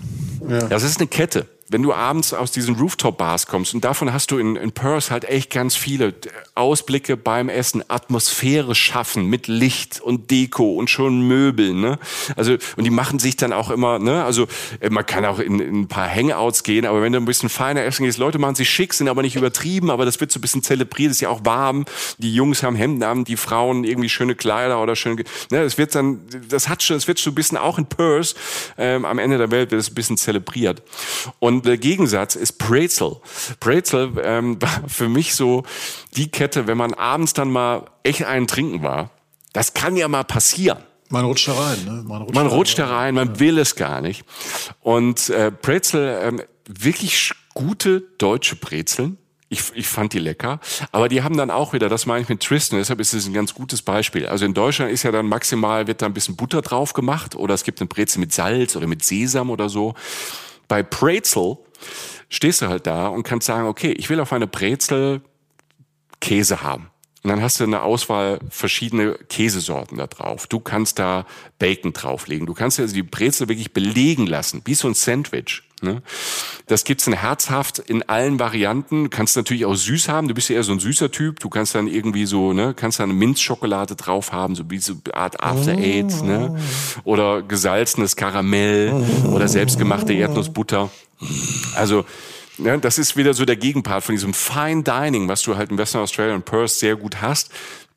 Ja. 0.49 0.59
Das 0.67 0.83
ist 0.83 0.99
eine 0.99 1.07
Kette 1.07 1.47
wenn 1.69 1.83
du 1.83 1.93
abends 1.93 2.33
aus 2.33 2.51
diesen 2.51 2.75
Rooftop-Bars 2.75 3.47
kommst, 3.47 3.73
und 3.73 3.83
davon 3.83 4.13
hast 4.13 4.31
du 4.31 4.37
in, 4.37 4.55
in 4.55 4.71
Perth 4.71 5.11
halt 5.11 5.25
echt 5.25 5.51
ganz 5.51 5.75
viele 5.75 6.13
Ausblicke 6.55 7.17
beim 7.17 7.49
Essen, 7.49 7.83
Atmosphäre 7.89 8.73
schaffen 8.73 9.25
mit 9.25 9.47
Licht 9.47 9.99
und 9.99 10.31
Deko 10.31 10.75
und 10.75 10.89
schon 10.89 11.27
Möbeln, 11.27 11.81
ne? 11.81 11.99
Also, 12.35 12.53
und 12.77 12.83
die 12.83 12.89
machen 12.89 13.19
sich 13.19 13.35
dann 13.35 13.51
auch 13.51 13.69
immer, 13.69 13.99
ne? 13.99 14.23
Also, 14.23 14.47
äh, 14.79 14.89
man 14.89 15.05
kann 15.05 15.25
auch 15.25 15.39
in, 15.39 15.59
in 15.59 15.81
ein 15.81 15.87
paar 15.87 16.09
Hangouts 16.09 16.63
gehen, 16.63 16.85
aber 16.85 17.01
wenn 17.01 17.11
du 17.11 17.19
ein 17.19 17.25
bisschen 17.25 17.49
feiner 17.49 17.83
essen 17.83 18.05
gehst, 18.05 18.17
Leute 18.17 18.39
machen 18.39 18.55
sich 18.55 18.69
schick, 18.69 18.93
sind 18.93 19.09
aber 19.09 19.21
nicht 19.21 19.35
übertrieben, 19.35 19.89
aber 19.89 20.05
das 20.05 20.19
wird 20.21 20.31
so 20.31 20.39
ein 20.39 20.41
bisschen 20.41 20.63
zelebriert, 20.63 21.11
ist 21.11 21.21
ja 21.21 21.29
auch 21.29 21.41
warm. 21.43 21.85
Die 22.17 22.33
Jungs 22.33 22.63
haben 22.63 22.75
Hemden 22.75 23.03
an, 23.03 23.25
die 23.25 23.37
Frauen 23.37 23.83
irgendwie 23.83 24.09
schöne 24.09 24.35
Kleider 24.35 24.81
oder 24.81 24.95
schöne, 24.95 25.23
ne? 25.51 25.63
Das 25.63 25.77
wird 25.77 25.93
dann, 25.95 26.21
das 26.47 26.69
hat 26.69 26.81
schon, 26.81 26.95
das 26.95 27.07
wird 27.07 27.19
schon 27.19 27.33
ein 27.33 27.35
bisschen 27.35 27.57
auch 27.57 27.77
in 27.77 27.85
Perth, 27.85 28.35
ähm, 28.77 29.03
am 29.03 29.19
Ende 29.19 29.37
der 29.37 29.51
Welt 29.51 29.71
wird 29.71 29.81
es 29.81 29.91
ein 29.91 29.95
bisschen 29.95 30.17
zelebriert. 30.17 30.81
Und 31.39 31.56
und 31.57 31.65
der 31.65 31.77
Gegensatz 31.77 32.35
ist 32.35 32.59
Brezel. 32.59 33.17
Brezel 33.59 34.11
ähm, 34.23 34.57
war 34.61 34.83
für 34.87 35.09
mich 35.09 35.35
so 35.35 35.63
die 36.15 36.29
Kette, 36.29 36.67
wenn 36.67 36.77
man 36.77 36.93
abends 36.93 37.33
dann 37.33 37.51
mal 37.51 37.85
echt 38.03 38.23
einen 38.23 38.47
trinken 38.47 38.83
war. 38.83 39.09
Das 39.53 39.73
kann 39.73 39.95
ja 39.95 40.07
mal 40.07 40.23
passieren. 40.23 40.77
Man 41.09 41.25
rutscht 41.25 41.47
da 41.47 41.53
rein, 41.53 41.85
ne? 41.85 42.03
Man 42.05 42.21
rutscht, 42.21 42.35
man 42.35 42.47
rutscht 42.47 42.79
da 42.79 42.87
rein, 42.87 43.15
man 43.15 43.27
ja. 43.29 43.39
will 43.39 43.57
es 43.57 43.75
gar 43.75 44.01
nicht. 44.01 44.23
Und 44.81 45.29
äh, 45.29 45.51
Brezel, 45.61 46.19
ähm, 46.21 46.41
wirklich 46.67 47.33
gute 47.53 48.03
deutsche 48.17 48.55
Brezeln. 48.55 49.17
Ich, 49.49 49.63
ich 49.73 49.87
fand 49.87 50.11
die 50.11 50.19
lecker, 50.19 50.59
aber 50.91 51.07
die 51.07 51.23
haben 51.23 51.37
dann 51.37 51.49
auch 51.49 51.71
wieder, 51.71 51.87
das 51.87 52.05
meine 52.05 52.21
ich 52.21 52.27
mit 52.27 52.43
Tristan, 52.43 52.79
deshalb 52.79 52.99
ist 52.99 53.13
es 53.13 53.25
ein 53.27 53.33
ganz 53.33 53.53
gutes 53.53 53.81
Beispiel. 53.81 54.27
Also 54.27 54.43
in 54.43 54.53
Deutschland 54.53 54.91
ist 54.91 55.03
ja 55.03 55.11
dann 55.11 55.25
maximal, 55.25 55.87
wird 55.87 56.01
da 56.01 56.05
ein 56.05 56.13
bisschen 56.13 56.35
Butter 56.35 56.61
drauf 56.61 56.91
gemacht 56.91 57.33
oder 57.33 57.53
es 57.53 57.63
gibt 57.63 57.79
eine 57.79 57.87
Brezel 57.87 58.19
mit 58.19 58.33
Salz 58.33 58.75
oder 58.75 58.87
mit 58.87 59.05
Sesam 59.05 59.49
oder 59.49 59.69
so. 59.69 59.95
Bei 60.67 60.83
Brezel 60.83 61.57
stehst 62.29 62.61
du 62.61 62.67
halt 62.67 62.87
da 62.87 63.07
und 63.07 63.23
kannst 63.23 63.47
sagen, 63.47 63.67
okay, 63.67 63.91
ich 63.91 64.09
will 64.09 64.19
auf 64.19 64.33
eine 64.33 64.47
Brezel 64.47 65.21
Käse 66.19 66.61
haben. 66.61 66.89
Und 67.27 67.31
dann 67.31 67.41
hast 67.41 67.59
du 67.59 67.65
eine 67.65 67.81
Auswahl 67.81 68.39
verschiedene 68.49 69.15
Käsesorten 69.27 69.97
da 69.97 70.07
drauf. 70.07 70.47
Du 70.47 70.61
kannst 70.61 70.97
da 70.97 71.25
Bacon 71.59 71.91
drauflegen. 71.91 72.47
Du 72.47 72.53
kannst 72.53 72.79
also 72.79 72.93
die 72.93 73.03
Brezel 73.03 73.49
wirklich 73.49 73.73
belegen 73.73 74.25
lassen, 74.25 74.61
wie 74.63 74.75
so 74.75 74.87
ein 74.87 74.93
Sandwich. 74.93 75.63
Ne? 75.81 76.01
Das 76.67 76.85
gibt's 76.85 77.05
in 77.05 77.11
herzhaft 77.11 77.79
in 77.79 78.07
allen 78.07 78.39
Varianten. 78.39 79.03
Du 79.03 79.09
kannst 79.09 79.35
natürlich 79.35 79.65
auch 79.65 79.75
süß 79.75 80.07
haben. 80.07 80.29
Du 80.29 80.35
bist 80.35 80.47
ja 80.47 80.55
eher 80.55 80.63
so 80.63 80.71
ein 80.71 80.79
süßer 80.79 81.11
Typ. 81.11 81.41
Du 81.41 81.49
kannst 81.49 81.75
dann 81.75 81.87
irgendwie 81.87 82.25
so, 82.25 82.53
ne, 82.53 82.73
kannst 82.73 83.01
dann 83.01 83.11
Minzschokolade 83.11 83.97
drauf 83.97 84.31
haben, 84.31 84.55
so 84.55 84.63
wie 84.69 84.77
so 84.77 84.93
Art 85.11 85.43
After 85.43 85.73
Eight, 85.73 86.23
ne? 86.23 86.57
Oder 87.03 87.41
gesalzenes 87.41 88.15
Karamell 88.15 88.93
oder 89.33 89.49
selbstgemachte 89.49 90.13
Erdnussbutter. 90.13 90.91
Also, 91.75 92.05
ne, 92.57 92.79
das 92.79 92.97
ist 92.97 93.15
wieder 93.15 93.33
so 93.33 93.45
der 93.45 93.55
Gegenpart 93.55 94.03
von 94.03 94.15
diesem 94.15 94.33
Fine 94.33 94.83
Dining, 94.83 95.27
was 95.27 95.43
du 95.43 95.57
halt 95.57 95.71
in 95.71 95.77
Western 95.77 96.01
Australia 96.01 96.35
und 96.35 96.45
Perth 96.45 96.71
sehr 96.71 96.95
gut 96.95 97.21
hast, 97.21 97.49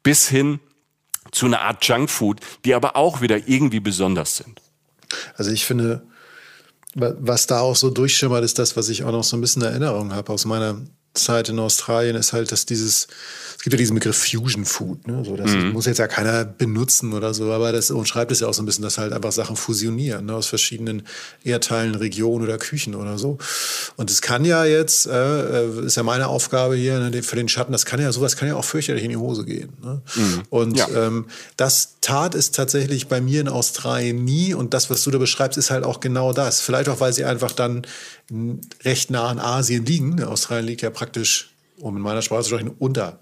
bis 0.03 0.29
hin 0.29 0.61
zu 1.33 1.47
einer 1.47 1.61
Art 1.61 1.85
Junkfood, 1.85 2.41
die 2.65 2.75
aber 2.75 2.97
auch 2.97 3.21
wieder 3.21 3.49
irgendwie 3.49 3.81
besonders 3.81 4.37
sind. 4.37 4.61
Also 5.37 5.51
ich 5.51 5.65
finde, 5.65 6.03
was 6.95 7.47
da 7.47 7.61
auch 7.61 7.77
so 7.77 7.91
durchschimmert, 7.91 8.45
ist 8.45 8.59
das, 8.59 8.77
was 8.77 8.89
ich 8.89 9.05
auch 9.05 9.13
noch 9.13 9.25
so 9.25 9.37
ein 9.37 9.41
bisschen 9.41 9.63
Erinnerung 9.63 10.13
habe 10.13 10.33
aus 10.33 10.45
meiner 10.45 10.81
Zeit 11.15 11.49
in 11.49 11.59
Australien, 11.59 12.17
ist 12.17 12.33
halt, 12.33 12.53
dass 12.53 12.67
dieses 12.67 13.09
es 13.61 13.65
gibt 13.65 13.75
ja 13.75 13.79
diesen 13.79 13.95
Begriff 13.95 14.17
Fusion 14.17 14.65
Food, 14.65 15.07
ne? 15.07 15.23
so, 15.23 15.37
das 15.37 15.51
mhm. 15.51 15.73
muss 15.73 15.85
jetzt 15.85 15.99
ja 15.99 16.09
keiner 16.09 16.47
benutzen 16.47 17.13
oder 17.13 17.35
so, 17.35 17.53
aber 17.53 17.73
das 17.73 17.91
umschreibt 17.91 18.33
es 18.33 18.41
ja 18.41 18.47
auch 18.47 18.55
so 18.55 18.63
ein 18.63 18.65
bisschen, 18.65 18.85
dass 18.85 18.97
halt 18.97 19.13
einfach 19.13 19.33
Sachen 19.33 19.55
fusionieren 19.55 20.25
ne? 20.25 20.35
aus 20.35 20.47
verschiedenen 20.47 21.03
Erdteilen, 21.45 21.95
Regionen 21.95 22.43
oder 22.43 22.57
Küchen 22.57 22.95
oder 22.95 23.19
so. 23.19 23.37
Und 23.97 24.11
es 24.11 24.23
kann 24.23 24.47
ja 24.47 24.65
jetzt, 24.65 25.07
äh, 25.07 25.67
äh 25.67 25.85
ist 25.85 25.99
ja 25.99 26.03
meine 26.03 26.29
Aufgabe 26.29 26.75
hier 26.75 26.99
ne, 27.01 27.23
für 27.23 27.37
den 27.37 27.51
Schatten, 27.51 27.73
das 27.73 27.85
kann 27.85 28.01
ja 28.01 28.11
sowas 28.13 28.35
kann 28.35 28.49
ja 28.49 28.57
auch 28.57 28.65
fürchterlich 28.65 29.05
in 29.05 29.11
die 29.11 29.19
Hose 29.19 29.45
gehen. 29.45 29.75
Ne? 29.83 30.01
Mhm. 30.15 30.43
Und 30.49 30.79
ja. 30.79 30.89
ähm, 30.89 31.27
das 31.59 31.97
tat 32.01 32.35
es 32.35 32.53
tatsächlich 32.53 33.09
bei 33.09 33.21
mir 33.21 33.43
in 33.43 33.49
Australien 33.49 34.25
nie. 34.25 34.55
Und 34.55 34.73
das, 34.73 34.89
was 34.89 35.03
du 35.03 35.11
da 35.11 35.19
beschreibst, 35.19 35.59
ist 35.59 35.71
halt 35.71 35.85
auch 35.85 36.01
genau 36.01 36.33
das. 36.33 36.63
Vielleicht 36.63 36.89
auch, 36.89 37.01
weil 37.01 37.13
sie 37.13 37.27
einfach 37.27 37.53
dann 37.53 37.83
recht 38.85 39.11
nah 39.11 39.29
an 39.29 39.39
Asien 39.39 39.85
liegen. 39.85 40.23
Australien 40.23 40.67
liegt 40.67 40.83
ja 40.83 40.91
praktisch, 41.01 41.55
um 41.79 41.97
in 41.97 42.03
meiner 42.03 42.21
Sprache 42.21 42.43
zu 42.43 42.51
sprechen, 42.51 42.73
unter 42.79 43.21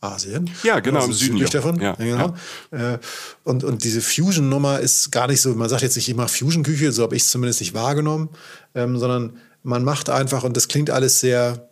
Asien. 0.00 0.48
Ja, 0.62 0.78
genau, 0.78 1.00
also 1.00 1.10
im 1.10 1.14
Süden 1.14 1.50
davon. 1.50 1.80
Ja, 1.80 1.94
genau. 1.94 2.34
Ja. 2.70 2.94
Äh, 2.94 2.98
und, 3.42 3.64
und 3.64 3.82
diese 3.82 4.00
Fusion-Nummer 4.00 4.78
ist 4.78 5.10
gar 5.10 5.26
nicht 5.26 5.40
so, 5.40 5.52
man 5.56 5.68
sagt 5.68 5.82
jetzt 5.82 5.96
nicht, 5.96 6.08
ich 6.08 6.14
mache 6.14 6.28
Fusion-Küche, 6.28 6.92
so 6.92 7.02
habe 7.02 7.16
ich 7.16 7.22
es 7.22 7.30
zumindest 7.32 7.60
nicht 7.60 7.74
wahrgenommen, 7.74 8.28
ähm, 8.76 8.96
sondern 8.96 9.38
man 9.64 9.82
macht 9.82 10.08
einfach, 10.08 10.44
und 10.44 10.56
das 10.56 10.68
klingt 10.68 10.88
alles 10.88 11.18
sehr, 11.18 11.68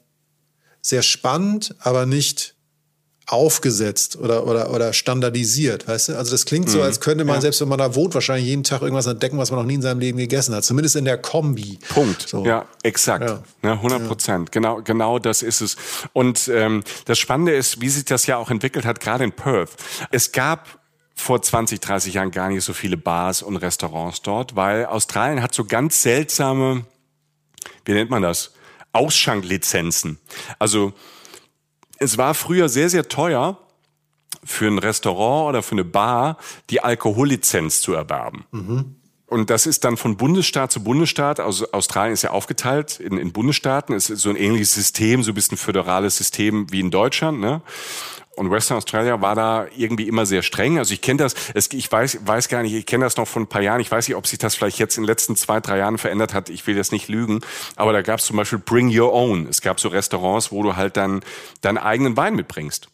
sehr 0.83 1.03
spannend, 1.03 1.77
aber 1.79 2.05
nicht 2.05 2.54
aufgesetzt 3.27 4.17
oder, 4.17 4.47
oder, 4.47 4.71
oder 4.71 4.93
standardisiert, 4.93 5.89
weißt 5.89 6.11
du? 6.11 6.19
Also 6.19 6.33
das 6.33 6.45
klingt 6.45 6.69
so, 6.69 6.79
mhm. 6.79 6.85
als 6.85 7.01
könnte 7.01 7.25
man, 7.25 7.37
ja. 7.37 7.41
selbst 7.41 7.61
wenn 7.61 7.69
man 7.69 7.79
da 7.79 7.95
wohnt, 7.95 8.15
wahrscheinlich 8.15 8.47
jeden 8.47 8.65
Tag 8.65 8.83
irgendwas 8.83 9.07
entdecken, 9.07 9.39
was 9.39 9.51
man 9.51 9.61
noch 9.61 9.67
nie 9.67 9.75
in 9.75 9.83
seinem 9.83 10.01
Leben 10.01 10.19
gegessen 10.19 10.55
hat. 10.55 10.65
Zumindest 10.65 10.97
in 10.97 11.07
der 11.07 11.17
Kombi. 11.17 11.79
Punkt. 11.89 12.29
So. 12.29 12.45
Ja, 12.45 12.67
exakt. 12.83 13.29
Ja. 13.29 13.43
Ja, 13.63 13.73
100 13.73 14.07
Prozent. 14.07 14.53
Genau, 14.53 14.83
genau 14.83 15.19
das 15.19 15.43
ist 15.43 15.63
es. 15.63 15.77
Und 16.13 16.49
ähm, 16.49 16.85
das 17.07 17.19
Spannende 17.19 17.55
ist, 17.55 17.81
wie 17.81 17.89
sich 17.89 18.05
das 18.05 18.27
ja 18.27 18.37
auch 18.37 18.51
entwickelt 18.51 18.85
hat, 18.85 19.01
gerade 19.01 19.25
in 19.25 19.33
Perth. 19.33 19.71
Es 20.11 20.33
gab 20.33 20.81
vor 21.15 21.41
20, 21.41 21.81
30 21.81 22.15
Jahren 22.15 22.31
gar 22.31 22.49
nicht 22.49 22.65
so 22.65 22.75
viele 22.75 22.97
Bars 22.97 23.43
und 23.43 23.57
Restaurants 23.57 24.21
dort, 24.21 24.57
weil 24.57 24.85
Australien 24.85 25.43
hat 25.43 25.55
so 25.55 25.65
ganz 25.65 26.03
seltsame, 26.03 26.85
wie 27.85 27.93
nennt 27.93 28.11
man 28.11 28.23
das? 28.23 28.53
Ausschanklizenzen. 28.93 30.19
Also 30.59 30.93
es 31.99 32.19
war 32.19 32.35
früher 32.35 32.69
sehr, 32.69 32.91
sehr 32.91 33.09
teuer, 33.09 33.59
für 34.45 34.67
ein 34.67 34.79
Restaurant 34.79 35.49
oder 35.49 35.63
für 35.63 35.73
eine 35.73 35.85
Bar 35.85 36.37
die 36.71 36.83
Alkohollizenz 36.83 37.81
zu 37.81 37.95
erwerben. 37.95 38.45
Mhm. 38.53 38.97
Und 39.27 39.51
das 39.51 39.67
ist 39.67 39.85
dann 39.85 39.97
von 39.97 40.17
Bundesstaat 40.17 40.71
zu 40.71 40.85
Bundesstaat. 40.85 41.41
Also 41.41 41.67
Australien 41.73 42.13
ist 42.13 42.23
ja 42.23 42.31
aufgeteilt 42.31 43.01
in, 43.01 43.17
in 43.17 43.33
Bundesstaaten. 43.33 43.95
Es 43.95 44.11
ist 44.11 44.21
so 44.21 44.31
ein 44.31 44.37
ähnliches 44.37 44.75
System, 44.75 45.23
so 45.23 45.33
ein 45.33 45.35
bisschen 45.35 45.57
föderales 45.57 46.17
System 46.17 46.71
wie 46.71 46.81
in 46.81 46.91
Deutschland. 46.91 47.41
Ne? 47.41 47.63
Und 48.37 48.51
Western 48.51 48.79
Australia 48.79 49.21
war 49.21 49.35
da 49.35 49.67
irgendwie 49.77 50.09
immer 50.09 50.27
sehr 50.27 50.43
streng. 50.43 50.79
Also 50.79 50.93
ich 50.93 51.01
kenne 51.01 51.19
das, 51.19 51.35
es, 51.55 51.73
ich 51.73 51.91
weiß, 51.91 52.19
weiß 52.25 52.49
gar 52.49 52.63
nicht, 52.63 52.75
ich 52.75 52.87
kenne 52.87 53.05
das 53.05 53.17
noch 53.17 53.29
von 53.29 53.43
ein 53.43 53.47
paar 53.47 53.63
Jahren. 53.63 53.81
Ich 53.81 53.91
weiß 53.91 54.09
nicht, 54.09 54.17
ob 54.17 54.27
sich 54.27 54.39
das 54.39 54.57
vielleicht 54.57 54.79
jetzt 54.79 54.97
in 54.97 55.05
den 55.05 55.09
letzten 55.09 55.37
zwei, 55.37 55.61
drei 55.61 55.79
Jahren 55.79 55.99
verändert 55.99 56.35
hat. 56.35 56.49
Ich 56.49 56.67
will 56.67 56.77
jetzt 56.77 56.91
nicht 56.91 57.09
lügen. 57.09 57.41
Aber 57.77 57.93
da 57.93 58.03
gab 58.03 58.19
es 58.19 58.27
zum 58.27 58.37
Beispiel 58.37 58.59
Bring 58.59 58.97
Your 58.97 59.13
Own. 59.13 59.47
Es 59.49 59.61
gab 59.61 59.79
so 59.79 59.89
Restaurants, 59.89 60.51
wo 60.51 60.63
du 60.63 60.75
halt 60.75 60.97
dann 60.97 61.21
deinen 61.61 61.79
eigenen 61.79 62.17
Wein 62.17 62.35
mitbringst. 62.35 62.89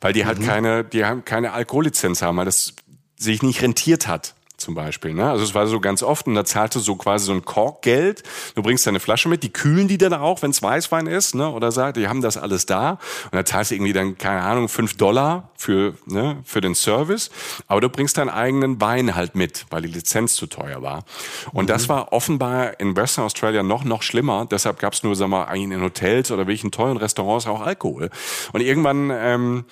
Weil 0.00 0.12
die 0.12 0.26
halt 0.26 0.38
mhm. 0.38 0.46
keine, 0.46 0.84
die 0.84 1.04
haben 1.04 1.24
keine 1.24 1.52
Alkohollizenz 1.52 2.22
haben, 2.22 2.36
weil 2.36 2.44
das 2.44 2.74
sich 3.16 3.42
nicht 3.42 3.62
rentiert 3.62 4.06
hat 4.06 4.34
zum 4.62 4.74
Beispiel. 4.74 5.14
Ne? 5.14 5.28
Also 5.28 5.44
es 5.44 5.54
war 5.54 5.66
so 5.66 5.80
ganz 5.80 6.02
oft 6.02 6.26
und 6.26 6.34
da 6.34 6.44
zahlst 6.44 6.76
du 6.76 6.80
so 6.80 6.96
quasi 6.96 7.26
so 7.26 7.32
ein 7.32 7.44
Korkgeld. 7.44 8.22
Du 8.54 8.62
bringst 8.62 8.86
deine 8.86 9.00
Flasche 9.00 9.28
mit, 9.28 9.42
die 9.42 9.52
kühlen 9.52 9.88
die 9.88 9.98
dann 9.98 10.14
auch, 10.14 10.42
wenn 10.42 10.50
es 10.50 10.62
Weißwein 10.62 11.06
ist, 11.06 11.34
ne? 11.34 11.50
oder 11.50 11.72
sagt, 11.72 11.96
die 11.96 12.08
haben 12.08 12.22
das 12.22 12.36
alles 12.36 12.66
da. 12.66 12.92
Und 13.24 13.34
da 13.34 13.44
zahlst 13.44 13.70
du 13.70 13.74
irgendwie 13.74 13.92
dann, 13.92 14.16
keine 14.16 14.42
Ahnung, 14.42 14.68
fünf 14.68 14.96
Dollar 14.96 15.50
für, 15.56 15.94
ne, 16.06 16.38
für 16.44 16.60
den 16.60 16.74
Service. 16.74 17.30
Aber 17.66 17.80
du 17.80 17.88
bringst 17.88 18.18
deinen 18.18 18.30
eigenen 18.30 18.80
Wein 18.80 19.14
halt 19.14 19.34
mit, 19.34 19.66
weil 19.70 19.82
die 19.82 19.88
Lizenz 19.88 20.34
zu 20.34 20.46
teuer 20.46 20.82
war. 20.82 21.04
Und 21.52 21.64
mhm. 21.64 21.68
das 21.68 21.88
war 21.88 22.12
offenbar 22.12 22.80
in 22.80 22.96
Western 22.96 23.24
Australia 23.24 23.62
noch, 23.62 23.84
noch 23.84 24.02
schlimmer. 24.02 24.46
Deshalb 24.50 24.78
gab 24.78 24.92
es 24.92 25.02
nur, 25.02 25.14
sagen 25.14 25.30
wir, 25.30 25.48
eigentlich 25.48 25.78
in 25.78 25.84
Hotels 25.84 26.30
oder 26.30 26.46
welchen 26.46 26.70
teuren 26.70 26.96
Restaurants 26.96 27.46
auch 27.46 27.60
Alkohol. 27.60 28.10
Und 28.52 28.60
irgendwann 28.60 29.10
ähm, 29.12 29.64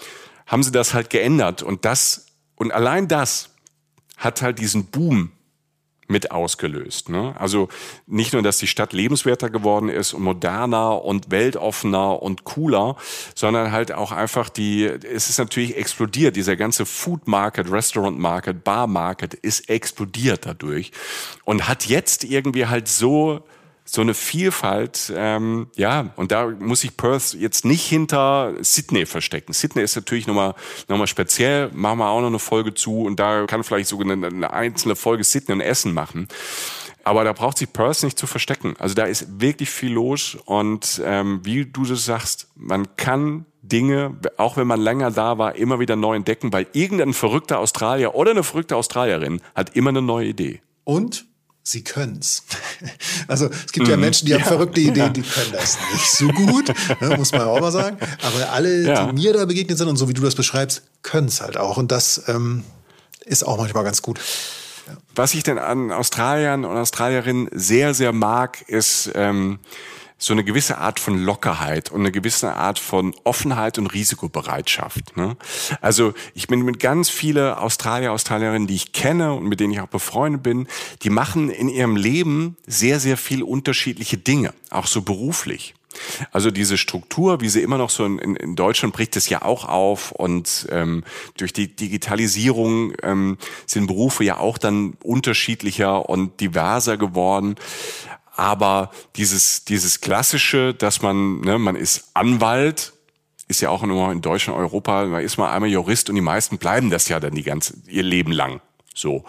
haben 0.47 0.63
sie 0.63 0.73
das 0.73 0.95
halt 0.95 1.11
geändert. 1.11 1.63
Und 1.63 1.85
das, 1.85 2.27
und 2.57 2.73
allein 2.73 3.09
das 3.09 3.51
hat 4.21 4.43
halt 4.43 4.61
diesen 4.61 4.87
Boom 4.87 5.33
mit 6.11 6.31
ausgelöst. 6.33 7.09
Ne? 7.09 7.35
Also 7.39 7.69
nicht 8.07 8.33
nur, 8.33 8.43
dass 8.43 8.59
die 8.59 8.67
Stadt 8.67 8.93
lebenswerter 8.93 9.49
geworden 9.49 9.89
ist 9.89 10.13
und 10.13 10.23
moderner 10.23 11.05
und 11.05 11.31
weltoffener 11.31 12.21
und 12.21 12.45
cooler, 12.45 12.97
sondern 13.35 13.73
halt 13.73 13.93
auch 13.93 14.13
einfach 14.13 14.49
die, 14.49 14.85
es 14.85 15.31
ist 15.31 15.39
natürlich 15.39 15.77
explodiert. 15.77 16.37
Dieser 16.37 16.57
ganze 16.57 16.85
Food 16.85 17.29
Market, 17.29 17.71
Restaurant 17.71 18.19
Market, 18.19 18.65
Bar 18.65 18.87
Market 18.87 19.35
ist 19.35 19.71
explodiert 19.71 20.47
dadurch 20.47 20.91
und 21.45 21.69
hat 21.69 21.87
jetzt 21.87 22.25
irgendwie 22.25 22.67
halt 22.67 22.89
so 22.89 23.43
so 23.93 24.03
eine 24.03 24.15
Vielfalt, 24.15 25.13
ähm, 25.17 25.67
ja, 25.75 26.11
und 26.15 26.31
da 26.31 26.47
muss 26.47 26.85
ich 26.85 26.97
Perth 26.97 27.35
jetzt 27.35 27.65
nicht 27.65 27.85
hinter 27.85 28.55
Sydney 28.61 29.05
verstecken. 29.05 29.53
Sydney 29.53 29.83
ist 29.83 29.97
natürlich 29.97 30.29
nochmal 30.29 30.55
noch 30.87 30.97
mal 30.97 31.09
speziell, 31.09 31.71
machen 31.73 31.99
wir 31.99 32.09
auch 32.09 32.21
noch 32.21 32.29
eine 32.29 32.39
Folge 32.39 32.73
zu 32.73 33.03
und 33.03 33.19
da 33.19 33.47
kann 33.47 33.65
vielleicht 33.65 33.89
sogar 33.89 34.09
eine, 34.09 34.29
eine 34.29 34.53
einzelne 34.53 34.95
Folge 34.95 35.25
Sydney 35.25 35.55
und 35.55 35.61
Essen 35.61 35.93
machen. 35.93 36.29
Aber 37.03 37.25
da 37.25 37.33
braucht 37.33 37.59
sich 37.59 37.73
Perth 37.73 38.05
nicht 38.05 38.17
zu 38.17 38.29
verstecken. 38.29 38.75
Also 38.79 38.95
da 38.95 39.07
ist 39.07 39.41
wirklich 39.41 39.71
viel 39.71 39.93
los 39.93 40.39
und 40.45 41.03
ähm, 41.05 41.41
wie 41.43 41.65
du 41.65 41.85
das 41.85 42.05
sagst, 42.05 42.47
man 42.55 42.95
kann 42.95 43.47
Dinge, 43.63 44.17
auch 44.37 44.57
wenn 44.57 44.69
man 44.69 44.81
länger 44.81 45.11
da 45.11 45.37
war, 45.37 45.57
immer 45.57 45.81
wieder 45.81 45.97
neu 45.97 46.15
entdecken, 46.15 46.53
weil 46.53 46.69
irgendein 46.75 47.13
verrückter 47.13 47.59
Australier 47.59 48.15
oder 48.15 48.31
eine 48.31 48.45
verrückte 48.45 48.77
Australierin 48.77 49.41
hat 49.57 49.75
immer 49.75 49.91
eine 49.91 50.03
neue 50.03 50.29
Idee. 50.29 50.63
Und 50.85 51.27
sie 51.71 51.85
können's. 51.85 52.43
Also 53.29 53.47
es 53.47 53.71
gibt 53.71 53.87
ja 53.87 53.97
mhm. 53.97 54.03
Menschen, 54.03 54.27
die 54.27 54.35
haben 54.35 54.41
ja, 54.41 54.47
verrückte 54.47 54.81
Ideen, 54.81 54.97
ja. 54.97 55.09
die 55.09 55.23
können 55.23 55.53
das 55.53 55.79
nicht 55.93 56.11
so 56.11 56.27
gut, 56.29 56.73
ne, 57.01 57.17
muss 57.17 57.31
man 57.31 57.43
auch 57.43 57.61
mal 57.61 57.71
sagen. 57.71 57.97
Aber 58.23 58.51
alle, 58.51 58.83
ja. 58.83 59.07
die 59.07 59.13
mir 59.13 59.33
da 59.33 59.45
begegnet 59.45 59.79
sind 59.79 59.87
und 59.89 59.97
so 59.97 60.09
wie 60.09 60.15
du 60.15 60.23
das 60.23 60.35
beschreibst, 60.35 60.83
können 61.03 61.29
es 61.29 61.41
halt 61.41 61.57
auch. 61.57 61.77
Und 61.77 61.93
das 61.93 62.25
ähm, 62.27 62.65
ist 63.25 63.45
auch 63.45 63.59
manchmal 63.59 63.85
ganz 63.85 64.03
gut. 64.03 64.19
Was 65.15 65.35
ich 65.35 65.45
denn 65.45 65.59
an 65.59 65.93
Australiern 65.93 66.65
und 66.65 66.77
Australierinnen 66.77 67.49
sehr, 67.53 67.95
sehr 67.95 68.13
mag, 68.13 68.63
ist 68.69 69.13
ähm, 69.15 69.61
so 70.21 70.35
eine 70.35 70.45
gewisse 70.45 70.79
Art 70.79 71.01
von 71.01 71.19
Lockerheit 71.19 71.91
und 71.91 72.01
eine 72.01 72.13
gewisse 72.13 72.55
Art 72.55 72.79
von 72.79 73.15
Offenheit 73.25 73.79
und 73.79 73.89
Risikobereitschaft. 73.89 75.17
Ne? 75.17 75.37
Also 75.81 76.13
ich 76.35 76.47
bin 76.47 76.63
mit 76.63 76.79
ganz 76.79 77.09
viele 77.09 77.59
Australier, 77.59 78.13
Australierinnen, 78.13 78.69
die 78.69 78.75
ich 78.75 78.93
kenne 78.93 79.33
und 79.33 79.47
mit 79.47 79.59
denen 79.59 79.73
ich 79.73 79.81
auch 79.81 79.89
befreundet 79.89 80.43
bin, 80.43 80.69
die 81.03 81.11
machen 81.11 81.51
in 81.51 81.69
ihrem 81.69 81.97
Leben 81.97 82.57
sehr, 82.67 83.01
sehr 83.01 83.17
viel 83.17 83.43
unterschiedliche 83.43 84.19
Dinge, 84.19 84.53
auch 84.71 84.87
so 84.87 85.03
beruflich. 85.03 85.75
Also 86.31 86.51
diese 86.51 86.79
Struktur, 86.79 87.41
wie 87.41 87.49
sie 87.49 87.63
immer 87.63 87.79
noch 87.79 87.91
so 87.91 88.05
in, 88.05 88.19
in 88.19 88.55
Deutschland 88.55 88.95
bricht 88.95 89.17
es 89.17 89.29
ja 89.29 89.43
auch 89.43 89.65
auf 89.65 90.13
und 90.13 90.69
ähm, 90.71 91.03
durch 91.37 91.53
die 91.53 91.75
Digitalisierung 91.75 92.93
ähm, 93.03 93.39
sind 93.67 93.87
Berufe 93.87 94.23
ja 94.23 94.37
auch 94.37 94.59
dann 94.59 94.95
unterschiedlicher 95.03 96.09
und 96.09 96.41
diverser 96.41 96.97
geworden. 96.97 97.57
Aber 98.41 98.91
dieses, 99.17 99.67
dieses 99.67 100.01
klassische, 100.01 100.73
dass 100.73 101.03
man, 101.03 101.43
ne, 101.43 101.59
man 101.59 101.77
ist 101.77 102.09
Anwalt, 102.15 102.95
ist 103.49 103.61
ja 103.61 103.69
auch 103.69 103.83
immer 103.83 104.11
in 104.13 104.23
Deutschland, 104.23 104.59
Europa, 104.59 105.05
man 105.05 105.23
ist 105.23 105.37
mal 105.37 105.53
einmal 105.53 105.69
Jurist 105.69 106.09
und 106.09 106.15
die 106.15 106.23
meisten 106.23 106.57
bleiben 106.57 106.89
das 106.89 107.11
ja 107.11 107.21
dann 107.21 107.35
die 107.35 107.43
ganze, 107.43 107.75
ihr 107.87 108.03
Leben 108.03 108.33
lang. 108.33 108.63
So. 108.95 109.25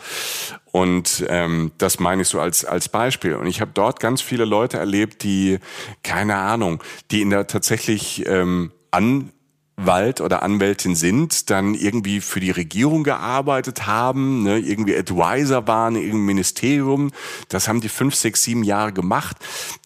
Und 0.72 1.26
ähm, 1.28 1.74
das 1.78 2.00
meine 2.00 2.22
ich 2.22 2.30
so 2.30 2.40
als, 2.40 2.64
als 2.64 2.88
Beispiel. 2.88 3.36
Und 3.36 3.48
ich 3.48 3.60
habe 3.60 3.72
dort 3.74 4.00
ganz 4.00 4.22
viele 4.22 4.46
Leute 4.46 4.78
erlebt, 4.78 5.24
die, 5.24 5.60
keine 6.04 6.38
Ahnung, 6.38 6.82
die 7.12 7.22
in 7.22 7.32
der 7.32 7.48
tatsächlich 7.48 8.26
ähm, 8.28 8.72
an 8.92 9.34
Anwalt 9.78 10.22
oder 10.22 10.44
Anwältin 10.44 10.96
sind, 10.96 11.50
dann 11.50 11.74
irgendwie 11.74 12.22
für 12.22 12.40
die 12.40 12.52
Regierung 12.52 13.04
gearbeitet 13.04 13.88
haben, 13.88 14.44
ne, 14.44 14.60
irgendwie 14.60 14.96
Advisor 14.96 15.68
waren 15.68 15.96
im 15.96 16.26
Ministerium. 16.26 17.12
Das 17.50 17.68
haben 17.68 17.82
die 17.82 17.90
fünf, 17.90 18.14
sechs, 18.14 18.44
sieben 18.44 18.64
Jahre 18.64 18.94
gemacht. 18.94 19.38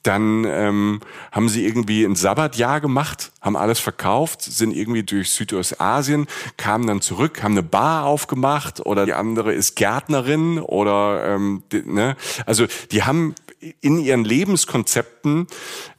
Dann 0.04 0.44
ähm, 0.46 1.00
haben 1.32 1.48
sie 1.48 1.66
irgendwie 1.66 2.04
ein 2.04 2.16
Sabbatjahr 2.16 2.82
gemacht, 2.82 3.32
haben 3.42 3.56
alles 3.56 3.80
verkauft, 3.80 4.42
sind 4.42 4.76
irgendwie 4.76 5.04
durch 5.04 5.32
Südostasien, 5.32 6.28
kamen 6.58 6.88
dann 6.88 7.02
zurück, 7.02 7.42
haben 7.42 7.54
eine 7.54 7.64
Bar 7.64 8.06
aufgemacht 8.06 8.86
oder 8.86 9.06
die 9.06 9.14
andere 9.14 9.54
ist 9.54 9.76
Gärtnerin 9.76 10.60
oder 10.60 11.36
ähm, 11.36 11.64
die, 11.72 11.84
ne, 11.84 12.18
also 12.46 12.66
die 12.92 13.04
haben 13.04 13.34
in 13.82 14.00
ihren 14.00 14.26
Lebenskonzepten 14.26 15.48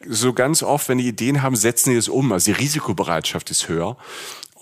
so 0.07 0.33
ganz 0.33 0.63
oft, 0.63 0.89
wenn 0.89 0.99
die 0.99 1.09
Ideen 1.09 1.43
haben, 1.43 1.57
setzen 1.57 1.91
die 1.91 1.97
es 1.97 2.09
um. 2.09 2.33
Also 2.33 2.53
die 2.53 2.59
Risikobereitschaft 2.59 3.51
ist 3.51 3.69
höher. 3.69 3.97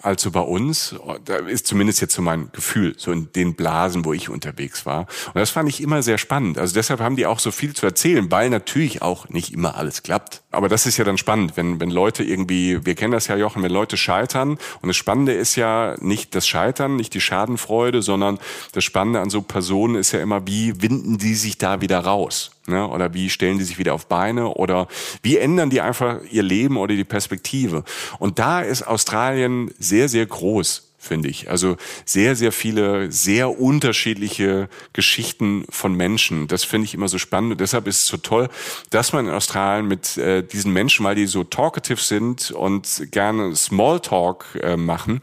als 0.05 0.23
so 0.23 0.31
bei 0.31 0.41
uns. 0.41 0.95
Da 1.25 1.37
ist 1.37 1.67
zumindest 1.67 2.01
jetzt 2.01 2.15
so 2.15 2.23
mein 2.23 2.51
Gefühl, 2.53 2.95
so 2.99 3.11
in 3.11 3.33
den 3.33 3.55
Blasen, 3.55 4.05
wo 4.05 4.13
ich 4.13 4.29
unterwegs 4.29 4.85
war. 4.85 5.07
Und 5.29 5.37
das 5.37 5.51
fand 5.51 5.69
ich 5.69 5.81
immer 5.81 6.03
sehr 6.03 6.19
spannend. 6.19 6.59
Also 6.59 6.75
deshalb 6.75 7.01
haben 7.01 7.17
die 7.17 7.27
auch 7.27 7.39
so 7.39 7.51
viel 7.51 7.75
zu 7.75 7.87
erzählen, 7.87 8.31
weil 8.31 8.51
natürlich 8.51 9.03
auch 9.03 9.29
nicht 9.29 9.53
immer 9.53 9.77
alles 9.77 10.03
klappt. 10.03 10.43
Aber 10.51 10.69
das 10.69 10.87
ist 10.87 10.99
ja 10.99 11.05
dann 11.05 11.19
spannend, 11.19 11.57
wenn, 11.57 11.81
wenn 11.81 11.91
Leute 11.91 12.23
irgendwie, 12.23 12.85
wir 12.85 12.95
kennen 12.95 13.13
das 13.13 13.29
ja, 13.29 13.37
Jochen, 13.37 13.63
wenn 13.63 13.73
Leute 13.73 13.97
scheitern. 13.97 14.59
Und 14.83 14.89
das 14.89 14.97
Spannende 14.97 15.33
ist 15.33 15.57
ja 15.57 15.97
nicht 16.01 16.35
das 16.35 16.47
Scheitern, 16.47 16.97
nicht 16.97 17.15
die 17.15 17.21
Schadenfreude, 17.21 18.03
sondern 18.03 18.39
das 18.73 18.85
Spannende 18.85 19.21
an 19.21 19.31
so 19.31 19.41
Personen 19.41 19.95
ist 19.95 20.13
ja 20.13 20.21
immer, 20.21 20.47
wie 20.47 20.83
winden 20.83 21.19
die 21.19 21.35
sich 21.35 21.57
da 21.57 21.81
wieder 21.81 22.01
raus? 22.01 22.51
Ne? 22.67 22.89
Oder 22.89 23.15
wie 23.15 23.31
stellen 23.31 23.59
die 23.59 23.65
sich 23.65 23.79
wieder 23.79 23.95
auf 23.95 24.07
Beine? 24.07 24.49
Oder 24.49 24.89
wie 25.23 25.37
ändern 25.37 25.71
die 25.71 25.81
einfach 25.81 26.21
ihr 26.31 26.43
Leben 26.43 26.77
oder 26.77 26.95
die 26.95 27.05
Perspektive? 27.05 27.85
Und 28.19 28.39
da 28.39 28.61
ist 28.61 28.87
Australien 28.87 29.71
sehr, 29.79 30.09
sehr 30.09 30.27
groß 30.27 30.95
finde 31.05 31.29
ich. 31.29 31.51
Also 31.51 31.77
sehr, 32.05 32.35
sehr 32.35 32.51
viele, 32.51 33.13
sehr 33.13 33.61
unterschiedliche 33.61 34.69
Geschichten 34.93 35.65
von 35.69 35.95
Menschen. 35.95 36.49
Das 36.49 36.65
finde 36.65 36.87
ich 36.87 36.95
immer 36.95 37.09
so 37.09 37.19
spannend. 37.19 37.53
Und 37.53 37.61
deshalb 37.61 37.87
ist 37.87 37.99
es 37.99 38.07
so 38.07 38.17
toll, 38.17 38.49
dass 38.91 39.13
man 39.13 39.27
in 39.27 39.33
Australien 39.33 39.87
mit 39.87 40.17
äh, 40.17 40.43
diesen 40.43 40.73
Menschen, 40.73 41.05
weil 41.05 41.15
die 41.15 41.27
so 41.27 41.45
talkative 41.45 42.01
sind 42.01 42.51
und 42.51 43.09
gerne 43.11 43.55
Smalltalk 43.55 44.47
äh, 44.63 44.77
machen, 44.77 45.21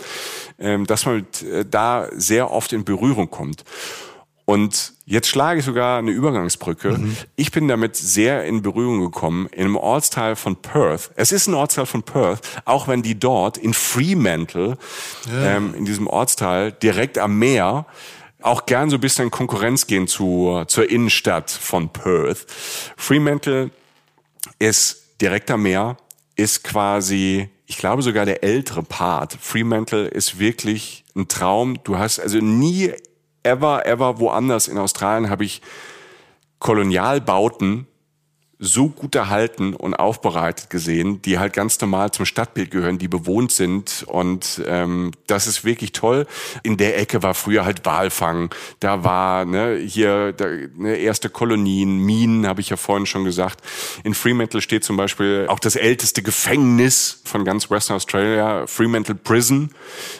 äh, 0.57 0.77
dass 0.83 1.05
man 1.05 1.15
mit, 1.15 1.41
äh, 1.43 1.65
da 1.69 2.07
sehr 2.11 2.51
oft 2.51 2.71
in 2.73 2.85
Berührung 2.85 3.29
kommt. 3.29 3.63
Und 4.51 4.91
jetzt 5.05 5.29
schlage 5.29 5.61
ich 5.61 5.65
sogar 5.65 5.99
eine 5.99 6.11
Übergangsbrücke. 6.11 6.97
Mhm. 6.97 7.15
Ich 7.37 7.51
bin 7.51 7.69
damit 7.69 7.95
sehr 7.95 8.43
in 8.43 8.61
Berührung 8.61 8.99
gekommen 8.99 9.47
in 9.53 9.61
einem 9.61 9.77
Ortsteil 9.77 10.35
von 10.35 10.57
Perth. 10.57 11.11
Es 11.15 11.31
ist 11.31 11.47
ein 11.47 11.53
Ortsteil 11.53 11.85
von 11.85 12.03
Perth, 12.03 12.41
auch 12.65 12.89
wenn 12.89 13.01
die 13.01 13.17
dort 13.17 13.57
in 13.57 13.73
Fremantle, 13.73 14.77
ja. 15.31 15.55
ähm, 15.55 15.73
in 15.73 15.85
diesem 15.85 16.05
Ortsteil 16.05 16.73
direkt 16.73 17.17
am 17.17 17.39
Meer, 17.39 17.85
auch 18.41 18.65
gern 18.65 18.89
so 18.89 18.97
ein 18.97 18.99
bisschen 18.99 19.25
in 19.25 19.31
Konkurrenz 19.31 19.87
gehen 19.87 20.09
zu, 20.09 20.65
zur 20.67 20.89
Innenstadt 20.89 21.49
von 21.49 21.87
Perth. 21.87 22.45
Fremantle 22.97 23.69
ist 24.59 25.15
direkt 25.21 25.49
am 25.49 25.63
Meer, 25.63 25.95
ist 26.35 26.65
quasi, 26.65 27.47
ich 27.67 27.77
glaube 27.77 28.01
sogar 28.01 28.25
der 28.25 28.43
ältere 28.43 28.83
Part. 28.83 29.37
Fremantle 29.39 30.09
ist 30.09 30.39
wirklich 30.39 31.05
ein 31.15 31.29
Traum. 31.29 31.81
Du 31.85 31.97
hast 31.97 32.19
also 32.19 32.39
nie 32.39 32.91
ever, 33.43 33.85
ever 33.85 34.19
woanders. 34.19 34.67
In 34.67 34.77
Australien 34.77 35.29
habe 35.29 35.45
ich 35.45 35.61
Kolonialbauten 36.59 37.87
so 38.63 38.89
gut 38.89 39.15
erhalten 39.15 39.73
und 39.73 39.95
aufbereitet 39.95 40.69
gesehen, 40.69 41.19
die 41.23 41.39
halt 41.39 41.53
ganz 41.53 41.81
normal 41.81 42.11
zum 42.11 42.27
Stadtbild 42.27 42.69
gehören, 42.69 42.99
die 42.99 43.07
bewohnt 43.07 43.51
sind. 43.51 44.05
Und 44.07 44.61
ähm, 44.67 45.11
das 45.25 45.47
ist 45.47 45.65
wirklich 45.65 45.93
toll. 45.93 46.27
In 46.61 46.77
der 46.77 46.99
Ecke 46.99 47.23
war 47.23 47.33
früher 47.33 47.65
halt 47.65 47.87
Walfang. 47.87 48.53
Da 48.79 49.03
war 49.03 49.45
ne, 49.45 49.77
hier 49.77 50.31
da, 50.33 50.45
ne, 50.77 50.95
erste 50.95 51.31
Kolonien, 51.31 51.97
Minen, 51.97 52.45
habe 52.45 52.61
ich 52.61 52.69
ja 52.69 52.77
vorhin 52.77 53.07
schon 53.07 53.23
gesagt. 53.23 53.61
In 54.03 54.13
Fremantle 54.13 54.61
steht 54.61 54.83
zum 54.83 54.95
Beispiel 54.95 55.47
auch 55.49 55.59
das 55.59 55.75
älteste 55.75 56.21
Gefängnis 56.21 57.21
von 57.23 57.43
ganz 57.43 57.71
Western 57.71 57.95
Australia, 57.95 58.67
Fremantle 58.67 59.15
Prison 59.15 59.71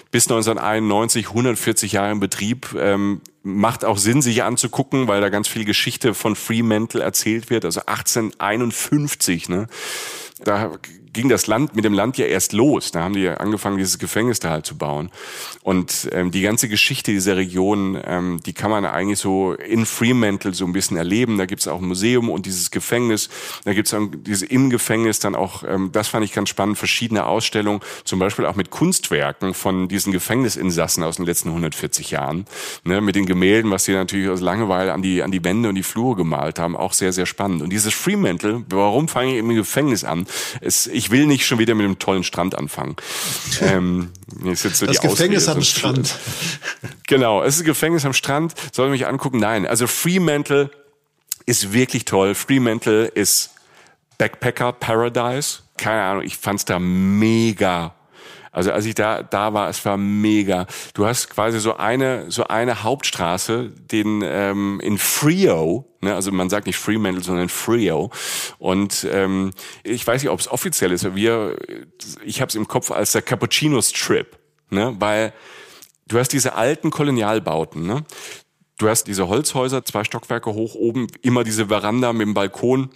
bis 0.10 0.26
1991 0.26 1.28
140 1.28 1.92
Jahre 1.92 2.12
in 2.12 2.20
Betrieb. 2.20 2.76
Ähm, 2.76 3.22
macht 3.44 3.86
auch 3.86 3.98
Sinn, 3.98 4.22
sich 4.22 4.44
anzugucken, 4.44 5.08
weil 5.08 5.22
da 5.22 5.30
ganz 5.30 5.48
viel 5.48 5.66
Geschichte 5.66 6.14
von 6.14 6.36
Fremantle 6.36 7.02
erzählt 7.02 7.50
wird. 7.50 7.66
Also 7.66 7.82
1851, 7.82 9.50
ne? 9.50 9.68
Da 10.44 10.72
ging 11.14 11.30
das 11.30 11.48
Land 11.48 11.76
mit 11.76 11.86
dem 11.86 11.94
Land 11.94 12.18
ja 12.18 12.26
erst 12.26 12.54
los. 12.54 12.92
Da 12.92 13.04
haben 13.04 13.14
die 13.14 13.28
angefangen, 13.28 13.78
dieses 13.78 14.00
Gefängnis 14.00 14.40
da 14.40 14.50
halt 14.52 14.66
zu 14.66 14.78
bauen. 14.78 15.12
Und 15.62 16.10
ähm, 16.12 16.32
die 16.32 16.42
ganze 16.42 16.70
Geschichte 16.70 17.12
dieser 17.12 17.38
Region, 17.38 18.00
ähm, 18.06 18.40
die 18.46 18.54
kann 18.54 18.72
man 18.72 18.86
eigentlich 18.86 19.20
so 19.20 19.54
in 19.54 19.86
Fremantle 19.86 20.54
so 20.54 20.66
ein 20.66 20.74
bisschen 20.74 20.98
erleben. 20.98 21.38
Da 21.38 21.46
gibt's 21.46 21.68
auch 21.68 21.80
ein 21.82 21.88
Museum 21.88 22.30
und 22.30 22.46
dieses 22.46 22.72
Gefängnis. 22.72 23.30
Da 23.66 23.74
gibt's 23.74 23.92
dann 23.92 24.24
diese 24.24 24.46
im 24.46 24.70
Gefängnis 24.70 25.20
dann 25.20 25.36
auch, 25.36 25.64
ähm, 25.64 25.92
das 25.92 26.08
fand 26.08 26.26
ich 26.26 26.34
ganz 26.34 26.50
spannend, 26.50 26.78
verschiedene 26.78 27.26
Ausstellungen, 27.26 27.82
zum 28.04 28.20
Beispiel 28.20 28.46
auch 28.46 28.56
mit 28.56 28.70
Kunstwerken 28.70 29.54
von 29.54 29.88
diesen 29.88 30.12
Gefängnisinsassen 30.12 31.04
aus 31.04 31.18
den 31.18 31.26
letzten 31.26 31.50
140 31.50 32.12
Jahren. 32.12 32.46
Ne, 32.84 33.02
mit 33.02 33.16
den 33.16 33.26
Gemälden, 33.26 33.70
was 33.72 33.86
sie 33.86 33.94
natürlich 33.94 34.30
aus 34.30 34.42
Langeweile 34.42 34.94
an 34.94 35.02
die, 35.02 35.24
an 35.24 35.32
die 35.32 35.44
Wände 35.44 35.70
und 35.70 35.76
die 35.76 35.84
Flure 35.84 36.16
gemalt 36.16 36.60
haben. 36.60 36.76
Auch 36.76 36.94
sehr, 36.94 37.14
sehr 37.14 37.26
spannend. 37.26 37.62
Und 37.62 37.70
dieses 37.72 37.94
Fremantle, 37.94 38.64
warum 38.70 39.08
fange 39.08 39.34
ich 39.34 39.40
im 39.40 39.50
Gefängnis 39.50 40.04
an? 40.04 40.26
Es, 40.62 40.88
ich 40.88 41.01
will 41.10 41.26
nicht 41.26 41.46
schon 41.46 41.58
wieder 41.58 41.74
mit 41.74 41.86
einem 41.86 41.98
tollen 41.98 42.24
Strand 42.24 42.56
anfangen. 42.56 42.96
ähm, 43.62 44.12
so 44.54 44.86
das 44.86 45.02
Gefängnis 45.02 45.44
Ausrede. 45.48 45.58
am 45.58 45.64
Strand. 45.64 46.16
Genau, 47.08 47.42
es 47.42 47.56
ist 47.56 47.62
ein 47.62 47.66
Gefängnis 47.66 48.06
am 48.06 48.14
Strand. 48.14 48.54
Soll 48.72 48.88
ich 48.88 48.92
mich 48.92 49.08
angucken? 49.08 49.40
Nein. 49.40 49.66
Also 49.66 49.88
Fremantle 49.88 50.70
ist 51.46 51.74
wirklich 51.74 52.06
toll. 52.06 52.36
Fremantle 52.36 53.06
ist 53.06 53.52
Backpacker 54.18 54.74
Paradise. 54.74 55.60
Keine 55.78 56.04
Ahnung, 56.04 56.24
ich 56.24 56.38
fand's 56.38 56.66
da 56.66 56.78
mega 56.78 57.96
also 58.52 58.72
als 58.72 58.86
ich 58.86 58.96
da 58.96 59.24
da 59.24 59.54
war, 59.54 59.70
es 59.70 59.84
war 59.86 59.98
mega. 59.98 60.68
Du 60.94 61.06
hast 61.06 61.30
quasi 61.30 61.60
so 61.60 61.78
eine 61.78 62.30
so 62.30 62.44
eine 62.44 62.84
Hauptstraße, 62.84 63.70
den 63.70 64.22
ähm, 64.24 64.80
in 64.82 64.98
Frio, 64.98 65.86
ne, 66.02 66.14
also 66.14 66.32
man 66.32 66.50
sagt 66.50 66.68
nicht 66.68 66.78
Fremantle, 66.78 67.24
sondern 67.24 67.48
Frio. 67.48 68.12
Und 68.60 69.08
ähm, 69.10 69.52
ich 69.84 70.06
weiß 70.06 70.22
nicht, 70.22 70.32
ob 70.32 70.40
es 70.40 70.50
offiziell 70.50 70.92
ist, 70.92 71.06
aber 71.06 71.16
wir, 71.16 71.58
ich 72.26 72.42
habe 72.42 72.50
es 72.50 72.56
im 72.56 72.68
Kopf 72.68 72.92
als 72.92 73.14
der 73.14 73.22
Cappuccino 73.22 73.82
Strip, 73.82 74.38
ne, 74.70 74.96
weil 75.00 75.34
du 76.08 76.20
hast 76.20 76.30
diese 76.30 76.56
alten 76.56 76.92
Kolonialbauten, 76.92 77.86
ne. 77.86 78.04
Du 78.78 78.90
hast 78.90 79.04
diese 79.04 79.28
Holzhäuser, 79.28 79.86
zwei 79.86 80.04
Stockwerke 80.04 80.54
hoch 80.54 80.74
oben, 80.74 81.08
immer 81.22 81.44
diese 81.44 81.68
Veranda 81.68 82.14
mit 82.14 82.26
dem 82.26 82.34
Balkon 82.34 82.90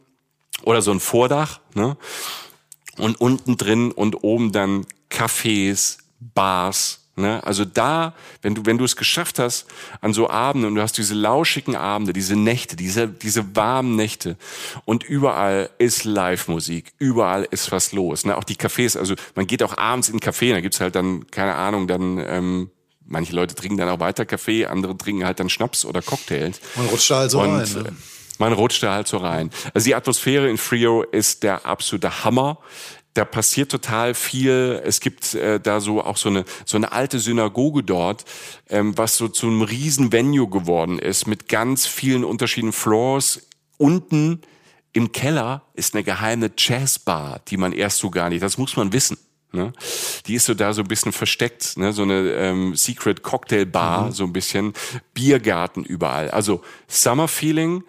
oder 0.64 0.82
so 0.82 0.92
ein 0.92 1.00
Vordach, 1.00 1.62
ne? 1.76 1.96
Und 2.98 3.20
unten 3.20 3.58
drin 3.58 3.92
und 3.92 4.24
oben 4.24 4.52
dann 4.52 4.86
Cafés, 5.10 5.98
Bars, 6.20 7.06
Ne? 7.18 7.42
Also 7.46 7.64
da, 7.64 8.14
wenn 8.42 8.56
du, 8.56 8.66
wenn 8.66 8.78
du 8.78 8.84
es 8.84 8.98
geschafft 8.98 9.40
hast, 9.40 9.68
an 10.02 10.14
so 10.14 10.30
Abenden 10.30 10.68
und 10.68 10.76
du 10.76 10.82
hast 10.82 10.98
diese 10.98 11.14
lauschigen 11.14 11.78
Abende, 11.78 12.12
diese 12.12 12.36
Nächte, 12.36 12.76
diese, 12.76 13.08
diese 13.08 13.56
warmen 13.56 13.96
Nächte 13.96 14.36
und 14.84 15.04
überall 15.04 15.70
ist 15.78 16.04
Live-Musik, 16.04 16.92
überall 16.98 17.48
ist 17.50 17.72
was 17.72 17.94
los. 17.94 18.26
Ne? 18.26 18.36
Auch 18.36 18.44
die 18.44 18.58
Cafés, 18.58 18.98
also 18.98 19.16
man 19.34 19.48
geht 19.48 19.64
auch 19.64 19.78
abends 19.78 20.10
in 20.10 20.16
einen 20.16 20.20
Café, 20.20 20.52
da 20.52 20.60
gibt's 20.60 20.82
halt 20.82 20.96
dann, 20.96 21.26
keine 21.32 21.56
Ahnung, 21.56 21.88
dann 21.88 22.18
ähm, 22.18 22.70
manche 23.06 23.34
Leute 23.34 23.56
trinken 23.56 23.78
dann 23.78 23.88
auch 23.88 24.00
weiter 24.00 24.26
Kaffee, 24.26 24.66
andere 24.66 24.98
trinken 24.98 25.24
halt 25.24 25.40
dann 25.40 25.50
Schnaps 25.50 25.86
oder 25.86 26.02
Cocktails. 26.02 26.60
Man 26.76 26.88
rutscht 26.88 27.12
da 27.12 27.20
halt 27.20 27.32
so 27.32 27.42
und, 27.42 27.50
rein. 27.50 27.84
Ne? 27.84 27.96
Man 28.40 28.54
rutscht 28.54 28.84
da 28.84 28.94
halt 28.94 29.08
so 29.08 29.18
rein. 29.18 29.50
Also 29.74 29.86
die 29.86 29.96
Atmosphäre 29.96 30.50
in 30.50 30.58
Frio 30.58 31.04
ist 31.04 31.44
der 31.44 31.66
absolute 31.66 32.24
Hammer 32.24 32.60
da 33.16 33.24
passiert 33.24 33.72
total 33.72 34.14
viel. 34.14 34.82
Es 34.86 35.00
gibt 35.00 35.34
äh, 35.34 35.60
da 35.60 35.80
so 35.80 36.04
auch 36.04 36.18
so 36.18 36.30
eine 36.30 36.46
so 36.66 36.78
eine 36.78 36.92
alte 36.92 37.20
Synagoge 37.20 37.82
dort, 37.82 38.26
ähm, 38.70 38.98
was 38.98 39.16
so 39.16 39.30
zu 39.30 39.48
einem 39.48 39.62
riesen 39.64 40.12
Venue 40.12 40.50
geworden 40.50 41.00
ist 41.00 41.26
mit 41.26 41.48
ganz 41.48 41.88
vielen 41.88 42.24
unterschiedlichen 42.24 42.74
Floors. 42.74 43.48
Unten 43.78 44.42
im 44.92 45.12
Keller 45.12 45.64
ist 45.74 45.96
eine 45.96 46.04
geheime 46.04 46.52
Jazzbar, 46.58 47.42
die 47.48 47.58
man 47.58 47.72
erst 47.72 48.00
so 48.00 48.10
gar 48.10 48.30
nicht. 48.30 48.44
Das 48.44 48.58
muss 48.58 48.76
man 48.76 48.92
wissen. 48.94 49.18
Ne? 49.54 49.72
Die 50.28 50.36
ist 50.36 50.46
so 50.46 50.54
da 50.54 50.74
so 50.74 50.82
ein 50.82 50.88
bisschen 50.90 51.14
versteckt, 51.14 51.78
ne? 51.78 51.94
so 51.94 52.04
eine 52.04 52.32
ähm, 52.32 52.76
Secret 52.76 53.24
Cocktail 53.24 53.66
Bar, 53.66 54.08
mhm. 54.08 54.12
so 54.12 54.26
ein 54.26 54.34
bisschen 54.34 54.74
Biergarten 55.14 55.86
überall. 55.86 56.30
Also 56.32 56.62
Summer 56.90 57.30
Feeling 57.30 57.84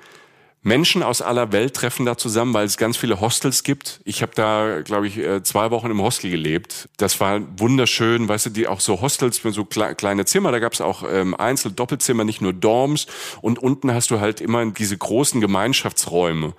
Menschen 0.66 1.04
aus 1.04 1.22
aller 1.22 1.52
Welt 1.52 1.74
treffen 1.74 2.04
da 2.06 2.18
zusammen, 2.18 2.52
weil 2.52 2.66
es 2.66 2.76
ganz 2.76 2.96
viele 2.96 3.20
Hostels 3.20 3.62
gibt. 3.62 4.00
Ich 4.04 4.20
habe 4.20 4.32
da, 4.34 4.80
glaube 4.82 5.06
ich, 5.06 5.16
äh, 5.16 5.40
zwei 5.44 5.70
Wochen 5.70 5.92
im 5.92 6.02
Hostel 6.02 6.28
gelebt. 6.28 6.88
Das 6.96 7.20
war 7.20 7.40
wunderschön, 7.56 8.28
weißt 8.28 8.46
du, 8.46 8.50
die 8.50 8.66
auch 8.66 8.80
so 8.80 9.00
Hostels 9.00 9.44
mit 9.44 9.54
so 9.54 9.64
kleine 9.64 10.24
Zimmer. 10.24 10.50
Da 10.50 10.58
gab 10.58 10.72
es 10.72 10.80
auch 10.80 11.04
ähm, 11.08 11.36
Einzel-, 11.36 11.70
Doppelzimmer, 11.70 12.24
nicht 12.24 12.40
nur 12.40 12.52
Dorms. 12.52 13.06
Und 13.42 13.60
unten 13.60 13.94
hast 13.94 14.10
du 14.10 14.18
halt 14.18 14.40
immer 14.40 14.66
diese 14.66 14.98
großen 14.98 15.40
Gemeinschaftsräume 15.40 16.52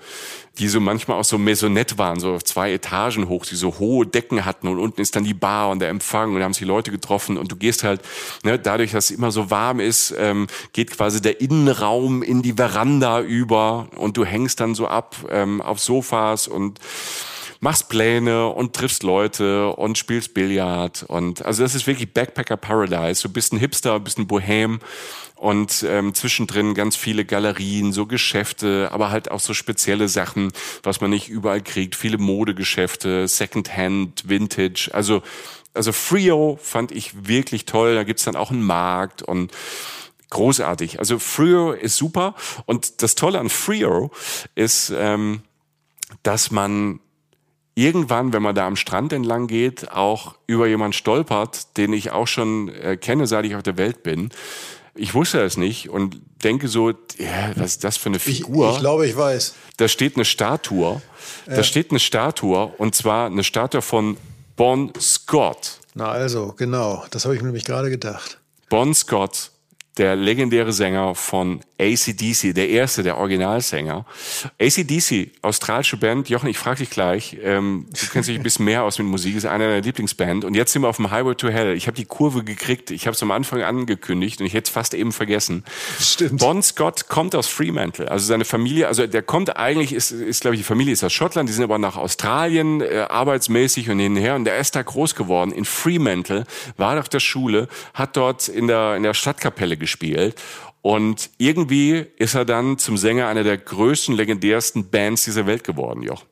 die 0.59 0.67
so 0.67 0.79
manchmal 0.79 1.19
auch 1.19 1.23
so 1.23 1.37
Maisonette 1.37 1.97
waren, 1.97 2.19
so 2.19 2.37
zwei 2.39 2.73
Etagen 2.73 3.27
hoch, 3.27 3.45
die 3.45 3.55
so 3.55 3.79
hohe 3.79 4.05
Decken 4.05 4.45
hatten 4.45 4.67
und 4.67 4.79
unten 4.79 5.01
ist 5.01 5.15
dann 5.15 5.23
die 5.23 5.33
Bar 5.33 5.69
und 5.69 5.79
der 5.79 5.89
Empfang 5.89 6.33
und 6.33 6.39
da 6.39 6.45
haben 6.45 6.53
sich 6.53 6.67
Leute 6.67 6.91
getroffen 6.91 7.37
und 7.37 7.51
du 7.51 7.55
gehst 7.55 7.83
halt, 7.83 8.01
ne, 8.43 8.57
dadurch, 8.57 8.91
dass 8.91 9.09
es 9.09 9.17
immer 9.17 9.31
so 9.31 9.49
warm 9.49 9.79
ist, 9.79 10.13
ähm, 10.17 10.47
geht 10.73 10.91
quasi 10.91 11.21
der 11.21 11.41
Innenraum 11.41 12.23
in 12.23 12.41
die 12.41 12.53
Veranda 12.53 13.21
über 13.21 13.87
und 13.95 14.17
du 14.17 14.25
hängst 14.25 14.59
dann 14.59 14.75
so 14.75 14.87
ab 14.87 15.15
ähm, 15.29 15.61
auf 15.61 15.79
Sofas 15.79 16.47
und 16.47 16.79
machst 17.59 17.89
Pläne 17.89 18.47
und 18.47 18.75
triffst 18.75 19.03
Leute 19.03 19.69
und 19.69 19.97
spielst 19.97 20.33
Billard 20.33 21.03
und 21.03 21.45
also 21.45 21.63
das 21.63 21.75
ist 21.75 21.87
wirklich 21.87 22.13
Backpacker 22.13 22.57
Paradise. 22.57 23.21
Du 23.21 23.29
bist 23.29 23.53
ein 23.53 23.59
Hipster, 23.59 23.99
bist 23.99 24.19
ein 24.19 24.27
Bohem 24.27 24.79
und 25.35 25.85
ähm, 25.87 26.13
zwischendrin 26.13 26.73
ganz 26.73 26.95
viele 26.95 27.25
Galerien, 27.25 27.93
so 27.93 28.05
Geschäfte, 28.05 28.89
aber 28.91 29.11
halt 29.11 29.31
auch 29.31 29.39
so 29.39 29.53
spezielle 29.53 30.07
Sachen, 30.07 30.51
was 30.83 31.01
man 31.01 31.09
nicht 31.09 31.29
überall 31.29 31.61
kriegt, 31.61 31.95
viele 31.95 32.17
Modegeschäfte, 32.17 33.27
Secondhand, 33.27 34.27
Vintage, 34.27 34.89
also 34.93 35.21
also 35.77 35.91
Frio 35.91 36.57
fand 36.61 36.91
ich 36.91 37.27
wirklich 37.27 37.65
toll. 37.65 37.93
Da 37.93 38.03
gibt's 38.03 38.23
dann 38.23 38.35
auch 38.35 38.49
einen 38.49 38.63
Markt 38.63 39.21
und 39.21 39.51
großartig. 40.29 40.99
Also 40.99 41.19
Frio 41.19 41.71
ist 41.71 41.95
super. 41.95 42.35
Und 42.65 43.01
das 43.03 43.15
Tolle 43.15 43.39
an 43.39 43.49
Frio 43.49 44.11
ist, 44.55 44.91
ähm, 44.95 45.43
dass 46.23 46.51
man 46.51 46.99
irgendwann, 47.77 48.33
wenn 48.33 48.41
man 48.41 48.55
da 48.55 48.65
am 48.65 48.75
Strand 48.75 49.13
entlang 49.13 49.45
geht, 49.45 49.91
auch 49.91 50.35
über 50.47 50.67
jemanden 50.67 50.93
stolpert, 50.93 51.77
den 51.77 51.93
ich 51.93 52.11
auch 52.11 52.27
schon 52.27 52.69
äh, 52.69 52.97
kenne, 52.97 53.27
seit 53.27 53.45
ich 53.45 53.55
auf 53.55 53.61
der 53.61 53.77
Welt 53.77 54.01
bin. 54.01 54.31
Ich 54.95 55.13
wusste 55.13 55.41
es 55.41 55.57
nicht 55.57 55.89
und 55.89 56.19
denke 56.43 56.69
so, 56.69 56.89
ja, 56.89 57.51
was 57.55 57.73
ist 57.73 57.83
das 57.83 57.95
für 57.95 58.09
eine 58.09 58.17
Figur? 58.17 58.69
Ich, 58.69 58.75
ich 58.75 58.79
glaube, 58.81 59.05
ich 59.05 59.15
weiß. 59.15 59.53
Da 59.77 59.87
steht 59.87 60.15
eine 60.15 60.25
Statue. 60.25 61.03
Ja. 61.45 61.55
Da 61.55 61.63
steht 61.63 61.91
eine 61.91 61.99
Statue 61.99 62.65
und 62.79 62.95
zwar 62.95 63.27
eine 63.27 63.43
Statue 63.43 63.83
von 63.83 64.17
Bon 64.55 64.91
Scott. 64.99 65.77
Na 65.93 66.09
also, 66.09 66.55
genau. 66.57 67.05
Das 67.11 67.25
habe 67.25 67.35
ich 67.35 67.41
mir 67.41 67.47
nämlich 67.47 67.65
gerade 67.65 67.91
gedacht. 67.91 68.39
Bon 68.69 68.91
Scott 68.95 69.51
der 69.97 70.15
legendäre 70.15 70.71
Sänger 70.71 71.15
von 71.15 71.61
ACDC, 71.79 72.53
der 72.53 72.69
erste, 72.69 73.03
der 73.03 73.17
Originalsänger. 73.17 74.05
ACDC, 74.59 75.31
australische 75.41 75.97
Band. 75.97 76.29
Jochen, 76.29 76.49
ich 76.49 76.57
frage 76.57 76.79
dich 76.79 76.89
gleich, 76.89 77.37
ähm, 77.43 77.87
du 77.89 78.07
kennst 78.11 78.29
dich 78.29 78.37
ein 78.37 78.43
bisschen 78.43 78.65
mehr 78.65 78.83
aus 78.83 78.97
mit 78.99 79.07
Musik, 79.07 79.35
ist 79.35 79.45
einer 79.45 79.67
deiner 79.67 79.81
Lieblingsband. 79.81 80.45
Und 80.45 80.55
jetzt 80.55 80.73
sind 80.73 80.83
wir 80.83 80.89
auf 80.89 80.97
dem 80.97 81.11
Highway 81.11 81.35
to 81.35 81.49
Hell. 81.49 81.75
Ich 81.75 81.87
habe 81.87 81.95
die 81.95 82.05
Kurve 82.05 82.43
gekriegt, 82.43 82.91
ich 82.91 83.07
habe 83.07 83.15
es 83.15 83.23
am 83.23 83.31
Anfang 83.31 83.61
angekündigt 83.63 84.39
und 84.39 84.45
ich 84.45 84.53
hätte 84.53 84.67
es 84.67 84.69
fast 84.69 84.93
eben 84.93 85.11
vergessen. 85.11 85.63
Stimmt. 85.99 86.39
Bon 86.39 86.61
Scott 86.61 87.07
kommt 87.07 87.35
aus 87.35 87.47
Fremantle, 87.47 88.09
also 88.09 88.25
seine 88.25 88.45
Familie, 88.45 88.87
also 88.87 89.07
der 89.07 89.21
kommt 89.21 89.55
eigentlich, 89.57 89.93
ist, 89.93 90.11
ist 90.11 90.41
glaube 90.41 90.55
ich, 90.55 90.61
die 90.61 90.65
Familie 90.65 90.93
ist 90.93 91.03
aus 91.03 91.13
Schottland, 91.13 91.49
die 91.49 91.53
sind 91.53 91.63
aber 91.63 91.77
nach 91.77 91.97
Australien 91.97 92.81
äh, 92.81 93.05
arbeitsmäßig 93.09 93.89
und 93.89 93.99
hinher 93.99 94.35
und 94.35 94.45
der 94.45 94.57
ist 94.57 94.75
da 94.75 94.81
groß 94.81 95.15
geworden 95.15 95.51
in 95.51 95.65
Fremantle, 95.65 96.45
war 96.77 96.99
auf 96.99 97.09
der 97.09 97.19
Schule, 97.19 97.67
hat 97.93 98.17
dort 98.17 98.47
in 98.47 98.67
der, 98.67 98.95
in 98.95 99.03
der 99.03 99.13
Stadtkapelle 99.13 99.77
gespielt 99.77 99.86
und 100.81 101.29
irgendwie 101.37 102.05
ist 102.17 102.35
er 102.35 102.45
dann 102.45 102.77
zum 102.77 102.97
Sänger 102.97 103.27
einer 103.27 103.43
der 103.43 103.57
größten, 103.57 104.15
legendärsten 104.15 104.89
Bands 104.89 105.25
dieser 105.25 105.45
Welt 105.45 105.63
geworden, 105.63 106.01
Joch. 106.01 106.23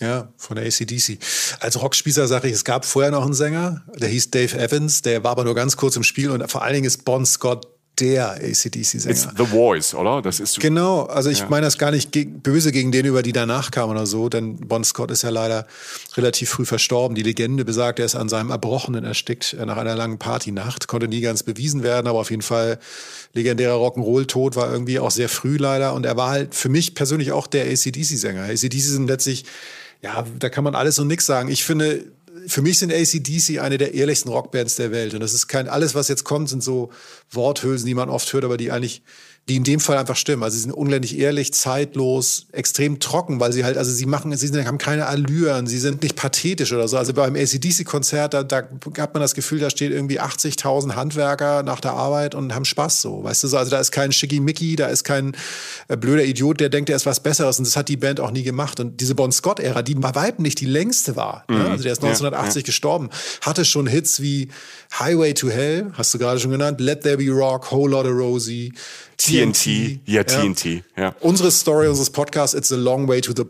Ja, 0.00 0.28
von 0.36 0.56
der 0.56 0.66
ACDC. 0.66 1.18
Als 1.60 1.80
Rockspießer 1.80 2.26
sage 2.26 2.48
ich, 2.48 2.54
es 2.54 2.64
gab 2.64 2.84
vorher 2.84 3.10
noch 3.10 3.24
einen 3.24 3.32
Sänger, 3.32 3.82
der 3.94 4.10
hieß 4.10 4.30
Dave 4.30 4.58
Evans, 4.58 5.00
der 5.00 5.24
war 5.24 5.30
aber 5.30 5.44
nur 5.44 5.54
ganz 5.54 5.76
kurz 5.78 5.96
im 5.96 6.02
Spiel 6.02 6.30
und 6.30 6.50
vor 6.50 6.62
allen 6.62 6.74
Dingen 6.74 6.86
ist 6.86 7.04
Bon 7.06 7.24
Scott 7.24 7.66
der 7.98 8.32
ACDC-Sänger. 8.32 9.10
It's 9.10 9.28
The 9.36 9.46
Voice, 9.46 9.94
oder? 9.94 10.20
Das 10.20 10.40
ist 10.40 10.60
genau, 10.60 11.04
also 11.04 11.30
ich 11.30 11.40
ja. 11.40 11.46
meine 11.48 11.66
das 11.66 11.78
gar 11.78 11.90
nicht 11.90 12.12
ge 12.12 12.24
böse 12.24 12.70
gegen 12.72 12.92
den, 12.92 13.06
über 13.06 13.22
die 13.22 13.32
danach 13.32 13.70
kamen 13.70 13.92
oder 13.92 14.06
so, 14.06 14.28
denn 14.28 14.56
Bon 14.56 14.84
Scott 14.84 15.10
ist 15.10 15.22
ja 15.22 15.30
leider 15.30 15.66
relativ 16.16 16.50
früh 16.50 16.66
verstorben. 16.66 17.14
Die 17.14 17.22
Legende 17.22 17.64
besagt, 17.64 17.98
er 17.98 18.04
ist 18.04 18.14
an 18.14 18.28
seinem 18.28 18.50
Erbrochenen 18.50 19.04
erstickt 19.04 19.54
äh, 19.54 19.64
nach 19.64 19.78
einer 19.78 19.96
langen 19.96 20.18
Partynacht. 20.18 20.88
Konnte 20.88 21.08
nie 21.08 21.20
ganz 21.20 21.42
bewiesen 21.42 21.82
werden, 21.82 22.06
aber 22.06 22.18
auf 22.18 22.30
jeden 22.30 22.42
Fall 22.42 22.78
legendärer 23.32 23.76
Rock'n'Roll-Tod 23.76 24.56
war 24.56 24.70
irgendwie 24.70 24.98
auch 24.98 25.10
sehr 25.10 25.28
früh 25.28 25.56
leider. 25.56 25.94
Und 25.94 26.04
er 26.04 26.16
war 26.16 26.30
halt 26.30 26.54
für 26.54 26.68
mich 26.68 26.94
persönlich 26.94 27.32
auch 27.32 27.46
der 27.46 27.64
ACDC-Sänger. 27.64 28.44
ACDC 28.44 28.80
sind 28.80 29.08
letztlich, 29.08 29.44
ja, 30.02 30.26
da 30.38 30.48
kann 30.48 30.64
man 30.64 30.74
alles 30.74 30.98
und 30.98 31.06
nichts 31.06 31.26
sagen. 31.26 31.48
Ich 31.48 31.64
finde, 31.64 32.04
für 32.46 32.62
mich 32.62 32.78
sind 32.78 32.92
ACDC 32.92 33.60
eine 33.60 33.78
der 33.78 33.94
ehrlichsten 33.94 34.30
Rockbands 34.30 34.76
der 34.76 34.90
Welt. 34.90 35.14
Und 35.14 35.20
das 35.20 35.32
ist 35.34 35.48
kein, 35.48 35.68
alles, 35.68 35.94
was 35.94 36.08
jetzt 36.08 36.24
kommt, 36.24 36.48
sind 36.48 36.62
so 36.62 36.90
Worthülsen, 37.30 37.86
die 37.86 37.94
man 37.94 38.08
oft 38.08 38.32
hört, 38.32 38.44
aber 38.44 38.56
die 38.56 38.70
eigentlich 38.70 39.02
die 39.48 39.54
in 39.54 39.62
dem 39.62 39.78
Fall 39.78 39.96
einfach 39.96 40.16
stimmen. 40.16 40.42
Also 40.42 40.56
sie 40.56 40.62
sind 40.62 40.72
unendlich 40.72 41.18
ehrlich, 41.18 41.54
zeitlos, 41.54 42.46
extrem 42.50 42.98
trocken, 42.98 43.38
weil 43.38 43.52
sie 43.52 43.64
halt, 43.64 43.78
also 43.78 43.92
sie 43.92 44.06
machen, 44.06 44.36
sie 44.36 44.64
haben 44.64 44.78
keine 44.78 45.06
Allüren, 45.06 45.68
sie 45.68 45.78
sind 45.78 46.02
nicht 46.02 46.16
pathetisch 46.16 46.72
oder 46.72 46.88
so. 46.88 46.98
Also 46.98 47.12
beim 47.12 47.36
ACDC-Konzert, 47.36 48.34
da, 48.34 48.42
da 48.42 48.68
hat 48.98 49.14
man 49.14 49.20
das 49.20 49.34
Gefühl, 49.34 49.60
da 49.60 49.70
steht 49.70 49.92
irgendwie 49.92 50.20
80.000 50.20 50.96
Handwerker 50.96 51.62
nach 51.62 51.78
der 51.78 51.92
Arbeit 51.92 52.34
und 52.34 52.56
haben 52.56 52.64
Spaß 52.64 53.00
so, 53.00 53.22
weißt 53.22 53.44
du 53.44 53.48
so. 53.48 53.56
Also 53.56 53.70
da 53.70 53.78
ist 53.78 53.92
kein 53.92 54.10
Schickimicki, 54.10 54.74
da 54.74 54.88
ist 54.88 55.04
kein 55.04 55.36
äh, 55.86 55.96
blöder 55.96 56.24
Idiot, 56.24 56.58
der 56.58 56.68
denkt, 56.68 56.90
er 56.90 56.96
ist 56.96 57.06
was 57.06 57.20
Besseres 57.20 57.58
und 57.58 57.68
das 57.68 57.76
hat 57.76 57.88
die 57.88 57.96
Band 57.96 58.18
auch 58.18 58.32
nie 58.32 58.42
gemacht. 58.42 58.80
Und 58.80 59.00
diese 59.00 59.14
Bon 59.14 59.30
Scott-Ära, 59.30 59.82
die 59.82 59.94
bei 59.94 60.12
weitem 60.16 60.42
nicht 60.42 60.60
die 60.60 60.66
längste 60.66 61.14
war, 61.14 61.44
ne? 61.48 61.56
mhm. 61.56 61.62
ne? 61.62 61.70
also 61.70 61.84
der 61.84 61.92
ist 61.92 62.02
1980 62.02 62.54
ja, 62.54 62.60
ja. 62.60 62.66
gestorben, 62.66 63.10
hatte 63.42 63.64
schon 63.64 63.86
Hits 63.86 64.20
wie 64.20 64.48
Highway 64.98 65.34
to 65.34 65.50
Hell, 65.50 65.92
hast 65.92 66.12
du 66.12 66.18
gerade 66.18 66.40
schon 66.40 66.50
genannt, 66.50 66.80
Let 66.80 67.02
There 67.02 67.18
Be 67.18 67.30
Rock, 67.30 67.70
Whole 67.70 67.92
Lotta 67.92 68.08
Rosie, 68.08 68.72
TNT, 69.16 70.00
ja, 70.04 70.24
TNT, 70.24 70.82
ja. 70.96 71.14
Unsere 71.20 71.50
Story 71.50 71.88
unseres 71.88 72.10
Podcasts, 72.10 72.54
it's 72.54 72.70
a 72.70 72.76
long 72.76 73.08
way 73.08 73.20
to 73.20 73.32
the 73.34 73.44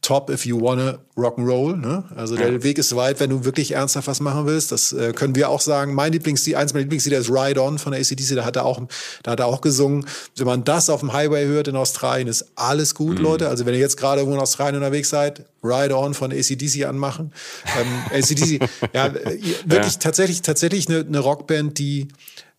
top 0.00 0.30
if 0.30 0.44
you 0.44 0.60
wanna 0.60 0.98
rock'n'roll. 1.16 1.76
Ne? 1.76 2.04
Also 2.16 2.36
der 2.36 2.52
ja. 2.52 2.62
Weg 2.62 2.78
ist 2.78 2.94
weit, 2.96 3.20
wenn 3.20 3.30
du 3.30 3.44
wirklich 3.44 3.72
ernsthaft 3.72 4.08
was 4.08 4.20
machen 4.20 4.46
willst. 4.46 4.72
Das 4.72 4.92
äh, 4.92 5.12
können 5.12 5.34
wir 5.34 5.48
auch 5.48 5.60
sagen. 5.60 5.94
Mein 5.94 6.12
Lieblingslied, 6.12 6.56
eins 6.56 6.72
meiner 6.72 6.82
Lieblingslieder 6.82 7.18
ist 7.18 7.30
Ride 7.30 7.62
On 7.62 7.78
von 7.78 7.92
der 7.92 8.00
ACDC. 8.00 8.34
Da 8.34 8.44
hat 8.44 8.56
er 8.56 8.64
auch, 8.64 8.80
da 9.22 9.32
hat 9.32 9.40
er 9.40 9.46
auch 9.46 9.60
gesungen. 9.60 10.06
Wenn 10.36 10.46
man 10.46 10.64
das 10.64 10.90
auf 10.90 11.00
dem 11.00 11.12
Highway 11.12 11.46
hört 11.46 11.68
in 11.68 11.76
Australien, 11.76 12.26
ist 12.26 12.46
alles 12.56 12.94
gut, 12.94 13.18
mhm. 13.18 13.24
Leute. 13.24 13.48
Also 13.48 13.66
wenn 13.66 13.74
ihr 13.74 13.80
jetzt 13.80 13.96
gerade 13.96 14.22
irgendwo 14.22 14.36
in 14.36 14.42
Australien 14.42 14.76
unterwegs 14.76 15.10
seid, 15.10 15.44
Ride 15.62 15.96
On 15.96 16.14
von 16.14 16.32
ACDC 16.32 16.84
anmachen. 16.84 17.32
Ähm, 17.78 18.18
ACDC, 18.18 18.68
ja, 18.92 19.06
äh, 19.06 19.38
wirklich 19.64 19.94
ja. 19.94 19.98
tatsächlich, 20.00 20.42
tatsächlich 20.42 20.88
eine, 20.88 21.00
eine 21.00 21.18
Rockband, 21.20 21.78
die 21.78 22.08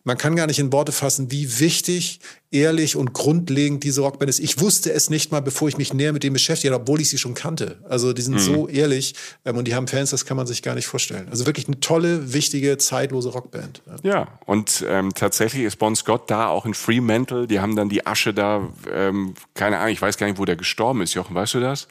man 0.04 0.18
kann 0.18 0.36
gar 0.36 0.46
nicht 0.46 0.58
in 0.58 0.70
Worte 0.70 0.92
fassen, 0.92 1.30
wie 1.30 1.60
wichtig 1.60 2.20
ehrlich 2.54 2.96
und 2.96 3.12
grundlegend 3.12 3.82
diese 3.84 4.00
Rockband 4.00 4.30
ist. 4.30 4.38
Ich 4.38 4.60
wusste 4.60 4.92
es 4.92 5.10
nicht 5.10 5.32
mal, 5.32 5.40
bevor 5.40 5.68
ich 5.68 5.76
mich 5.76 5.92
näher 5.92 6.12
mit 6.12 6.22
dem 6.22 6.32
beschäftigt 6.32 6.72
habe, 6.72 6.82
obwohl 6.82 7.00
ich 7.00 7.10
sie 7.10 7.18
schon 7.18 7.34
kannte. 7.34 7.76
Also 7.88 8.12
die 8.12 8.22
sind 8.22 8.34
mhm. 8.34 8.38
so 8.38 8.68
ehrlich 8.68 9.14
ähm, 9.44 9.56
und 9.56 9.66
die 9.66 9.74
haben 9.74 9.88
Fans, 9.88 10.10
das 10.10 10.24
kann 10.24 10.36
man 10.36 10.46
sich 10.46 10.62
gar 10.62 10.74
nicht 10.74 10.86
vorstellen. 10.86 11.26
Also 11.30 11.46
wirklich 11.46 11.66
eine 11.66 11.80
tolle, 11.80 12.32
wichtige, 12.32 12.78
zeitlose 12.78 13.30
Rockband. 13.30 13.82
Ja, 14.02 14.10
ja 14.10 14.28
und 14.46 14.84
ähm, 14.88 15.12
tatsächlich 15.14 15.64
ist 15.64 15.78
Bon 15.78 15.96
Scott 15.96 16.30
da 16.30 16.46
auch 16.46 16.64
in 16.64 16.74
Fremantle. 16.74 17.46
Die 17.46 17.60
haben 17.60 17.74
dann 17.76 17.88
die 17.88 18.06
Asche 18.06 18.32
da, 18.32 18.68
ähm, 18.92 19.34
keine 19.54 19.78
Ahnung, 19.78 19.92
ich 19.92 20.00
weiß 20.00 20.16
gar 20.16 20.26
nicht, 20.28 20.38
wo 20.38 20.44
der 20.44 20.56
gestorben 20.56 21.02
ist. 21.02 21.14
Jochen, 21.14 21.34
weißt 21.34 21.54
du 21.54 21.60
das? 21.60 21.88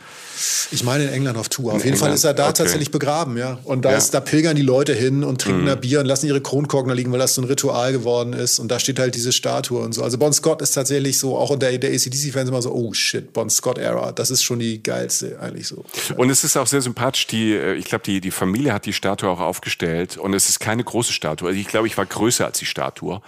Ich 0.71 0.83
meine 0.83 1.03
in 1.05 1.09
England 1.09 1.37
auf 1.37 1.49
Tour. 1.49 1.71
In 1.71 1.77
auf 1.77 1.83
jeden 1.83 1.95
England? 1.95 1.99
Fall 1.99 2.13
ist 2.13 2.23
er 2.23 2.33
da 2.33 2.45
okay. 2.45 2.53
tatsächlich 2.57 2.91
begraben, 2.91 3.37
ja. 3.37 3.59
Und 3.65 3.83
da, 3.83 3.91
ja. 3.91 3.97
ist, 3.97 4.13
da 4.13 4.21
pilgern 4.21 4.55
die 4.55 4.61
Leute 4.61 4.93
hin 4.93 5.23
und 5.23 5.41
trinken 5.41 5.63
mhm. 5.63 5.67
da 5.67 5.75
Bier 5.75 5.99
und 5.99 6.05
lassen 6.05 6.27
ihre 6.27 6.41
Kronkorken 6.41 6.89
da 6.89 6.95
liegen, 6.95 7.11
weil 7.11 7.19
das 7.19 7.35
so 7.35 7.41
ein 7.41 7.45
Ritual 7.45 7.91
geworden 7.91 8.33
ist. 8.33 8.59
Und 8.59 8.69
da 8.69 8.79
steht 8.79 8.99
halt 8.99 9.15
diese 9.15 9.31
Statue 9.31 9.79
und 9.79 9.93
so. 9.93 10.03
Also 10.03 10.17
Bon 10.17 10.31
Scott 10.31 10.52
ist 10.61 10.71
tatsächlich 10.71 11.19
so, 11.19 11.37
auch 11.37 11.49
unter 11.49 11.71
der 11.71 11.91
ACDC-Fans 11.91 12.49
immer 12.49 12.61
so, 12.61 12.73
oh 12.73 12.93
shit, 12.93 13.33
Bon 13.33 13.49
Scott-Era, 13.49 14.11
das 14.11 14.31
ist 14.31 14.43
schon 14.43 14.59
die 14.59 14.81
geilste 14.81 15.39
eigentlich 15.39 15.67
so. 15.67 15.85
Und 16.17 16.29
es 16.29 16.43
ist 16.43 16.57
auch 16.57 16.67
sehr 16.67 16.81
sympathisch, 16.81 17.27
die, 17.27 17.53
äh, 17.53 17.75
ich 17.75 17.85
glaube, 17.85 18.03
die, 18.03 18.21
die 18.21 18.31
Familie 18.31 18.73
hat 18.73 18.85
die 18.85 18.93
Statue 18.93 19.29
auch 19.29 19.39
aufgestellt 19.39 20.17
und 20.17 20.33
es 20.33 20.49
ist 20.49 20.59
keine 20.59 20.83
große 20.83 21.13
Statue. 21.13 21.47
Also 21.47 21.59
ich 21.59 21.67
glaube, 21.67 21.87
ich 21.87 21.97
war 21.97 22.05
größer 22.05 22.45
als 22.45 22.59
die 22.59 22.65
Statue. 22.65 23.21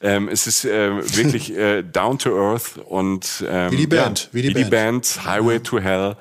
Ähm, 0.00 0.28
es 0.28 0.46
ist 0.46 0.64
äh, 0.64 0.90
wirklich 1.16 1.54
äh, 1.56 1.82
down 1.82 2.18
to 2.18 2.30
earth 2.36 2.78
und 2.88 3.44
ähm, 3.48 3.72
wie 3.72 3.76
die 3.76 3.86
Band, 3.86 4.24
ja, 4.24 4.28
wie 4.32 4.42
die, 4.42 4.48
wie 4.48 4.54
Band. 4.54 4.66
die 4.66 4.70
Band, 4.70 5.24
Highway 5.24 5.60
to 5.60 5.80
Hell. 5.80 6.16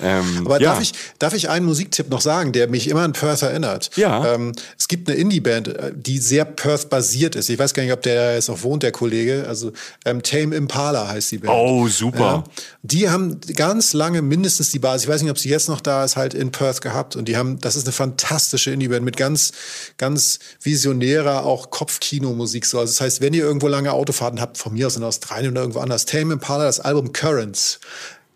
Ähm, 0.00 0.42
Aber 0.44 0.60
ja. 0.60 0.72
darf, 0.72 0.82
ich, 0.82 0.92
darf 1.18 1.34
ich 1.34 1.48
einen 1.48 1.66
Musiktipp 1.66 2.08
noch 2.08 2.20
sagen, 2.20 2.52
der 2.52 2.68
mich 2.68 2.88
immer 2.88 3.02
an 3.02 3.12
Perth 3.12 3.42
erinnert? 3.42 3.90
Ja. 3.96 4.34
Ähm, 4.34 4.52
es 4.78 4.88
gibt 4.88 5.08
eine 5.08 5.18
Indie-Band, 5.18 5.68
äh, 5.68 5.92
die 5.94 6.18
sehr 6.18 6.44
Perth-basiert 6.44 7.34
ist. 7.34 7.48
Ich 7.48 7.58
weiß 7.58 7.74
gar 7.74 7.82
nicht, 7.82 7.92
ob 7.92 8.02
der 8.02 8.34
jetzt 8.34 8.48
noch 8.48 8.62
wohnt, 8.62 8.82
der 8.82 8.92
Kollege. 8.92 9.46
Also 9.48 9.72
ähm, 10.04 10.22
Tame 10.22 10.56
Impala 10.56 11.08
heißt 11.08 11.30
die 11.32 11.38
Band. 11.38 11.52
Oh, 11.52 11.88
super. 11.88 12.18
Ja. 12.18 12.44
Die 12.82 13.10
haben 13.10 13.40
ganz 13.54 13.92
lange 13.92 14.22
mindestens 14.22 14.70
die 14.70 14.78
Basis, 14.78 15.04
ich 15.04 15.08
weiß 15.08 15.22
nicht, 15.22 15.30
ob 15.30 15.38
sie 15.38 15.48
jetzt 15.48 15.68
noch 15.68 15.80
da 15.80 16.04
ist, 16.04 16.16
halt 16.16 16.34
in 16.34 16.50
Perth 16.50 16.80
gehabt. 16.80 17.16
Und 17.16 17.26
die 17.26 17.36
haben, 17.36 17.60
das 17.60 17.76
ist 17.76 17.86
eine 17.86 17.92
fantastische 17.92 18.70
Indie-Band 18.70 19.04
mit 19.04 19.16
ganz, 19.16 19.52
ganz 19.96 20.38
visionärer 20.62 21.44
auch 21.44 21.70
Kopfkino-Musik. 21.70 22.66
So. 22.66 22.78
Also 22.78 22.92
das 22.92 23.00
heißt, 23.00 23.20
wenn 23.20 23.34
ihr 23.34 23.44
irgendwo 23.44 23.68
lange 23.68 23.92
Autofahrten 23.92 24.40
habt, 24.40 24.58
von 24.58 24.72
mir 24.72 24.86
aus 24.86 24.96
in 24.96 25.04
Australien 25.04 25.52
oder 25.52 25.62
irgendwo 25.62 25.80
anders, 25.80 26.04
Tame 26.06 26.32
Impala, 26.34 26.64
das 26.64 26.80
Album 26.80 27.12
Currents. 27.12 27.80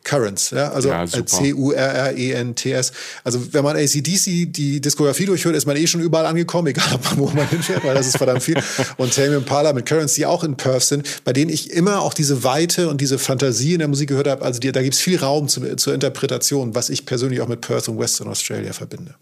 Currents, 0.05 0.51
ja, 0.51 0.71
also 0.71 0.89
ja, 0.89 1.07
C-U-R-R-E-N-T-S. 1.07 2.93
Also 3.25 3.53
wenn 3.53 3.63
man 3.63 3.77
ACDC 3.77 4.53
die 4.53 4.81
Diskografie 4.81 5.27
durchhört, 5.27 5.55
ist 5.55 5.67
man 5.67 5.77
eh 5.77 5.87
schon 5.87 6.01
überall 6.01 6.27
angekommen, 6.27 6.67
egal 6.69 6.99
wo 7.17 7.29
man 7.29 7.49
hinfährt, 7.49 7.85
weil 7.85 7.95
das 7.95 8.09
ist 8.09 8.17
verdammt 8.17 8.43
viel. 8.43 8.57
Und 8.97 9.15
Tame 9.15 9.37
Impala 9.37 9.73
mit 9.73 9.87
Currents, 9.87 10.15
die 10.15 10.27
auch 10.27 10.45
in 10.45 10.57
Perth 10.57 10.83
sind, 10.83 11.25
bei 11.25 11.33
denen 11.33 11.51
ich 11.51 11.71
immer 11.71 12.03
auch 12.03 12.15
diese 12.15 12.45
Weite 12.45 12.89
und 12.89 13.01
diese 13.01 13.19
Fantasie 13.19 13.75
in 13.75 13.79
der 13.79 13.89
Musik 13.89 14.09
gehört 14.09 14.29
habe. 14.29 14.43
Also 14.43 14.61
die, 14.61 14.73
da 14.73 14.83
gibt 14.83 14.95
es 14.95 15.01
viel 15.01 15.19
Raum 15.19 15.49
zu, 15.49 15.77
zur 15.77 15.95
Interpretation, 15.95 16.75
was 16.75 16.91
ich 16.91 17.07
persönlich 17.07 17.41
auch 17.41 17.49
mit 17.49 17.61
Perth 17.61 17.89
und 17.89 17.99
Western 17.99 18.29
Australia 18.29 18.73
verbinde. 18.73 19.15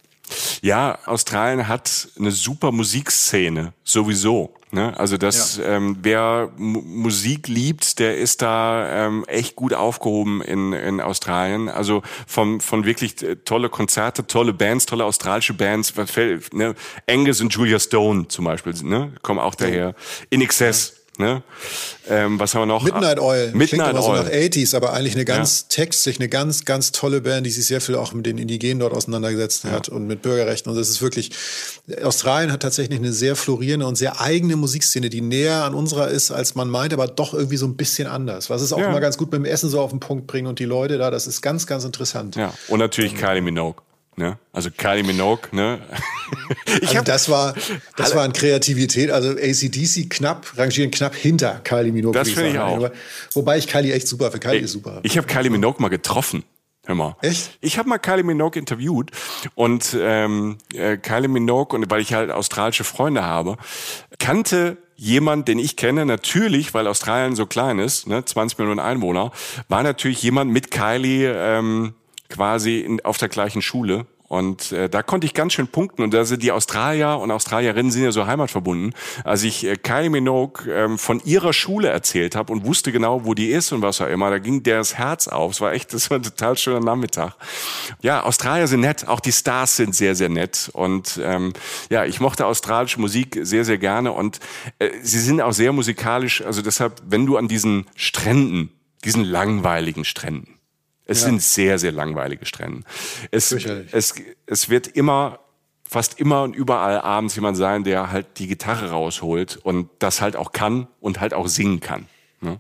Ja, 0.62 0.98
Australien 1.06 1.66
hat 1.68 2.08
eine 2.18 2.30
super 2.30 2.72
Musikszene, 2.72 3.72
sowieso. 3.84 4.54
Ne? 4.72 4.98
Also 4.98 5.16
das, 5.16 5.56
ja. 5.56 5.64
ähm, 5.64 5.96
wer 6.02 6.50
M 6.56 6.82
Musik 6.86 7.48
liebt, 7.48 7.98
der 7.98 8.18
ist 8.18 8.42
da 8.42 9.06
ähm, 9.06 9.24
echt 9.26 9.56
gut 9.56 9.74
aufgehoben 9.74 10.42
in, 10.42 10.72
in 10.72 11.00
Australien. 11.00 11.68
Also 11.68 12.02
von, 12.26 12.60
von 12.60 12.84
wirklich 12.84 13.22
äh, 13.22 13.36
tolle 13.36 13.68
Konzerte, 13.68 14.26
tolle 14.26 14.52
Bands, 14.52 14.86
tolle 14.86 15.04
australische 15.04 15.54
Bands. 15.54 15.96
Was 15.96 16.10
fällt, 16.10 16.54
ne? 16.54 16.74
Angus 17.08 17.40
und 17.40 17.52
Julia 17.52 17.80
Stone 17.80 18.28
zum 18.28 18.44
Beispiel, 18.44 18.74
ne? 18.82 19.12
kommen 19.22 19.40
auch 19.40 19.54
daher. 19.54 19.94
In 20.30 20.40
Excess. 20.40 20.92
Ja 20.94 20.99
Ne? 21.20 21.42
Ähm, 22.08 22.40
was 22.40 22.54
haben 22.54 22.62
wir 22.62 22.66
noch? 22.66 22.82
Midnight 22.82 23.20
Oil. 23.20 23.52
Midnight 23.52 23.68
Klingt 23.68 23.88
immer 23.90 23.98
Oil. 24.00 24.16
so 24.18 24.22
nach 24.24 24.30
80s, 24.30 24.74
aber 24.74 24.92
eigentlich 24.94 25.14
eine 25.14 25.24
ganz 25.24 25.68
textlich, 25.68 26.18
eine 26.18 26.28
ganz, 26.28 26.64
ganz 26.64 26.90
tolle 26.90 27.20
Band, 27.20 27.46
die 27.46 27.50
sich 27.50 27.66
sehr 27.66 27.80
viel 27.80 27.94
auch 27.94 28.12
mit 28.12 28.26
den 28.26 28.38
Indigenen 28.38 28.80
dort 28.80 28.92
auseinandergesetzt 28.94 29.64
hat 29.66 29.88
und 29.88 30.06
mit 30.06 30.22
Bürgerrechten. 30.22 30.70
Und 30.72 30.78
das 30.78 30.88
ist 30.88 31.00
wirklich, 31.02 31.30
Australien 32.02 32.50
hat 32.50 32.62
tatsächlich 32.62 32.98
eine 32.98 33.12
sehr 33.12 33.36
florierende 33.36 33.86
und 33.86 33.96
sehr 33.96 34.20
eigene 34.20 34.56
Musikszene, 34.56 35.10
die 35.10 35.20
näher 35.20 35.62
an 35.64 35.74
unserer 35.74 36.08
ist, 36.08 36.30
als 36.30 36.54
man 36.54 36.68
meint, 36.68 36.92
aber 36.92 37.06
doch 37.06 37.34
irgendwie 37.34 37.56
so 37.58 37.66
ein 37.66 37.76
bisschen 37.76 38.08
anders. 38.08 38.50
Was 38.50 38.62
es 38.62 38.72
auch 38.72 38.78
Ja. 38.78 38.88
immer 38.88 39.00
ganz 39.00 39.16
gut 39.18 39.30
mit 39.30 39.38
dem 39.38 39.44
Essen 39.44 39.68
so 39.70 39.80
auf 39.80 39.90
den 39.90 40.00
Punkt 40.00 40.26
bringen 40.26 40.46
und 40.48 40.58
die 40.58 40.64
Leute 40.64 40.98
da, 40.98 41.10
das 41.10 41.26
ist 41.26 41.42
ganz, 41.42 41.66
ganz 41.66 41.84
interessant. 41.84 42.34
Ja, 42.36 42.52
und 42.68 42.78
natürlich 42.80 43.14
Kylie 43.14 43.42
Minogue. 43.42 43.82
Ne? 44.20 44.38
Also 44.52 44.68
Kylie 44.70 45.02
Minogue, 45.02 45.48
ne? 45.52 45.80
ich 46.66 46.88
Also 46.88 46.98
hab, 46.98 47.04
das 47.06 47.30
war, 47.30 47.54
das 47.96 48.14
war 48.14 48.22
an 48.22 48.34
Kreativität. 48.34 49.10
Also 49.10 49.30
ACDC 49.30 50.10
knapp, 50.10 50.58
rangieren 50.58 50.90
knapp 50.90 51.14
hinter 51.14 51.60
Kylie 51.64 51.90
Minogue. 51.90 52.12
Das 52.12 52.28
finde 52.30 52.50
ich 52.50 52.58
auch. 52.58 52.76
Aber, 52.76 52.92
wobei 53.32 53.56
ich 53.56 53.66
Kylie 53.66 53.94
echt 53.94 54.06
super 54.06 54.30
finde. 54.30 54.46
Kylie 54.46 54.60
ist 54.60 54.72
super. 54.72 55.00
Ich 55.04 55.16
habe 55.16 55.26
Kylie 55.26 55.48
Minogue 55.48 55.80
mal 55.80 55.88
getroffen. 55.88 56.44
Hör 56.84 56.94
mal. 56.94 57.16
Echt? 57.22 57.56
Ich 57.62 57.78
habe 57.78 57.88
mal 57.88 57.96
Kylie 57.96 58.22
Minogue 58.22 58.58
interviewt 58.58 59.10
und 59.54 59.96
ähm, 59.98 60.58
äh, 60.74 60.98
Kylie 60.98 61.28
Minogue, 61.28 61.74
und 61.74 61.90
weil 61.90 62.02
ich 62.02 62.12
halt 62.12 62.30
australische 62.30 62.84
Freunde 62.84 63.24
habe, 63.24 63.56
kannte 64.18 64.76
jemand, 64.96 65.48
den 65.48 65.58
ich 65.58 65.76
kenne, 65.76 66.04
natürlich, 66.04 66.74
weil 66.74 66.86
Australien 66.86 67.36
so 67.36 67.46
klein 67.46 67.78
ist, 67.78 68.06
ne, 68.06 68.22
20 68.22 68.58
Millionen 68.58 68.80
Einwohner, 68.80 69.30
war 69.68 69.82
natürlich 69.82 70.22
jemand 70.22 70.50
mit 70.50 70.70
Kylie 70.70 71.32
ähm, 71.34 71.95
quasi 72.30 72.80
in, 72.80 73.04
auf 73.04 73.18
der 73.18 73.28
gleichen 73.28 73.61
Schule. 73.61 74.07
Und 74.30 74.70
äh, 74.70 74.88
da 74.88 75.02
konnte 75.02 75.26
ich 75.26 75.34
ganz 75.34 75.54
schön 75.54 75.66
punkten. 75.66 76.04
Und 76.04 76.14
da 76.14 76.24
sind 76.24 76.44
die 76.44 76.52
Australier 76.52 77.18
und 77.18 77.32
Australierinnen 77.32 77.90
sind 77.90 78.04
ja 78.04 78.12
so 78.12 78.28
heimatverbunden. 78.28 78.94
Als 79.24 79.42
ich 79.42 79.66
äh, 79.66 79.74
Kylie 79.74 80.08
Minogue 80.08 80.72
ähm, 80.72 80.98
von 80.98 81.20
ihrer 81.24 81.52
Schule 81.52 81.88
erzählt 81.88 82.36
habe 82.36 82.52
und 82.52 82.64
wusste 82.64 82.92
genau, 82.92 83.24
wo 83.24 83.34
die 83.34 83.48
ist 83.48 83.72
und 83.72 83.82
was 83.82 84.00
auch 84.00 84.07
immer, 84.07 84.30
da 84.30 84.38
ging 84.38 84.62
der 84.62 84.78
das 84.78 84.96
Herz 84.96 85.26
auf. 85.26 85.50
Es 85.50 85.61
war 85.61 85.72
echt, 85.72 85.92
das 85.94 86.11
war 86.11 86.18
ein 86.18 86.22
total 86.22 86.57
schöner 86.57 86.78
Nachmittag. 86.78 87.34
Ja, 88.02 88.22
Australier 88.22 88.68
sind 88.68 88.82
nett, 88.82 89.08
auch 89.08 89.18
die 89.18 89.32
Stars 89.32 89.74
sind 89.74 89.96
sehr, 89.96 90.14
sehr 90.14 90.28
nett. 90.28 90.70
Und 90.74 91.18
ähm, 91.20 91.52
ja, 91.90 92.04
ich 92.04 92.20
mochte 92.20 92.46
australische 92.46 93.00
Musik 93.00 93.36
sehr, 93.42 93.64
sehr 93.64 93.78
gerne. 93.78 94.12
Und 94.12 94.38
äh, 94.78 94.90
sie 95.02 95.18
sind 95.18 95.40
auch 95.40 95.52
sehr 95.52 95.72
musikalisch. 95.72 96.40
Also 96.40 96.62
deshalb, 96.62 97.02
wenn 97.04 97.26
du 97.26 97.36
an 97.36 97.48
diesen 97.48 97.86
Stränden, 97.96 98.70
diesen 99.04 99.24
langweiligen 99.24 100.04
Stränden, 100.04 100.59
es 101.11 101.20
Ja. 101.20 101.26
sind 101.26 101.42
sehr, 101.42 101.78
sehr 101.78 101.92
langweilige 101.92 102.46
Strände. 102.46 102.82
Es, 103.30 103.53
es, 103.92 104.14
es 104.46 104.68
wird 104.68 104.87
immer, 104.87 105.41
fast 105.88 106.20
immer 106.20 106.42
und 106.45 106.54
überall 106.54 107.00
abends 107.00 107.34
jemand 107.34 107.57
sein, 107.57 107.82
der 107.84 108.11
halt 108.12 108.26
die 108.38 108.46
Gitarre 108.46 108.91
rausholt 108.91 109.57
und 109.62 109.88
das 109.99 110.20
halt 110.20 110.37
auch 110.37 110.53
kann 110.53 110.87
und 111.00 111.20
halt 111.20 111.34
auch 111.34 111.49
singen 111.49 111.80
kann. 111.80 112.07
Ne? 112.42 112.58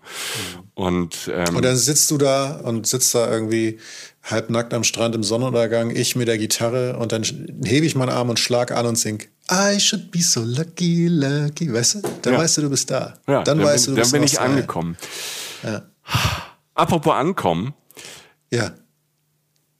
Und, 0.74 1.30
ähm, 1.32 1.56
Und 1.56 1.64
dann 1.64 1.76
sitzt 1.76 2.10
du 2.10 2.18
da 2.18 2.56
und 2.60 2.86
sitzt 2.86 3.14
da 3.14 3.30
irgendwie 3.30 3.78
halbnackt 4.22 4.74
am 4.74 4.84
Strand 4.84 5.14
im 5.14 5.22
Sonnenuntergang, 5.22 5.90
ich 5.94 6.16
mit 6.16 6.28
der 6.28 6.36
Gitarre 6.36 6.98
und 6.98 7.12
dann 7.12 7.22
hebe 7.64 7.86
ich 7.86 7.94
meinen 7.94 8.10
Arm 8.10 8.28
und 8.28 8.38
schlag 8.38 8.72
an 8.72 8.84
und 8.86 8.96
sing 8.96 9.22
I 9.50 9.80
should 9.80 10.10
be 10.10 10.20
so 10.20 10.42
lucky, 10.42 11.08
lucky, 11.08 11.72
weißt 11.72 11.94
du? 11.94 12.02
Dann 12.22 12.34
Ja. 12.34 12.38
weißt 12.40 12.58
du, 12.58 12.62
du 12.62 12.70
bist 12.70 12.90
da. 12.90 13.14
ja, 13.26 13.42
dann, 13.42 13.62
weißt 13.62 13.86
bin, 13.86 13.94
du, 13.94 14.00
du 14.02 14.02
dann 14.02 14.02
bist 14.02 14.12
bin 14.12 14.22
in 14.22 14.26
ich 14.26 14.40
angekommen. 14.40 14.96
Ja. 15.62 15.82
Apropos 16.74 17.12
ankommen, 17.14 17.74
ja. 18.50 18.72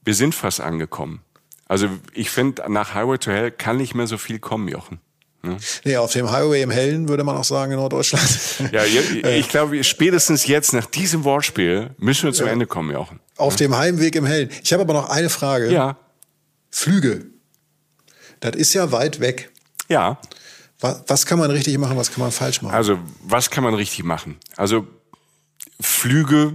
wir 0.04 0.14
sind 0.14 0.34
fast 0.34 0.60
angekommen. 0.60 1.22
Also 1.66 1.88
ich 2.12 2.30
finde, 2.30 2.64
nach 2.68 2.94
Highway 2.94 3.18
to 3.18 3.30
Hell 3.30 3.50
kann 3.50 3.76
nicht 3.76 3.94
mehr 3.94 4.06
so 4.06 4.18
viel 4.18 4.38
kommen, 4.40 4.68
Jochen. 4.68 5.00
Nee, 5.84 5.96
auf 5.96 6.12
dem 6.12 6.30
Highway 6.30 6.60
im 6.60 6.70
Hellen 6.70 7.08
würde 7.08 7.24
man 7.24 7.36
auch 7.36 7.44
sagen 7.44 7.72
in 7.72 7.78
Norddeutschland. 7.78 8.28
Ja, 8.72 8.84
ich 8.84 9.48
glaube, 9.48 9.82
spätestens 9.84 10.46
jetzt 10.46 10.74
nach 10.74 10.84
diesem 10.86 11.24
Wortspiel 11.24 11.90
müssen 11.98 12.24
wir 12.24 12.32
zum 12.32 12.46
Ende 12.46 12.66
kommen, 12.66 12.90
Jochen. 12.90 13.20
auf 13.36 13.56
dem 13.56 13.74
Heimweg 13.76 14.14
im 14.16 14.26
Hellen. 14.26 14.50
Ich 14.62 14.72
habe 14.72 14.82
aber 14.82 14.92
noch 14.92 15.08
eine 15.08 15.30
Frage. 15.30 15.70
Ja, 15.72 15.96
Flüge. 16.70 17.26
Das 18.40 18.54
ist 18.56 18.74
ja 18.74 18.92
weit 18.92 19.20
weg. 19.20 19.50
ja. 19.88 20.18
Was, 20.82 21.02
was 21.08 21.26
kann 21.26 21.38
man 21.38 21.50
richtig 21.50 21.76
machen, 21.76 21.98
was 21.98 22.10
kann 22.10 22.20
man 22.22 22.32
falsch 22.32 22.62
machen? 22.62 22.74
Also, 22.74 22.98
was 23.22 23.50
kann 23.50 23.62
man 23.62 23.74
richtig 23.74 24.02
machen? 24.02 24.38
Also, 24.56 24.86
Flüge, 25.78 26.54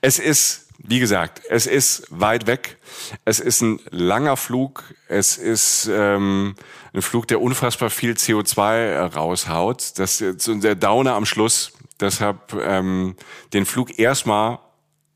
es 0.00 0.18
ist, 0.18 0.68
wie 0.78 0.98
gesagt, 0.98 1.42
es 1.48 1.66
ist 1.66 2.04
weit 2.10 2.46
weg. 2.46 2.78
Es 3.24 3.40
ist 3.40 3.60
ein 3.60 3.80
langer 3.90 4.36
Flug. 4.36 4.84
Es 5.08 5.36
ist 5.36 5.88
ähm, 5.92 6.54
ein 6.92 7.02
Flug, 7.02 7.26
der 7.28 7.40
unfassbar 7.40 7.90
viel 7.90 8.12
CO2 8.12 8.74
äh, 8.74 8.98
raushaut. 8.98 9.98
Das 9.98 10.20
ist 10.20 10.48
der 10.48 10.74
Downer 10.74 11.14
am 11.14 11.26
Schluss. 11.26 11.72
Deshalb 12.00 12.54
ähm, 12.54 13.16
den 13.52 13.66
Flug 13.66 13.98
erstmal 13.98 14.58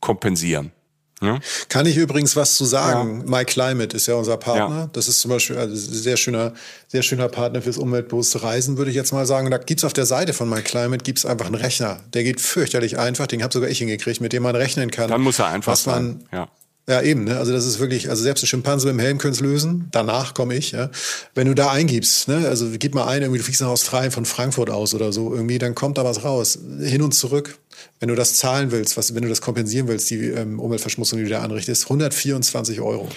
kompensieren. 0.01 0.73
Ja? 1.21 1.39
Kann 1.69 1.87
ich 1.87 1.97
übrigens 1.97 2.35
was 2.35 2.57
zu 2.57 2.65
sagen? 2.65 3.25
My 3.27 3.45
Climate 3.45 3.95
ist 3.97 4.07
ja 4.07 4.15
unser 4.15 4.37
Partner. 4.39 4.77
Ja. 4.77 4.91
Das 4.93 5.07
ist 5.07 5.21
zum 5.21 5.31
Beispiel 5.31 5.59
also 5.59 5.75
sehr 5.75 6.17
schöner, 6.17 6.55
sehr 6.89 7.03
schöner 7.03 7.29
Partner 7.29 7.61
fürs 7.61 7.77
umweltbewusste 7.77 8.43
Reisen, 8.43 8.79
würde 8.79 8.91
ich 8.91 8.97
jetzt 8.97 9.13
mal 9.13 9.27
sagen. 9.27 9.51
Da 9.51 9.59
gibt's 9.59 9.85
auf 9.85 9.93
der 9.93 10.07
Seite 10.07 10.33
von 10.33 10.49
My 10.49 10.63
Climate 10.63 11.05
gibt's 11.05 11.27
einfach 11.27 11.47
einen 11.47 11.57
Rechner. 11.57 12.01
Der 12.15 12.25
geht 12.25 12.41
fürchterlich 12.41 12.99
einfach. 12.99 13.27
Den 13.27 13.43
habe 13.43 13.53
sogar 13.53 13.69
ich 13.69 13.79
hingekriegt, 13.79 14.21
mit 14.21 14.33
dem 14.33 14.43
man 14.43 14.57
rechnen 14.57 14.91
kann. 14.91 15.09
Dann 15.11 15.21
muss 15.21 15.39
er 15.39 15.49
einfach 15.49 15.73
was 15.73 15.87
man, 15.87 16.21
sein. 16.21 16.29
Ja. 16.33 16.49
Ja, 16.91 17.03
eben, 17.03 17.23
ne? 17.23 17.39
Also 17.39 17.53
das 17.53 17.67
ist 17.67 17.79
wirklich, 17.79 18.11
also 18.11 18.25
selbst 18.25 18.43
ein 18.43 18.49
Schimpanse 18.49 18.85
mit 18.89 18.97
dem 18.97 18.99
Helm 18.99 19.19
können 19.19 19.33
es 19.33 19.39
lösen. 19.39 19.87
Danach 19.93 20.35
komme 20.35 20.57
ich, 20.57 20.73
ja. 20.73 20.91
Wenn 21.37 21.47
du 21.47 21.55
da 21.55 21.71
eingibst, 21.71 22.27
ne, 22.27 22.49
also 22.49 22.67
gib 22.77 22.97
mal 22.97 23.07
ein, 23.07 23.23
irgendwie, 23.23 23.39
du 23.39 23.45
fliegst 23.45 23.61
nach 23.61 23.69
Australien 23.69 24.11
von 24.11 24.25
Frankfurt 24.25 24.71
aus 24.71 24.93
oder 24.93 25.13
so, 25.13 25.33
irgendwie, 25.33 25.59
dann 25.59 25.77
kommt 25.77 25.99
da 25.99 26.05
was 26.05 26.25
raus. 26.25 26.59
Hin 26.81 27.03
und 27.03 27.13
zurück. 27.13 27.61
Wenn 28.01 28.09
du 28.09 28.17
das 28.17 28.35
zahlen 28.35 28.73
willst, 28.73 28.97
was, 28.97 29.15
wenn 29.15 29.23
du 29.23 29.29
das 29.29 29.41
kompensieren 29.41 29.87
willst, 29.87 30.11
die 30.11 30.31
ähm, 30.31 30.59
Umweltverschmutzung, 30.59 31.21
die 31.21 31.27
du 31.27 31.31
da 31.31 31.43
anrichtest, 31.43 31.85
124 31.85 32.81
Euro. 32.81 33.09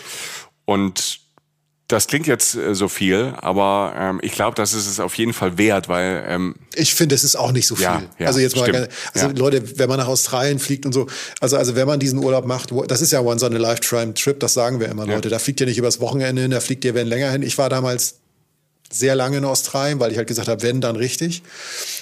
Und 0.66 1.22
das 1.90 2.08
klingt 2.08 2.28
jetzt 2.28 2.56
äh, 2.56 2.74
so 2.74 2.88
viel, 2.88 3.34
aber 3.38 3.94
ähm, 3.98 4.20
ich 4.24 4.32
glaube, 4.32 4.56
das 4.56 4.74
ist 4.74 4.88
es 4.88 5.00
auf 5.00 5.16
jeden 5.16 5.34
Fall 5.34 5.58
wert, 5.58 5.90
weil 5.90 6.24
ähm, 6.28 6.56
Ich 6.76 6.96
finde, 6.96 7.14
es 7.14 7.24
ist 7.24 7.36
auch 7.36 7.52
nicht 7.52 7.68
so 7.68 7.76
viel. 7.76 7.84
Ja, 7.84 8.02
ja, 8.20 8.28
also 8.28 8.40
jetzt 8.40 8.56
mal, 8.56 8.64
stimmt. 8.64 8.78
ganz- 8.90 8.94
also 9.14 9.28
Ja. 9.28 9.34
Leute, 9.34 9.78
wenn 9.80 9.90
man 9.90 9.98
nach 10.00 10.08
Australien 10.08 10.60
fliegt 10.60 10.86
und 10.86 10.94
so, 10.94 11.08
also 11.42 11.58
also 11.58 11.76
wenn 11.76 11.86
man 11.88 12.00
diesen 12.00 12.20
Urlaub 12.20 12.46
macht, 12.46 12.72
das 12.88 13.02
ist 13.02 13.12
ja 13.12 13.20
once 13.22 13.44
on 13.44 13.54
a 13.54 13.60
lifetime 13.60 14.14
Trip, 14.14 14.40
das 14.40 14.54
sagen 14.54 14.80
wir 14.80 14.88
immer, 14.88 15.06
Leute. 15.06 15.30
Da 15.30 15.40
fliegt 15.40 15.60
ihr 15.60 15.68
nicht 15.68 15.78
übers 15.78 16.00
Wochenende 16.00 16.42
hin, 16.42 16.52
da 16.52 16.62
fliegt 16.62 16.86
ihr 16.86 16.96
wenn 16.96 17.08
länger 17.08 17.30
hin. 17.32 17.44
Ich 17.44 17.58
war 17.58 17.70
damals 17.70 18.16
sehr 18.92 19.16
lange 19.16 19.38
in 19.38 19.46
Australien, 19.46 20.00
weil 20.00 20.12
ich 20.12 20.18
halt 20.18 20.28
gesagt 20.28 20.48
habe, 20.48 20.62
wenn, 20.62 20.80
dann 20.80 20.96
richtig. 20.96 21.42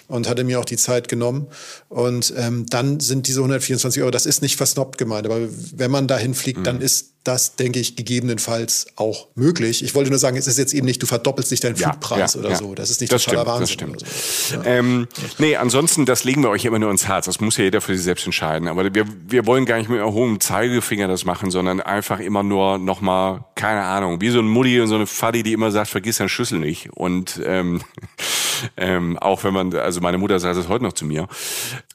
Und 0.09 0.27
hatte 0.27 0.43
mir 0.43 0.59
auch 0.59 0.65
die 0.65 0.75
Zeit 0.75 1.07
genommen. 1.07 1.47
Und 1.87 2.33
ähm, 2.35 2.65
dann 2.69 2.99
sind 2.99 3.27
diese 3.27 3.39
124 3.39 4.01
Euro, 4.01 4.11
das 4.11 4.25
ist 4.25 4.41
nicht 4.41 4.57
versnobbt 4.57 4.97
gemeint, 4.97 5.25
aber 5.25 5.39
wenn 5.73 5.89
man 5.89 6.07
dahin 6.07 6.33
fliegt, 6.33 6.59
Mhm. 6.59 6.63
dann 6.65 6.81
ist 6.81 7.13
das, 7.23 7.55
denke 7.55 7.79
ich, 7.79 7.95
gegebenenfalls 7.95 8.87
auch 8.95 9.27
möglich. 9.35 9.83
Ich 9.83 9.93
wollte 9.93 10.09
nur 10.09 10.17
sagen, 10.17 10.37
es 10.37 10.47
ist 10.47 10.57
jetzt 10.57 10.73
eben 10.73 10.85
nicht, 10.87 11.01
du 11.03 11.05
verdoppelst 11.05 11.51
nicht 11.51 11.63
deinen 11.63 11.75
Ja, 11.75 11.89
Flugpreis 11.91 12.33
ja, 12.33 12.39
oder 12.39 12.49
ja. 12.51 12.55
so. 12.55 12.73
Das 12.73 12.89
ist 12.89 12.99
nicht 12.99 13.13
Das 13.13 13.23
totaler 13.25 13.67
stimmt, 13.67 14.01
das 14.01 14.09
Wahnsinn. 14.09 14.27
stimmt. 14.49 14.63
So. 14.63 14.69
Ähm, 14.69 15.07
nee, 15.37 15.55
ansonsten, 15.55 16.05
das 16.05 16.23
legen 16.23 16.41
wir 16.41 16.49
euch 16.49 16.65
immer 16.65 16.79
nur 16.79 16.89
ins 16.89 17.07
Herz. 17.07 17.25
Das 17.25 17.39
muss 17.39 17.57
ja 17.57 17.65
jeder 17.65 17.79
für 17.81 17.95
sich 17.95 18.03
selbst 18.03 18.25
entscheiden. 18.25 18.67
Aber 18.67 18.93
wir, 18.93 19.05
wir 19.27 19.45
wollen 19.45 19.65
gar 19.65 19.77
nicht 19.77 19.89
mit 19.89 19.99
erhobenem 19.99 20.39
Zeigefinger 20.39 21.07
das 21.07 21.23
machen, 21.23 21.51
sondern 21.51 21.79
einfach 21.79 22.19
immer 22.19 22.41
nur 22.41 22.79
nochmal, 22.79 23.45
keine 23.53 23.83
Ahnung, 23.83 24.19
wie 24.19 24.29
so 24.31 24.39
ein 24.39 24.47
Mutti 24.47 24.79
und 24.81 24.87
so 24.87 24.95
eine 24.95 25.05
Faddy, 25.05 25.43
die 25.43 25.53
immer 25.53 25.69
sagt, 25.69 25.89
vergiss 25.89 26.17
deinen 26.17 26.29
Schlüssel 26.29 26.57
nicht. 26.59 26.89
Und 26.93 27.39
ähm, 27.45 27.81
ähm, 28.77 29.19
auch 29.19 29.43
wenn 29.43 29.53
man, 29.53 29.75
also 29.75 30.01
meine 30.01 30.17
Mutter 30.17 30.39
sagt 30.39 30.57
es 30.57 30.67
heute 30.67 30.83
noch 30.83 30.93
zu 30.93 31.05
mir. 31.05 31.27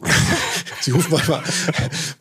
Sie 0.80 0.92
ruft 0.92 1.10
manchmal, 1.10 1.42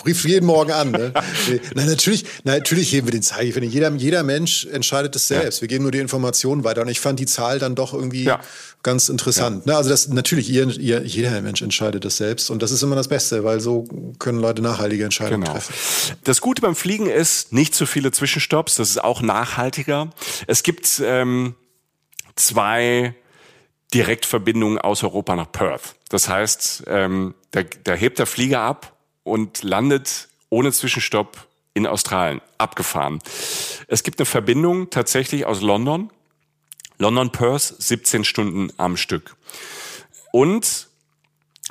rief 0.06 0.26
jeden 0.26 0.48
Morgen 0.48 0.72
an. 0.72 0.92
Ne? 0.92 1.14
Na, 1.76 1.86
natürlich, 1.86 2.26
na, 2.44 2.54
natürlich 2.54 2.95
heben 2.96 3.08
wir 3.08 3.12
den 3.12 3.22
Zeigefinger. 3.22 3.68
Jeder, 3.68 3.92
jeder 3.92 4.24
Mensch 4.24 4.66
entscheidet 4.66 5.16
es 5.16 5.28
selbst. 5.28 5.62
Wir 5.62 5.68
geben 5.68 5.84
nur 5.84 5.92
die 5.92 6.00
Informationen 6.00 6.64
weiter. 6.64 6.82
Und 6.82 6.88
ich 6.88 7.00
fand 7.00 7.20
die 7.20 7.26
Zahl 7.26 7.60
dann 7.60 7.76
doch 7.76 7.94
irgendwie 7.94 8.24
Ja. 8.24 8.40
ganz 8.84 9.10
interessant. 9.10 9.66
Ne? 9.66 9.76
Also 9.76 9.90
das 9.90 10.08
natürlich, 10.08 10.50
ihr, 10.50 10.68
ihr, 10.80 11.04
jeder 11.06 11.42
Mensch 11.42 11.62
entscheidet 11.62 12.04
es 12.06 12.18
selbst. 12.18 12.50
Und 12.50 12.62
das 12.62 12.72
ist 12.72 12.82
immer 12.84 12.96
das 12.96 13.08
Beste, 13.08 13.44
weil 13.44 13.60
so 13.60 13.88
können 14.20 14.40
Leute 14.40 14.62
nachhaltige 14.62 15.04
Entscheidungen 15.04 15.42
Genau. 15.44 15.54
treffen. 15.54 15.74
Das 16.24 16.42
Gute 16.42 16.62
beim 16.62 16.76
Fliegen 16.76 17.08
ist, 17.08 17.54
nicht 17.54 17.76
zu 17.76 17.86
viele 17.86 18.12
Zwischenstopps. 18.12 18.76
Das 18.76 18.90
ist 18.90 19.04
auch 19.04 19.22
nachhaltiger. 19.22 20.10
Es 20.48 20.64
gibt 20.64 21.02
ähm, 21.04 21.56
zwei 22.36 23.14
Direktverbindungen 23.94 24.78
aus 24.80 25.04
Europa 25.04 25.36
nach 25.36 25.52
Perth. 25.52 25.96
Das 26.10 26.28
heißt, 26.28 26.84
ähm, 26.88 27.34
da, 27.52 27.62
da 27.84 27.94
hebt 27.94 28.20
der 28.20 28.26
Flieger 28.26 28.62
ab 28.62 28.94
und 29.24 29.64
landet 29.64 30.28
ohne 30.50 30.72
Zwischenstopp 30.72 31.48
in 31.76 31.86
Australien. 31.86 32.42
Abgefahren. 32.58 33.20
Es 33.88 34.02
gibt 34.02 34.20
eine 34.20 34.26
Verbindung 34.26 34.90
tatsächlich 34.90 35.46
aus 35.46 35.62
London. 35.62 36.10
London 36.98 37.32
Perth 37.32 37.76
17 37.78 38.24
Stunden 38.24 38.72
am 38.78 38.98
Stück. 38.98 39.36
Und 40.32 40.88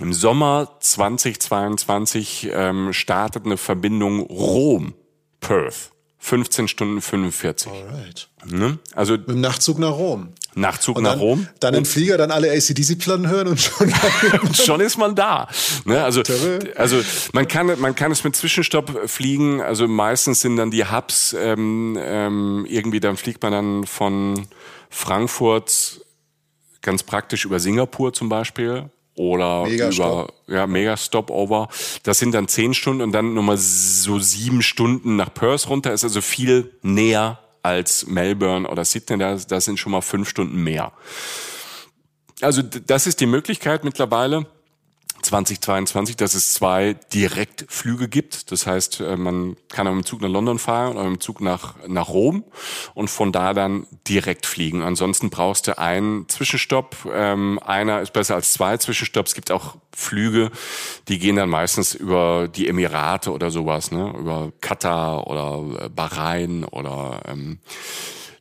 im 0.01 0.13
Sommer 0.13 0.77
2022 0.81 2.51
ähm, 2.53 2.93
startet 2.93 3.47
eine 3.47 3.57
Verbindung 3.57 4.21
Rom-Perth. 4.21 5.94
15 6.25 6.69
Stunden 6.69 7.03
45. 7.03 7.71
Alright. 7.71 8.29
Ne? 8.47 8.79
Also 8.95 9.13
Mit 9.13 9.29
dem 9.29 9.43
Nachtzug 9.43 9.79
nach 9.79 9.93
Rom. 9.93 10.33
Nachzug 10.55 10.97
Und 10.97 11.03
nach 11.03 11.11
dann, 11.11 11.19
Rom. 11.19 11.49
Dann 11.61 11.75
im 11.75 11.85
Flieger, 11.85 12.17
dann 12.17 12.31
alle 12.31 12.51
ACDC-Platten 12.51 13.29
hören 13.29 13.49
und 13.49 13.61
schon. 13.61 13.93
Und 14.41 14.57
schon 14.57 14.81
ist 14.81 14.97
man 14.97 15.15
da. 15.15 15.49
Ne? 15.85 16.03
Also, 16.03 16.23
also 16.77 17.03
man 17.35 17.47
kann 17.47 17.79
man 17.79 17.95
kann 17.95 18.11
es 18.11 18.25
mit 18.25 18.35
Zwischenstopp 18.37 19.03
fliegen. 19.07 19.61
Also 19.61 19.87
meistens 19.87 20.41
sind 20.41 20.57
dann 20.57 20.71
die 20.71 20.87
Hubs 20.87 21.37
ähm, 21.39 21.99
ähm, 22.01 22.65
irgendwie. 22.71 23.01
Dann 23.01 23.19
fliegt 23.19 23.43
man 23.43 23.53
dann 23.53 23.85
von 23.85 24.49
Frankfurt 24.89 26.01
ganz 26.81 27.03
praktisch 27.03 27.45
über 27.45 27.61
Singapur 27.61 28.15
zum 28.15 28.31
Beispiel 28.31 28.89
oder 29.17 29.65
Mega 29.65 29.91
über 29.91 30.29
ja 30.47 30.67
mega 30.67 30.97
Stopover. 30.97 31.69
Das 32.03 32.19
sind 32.19 32.33
dann 32.33 32.49
zehn 32.49 32.75
Stunden 32.75 33.03
und 33.03 33.13
dann 33.13 33.35
nochmal 33.35 33.59
so 33.59 34.19
sieben 34.19 34.63
Stunden 34.63 35.17
nach 35.17 35.33
Perth 35.33 35.69
runter. 35.69 35.93
Ist 35.93 36.05
also 36.05 36.21
viel 36.21 36.73
näher 36.83 37.39
als 37.63 38.07
Melbourne 38.07 38.69
oder 38.69 38.85
Sydney. 38.85 39.19
Da, 39.19 39.37
das 39.37 39.65
sind 39.65 39.79
schon 39.79 39.93
mal 39.93 40.01
fünf 40.01 40.29
Stunden 40.29 40.63
mehr. 40.63 40.93
Also 42.41 42.63
das 42.63 43.07
ist 43.07 43.21
die 43.21 43.27
Möglichkeit 43.27 43.85
mittlerweile. 43.85 44.47
2022, 45.25 46.17
dass 46.17 46.35
es 46.35 46.53
zwei 46.53 46.95
Direktflüge 47.13 48.09
gibt. 48.09 48.53
Das 48.53 48.67
heißt, 48.67 49.01
äh, 49.01 49.17
man 49.17 49.57
kann 49.69 49.87
mit 49.87 50.05
dem 50.05 50.07
Zug 50.07 50.21
nach 50.21 50.29
London 50.29 50.59
fahren 50.59 50.97
oder 50.97 51.05
mit 51.05 51.21
dem 51.21 51.21
Zug 51.21 51.41
nach, 51.41 51.75
nach 51.87 52.09
Rom 52.09 52.45
und 52.95 53.09
von 53.09 53.33
da 53.33 53.55
dann 53.55 53.87
direkt 54.07 54.47
fliegen. 54.47 54.83
Ansonsten 54.83 55.31
brauchst 55.31 55.67
du 55.67 55.79
einen 55.79 56.29
Zwischenstopp. 56.29 57.09
Ähm, 57.13 57.59
einer 57.65 58.01
ist 58.01 58.13
besser 58.13 58.35
als 58.35 58.53
zwei 58.53 58.77
Zwischenstopps. 58.77 59.31
Es 59.31 59.35
gibt 59.35 59.51
auch 59.51 59.77
Flüge, 59.97 60.51
die 61.09 61.19
gehen 61.19 61.37
dann 61.37 61.49
meistens 61.49 61.95
über 61.95 62.49
die 62.49 62.69
Emirate 62.69 63.33
oder 63.33 63.51
sowas, 63.51 63.91
ne? 63.91 64.13
über 64.19 64.53
Katar 64.61 65.27
oder 65.27 65.85
äh, 65.85 65.89
Bahrain 65.89 66.65
oder 66.65 67.21
ähm, 67.27 67.59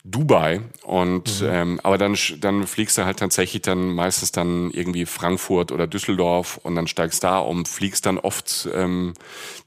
Dubai 0.05 0.59
und 0.83 1.41
ähm, 1.47 1.79
aber 1.81 1.97
dann 1.97 2.17
dann 2.41 2.67
fliegst 2.67 2.97
du 2.97 3.05
halt 3.05 3.19
tatsächlich 3.19 3.61
dann 3.61 3.93
meistens 3.93 4.33
dann 4.33 4.69
irgendwie 4.71 5.05
Frankfurt 5.05 5.71
oder 5.71 5.87
Düsseldorf 5.87 6.59
und 6.61 6.75
dann 6.75 6.87
steigst 6.87 7.23
da 7.23 7.39
um, 7.39 7.65
fliegst 7.65 8.05
dann 8.05 8.17
oft 8.17 8.67
ähm, 8.73 9.13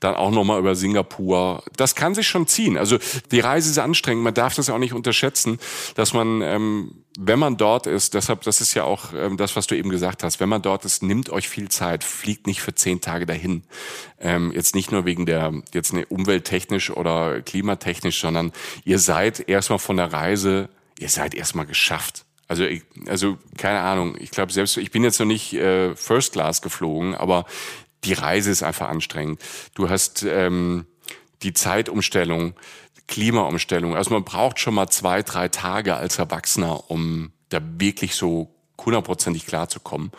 dann 0.00 0.14
auch 0.14 0.30
noch 0.30 0.44
mal 0.44 0.58
über 0.58 0.74
Singapur. 0.74 1.62
Das 1.78 1.94
kann 1.94 2.14
sich 2.14 2.28
schon 2.28 2.46
ziehen. 2.46 2.76
Also 2.76 2.98
die 3.30 3.40
Reise 3.40 3.70
ist 3.70 3.78
anstrengend. 3.78 4.24
Man 4.24 4.34
darf 4.34 4.54
das 4.54 4.68
auch 4.68 4.78
nicht 4.78 4.92
unterschätzen, 4.92 5.58
dass 5.94 6.12
man 6.12 6.42
ähm, 6.42 6.90
wenn 7.18 7.38
man 7.38 7.56
dort 7.56 7.86
ist, 7.86 8.14
deshalb, 8.14 8.42
das 8.42 8.60
ist 8.60 8.74
ja 8.74 8.84
auch 8.84 9.12
ähm, 9.14 9.36
das, 9.36 9.56
was 9.56 9.66
du 9.66 9.76
eben 9.76 9.90
gesagt 9.90 10.22
hast, 10.22 10.40
wenn 10.40 10.48
man 10.48 10.62
dort 10.62 10.84
ist, 10.84 11.02
nimmt 11.02 11.30
euch 11.30 11.48
viel 11.48 11.68
Zeit, 11.68 12.04
fliegt 12.04 12.46
nicht 12.46 12.60
für 12.60 12.74
zehn 12.74 13.00
Tage 13.00 13.26
dahin. 13.26 13.62
Ähm, 14.20 14.52
jetzt 14.52 14.74
nicht 14.74 14.92
nur 14.92 15.04
wegen 15.04 15.26
der, 15.26 15.52
jetzt 15.72 15.92
ne, 15.92 16.04
umwelttechnisch 16.06 16.90
oder 16.90 17.40
klimatechnisch, 17.42 18.20
sondern 18.20 18.52
ihr 18.84 18.98
seid 18.98 19.48
erstmal 19.48 19.78
von 19.78 19.96
der 19.96 20.12
Reise, 20.12 20.68
ihr 20.98 21.08
seid 21.08 21.34
erstmal 21.34 21.66
geschafft. 21.66 22.24
Also, 22.48 22.64
ich, 22.64 22.82
also 23.06 23.38
keine 23.56 23.80
Ahnung, 23.80 24.16
ich 24.20 24.30
glaube 24.30 24.52
selbst, 24.52 24.76
ich 24.76 24.90
bin 24.90 25.02
jetzt 25.02 25.18
noch 25.18 25.26
nicht 25.26 25.54
äh, 25.54 25.96
First 25.96 26.32
Class 26.32 26.62
geflogen, 26.62 27.14
aber 27.14 27.46
die 28.04 28.12
Reise 28.12 28.50
ist 28.50 28.62
einfach 28.62 28.88
anstrengend. 28.88 29.40
Du 29.74 29.88
hast 29.88 30.22
ähm, 30.22 30.86
die 31.42 31.54
Zeitumstellung, 31.54 32.54
Klimaumstellung. 33.08 33.96
Also 33.96 34.12
man 34.12 34.24
braucht 34.24 34.58
schon 34.58 34.74
mal 34.74 34.88
zwei, 34.88 35.22
drei 35.22 35.48
Tage 35.48 35.96
als 35.96 36.18
Erwachsener, 36.18 36.90
um 36.90 37.32
da 37.48 37.60
wirklich 37.78 38.14
so 38.14 38.54
hundertprozentig 38.84 39.46
klarzukommen. 39.46 40.10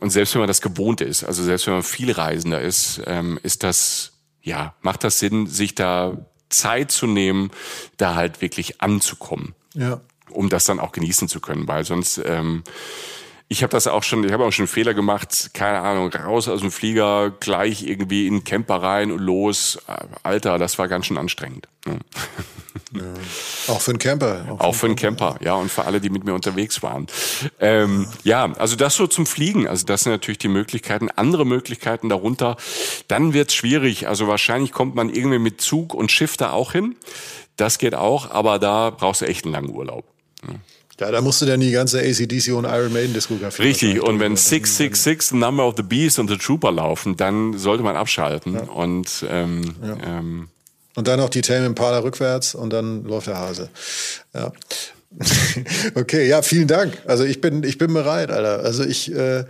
Und 0.00 0.10
selbst 0.10 0.34
wenn 0.34 0.40
man 0.40 0.48
das 0.48 0.60
gewohnt 0.60 1.00
ist, 1.00 1.24
also 1.24 1.42
selbst 1.42 1.66
wenn 1.66 1.74
man 1.74 1.82
viel 1.82 2.12
Reisender 2.12 2.60
ist, 2.60 3.00
ähm, 3.06 3.38
ist 3.42 3.62
das, 3.62 4.12
ja, 4.42 4.74
macht 4.82 5.04
das 5.04 5.18
Sinn, 5.18 5.46
sich 5.46 5.74
da 5.74 6.18
Zeit 6.48 6.90
zu 6.90 7.06
nehmen, 7.06 7.50
da 7.96 8.14
halt 8.14 8.40
wirklich 8.42 8.80
anzukommen 8.80 9.54
ja. 9.76 10.00
um 10.30 10.48
das 10.48 10.64
dann 10.64 10.80
auch 10.80 10.92
genießen 10.92 11.28
zu 11.28 11.40
können, 11.40 11.68
weil 11.68 11.84
sonst 11.84 12.20
ähm, 12.24 12.64
ich 13.48 13.62
habe 13.62 13.70
das 13.70 13.86
auch 13.86 14.02
schon, 14.02 14.24
ich 14.24 14.32
habe 14.32 14.44
auch 14.44 14.52
schon 14.52 14.66
Fehler 14.66 14.92
gemacht, 14.92 15.50
keine 15.54 15.80
Ahnung, 15.80 16.12
raus 16.12 16.48
aus 16.48 16.60
dem 16.60 16.72
Flieger, 16.72 17.30
gleich 17.30 17.84
irgendwie 17.84 18.26
in 18.26 18.34
den 18.34 18.44
Camper 18.44 18.82
rein 18.82 19.12
und 19.12 19.20
los. 19.20 19.78
Alter, 20.24 20.58
das 20.58 20.78
war 20.78 20.88
ganz 20.88 21.06
schön 21.06 21.16
anstrengend. 21.16 21.68
Ne? 21.86 22.00
Auch 23.68 23.80
für 23.80 23.92
einen 23.92 23.98
Camper. 23.98 24.56
Auch 24.58 24.74
für 24.74 24.86
einen 24.86 24.96
Camper, 24.96 25.36
ja, 25.40 25.54
und 25.54 25.70
für 25.70 25.84
alle, 25.84 26.00
die 26.00 26.10
mit 26.10 26.24
mir 26.24 26.34
unterwegs 26.34 26.82
waren. 26.82 27.06
Ähm, 27.60 28.08
ja, 28.24 28.52
also 28.54 28.74
das 28.74 28.94
so 28.96 29.06
zum 29.06 29.26
Fliegen. 29.26 29.68
Also 29.68 29.86
das 29.86 30.02
sind 30.02 30.12
natürlich 30.12 30.38
die 30.38 30.48
Möglichkeiten. 30.48 31.08
Andere 31.14 31.44
Möglichkeiten 31.44 32.08
darunter, 32.08 32.56
dann 33.06 33.32
wird's 33.32 33.54
schwierig. 33.54 34.08
Also 34.08 34.26
wahrscheinlich 34.28 34.72
kommt 34.72 34.94
man 34.94 35.10
irgendwie 35.10 35.38
mit 35.38 35.60
Zug 35.60 35.94
und 35.94 36.10
Schiff 36.10 36.36
da 36.36 36.50
auch 36.50 36.72
hin. 36.72 36.96
Das 37.56 37.78
geht 37.78 37.94
auch, 37.94 38.30
aber 38.30 38.58
da 38.58 38.90
brauchst 38.90 39.20
du 39.20 39.26
echt 39.26 39.44
einen 39.44 39.54
langen 39.54 39.70
Urlaub. 39.70 40.04
Ja, 40.46 40.54
da 40.96 41.20
musst 41.20 41.42
du 41.42 41.46
dann 41.46 41.60
die 41.60 41.70
ganze 41.70 42.00
ACDC 42.00 42.52
und 42.54 42.64
Iron 42.64 42.92
Maiden 42.92 43.12
Diskografie. 43.12 43.62
Richtig, 43.62 44.02
und 44.02 44.18
wenn 44.20 44.32
drüber- 44.34 44.40
666, 44.40 45.28
The 45.30 45.36
Number 45.36 45.66
of 45.66 45.74
the 45.76 45.82
Beast 45.82 46.18
und 46.18 46.28
The 46.28 46.38
Trooper 46.38 46.72
laufen, 46.72 47.16
dann 47.16 47.58
sollte 47.58 47.82
man 47.82 47.96
abschalten. 47.96 48.58
Und 48.60 49.24
ähm, 49.28 49.74
ähm, 50.04 50.48
Und 50.94 51.08
dann 51.08 51.20
noch 51.20 51.28
die 51.28 51.42
Tame 51.42 51.66
Impala 51.66 51.98
rückwärts 51.98 52.54
und 52.54 52.72
dann 52.72 53.04
läuft 53.04 53.26
der 53.26 53.38
Hase. 53.38 53.68
Ja. 54.34 54.52
okay, 55.94 56.26
ja, 56.28 56.42
vielen 56.42 56.66
Dank. 56.68 56.98
Also 57.06 57.24
ich 57.24 57.40
bin, 57.40 57.62
ich 57.62 57.78
bin 57.78 57.92
bereit, 57.92 58.30
Alter. 58.30 58.60
Also 58.64 58.84
ich, 58.84 59.12
äh, 59.14 59.44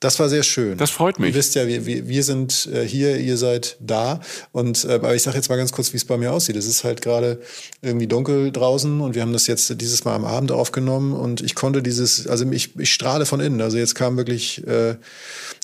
das 0.00 0.20
war 0.20 0.28
sehr 0.28 0.44
schön. 0.44 0.78
Das 0.78 0.90
freut 0.90 1.18
mich. 1.18 1.30
Ihr 1.30 1.34
wisst 1.34 1.56
ja, 1.56 1.66
wir, 1.66 1.84
wir, 1.84 2.06
wir 2.08 2.22
sind 2.22 2.68
äh, 2.72 2.86
hier, 2.86 3.18
ihr 3.18 3.36
seid 3.36 3.76
da. 3.80 4.20
Und 4.52 4.84
äh, 4.84 4.92
aber 4.92 5.14
ich 5.14 5.22
sage 5.22 5.36
jetzt 5.36 5.48
mal 5.48 5.56
ganz 5.56 5.72
kurz, 5.72 5.92
wie 5.92 5.96
es 5.96 6.04
bei 6.04 6.16
mir 6.16 6.32
aussieht. 6.32 6.54
Es 6.54 6.66
ist 6.66 6.84
halt 6.84 7.02
gerade 7.02 7.40
irgendwie 7.82 8.06
dunkel 8.06 8.52
draußen 8.52 9.00
und 9.00 9.16
wir 9.16 9.22
haben 9.22 9.32
das 9.32 9.48
jetzt 9.48 9.80
dieses 9.80 10.04
Mal 10.04 10.14
am 10.14 10.24
Abend 10.24 10.52
aufgenommen 10.52 11.14
und 11.14 11.40
ich 11.40 11.56
konnte 11.56 11.82
dieses, 11.82 12.28
also 12.28 12.48
ich, 12.50 12.78
ich 12.78 12.92
strahle 12.92 13.26
von 13.26 13.40
innen. 13.40 13.60
Also 13.60 13.76
jetzt 13.76 13.96
kam 13.96 14.16
wirklich, 14.16 14.66
äh, 14.68 14.96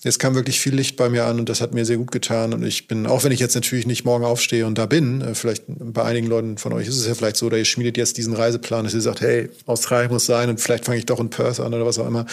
jetzt 0.03 0.19
kam 0.19 0.35
wirklich 0.35 0.59
viel 0.59 0.75
Licht 0.75 0.97
bei 0.97 1.09
mir 1.09 1.27
an 1.27 1.39
und 1.39 1.49
das 1.49 1.61
hat 1.61 1.73
mir 1.73 1.85
sehr 1.85 1.97
gut 1.97 2.11
getan. 2.11 2.55
Und 2.55 2.65
ich 2.65 2.89
bin, 2.89 3.07
auch 3.07 3.23
wenn 3.23 3.31
ich 3.31 3.41
jetzt 3.41 3.55
natürlich 3.55 3.87
nicht 3.87 4.05
morgen 4.05 4.25
aufstehe 4.25 4.67
und 4.67 4.79
da 4.79 4.87
bin, 4.87 5.21
äh, 5.21 5.35
vielleicht 5.37 5.65
bei 5.69 6.03
einigen 6.03 6.27
Leuten 6.27 6.59
von 6.59 6.73
euch 6.73 6.89
ist 6.89 6.99
es 6.99 7.07
ja 7.07 7.15
vielleicht 7.15 7.37
so, 7.37 7.47
oder 7.47 7.59
ihr 7.59 7.65
schmiedet 7.65 7.97
jetzt 7.97 8.17
diesen 8.17 8.35
Reiseplan, 8.35 8.85
dass 8.85 8.95
ihr 8.95 9.01
sagt, 9.01 9.21
hey, 9.21 9.49
Australien 9.67 10.11
muss 10.11 10.27
sein 10.27 10.49
und 10.51 10.61
vielleicht 10.61 10.85
fange 10.85 10.99
ich 10.99 11.07
doch 11.07 11.21
in 11.21 11.31
Perth 11.31 11.61
an 11.61 11.73
oder 11.73 11.87
was 11.87 12.01
auch 12.01 12.07
immer. 12.09 12.27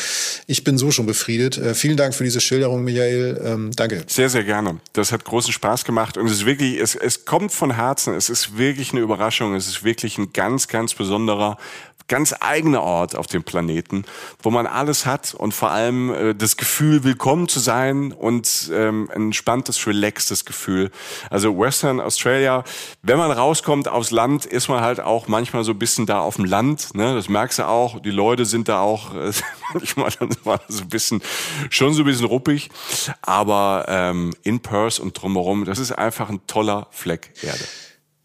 Ich 0.48 0.64
bin 0.64 0.80
so 0.80 0.90
schon 0.90 1.06
befriedet. 1.06 1.60
Äh, 1.60 1.76
vielen 1.76 1.91
Dank 1.98 2.14
für 2.14 2.24
diese 2.24 2.42
Schilderung, 2.42 2.84
Michael. 2.84 3.42
Ähm, 3.44 3.72
danke. 3.76 4.04
Sehr, 4.08 4.30
sehr 4.30 4.44
gerne. 4.44 4.80
Das 4.94 5.12
hat 5.12 5.24
großen 5.24 5.54
Spaß 5.54 5.86
gemacht 5.86 6.18
und 6.18 6.26
es 6.26 6.34
ist 6.34 6.46
wirklich, 6.46 6.80
es, 6.80 6.96
es 6.96 7.26
kommt 7.26 7.52
von 7.52 7.76
Herzen. 7.76 8.14
Es 8.14 8.30
ist 8.30 8.58
wirklich 8.58 8.92
eine 8.92 9.02
Überraschung. 9.02 9.56
Es 9.56 9.68
ist 9.68 9.84
wirklich 9.84 10.18
ein 10.18 10.34
ganz, 10.34 10.68
ganz 10.68 10.94
besonderer, 10.94 11.58
ganz 12.12 12.36
eigener 12.42 12.84
Ort 12.84 13.16
auf 13.16 13.28
dem 13.28 13.42
Planeten, 13.42 14.04
wo 14.44 14.52
man 14.52 14.68
alles 14.68 15.06
hat 15.06 15.34
und 15.34 15.54
vor 15.54 15.72
allem 15.72 16.14
äh, 16.14 16.36
das 16.36 16.58
Gefühl, 16.58 17.06
willkommen 17.06 17.48
zu 17.48 17.62
sein 17.62 18.12
und 18.12 18.70
ähm, 18.74 19.10
ein 19.16 19.28
entspanntes, 19.28 19.88
relaxtes 19.88 20.44
Gefühl. 20.44 20.92
Also 21.30 21.58
Western 21.58 22.02
Australia, 22.02 22.66
wenn 23.02 23.18
man 23.18 23.32
rauskommt 23.32 23.88
aufs 23.88 24.12
Land, 24.12 24.46
ist 24.46 24.68
man 24.68 24.82
halt 24.82 25.00
auch 25.00 25.30
manchmal 25.30 25.64
so 25.64 25.72
ein 25.72 25.80
bisschen 25.80 26.06
da 26.06 26.20
auf 26.20 26.36
dem 26.36 26.44
Land. 26.44 26.94
Ne? 26.96 27.16
Das 27.16 27.30
merkst 27.30 27.60
du 27.60 27.68
auch. 27.70 28.02
Die 28.02 28.12
Leute 28.12 28.44
sind 28.44 28.68
da 28.68 28.82
auch 28.82 29.16
äh, 29.16 29.32
manchmal 29.96 30.60
so 30.68 30.82
ein 30.82 30.90
bisschen, 30.90 31.24
schon 31.70 31.94
so 31.94 32.02
ein 32.02 32.06
bisschen 32.06 32.26
ruppig. 32.26 32.72
Aber 33.22 33.86
ähm, 33.88 34.34
in 34.44 34.60
Perth 34.60 35.00
und 35.00 35.14
drumherum, 35.14 35.64
das 35.64 35.80
ist 35.80 35.94
einfach 35.94 36.30
ein 36.30 36.46
toller 36.46 36.88
Fleck 36.92 37.32
Erde. 37.42 37.64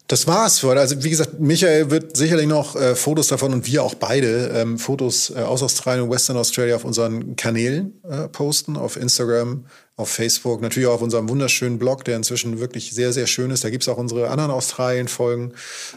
Das 0.07 0.25
war's 0.25 0.59
für 0.59 0.67
heute. 0.67 0.79
Also 0.79 1.03
wie 1.03 1.09
gesagt, 1.09 1.39
Michael 1.39 1.91
wird 1.91 2.15
sicherlich 2.15 2.47
noch 2.47 2.77
äh, 2.77 2.95
Fotos 2.95 3.27
davon 3.27 3.53
und 3.53 3.67
wir 3.67 3.83
auch 3.83 3.93
beide 3.93 4.51
ähm, 4.55 4.79
Fotos 4.79 5.31
äh, 5.35 5.41
aus 5.41 5.61
Australien 5.61 6.05
und 6.05 6.11
Western 6.11 6.37
Australia 6.37 6.77
auf 6.77 6.85
unseren 6.85 7.35
Kanälen 7.35 8.01
äh, 8.09 8.29
posten, 8.29 8.77
auf 8.77 8.95
Instagram, 8.95 9.65
auf 9.97 10.09
Facebook, 10.09 10.61
natürlich 10.61 10.87
auch 10.87 10.93
auf 10.93 11.01
unserem 11.01 11.27
wunderschönen 11.27 11.79
Blog, 11.79 12.05
der 12.05 12.17
inzwischen 12.17 12.59
wirklich 12.59 12.91
sehr, 12.91 13.11
sehr 13.13 13.25
schön 13.25 13.49
ist. 13.49 13.63
Da 13.63 13.71
gibt's 13.71 13.89
auch 13.89 13.97
unsere 13.97 14.29
anderen 14.29 14.51
Australien-Folgen. 14.51 15.53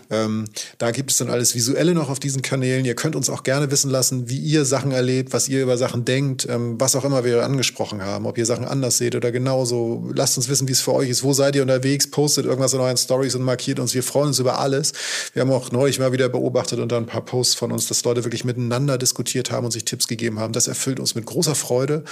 Ähm, 0.09 0.47
da 0.79 0.91
gibt 0.91 1.11
es 1.11 1.19
dann 1.19 1.29
alles 1.29 1.55
Visuelle 1.55 1.93
noch 1.93 2.09
auf 2.09 2.19
diesen 2.19 2.41
Kanälen. 2.41 2.87
Ihr 2.87 2.95
könnt 2.95 3.15
uns 3.15 3.29
auch 3.29 3.43
gerne 3.43 3.71
wissen 3.71 3.91
lassen, 3.91 4.31
wie 4.31 4.39
ihr 4.39 4.65
Sachen 4.65 4.91
erlebt, 4.91 5.35
was 5.35 5.51
ihr 5.51 5.63
über 5.63 5.77
Sachen 5.77 6.07
denkt, 6.07 6.49
ähm, 6.49 6.81
was 6.81 6.97
auch 6.97 7.05
immer 7.05 7.25
wir 7.25 7.45
angesprochen 7.45 8.03
haben, 8.03 8.25
ob 8.25 8.39
ihr 8.39 8.47
Sachen 8.47 8.65
anders 8.65 8.97
seht 8.97 9.17
oder 9.17 9.31
genauso. 9.33 10.11
Lasst 10.15 10.39
uns 10.39 10.49
wissen, 10.49 10.67
wie 10.67 10.73
es 10.73 10.81
für 10.81 10.95
euch 10.95 11.11
ist. 11.11 11.23
Wo 11.23 11.35
seid 11.35 11.55
ihr 11.55 11.61
unterwegs? 11.61 12.11
Postet 12.11 12.47
irgendwas 12.47 12.73
in 12.73 12.81
euren 12.81 12.97
Stories 12.97 13.35
und 13.35 13.43
markiert 13.43 13.79
uns. 13.81 13.93
Wir 13.93 14.03
freuen 14.03 14.29
uns 14.29 14.39
über 14.39 14.61
alles. 14.61 14.95
Wir 15.35 15.43
haben 15.43 15.51
auch 15.51 15.73
neulich 15.73 15.99
mal 15.99 16.11
wieder 16.11 16.31
beobachtet 16.31 16.79
und 16.79 16.91
dann 16.91 17.03
ein 17.03 17.07
paar 17.07 17.25
Posts 17.27 17.55
von 17.55 17.71
uns, 17.71 17.87
dass 17.87 18.03
Leute 18.05 18.25
wirklich 18.25 18.47
miteinander 18.47 18.97
diskutiert 18.97 19.51
haben 19.51 19.67
und 19.67 19.73
sich 19.73 19.85
Tipps 19.85 20.09
gegeben 20.09 20.41
haben. 20.41 20.55
Das 20.55 20.69
erfüllt 20.69 21.01
uns 21.01 21.15
mit 21.15 21.27
großer 21.27 21.55
Freude. 21.55 22.03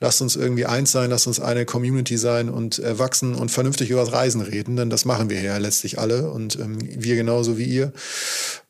Lasst 0.00 0.22
uns 0.22 0.36
irgendwie 0.36 0.64
eins 0.64 0.90
sein, 0.90 1.10
lasst 1.10 1.26
uns 1.26 1.33
uns 1.34 1.44
eine 1.44 1.64
Community 1.64 2.16
sein 2.16 2.48
und 2.48 2.78
äh, 2.78 2.98
wachsen 2.98 3.34
und 3.34 3.50
vernünftig 3.50 3.90
über 3.90 4.00
das 4.00 4.12
Reisen 4.12 4.40
reden, 4.40 4.76
denn 4.76 4.90
das 4.90 5.04
machen 5.04 5.30
wir 5.30 5.40
ja 5.42 5.56
letztlich 5.58 5.98
alle 5.98 6.30
und 6.30 6.58
ähm, 6.58 6.78
wir 6.80 7.16
genauso 7.16 7.58
wie 7.58 7.64
ihr. 7.64 7.92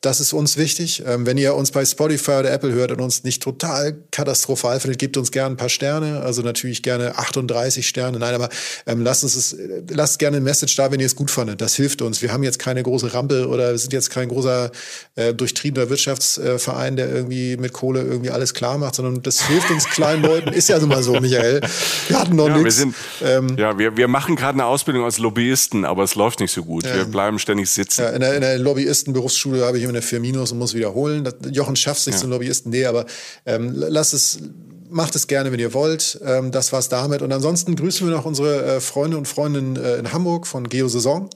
Das 0.05 0.19
ist 0.19 0.33
uns 0.33 0.55
wichtig. 0.55 1.01
Ähm, 1.03 1.25
wenn 1.25 1.35
ihr 1.35 1.55
uns 1.55 1.71
bei 1.71 1.83
Spotify 1.83 2.33
oder 2.33 2.51
Apple 2.51 2.71
hört 2.71 2.91
und 2.91 3.01
uns 3.01 3.23
nicht 3.23 3.41
total 3.41 3.97
katastrophal 4.11 4.79
findet, 4.79 4.99
gebt 4.99 5.17
uns 5.17 5.31
gerne 5.31 5.55
ein 5.55 5.57
paar 5.57 5.69
Sterne. 5.69 6.21
Also 6.21 6.43
natürlich 6.43 6.83
gerne 6.83 7.17
38 7.17 7.87
Sterne. 7.87 8.19
Nein, 8.19 8.35
aber 8.35 8.49
ähm, 8.85 9.01
lasst 9.01 9.23
uns 9.23 9.35
es, 9.35 9.57
lasst 9.89 10.19
gerne 10.19 10.37
ein 10.37 10.43
Message 10.43 10.75
da, 10.75 10.91
wenn 10.91 10.99
ihr 10.99 11.07
es 11.07 11.15
gut 11.15 11.31
fandet. 11.31 11.59
Das 11.59 11.73
hilft 11.73 12.03
uns. 12.03 12.21
Wir 12.21 12.31
haben 12.31 12.43
jetzt 12.43 12.59
keine 12.59 12.83
große 12.83 13.15
Rampe 13.15 13.47
oder 13.47 13.71
wir 13.71 13.77
sind 13.79 13.93
jetzt 13.93 14.11
kein 14.11 14.29
großer 14.29 14.69
äh, 15.15 15.33
durchtriebener 15.33 15.89
Wirtschaftsverein, 15.89 16.97
der 16.97 17.09
irgendwie 17.09 17.57
mit 17.57 17.73
Kohle 17.73 18.03
irgendwie 18.03 18.29
alles 18.29 18.53
klar 18.53 18.77
macht, 18.77 18.93
sondern 18.93 19.23
das 19.23 19.47
hilft 19.47 19.71
uns 19.71 19.85
kleinen 19.89 20.21
Leuten. 20.21 20.53
Ist 20.53 20.69
ja 20.69 20.79
so 20.79 20.85
mal 20.85 21.01
so, 21.01 21.19
Michael. 21.19 21.61
Wir 22.09 22.19
hatten 22.19 22.35
noch 22.35 22.47
ja, 22.47 22.57
nichts. 22.57 22.63
Wir 22.63 22.71
sind, 22.71 22.95
ähm, 23.23 23.57
ja, 23.57 23.79
wir, 23.79 23.97
wir 23.97 24.07
machen 24.07 24.35
gerade 24.35 24.53
eine 24.53 24.65
Ausbildung 24.65 25.03
als 25.03 25.17
Lobbyisten, 25.17 25.83
aber 25.83 26.03
es 26.03 26.13
läuft 26.13 26.41
nicht 26.41 26.51
so 26.51 26.63
gut. 26.63 26.83
wir 26.83 27.05
bleiben 27.05 27.39
ständig 27.39 27.71
sitzen. 27.71 28.01
Ja, 28.01 28.09
in 28.11 28.21
der, 28.21 28.35
in 28.35 28.41
der 28.41 28.59
Lobbyistenberufsschule 28.59 29.65
habe 29.65 29.79
ich 29.79 29.83
immer 29.83 29.94
eine 29.95 30.01
Firminus 30.01 30.51
und 30.51 30.59
muss 30.59 30.73
wiederholen. 30.73 31.23
Das, 31.23 31.35
Jochen 31.51 31.75
schafft 31.75 32.01
sich 32.01 32.15
ja. 32.15 32.19
zum 32.19 32.29
Lobbyisten. 32.29 32.71
Nee, 32.71 32.85
aber 32.85 33.05
ähm, 33.45 33.71
lass 33.73 34.13
es 34.13 34.39
macht 34.87 35.15
es 35.15 35.27
gerne, 35.27 35.51
wenn 35.51 35.59
ihr 35.59 35.73
wollt. 35.73 36.19
Ähm, 36.23 36.51
das 36.51 36.71
war's 36.71 36.89
damit. 36.89 37.21
Und 37.21 37.31
ansonsten 37.31 37.75
grüßen 37.75 38.07
wir 38.07 38.15
noch 38.15 38.25
unsere 38.25 38.63
äh, 38.63 38.79
Freunde 38.79 39.17
und 39.17 39.27
Freundinnen 39.27 39.75
äh, 39.75 39.95
in 39.97 40.13
Hamburg 40.13 40.47
von 40.47 40.69
Geosaison 40.69 41.29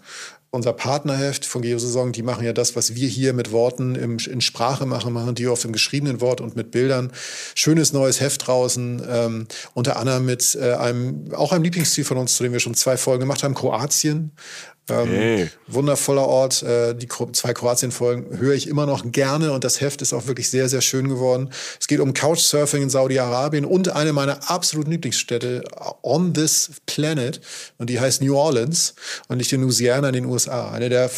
unser 0.51 0.73
Partnerheft 0.73 1.45
von 1.45 1.61
Geosaison, 1.61 2.11
die 2.11 2.23
machen 2.23 2.43
ja 2.43 2.53
das, 2.53 2.75
was 2.75 2.95
wir 2.95 3.07
hier 3.07 3.33
mit 3.33 3.51
Worten 3.51 3.95
im, 3.95 4.17
in 4.17 4.41
Sprache 4.41 4.85
machen, 4.85 5.13
machen 5.13 5.35
die 5.35 5.47
oft 5.47 5.63
im 5.63 5.71
geschriebenen 5.71 6.21
Wort 6.21 6.41
und 6.41 6.55
mit 6.55 6.71
Bildern. 6.71 7.11
Schönes 7.53 7.93
neues 7.93 8.19
Heft 8.19 8.47
draußen, 8.47 9.03
ähm, 9.07 9.47
unter 9.73 9.97
anderem 9.97 10.25
mit 10.25 10.57
äh, 10.59 10.73
einem, 10.73 11.33
auch 11.35 11.51
einem 11.51 11.63
Lieblingsziel 11.63 12.03
von 12.03 12.17
uns, 12.17 12.35
zu 12.35 12.43
dem 12.43 12.53
wir 12.53 12.59
schon 12.59 12.73
zwei 12.73 12.97
Folgen 12.97 13.21
gemacht 13.21 13.43
haben, 13.43 13.53
Kroatien. 13.53 14.31
Ähm, 14.89 15.07
hey. 15.09 15.49
Wundervoller 15.67 16.27
Ort. 16.27 16.63
Äh, 16.63 16.95
die 16.95 17.07
zwei 17.07 17.53
Kroatien-Folgen 17.53 18.37
höre 18.37 18.53
ich 18.53 18.67
immer 18.67 18.85
noch 18.85 19.11
gerne 19.11 19.51
und 19.51 19.63
das 19.63 19.81
Heft 19.81 20.01
ist 20.01 20.13
auch 20.13 20.27
wirklich 20.27 20.49
sehr, 20.49 20.69
sehr 20.69 20.81
schön 20.81 21.07
geworden. 21.07 21.51
Es 21.79 21.87
geht 21.87 21.99
um 21.99 22.13
Couchsurfing 22.13 22.83
in 22.83 22.89
Saudi-Arabien 22.89 23.65
und 23.65 23.89
eine 23.89 24.13
meiner 24.13 24.49
absoluten 24.49 24.91
Lieblingsstädte 24.91 25.63
on 26.01 26.33
this 26.33 26.71
planet 26.85 27.41
und 27.77 27.89
die 27.89 27.99
heißt 27.99 28.21
New 28.21 28.35
Orleans 28.35 28.95
und 29.27 29.37
nicht 29.37 29.51
in 29.53 29.61
Louisiana 29.61 30.09
in 30.09 30.13
den 30.13 30.25
USA. 30.25 30.71
Eine 30.71 30.89
der 30.89 31.09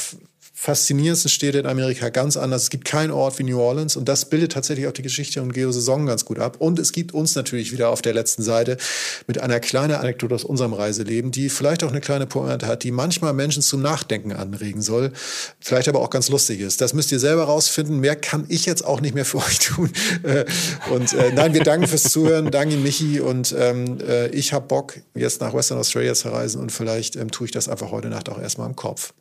faszinierendsten 0.62 1.32
Städte 1.32 1.58
in 1.58 1.66
Amerika 1.66 2.10
ganz 2.10 2.38
anders. 2.38 2.62
Es 2.62 2.70
gibt 2.70 2.86
keinen 2.86 3.10
Ort 3.10 3.40
wie 3.40 3.44
New 3.44 3.60
Orleans 3.60 3.96
und 3.96 4.08
das 4.08 4.26
bildet 4.30 4.52
tatsächlich 4.52 4.86
auch 4.86 4.92
die 4.92 5.02
Geschichte 5.02 5.42
und 5.42 5.54
Geosaison 5.54 6.06
ganz 6.06 6.24
gut 6.24 6.38
ab. 6.38 6.58
Und 6.60 6.78
es 6.78 6.92
gibt 6.92 7.16
uns 7.16 7.34
natürlich 7.34 7.72
wieder 7.72 7.90
auf 7.90 8.04
der 8.04 8.14
letzten 8.14 8.44
Seite 8.44 8.78
mit 9.26 9.42
einer 9.42 9.60
kleinen 9.60 9.96
Anekdote 9.96 10.36
aus 10.36 10.44
unserem 10.44 10.74
Reiseleben, 10.74 11.32
die 11.32 11.50
vielleicht 11.50 11.84
auch 11.84 11.90
eine 11.90 12.00
kleine 12.00 12.28
Pointe 12.28 12.68
hat, 12.68 12.84
die 12.84 12.92
manchmal 12.92 13.34
Menschen 13.34 13.64
zum 13.64 13.82
Nachdenken 13.82 14.34
anregen 14.34 14.84
soll, 14.84 15.14
vielleicht 15.60 15.90
aber 15.90 16.00
auch 16.00 16.12
ganz 16.12 16.30
lustig 16.30 16.60
ist. 16.60 16.80
Das 16.80 16.94
müsst 16.94 17.12
ihr 17.12 17.20
selber 17.20 17.46
rausfinden. 17.46 18.00
Mehr 18.00 18.16
kann 18.16 18.46
ich 18.48 18.68
jetzt 18.68 18.86
auch 18.86 19.02
nicht 19.02 19.16
mehr 19.16 19.26
für 19.26 19.38
euch 19.40 19.58
tun. 19.58 19.92
Äh, 20.22 20.46
und 20.92 21.12
äh, 21.14 21.32
nein, 21.34 21.56
wir 21.56 21.64
danken 21.64 21.88
fürs 21.88 22.04
Zuhören, 22.04 22.52
danke 22.52 22.78
Michi 22.78 23.20
und 23.20 23.56
ähm, 23.58 23.98
äh, 24.08 24.28
ich 24.28 24.54
habe 24.54 24.68
Bock, 24.68 24.94
jetzt 25.16 25.42
nach 25.42 25.56
Western 25.56 25.80
Australia 25.80 26.14
zu 26.14 26.30
reisen 26.30 26.62
und 26.62 26.72
vielleicht 26.72 27.16
ähm, 27.16 27.32
tue 27.32 27.46
ich 27.46 27.52
das 27.52 27.68
einfach 27.68 27.90
heute 27.90 28.10
Nacht 28.10 28.30
auch 28.30 28.40
erstmal 28.40 28.70
im 28.70 28.76
Kopf. 28.76 29.12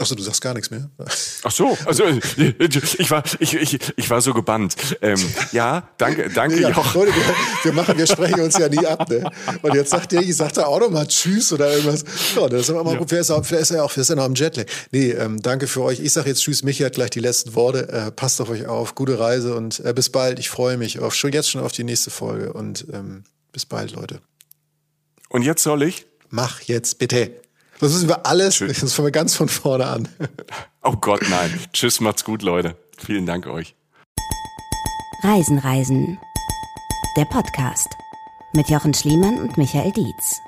Achso, 0.00 0.16
du 0.16 0.24
sagst 0.24 0.40
gar 0.40 0.54
nichts 0.54 0.72
mehr. 0.72 0.90
Ach 1.44 1.52
so, 1.52 1.78
also 1.86 2.02
ich 2.36 3.10
war, 3.12 3.22
ich, 3.38 3.54
ich, 3.54 3.78
ich 3.94 4.10
war 4.10 4.20
so 4.20 4.34
gebannt. 4.34 4.74
Ähm, 5.00 5.20
ja, 5.52 5.88
danke, 5.98 6.28
danke, 6.30 6.60
ja, 6.60 6.70
Joch. 6.70 6.94
Leute, 6.96 7.12
wir, 7.14 7.34
wir, 7.62 7.72
machen, 7.72 7.96
wir 7.96 8.06
sprechen 8.08 8.40
uns 8.40 8.58
ja 8.58 8.68
nie 8.68 8.84
ab, 8.84 9.08
ne? 9.08 9.30
Und 9.62 9.72
jetzt 9.74 9.90
sagt 9.90 10.10
der, 10.10 10.20
ich 10.20 10.34
sagt 10.34 10.56
er 10.56 10.66
auch 10.66 10.80
noch 10.80 10.90
mal 10.90 11.06
Tschüss 11.06 11.52
oder 11.52 11.70
irgendwas. 11.70 12.04
Ja, 12.34 12.48
das 12.48 12.62
ist 12.62 12.70
aber 12.70 12.82
mal 12.82 12.94
ja. 12.94 12.98
gut. 12.98 13.08
Vielleicht 13.08 13.22
ist, 13.22 13.30
er, 13.30 13.44
vielleicht 13.44 13.62
ist 13.62 13.70
er 13.70 13.84
auch, 13.84 13.90
vielleicht 13.90 14.10
ist 14.10 14.10
er 14.10 14.16
noch 14.16 14.26
im 14.26 14.34
Jetlag. 14.34 14.64
Nee, 14.90 15.12
ähm, 15.12 15.40
danke 15.40 15.68
für 15.68 15.82
euch. 15.82 16.00
Ich 16.00 16.12
sage 16.12 16.28
jetzt 16.28 16.42
Tschüss. 16.42 16.64
Michi 16.64 16.82
hat 16.82 16.94
gleich 16.94 17.10
die 17.10 17.20
letzten 17.20 17.54
Worte. 17.54 17.88
Äh, 17.88 18.10
passt 18.10 18.40
auf 18.40 18.50
euch 18.50 18.66
auf. 18.66 18.96
Gute 18.96 19.20
Reise 19.20 19.54
und 19.54 19.78
äh, 19.78 19.92
bis 19.94 20.10
bald. 20.10 20.40
Ich 20.40 20.50
freue 20.50 20.76
mich 20.76 20.98
auf, 20.98 21.14
schon 21.14 21.32
jetzt 21.32 21.50
schon 21.50 21.60
auf 21.60 21.70
die 21.70 21.84
nächste 21.84 22.10
Folge 22.10 22.52
und 22.52 22.84
ähm, 22.92 23.22
bis 23.52 23.64
bald, 23.64 23.92
Leute. 23.92 24.20
Und 25.28 25.42
jetzt 25.42 25.62
soll 25.62 25.84
ich? 25.84 26.06
Mach 26.30 26.62
jetzt 26.62 26.98
bitte. 26.98 27.43
Das 27.80 27.92
müssen 27.92 28.08
wir 28.08 28.24
alles, 28.26 28.54
Tschüss. 28.56 28.80
das 28.80 28.92
fangen 28.92 29.06
wir 29.06 29.12
ganz 29.12 29.34
von 29.34 29.48
vorne 29.48 29.86
an. 29.86 30.08
Oh 30.86 30.96
Gott, 31.00 31.22
nein. 31.30 31.50
Tschüss, 31.72 32.00
macht's 32.00 32.24
gut, 32.24 32.42
Leute. 32.42 32.76
Vielen 32.98 33.24
Dank 33.24 33.46
euch. 33.46 33.74
Reisen, 35.22 35.58
Reisen. 35.58 36.18
Der 37.16 37.24
Podcast 37.24 37.88
mit 38.52 38.68
Jochen 38.68 38.92
Schliemann 38.92 39.38
und 39.38 39.56
Michael 39.56 39.92
Dietz. 39.92 40.40